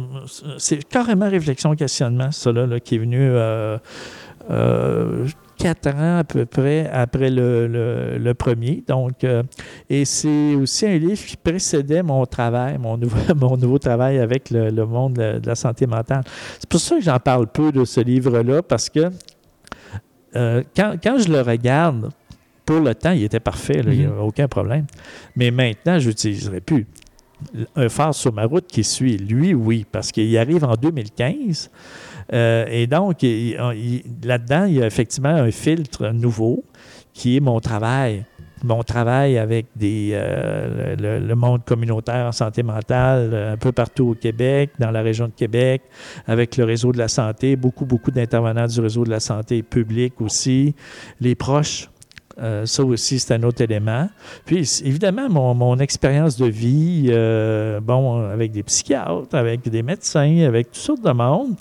[0.59, 3.79] c'est carrément réflexion-questionnement, ça, là, là, qui est venu euh,
[5.63, 8.83] quatre ans à peu près après le, le- le premier.
[8.87, 9.43] Donc, euh,
[9.89, 14.51] et c'est aussi un livre qui précédait mon travail, mon nouveau, mon nouveau travail avec
[14.51, 16.25] le, le monde de, de la santé mentale.
[16.59, 19.11] C'est pour ça que j'en parle peu de ce livre-là, parce que
[20.35, 22.11] euh, quand, quand je le regarde,
[22.65, 24.87] pour le temps, il était parfait, là, il n'y a aucun problème.
[25.37, 26.87] Mais maintenant, je n'utiliserai plus.
[27.75, 31.71] Un phare sur ma route qui suit, lui, oui, parce qu'il arrive en 2015.
[32.33, 36.65] Euh, et donc, là-dedans, il y a effectivement un filtre nouveau
[37.13, 38.25] qui est mon travail.
[38.69, 44.11] on travaille avec euh, le, le monde communautaire en santé mentale euh, un peu partout
[44.11, 45.83] au Québec, dans la région de Québec,
[46.27, 50.21] avec le réseau de la santé, beaucoup, beaucoup d'intervenants du réseau de la santé public
[50.21, 50.75] aussi,
[51.21, 51.89] les proches.
[52.39, 54.09] Euh, ça aussi, c'est un autre élément.
[54.45, 60.41] Puis, évidemment, mon, mon expérience de vie, euh, bon, avec des psychiatres, avec des médecins,
[60.47, 61.55] avec toutes sortes de monde,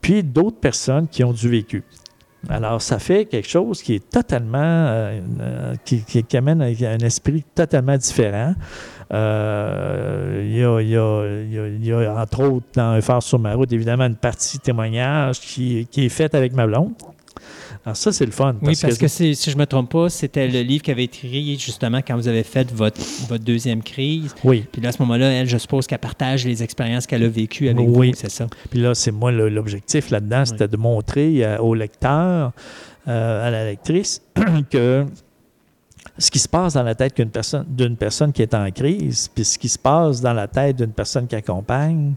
[0.00, 1.82] puis d'autres personnes qui ont du vécu.
[2.48, 5.20] Alors, ça fait quelque chose qui est totalement, euh,
[5.84, 8.54] qui, qui- amène un, esprit totalement différent.
[9.12, 9.16] Il
[10.56, 15.86] y a, entre autres, dans Un phare sur ma route, évidemment, une partie témoignage qui,
[15.90, 16.92] qui est faite avec ma blonde.
[17.84, 18.54] Alors, ça, c'est le fun.
[18.62, 21.58] Oui, parce que, si je ne me trompe pas, c'était le livre qui avait écrit
[21.58, 24.34] justement quand vous avez fait votre, votre deuxième crise.
[24.44, 24.64] Oui.
[24.70, 27.68] Puis là, à ce moment-là, elle, je suppose qu'elle partage les expériences qu'elle a vécues
[27.68, 28.10] avec Oui.
[28.10, 28.46] vous, c'est ça?
[28.70, 32.52] Puis là, c'est moi l'objectif là-dedans, c'était de montrer euh, au lecteur,
[33.08, 34.22] euh, à la lectrice,
[34.70, 35.04] que
[36.18, 39.28] ce qui se passe dans la tête d'une personne, d'une personne qui est en crise,
[39.34, 42.12] puis ce qui se passe dans la tête d'une personne qui accompagne,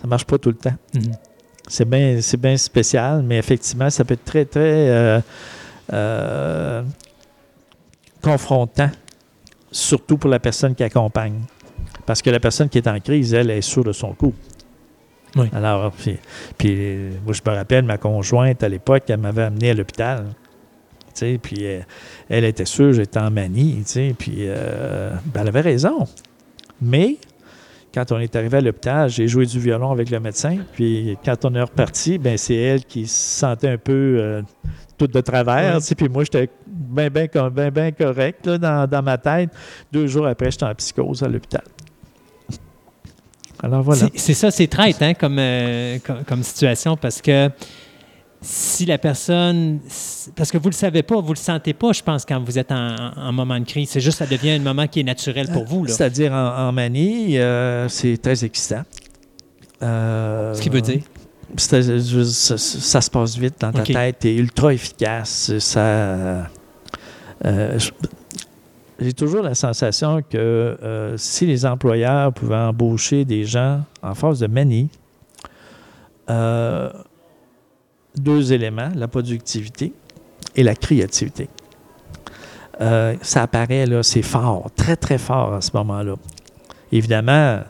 [0.00, 0.74] ça marche pas tout le temps.
[0.94, 1.12] Mhm.
[1.70, 5.20] C'est bien, c'est bien spécial, mais effectivement, ça peut être très, très euh,
[5.92, 6.82] euh,
[8.20, 8.90] confrontant,
[9.70, 11.38] surtout pour la personne qui accompagne.
[12.04, 14.34] Parce que la personne qui est en crise, elle, est sûre de son coup.
[15.36, 15.46] Oui.
[15.52, 16.18] Alors, puis,
[16.58, 20.26] puis, moi, je me rappelle, ma conjointe, à l'époque, elle m'avait amené à l'hôpital.
[20.26, 21.82] Tu sais, puis euh,
[22.28, 26.08] elle était sûre, j'étais en manie, tu sais, puis euh, ben, elle avait raison.
[26.82, 27.18] Mais
[27.92, 31.44] quand on est arrivé à l'hôpital, j'ai joué du violon avec le médecin, puis quand
[31.44, 34.42] on est reparti, ben c'est elle qui se sentait un peu euh,
[34.96, 35.80] toute de travers, Ouais.
[35.80, 39.50] tu sais, puis moi, j'étais bien, bien, bien, bien correct là, dans, dans ma tête.
[39.90, 41.62] Deux jours après, j'étais en psychose à l'hôpital.
[43.62, 44.00] Alors voilà.
[44.00, 47.50] C'est- C'est ça, c'est traite hein, comme, euh, comme, comme situation parce que
[48.40, 49.80] si la personne.
[50.36, 52.42] Parce que vous ne le savez pas, vous ne le sentez pas, je pense, quand
[52.42, 53.90] vous êtes en, en moment de crise.
[53.90, 55.84] C'est juste ça devient un moment qui est naturel pour vous.
[55.84, 55.92] Là.
[55.92, 58.82] C'est-à-dire en, en manie, euh, c'est très excitant.
[59.82, 61.02] Euh, Ce qui veut dire?
[61.56, 65.58] ça, ça se passe vite dans ta tête, t'es ultra efficace.
[65.58, 65.80] Ça,
[67.44, 67.78] euh,
[69.00, 74.40] j'ai toujours la sensation que euh, si les employeurs pouvaient embaucher des gens en phase
[74.40, 74.90] de manie,
[76.28, 76.90] euh,
[78.20, 79.92] deux éléments, la productivité
[80.54, 81.48] et la créativité.
[82.80, 86.14] Euh, ça apparaît, là, c'est fort, très, très fort à ce moment-là.
[86.92, 87.60] Évidemment,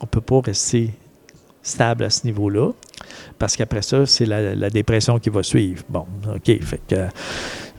[0.00, 0.90] on ne peut pas rester
[1.62, 2.70] stable à ce niveau-là,
[3.38, 5.82] parce qu'après ça, c'est la, la dépression qui va suivre.
[5.88, 6.96] Bon, OK, fait que...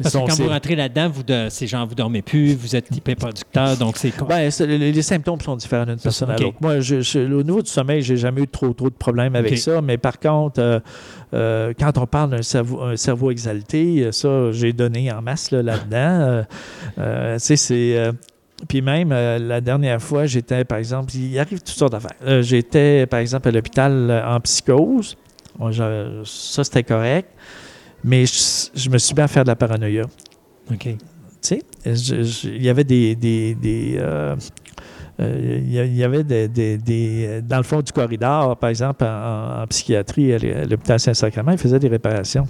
[0.02, 2.94] Parce que quand vous rentrez là-dedans, vous de, ces gens, vous dormez plus, vous êtes
[2.94, 4.12] hyper producteur, donc c'est.
[4.28, 6.58] Ben, les, les symptômes sont différents d'une personne à l'autre.
[6.60, 9.58] Moi, je- je- au niveau du sommeil, j'ai jamais eu trop, trop de problèmes avec
[9.58, 9.82] ça.
[9.82, 10.80] Mais par contre, euh,
[11.34, 15.52] euh, quand on parle d'un cerveau, un cerveau exalté, euh, ça, j'ai donné en masse
[15.52, 16.44] là, là-dedans.
[16.98, 17.02] Tu
[17.40, 18.12] sais, c'est.
[18.68, 22.18] puis même, euh, la dernière fois, j'étais, par exemple, il arrive toutes sortes d'affaires.
[22.26, 25.16] Euh, j'étais, par exemple, à l'hôpital euh, en psychose.
[25.72, 27.30] Je- ça, c'était correct.
[28.04, 30.04] Mais je, je me suis mis à faire de la paranoïa
[30.72, 30.80] OK.
[30.84, 30.98] tu
[31.42, 33.16] sais, il y avait des.
[33.16, 34.36] des, des, euh,
[35.22, 39.62] euh, il y avait des, des- des- Dans le fond du corridor, par exemple, en,
[39.64, 42.46] en psychiatrie, à l'h- à l'hôpital Saint-Sacrement, ils faisaient des réparations.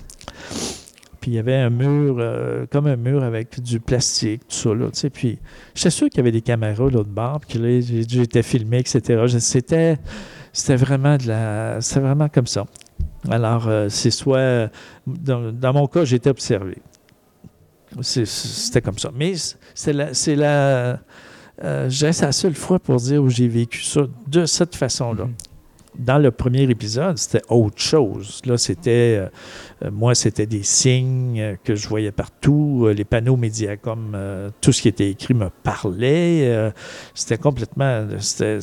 [1.22, 4.74] Puis il y avait un mur, euh, comme un mur avec du plastique, tout ça,
[4.74, 5.10] là, tu sais.
[5.10, 5.40] Puis
[5.74, 9.24] j'étais sûr qu'il y avait des caméras l'autre bord, puis là, j'étais filmé, etc.
[10.54, 11.82] C'était vraiment de la.
[11.82, 12.66] C'était vraiment comme ça.
[13.30, 14.70] Alors, euh, c'est soit.
[15.08, 16.78] Dans, dans mon cas, j'étais observé.
[18.02, 19.12] C'était comme ça.
[19.16, 19.34] Mais
[19.74, 20.14] c'est la.
[20.14, 21.00] C'est la
[21.64, 25.28] euh, la seule fois pour dire où j'ai vécu ça de cette façon-là.
[25.98, 28.42] Dans le premier épisode, c'était autre chose.
[28.46, 29.18] Là, c'était.
[29.18, 29.30] euh,
[29.86, 32.90] euh, moi, c'était des signes que je voyais partout.
[32.94, 36.50] Les panneaux Mediacom, euh, tout ce qui était écrit me parlait.
[36.50, 36.72] Euh,
[37.14, 38.06] c'était complètement.
[38.20, 38.60] C'était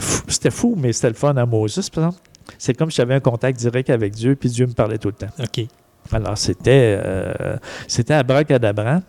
[0.00, 2.22] fou, fou, mais c'était le fun à Moses, par exemple.
[2.58, 5.14] C'est comme si j'avais un contact direct avec Dieu, puis Dieu me parlait tout le
[5.14, 5.32] temps.
[5.38, 5.66] OK.
[6.12, 7.56] Alors, c'était euh,
[7.88, 9.00] c'était abracadabra.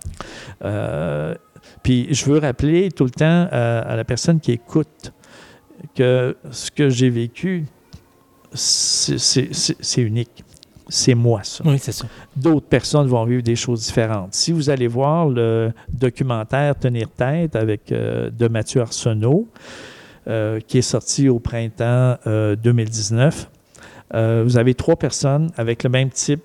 [0.64, 1.36] Euh,
[1.84, 5.14] puis, je veux rappeler tout le temps à, à la personne qui écoute
[5.96, 7.66] que ce que j'ai vécu,
[8.54, 10.44] c'est unique.
[10.90, 11.64] C'est moi, ça.
[11.68, 12.06] Oui, c'est ça.
[12.36, 14.34] D'autres personnes vont vivre des choses différentes.
[14.34, 19.68] Si vous allez voir le documentaire Tenir tête avec euh, de Mathieu Arsenault, euh,
[20.68, 23.50] qui est sorti au printemps euh, 2019,
[24.14, 26.42] euh, vous avez trois personnes avec le même type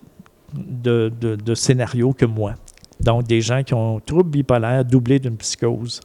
[0.55, 2.55] de, scénario que moi.
[3.01, 6.01] Donc, des gens qui ont un trouble bipolaire doublé d'une psychose.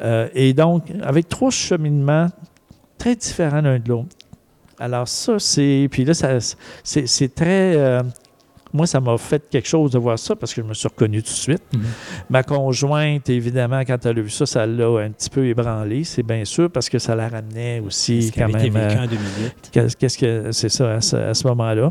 [0.00, 2.28] Euh, et donc, avec trois cheminements
[2.96, 4.14] très différents l'un de l'autre.
[4.78, 5.88] Alors, ça, c'est.
[5.90, 7.76] Puis là, c'est, très.
[7.76, 8.02] euh,
[8.72, 11.22] Moi, ça m'a fait quelque chose de voir ça parce que je me suis reconnu
[11.22, 11.62] tout de suite.
[11.72, 11.82] Mhm.
[12.30, 16.22] Ma conjointe, évidemment, quand elle a vu ça, ça l'a un petit peu ébranlé, c'est
[16.22, 18.76] bien sûr, parce que ça la ramenait aussi quand même.
[18.76, 19.68] euh, en 2008.
[19.72, 21.90] Qu'est-ce qu'est-ce que c'est ça à ce, à ce moment-là?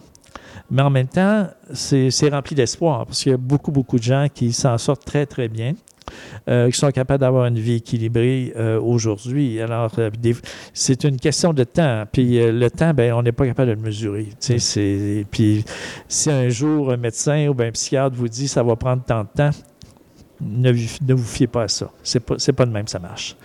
[0.70, 4.28] Mais en même temps, c'est rempli d'espoir parce qu'il y a beaucoup, beaucoup de gens
[4.34, 5.74] qui s'en sortent très, très bien.
[6.50, 9.60] Euh, qui sont capables d'avoir une vie équilibrée euh, aujourd'hui.
[9.62, 10.10] Alors, euh,
[10.74, 12.04] c'est une question de temps.
[12.12, 14.28] Puis le temps, ben, on n'est pas capable de le mesurer.
[14.40, 15.64] C'est- Puis
[16.08, 19.22] si un jour un médecin ou ben, un psychiatre vous dit ça va prendre tant
[19.24, 19.50] de temps,
[20.40, 21.90] ne, ne vous fiez pas à ça.
[22.04, 23.36] C'est pas, c'est pas de même ça marche.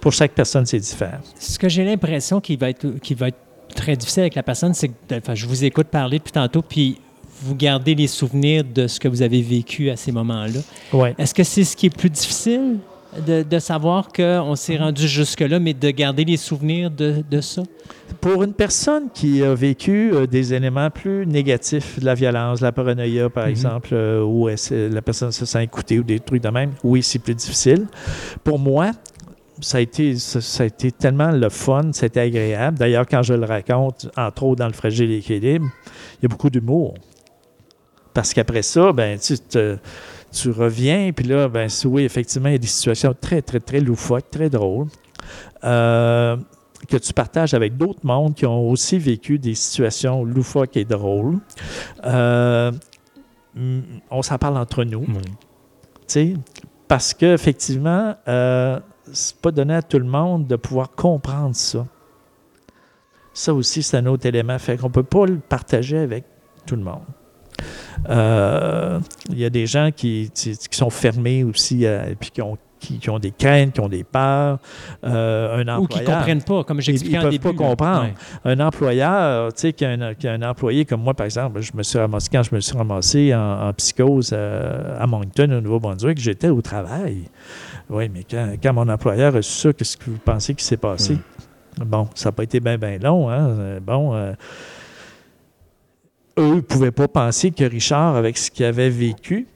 [0.00, 1.18] Pour chaque personne, c'est différent.
[1.38, 3.38] Ce que j'ai l'impression qui va être va être
[3.74, 6.98] très difficile avec la personne, c'est que enfin, je vous écoute parler depuis tantôt, puis
[7.42, 10.60] vous gardez les souvenirs de ce que vous avez vécu à ces moments-là.
[10.92, 11.14] Ouais.
[11.18, 12.78] Est-ce que c'est ce qui est plus difficile
[13.26, 17.62] de, de savoir qu'on s'est rendu jusque-là, mais de garder les souvenirs de, de ça?
[18.20, 22.64] Pour une personne qui a vécu euh, des éléments plus négatifs, de la violence, de
[22.64, 23.50] la paranoïa, par Mhm.
[23.50, 26.72] exemple, euh, où elle se- la personne se sent écoutée ou des trucs de même,
[26.84, 27.86] oui, c'est plus difficile.
[28.44, 28.90] Pour moi,
[29.60, 32.78] ça a été, ça, ça a été tellement le fun, c'était agréable.
[32.78, 35.66] D'ailleurs, quand je le raconte, entre autres dans le fragile équilibre,
[36.20, 36.94] il y a beaucoup d'humour.
[38.18, 39.78] Parce qu'après ça, ben, tu, te-
[40.32, 43.78] tu reviens, puis là, ben, oui, effectivement, il y a des situations très, très, très
[43.78, 44.88] loufoques, très drôles.
[45.62, 46.36] Euh,
[46.88, 51.38] que tu partages avec d'autres mondes qui ont aussi vécu des situations loufoques et drôles.
[52.04, 52.72] Euh,
[54.10, 55.12] on s'en parle entre nous, tu
[56.08, 56.34] sais,
[56.88, 58.80] parce qu'effectivement, euh,
[59.12, 61.86] c'est pas donné à tout le monde de pouvoir comprendre ça.
[63.32, 64.58] Ça aussi, c'est un autre élément.
[64.58, 66.24] Fait qu'on peut pas le partager avec
[66.66, 67.04] tout le monde.
[68.08, 72.56] Euh, Il y a des gens qui, qui- sont fermés aussi, et puis qui ont,
[72.78, 74.58] qui, qui ont des craintes, qui ont des peurs.
[75.04, 77.42] Euh, un Ou qui ne comprennent pas, comme ils j'expliquais ne en peuvent début.
[77.56, 77.68] pas là.
[77.70, 78.02] comprendre.
[78.44, 78.52] Ouais.
[78.52, 81.60] Un employeur, tu sais, qui a un, qui a un employé comme moi, par exemple,
[81.60, 85.50] je me suis ramassé, quand je me suis ramassé en, en psychose euh, à Moncton,
[85.50, 87.24] au Nouveau-Brunswick, j'étais au travail.
[87.90, 90.76] Oui, mais quand, quand mon employeur a su ça, qu'est-ce que vous pensez qui s'est
[90.76, 91.18] passé?
[91.84, 93.28] Bon, ça n'a pas été bien, bien long.
[93.30, 93.48] Hein?
[93.48, 94.32] Euh, Bon, euh,
[96.38, 99.46] eux ne pouvaient pas penser que Richard, avec ce qu'il avait vécu,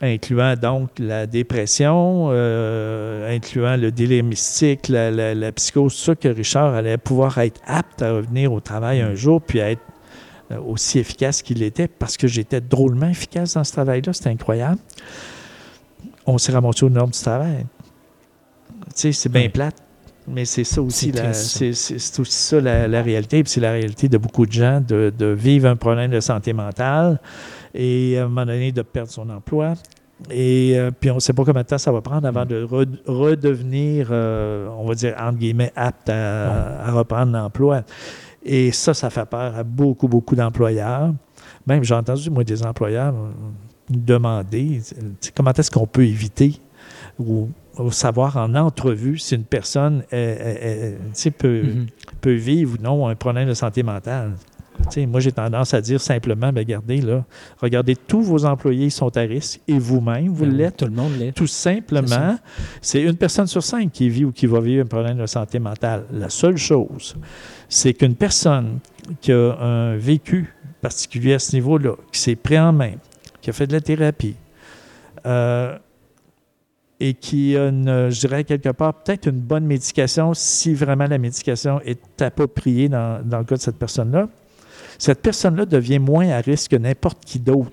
[0.00, 6.14] incluant donc la dépression, euh, incluant le délire mystique, la, la- la psychose, tout ça,
[6.16, 9.82] que Richard allait pouvoir être apte à revenir au travail un jour, puis à être
[10.50, 14.78] euh, aussi efficace qu'il était, parce que j'étais drôlement efficace dans ce travail-là, c'était incroyable.
[16.26, 17.64] On s'est ramassé aux normes du travail.
[18.86, 19.76] Tu sais, c'est bien plate,
[20.28, 23.72] mais c'est ça aussi, C'est la, c'est, aussi ça la, la réalité, puis c'est la
[23.72, 27.20] réalité de beaucoup de gens, de, de vivre un problème de santé mentale
[27.74, 29.74] et à un moment donné de perdre son emploi.
[30.30, 32.64] Et euh, puis on ne sait pas combien de temps ça va prendre avant de
[32.64, 37.82] re- redevenir, euh, on va dire, entre guillemets, apte à, à reprendre l'emploi.
[38.44, 41.12] Et ça, ça fait peur à beaucoup, beaucoup d'employeurs.
[41.66, 43.12] Même j'ai entendu, moi, des employeurs
[43.90, 44.80] nous demander
[45.34, 46.60] comment est-ce qu'on peut éviter
[47.18, 47.48] ou,
[47.90, 51.86] savoir en entrevue si une personne euh, euh, euh, peut, Mhm.
[52.20, 54.32] peut vivre ou non un problème de santé mentale.
[55.06, 57.24] Moi, j'ai tendance à dire simplement, ben, regardez, là,
[57.60, 60.78] regardez, tous vos employés sont à risque et vous-même, vous Ben l'êtes.
[60.78, 61.32] Tout le monde l'est.
[61.32, 62.36] Tout simplement,
[62.80, 65.58] c'est une personne sur cinq qui vit ou qui va vivre un problème de santé
[65.60, 66.04] mentale.
[66.12, 67.14] La seule chose,
[67.68, 68.78] c'est qu'une personne
[69.20, 72.94] qui a un vécu particulier à ce niveau-là, qui s'est pris en main,
[73.40, 74.34] qui a fait de la thérapie,
[75.26, 75.78] euh,
[77.04, 81.18] et qui a, une, je dirais quelque part, peut-être une bonne médication, si vraiment la
[81.18, 84.28] médication est appropriée dans, dans le cas de cette personne-là,
[84.98, 87.72] cette personne-là devient moins à risque que n'importe qui d'autre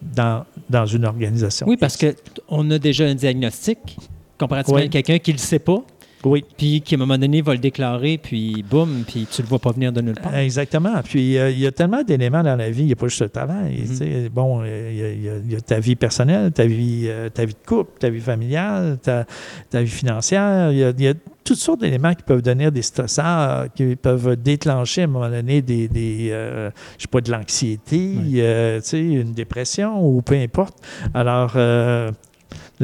[0.00, 1.66] dans, dans une organisation.
[1.68, 3.98] Oui, parce qu'on a déjà un diagnostic
[4.38, 4.86] comparativement Oui.
[4.86, 5.84] à quelqu'un qui ne le sait pas,
[6.24, 6.44] Oui.
[6.56, 9.58] puis qui à un moment donné va le déclarer, puis boum, puis tu le vois
[9.58, 10.34] pas venir de nulle part.
[10.36, 11.00] Exactement.
[11.04, 13.22] Puis euh, il y a tellement d'éléments dans la vie, il n'y a pas juste
[13.22, 13.84] le travail.
[14.32, 17.54] Bon, euh, il y a- y, y ta vie personnelle, ta vie, euh, ta vie
[17.54, 19.24] de couple, ta vie familiale, ta,
[19.70, 20.70] ta vie financière.
[20.72, 23.96] Il y, a, il y a toutes sortes d'éléments qui peuvent donner des stresseurs, qui
[23.96, 28.34] peuvent déclencher à un moment donné des, des euh, je sais pas, de l'anxiété, Oui.
[28.40, 30.76] euh, une dépression ou peu importe.
[31.12, 31.52] Alors,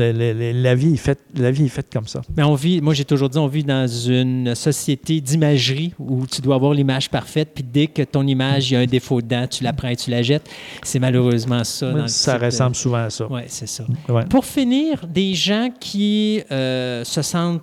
[0.01, 2.23] la, vie est faite, la vie est faite comme ça.
[2.37, 6.41] Mais on vit, moi j'ai toujours dit, on vit dans une société d'imagerie où tu
[6.41, 9.47] dois avoir l'image parfaite, puis dès que ton image, il y a un défaut dedans,
[9.47, 10.49] tu la prends et tu la jettes.
[10.83, 11.93] C'est malheureusement ça.
[11.93, 13.27] dans ça de- ressemble souvent à ça.
[13.31, 13.85] Oui, c'est ça.
[14.09, 14.25] Ouais.
[14.27, 17.63] Pour finir, des gens qui euh, se sentent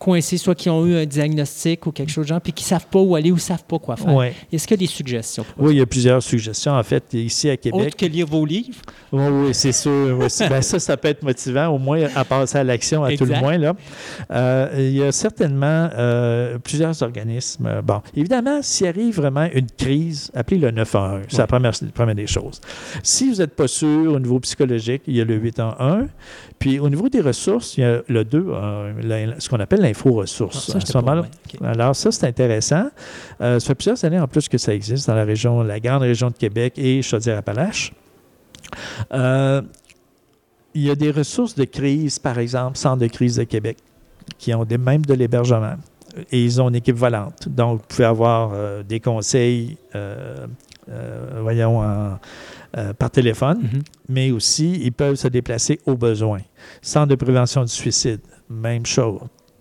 [0.00, 2.68] coincés, soit qui ont eu un diagnostic ou quelque chose de genre, puis qui ne
[2.68, 4.14] savent pas où aller ou ne savent pas quoi faire.
[4.14, 4.34] Ouais.
[4.50, 5.44] Est-ce qu'il y a des suggestions?
[5.44, 6.72] pour Oui, il y a plusieurs suggestions.
[6.72, 7.56] En fait, ici à?
[7.56, 7.80] Québec.
[7.80, 8.78] Autre que lire vos livres?
[9.12, 10.16] Oui, oui, c'est sûr.
[10.18, 10.26] oui.
[10.48, 13.38] Ben, ça, ça peut être motivant, au moins à passer à l'action, à tout le
[13.38, 13.58] moins.
[13.58, 13.74] Là.
[14.30, 17.66] Euh, il y a certainement euh, plusieurs organismes.
[17.66, 21.24] Euh, Bon, évidemment, s'il arrive vraiment une crise, appelez le 911.
[21.28, 22.60] C'est la première, la première des choses.
[23.02, 26.06] Si vous n'êtes pas sûr au niveau psychologique, il y a le 811.
[26.58, 28.46] Puis au niveau des ressources, il y a le 2,
[29.38, 30.70] ce qu'on appelle l'info-ressources.
[30.74, 31.26] Ah, À ce moment-là,
[31.64, 32.90] alors, ça, c'est intéressant.
[33.40, 36.02] Euh, ça fait plusieurs années en plus que ça existe dans la région, la grande
[36.02, 37.92] région de Québec et Chaudière-Appalaches.
[39.12, 39.62] Euh,
[40.74, 43.76] il y a des ressources de crise, par exemple, Centre de crise de Québec,
[44.38, 45.74] qui ont des, même de l'hébergement.
[46.32, 47.48] Et ils ont une équipe volante.
[47.48, 50.46] Donc, vous pouvez avoir euh, des conseils, euh,
[50.90, 52.18] euh, voyons, en-
[52.98, 53.82] par téléphone, Mhm.
[54.10, 56.38] mais aussi, ils peuvent se déplacer au besoin.
[56.82, 59.18] Centre de prévention du suicide, même chose.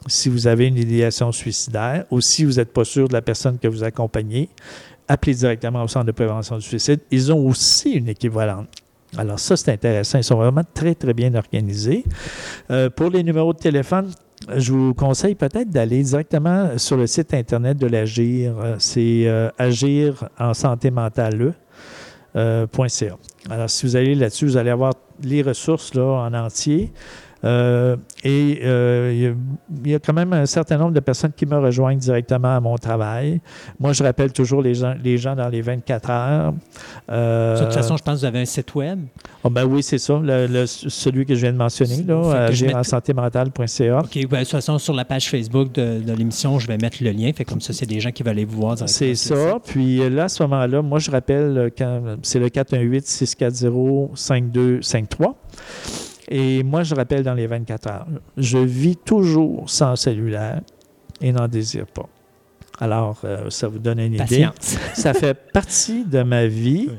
[0.09, 3.57] Si vous avez une idéation suicidaire ou si vous n'êtes pas sûr de la personne
[3.57, 4.49] que vous accompagnez,
[5.07, 6.99] appelez directement au centre de prévention du suicide.
[7.11, 8.67] Ils ont aussi une équivalente.
[9.17, 10.19] Alors ça, c'est intéressant.
[10.19, 12.03] Ils sont vraiment très, très bien organisés.
[12.69, 14.11] Euh, pour les numéros de téléphone,
[14.55, 18.53] je vous conseille peut-être d'aller directement sur le site Internet de l'Agir.
[18.59, 21.53] Euh, C'est euh, agir en santé mentale.
[22.35, 22.67] euh.
[23.49, 26.91] Alors, si vous allez là-dessus, vous allez avoir les ressources là, en entier.
[27.45, 29.33] Euh, et euh,
[29.83, 32.59] il y a- quand même un certain nombre de personnes qui me rejoignent directement à
[32.59, 33.39] mon travail.
[33.79, 36.53] Moi, je rappelle toujours les gens, les gens dans les 24 heures.
[37.09, 38.99] Euh, De toute façon, je pense que vous avez un site web.
[39.43, 42.73] oh, ben oui, c'est ça, le- le- celui que je viens de mentionner, là, agir
[42.75, 43.99] en mette- santémentale.ca.
[43.99, 46.97] OK, ben, de toute façon, sur la page Facebook de, de l'émission, je vais mettre
[47.01, 47.31] le lien.
[47.33, 48.75] Fait comme ça, c'est des gens qui veulent aller vous voir.
[48.87, 49.59] C'est ça.
[49.65, 51.71] Puis là, à ce moment-là, moi, je rappelle,
[52.21, 55.35] c'est le 418-640-5253.
[56.29, 58.07] Et moi, je rappelle dans les 24 heures.
[58.37, 60.61] Je vis toujours sans cellulaire
[61.21, 62.07] et n'en désire pas.
[62.79, 64.47] Alors, euh, ça vous donne une idée.
[64.93, 66.87] Ça fait partie de ma vie.
[66.89, 66.95] Oui.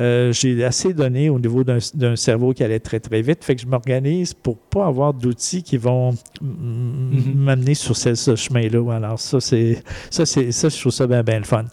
[0.00, 3.44] Euh, J'ai assez donné au niveau d'un d'un cerveau qui allait très, très vite.
[3.44, 6.46] Fait que je m'organise pour pas avoir d'outils qui vont mm,
[7.12, 7.34] Mhm.
[7.34, 8.94] m'amener sur ce, ce chemin-là.
[8.94, 11.64] Alors, ça, c'est ça, c'est ça, je trouve ça bien, bien le fun.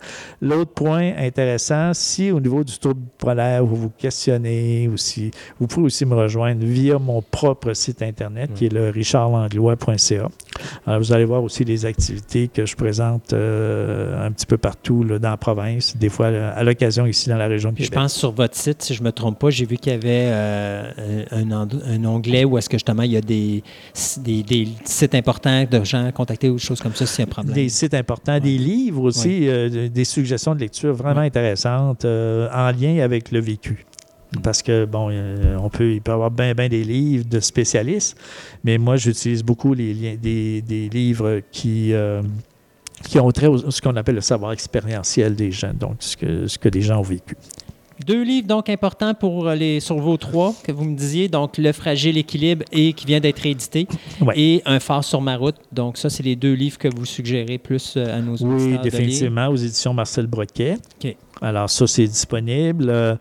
[0.41, 5.85] L'autre point intéressant, si au niveau du tour polaire, vous vous questionnez aussi, vous pouvez
[5.87, 10.29] aussi me rejoindre via mon propre site Internet, qui est le richardlanglois.ca.
[10.85, 13.48] Alors, vous allez voir aussi les activités que je présente euh,
[14.19, 17.47] un petit peu partout là, dans la province, des fois à l'occasion ici dans la
[17.47, 17.97] région de Puis Québec.
[17.99, 19.95] je pense sur votre site, si je ne me trompe pas, j'ai vu qu'il y
[19.95, 23.63] avait euh, un, un- onglet où est-ce que justement il y a des,
[24.21, 27.21] des, des sites importants de gens à contacter ou des choses comme ça s'il y
[27.23, 27.53] a un problème.
[27.55, 31.25] Des sites importants, des livres aussi, euh, des suggestions de lecture vraiment Ouais.
[31.27, 33.85] intéressantes euh, en lien avec le vécu.
[34.43, 37.39] Parce que, bon, euh, on peut, il peut y avoir bien, bien des livres de
[37.39, 38.15] spécialistes,
[38.63, 42.21] mais moi, j'utilise beaucoup les des, des livres qui, euh,
[43.03, 46.47] qui ont trait au ce qu'on appelle le savoir expérientiel des gens, donc ce que,
[46.47, 47.35] ce que les gens ont vécu.
[48.05, 51.73] Deux livres donc importants pour les, sur vos trois que vous me disiez, donc Le
[51.73, 53.87] fragile équilibre et qui vient d'être réédité
[54.21, 54.33] Ouais.
[54.39, 55.57] et Un phare sur ma route.
[55.73, 58.77] Donc ça, c'est les deux livres que vous suggérez plus euh, à nos auditeurs Oui,
[58.81, 60.77] définitivement, aux éditions Marcel Broquet.
[61.41, 63.15] Alors, ça, c'est disponible euh,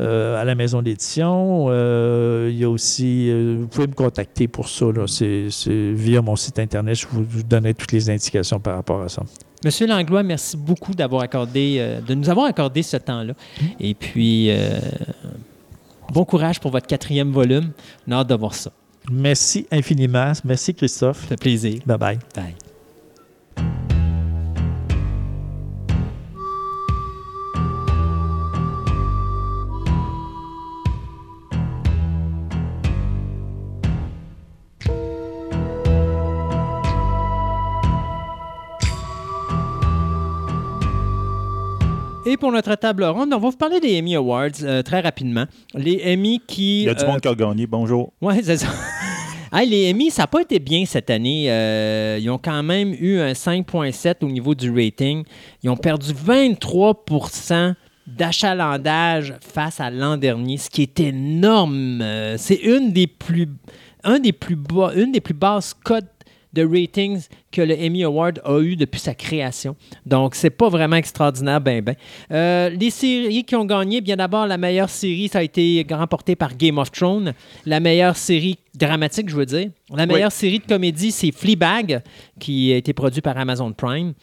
[0.00, 1.66] euh, à la maison d'édition.
[1.68, 4.86] Euh, il y a aussi, vous pouvez me contacter pour ça.
[4.86, 5.06] là.
[5.06, 6.96] C'est c'est via mon site Internet.
[6.96, 9.22] Je vous, vous donnerai toutes les indications par rapport à ça.
[9.64, 13.34] Monsieur Langlois, merci beaucoup d'avoir accordé, de nous avoir accordé ce temps-là.
[13.78, 14.50] Et puis,
[16.12, 17.70] bon courage pour votre quatrième volume.
[18.08, 18.72] On a hâte de voir ça.
[19.10, 20.32] Merci infiniment.
[20.44, 21.22] Merci, Christophe.
[21.22, 21.80] Ça fait plaisir.
[21.86, 22.18] Bye-bye.
[22.34, 22.71] Bye.
[42.32, 45.44] Et pour notre table ronde, on va vous parler des Emmy Awards euh, très rapidement.
[45.74, 46.80] Les Emmy qui...
[46.80, 47.66] Il y a du euh, monde qui a gagné.
[47.66, 48.10] Bonjour.
[48.22, 48.68] oui, c'est ça.
[49.54, 51.52] Hey, les Emmy, ça n'a pas été bien cette année.
[51.52, 55.24] Euh, ils ont quand même eu un 5,7 au niveau du rating.
[55.62, 57.74] Ils ont perdu 23%
[58.06, 62.00] d'achalandage face à l'an dernier, ce qui est énorme.
[62.00, 63.46] Euh, c'est une des plus,
[64.04, 66.06] un des plus bas, une des plus basses cotes
[66.52, 69.76] de ratings que le Emmy Award a eu depuis sa création.
[70.06, 71.94] Donc, c'est pas vraiment extraordinaire, ben ben.
[72.30, 76.36] Euh, les séries qui ont gagné, bien d'abord, la meilleure série, ça a été remporté
[76.36, 77.32] par Game of Thrones.
[77.66, 79.70] La meilleure série dramatique, je veux dire.
[79.94, 82.02] La meilleure série de comédie, c'est Fleabag,
[82.38, 84.14] qui a été produit par Amazon Prime.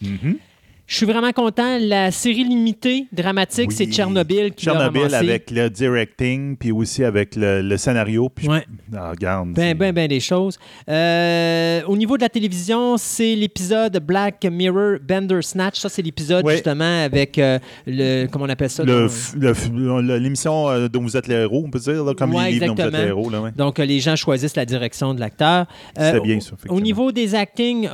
[0.90, 1.78] Je suis vraiment content.
[1.80, 3.74] La série limitée dramatique, Oui.
[3.78, 8.28] c'est Tchernobyl qui Tchernobyl avec le directing, puis aussi avec le, le scénario.
[8.28, 8.96] Puis je-.
[8.96, 9.52] Ah, regarde.
[9.52, 10.58] Ben, c'est- ben, ben des choses.
[10.88, 15.78] Euh, au niveau de la télévision, c'est l'épisode Black Mirror Bender Snatch.
[15.78, 18.26] Ça, c'est l'épisode justement avec euh, le.
[18.26, 18.82] Comment on appelle ça?
[18.82, 19.06] le
[19.38, 19.52] le
[20.02, 22.52] le- l'émission euh, dont vous êtes les héros, on peut dire, là, comme Ouais, les
[22.58, 23.30] livres dont vous êtes les héros.
[23.30, 23.50] Là, ouais.
[23.56, 25.66] Donc, les gens choisissent la direction de l'acteur.
[25.96, 27.88] C'était bien, ça, Au niveau des actings,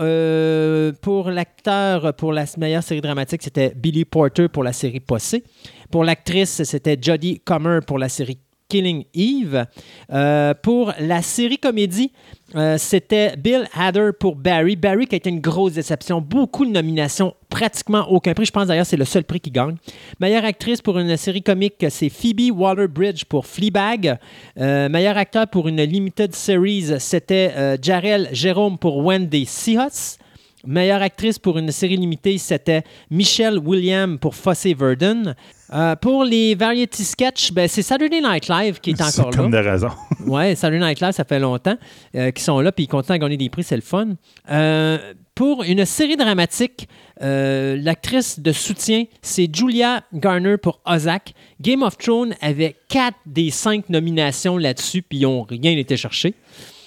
[1.03, 5.45] pour l'acteur pour la meilleure série dramatique, c'était Billy Porter pour la série Possé.
[5.91, 9.67] Pour l'actrice, c'était Jodie Comer pour la série Killing Eve.
[10.13, 12.13] Euh, pour la série comédie,
[12.55, 14.77] euh, c'était Bill Hader pour Barry.
[14.77, 16.21] Barry qui a été une grosse déception.
[16.21, 18.47] Beaucoup de nominations, pratiquement aucun prix.
[18.47, 19.77] Je pense d'ailleurs que c'est le seul prix qui gagne.
[20.21, 24.19] Meilleure actrice pour une série comique, c'est Phoebe Waller-Bridge pour Fleabag.
[24.59, 30.19] Euh, meilleur acteur pour une limited series, c'était euh, Jarell Jérôme pour Wendy Seahus.
[30.67, 35.35] Meilleure actrice pour une série limitée, c'était Michelle Williams pour Fosse Verdon.
[35.73, 39.37] Euh, pour les variety sketch, ben, c'est Saturday Night Live qui est encore là.
[39.37, 39.89] comme de raison.
[40.27, 41.77] Ouais, Saturday Night Live, ça fait longtemps
[42.17, 44.09] euh, qu'ils sont là, puis ils continuent à gagner des prix, c'est le fun.
[44.51, 46.89] Euh, pour une série dramatique,
[47.21, 51.33] l'actrice de soutien, c'est Julia Garner pour Ozark.
[51.61, 56.35] Game of Thrones avait quatre des cinq nominations là-dessus, puis ils n'ont rien été chercher.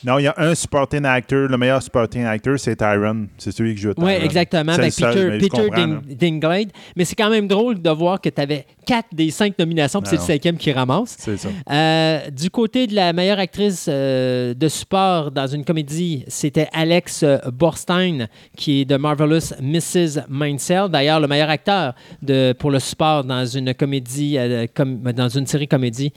[0.06, 1.48] Non, il y a un supporting actor.
[1.50, 3.28] Le meilleur supporting actor, c'est Tyron.
[3.38, 4.08] C'est celui qui joue Tyron.
[4.08, 6.16] Oui, exactement, avec seul, Peter, mais je Peter comprends, Ding- là.
[6.16, 6.66] Dinklage.
[6.95, 10.09] Mais c'est quand même drôle de voir que tu avais quatre des cinq nominations, puis
[10.09, 11.16] c'est le cinquième qui ramasse.
[11.19, 11.50] C'est ça.
[11.69, 17.22] Euh, du côté de la meilleure actrice euh, de support dans une comédie, c'était Alex
[17.22, 18.27] euh, Borstein,
[18.58, 20.24] qui est de Marvelous Mrs.
[20.27, 20.88] Maisel.
[20.90, 21.93] D'ailleurs, le meilleur acteur
[22.24, 24.66] de, pour le support dans une comédie, euh,
[25.16, 26.11] dans une série comédie,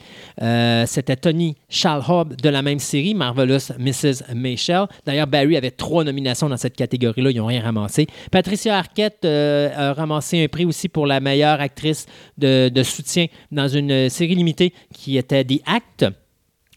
[0.86, 4.34] c'était Tony Shalhoub de la même série, Marvelous Mrs.
[4.34, 4.86] Maisel.
[5.04, 8.06] D'ailleurs, Barry avait trois nominations dans cette catégorie-là, ils n'ont rien ramassé.
[8.30, 12.06] Patricia Arquette a ramassé un prix aussi pour la meilleure actrice
[12.38, 16.06] de, de soutien dans une série limitée qui était The Act.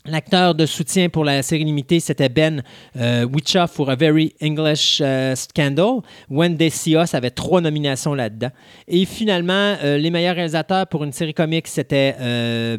[0.07, 2.61] L'acteur de soutien pour la série limitée, c'était Ben
[2.95, 6.01] euh, Witcher pour A Very English euh, Scandal.
[6.29, 8.51] Wendy Sios avait trois nominations là-dedans.
[8.87, 12.77] Et finalement, euh, les meilleurs réalisateurs pour une série comique, c'était euh,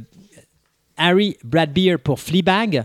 [0.97, 2.85] Harry Bradbeer pour Fleabag.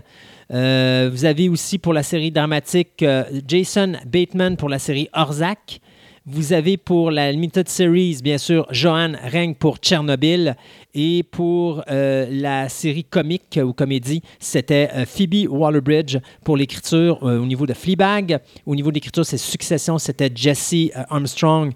[0.52, 3.04] Euh, vous avez aussi pour la série dramatique
[3.46, 5.80] Jason Bateman pour la série Orzak.
[6.24, 10.54] Vous avez pour la Limited Series, bien sûr, Johan Reng pour Tchernobyl.
[10.94, 17.40] Et pour euh, la série comique ou comédie, c'était euh, Phoebe Waller-Bridge pour l'écriture euh,
[17.40, 18.38] au niveau de Fleabag.
[18.66, 21.72] Au niveau de l'écriture, c'est Succession, c'était Jesse Armstrong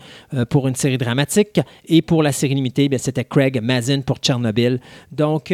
[0.49, 1.61] pour une série dramatique.
[1.89, 4.79] Et pour la série limitée, c'était Craig Mazin pour Tchernobyl.
[5.11, 5.53] Donc,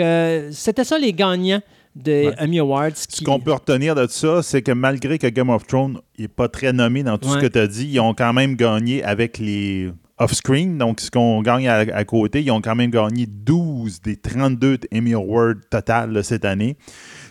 [0.51, 1.62] c'était ça les gagnants
[1.95, 2.35] des Ouais.
[2.39, 2.91] Emmy Awards.
[2.95, 6.49] Ce qu'on peut retenir de ça, c'est que malgré que Game of Thrones n'est pas
[6.49, 9.39] très nommé dans tout ce que tu as dit, ils ont quand même gagné avec
[9.39, 10.79] les off-screen.
[10.79, 14.79] Donc, ce qu'on gagne à, à côté, ils ont quand même gagné 12 des 32
[14.95, 16.77] Emmy Awards total là, cette année.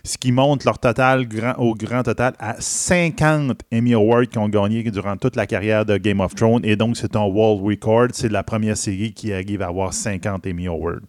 [0.03, 4.49] Ce qui monte leur total grand, au grand total à 50 Emmy Awards qu'ils ont
[4.49, 6.61] gagné durant toute la carrière de Game of Thrones.
[6.63, 8.07] Et donc, c'est un world record.
[8.13, 11.01] C'est la première série qui arrive à avoir 50 Emmy Awards.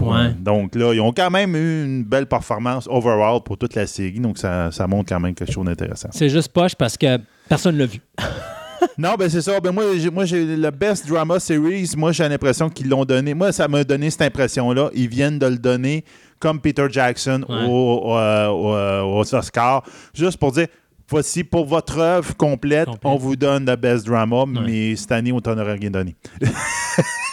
[0.00, 0.34] Ouais.
[0.38, 4.20] Donc là, ils ont quand même eu une belle performance overall pour toute la série.
[4.20, 6.08] Donc ça, ça montre quand même quelque chose d'intéressant.
[6.12, 8.00] C'est juste poche parce que personne ne l'a vu.
[8.98, 9.60] non, ben c'est ça.
[9.60, 11.92] Ben moi, j'ai, moi, j'ai le Best Drama Series.
[11.96, 13.34] Moi, j'ai l'impression qu'ils l'ont donné.
[13.34, 14.90] Moi, ça m'a donné cette impression-là.
[14.94, 16.04] Ils viennent de le donner
[16.44, 17.64] comme Peter Jackson Ouais.
[17.66, 19.82] au- au- euh, au- euh, aux Oscars.
[20.12, 20.66] Juste pour dire,
[21.08, 25.40] voici pour votre œuvre complète, on vous donne le Best Drama, mais cette année, on
[25.40, 26.14] t'en aurait rien donné.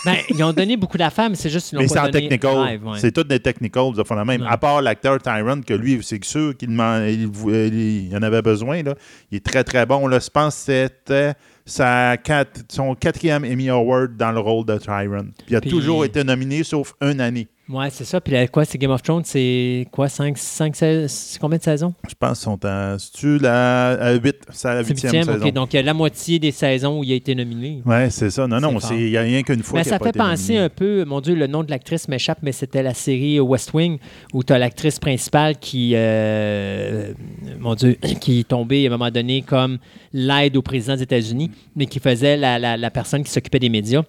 [0.04, 2.80] Ben, ils ont donné beaucoup d'affaires, mais c'est juste qu'ils c'est pas en donné technical.
[2.84, 2.98] ouais.
[2.98, 4.42] C'est tout des technicals, de fond de même.
[4.42, 4.48] Ouais.
[4.50, 8.82] À part l'acteur Tyron, que lui, c'est sûr qu'il il, il- il en avait besoin.
[8.82, 8.96] Là.
[9.32, 10.08] Il est très, très bon.
[10.08, 10.62] Là, je pense que
[10.98, 11.34] c'était
[11.68, 15.28] sa quatre- son quatrième Emmy Award dans le rôle de Tyron.
[15.38, 17.48] Puis il a Puis- toujours été nominé, sauf une année.
[17.72, 18.20] Ouais, c'est ça.
[18.20, 21.64] Puis là, quoi, c'est Game of Thrones, c'est quoi, 5, 5, 16, c'est combien de
[21.64, 21.94] saisons?
[22.10, 22.98] Je pense qu'ils sont à...
[23.00, 24.36] C'est-tu la 8?
[24.52, 25.46] C'est à la C'est huitième huitième, saison.
[25.48, 25.54] ok.
[25.54, 27.82] Donc, il y a la moitié des saisons où il a été nominé.
[27.86, 28.46] Ouais, c'est ça.
[28.48, 30.66] Non, non, il n'y a rien qu'une fois Mais a ça fait été penser nominé.
[30.66, 34.00] un peu, mon Dieu, le nom de l'actrice m'échappe, mais c'était la série West Wing
[34.34, 37.14] où tu as l'actrice principale qui, euh,
[37.60, 39.78] mon Dieu, qui est tombée à un moment donné comme
[40.14, 43.70] l'aide au président des États-Unis, mais qui faisait la, la- la personne qui s'occupait des
[43.70, 44.04] médias,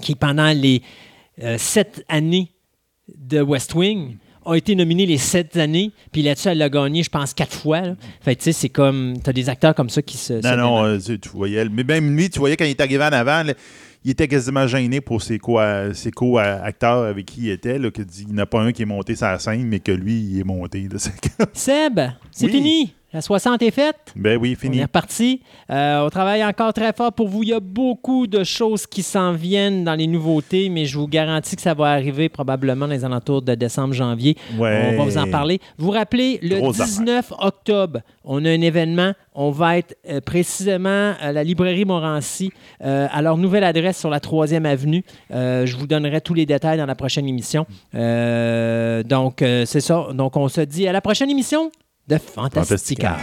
[0.00, 0.82] qui pendant les
[1.42, 2.50] euh, sept années
[3.14, 7.10] de West Wing a été nominée les sept années, puis là-dessus, elle l'a gagné, je
[7.10, 7.80] pense, quatre fois.
[7.80, 7.96] là.
[8.20, 10.40] Fait que, tu sais, c'est comme, tu as des acteurs comme ça qui se...
[10.40, 11.68] se Non, non, euh, tu, voyais.
[11.68, 13.54] Mais même lui, tu voyais quand il est arrivé en avant, là,
[14.04, 15.58] il était quasiment gêné pour ses co-
[15.94, 17.76] ses co-acteurs avec qui il était.
[17.76, 19.80] Là, que il n'y en a pas un qui est monté sur la scène, mais
[19.80, 20.86] que lui, il est monté.
[21.38, 21.98] comme- Seb,
[22.30, 22.52] c'est Oui.
[22.52, 22.94] fini!
[23.12, 24.12] La 60 est faite.
[24.16, 24.82] Ben oui, On est fini.
[24.82, 25.40] reparti.
[25.70, 27.44] Euh, on travaille encore très fort pour vous.
[27.44, 31.06] Il y a beaucoup de choses qui s'en viennent dans les nouveautés, mais je vous
[31.06, 34.36] garantis que ça va arriver probablement dans les alentours de décembre-janvier.
[34.58, 34.90] Ouais.
[34.92, 35.60] On va vous en parler.
[35.78, 39.12] Vous rappelez, le Grosse 19 octobre, on a un événement.
[39.34, 42.52] On va être euh, précisément à la librairie Morancy,
[42.84, 45.04] euh, à leur nouvelle adresse sur la 3e avenue.
[45.30, 47.66] Euh, je vous donnerai tous les détails dans la prochaine émission.
[47.92, 50.08] Donc, c'est ça.
[50.12, 51.70] Donc, on se dit à la prochaine émission
[52.06, 53.18] de Fantastica.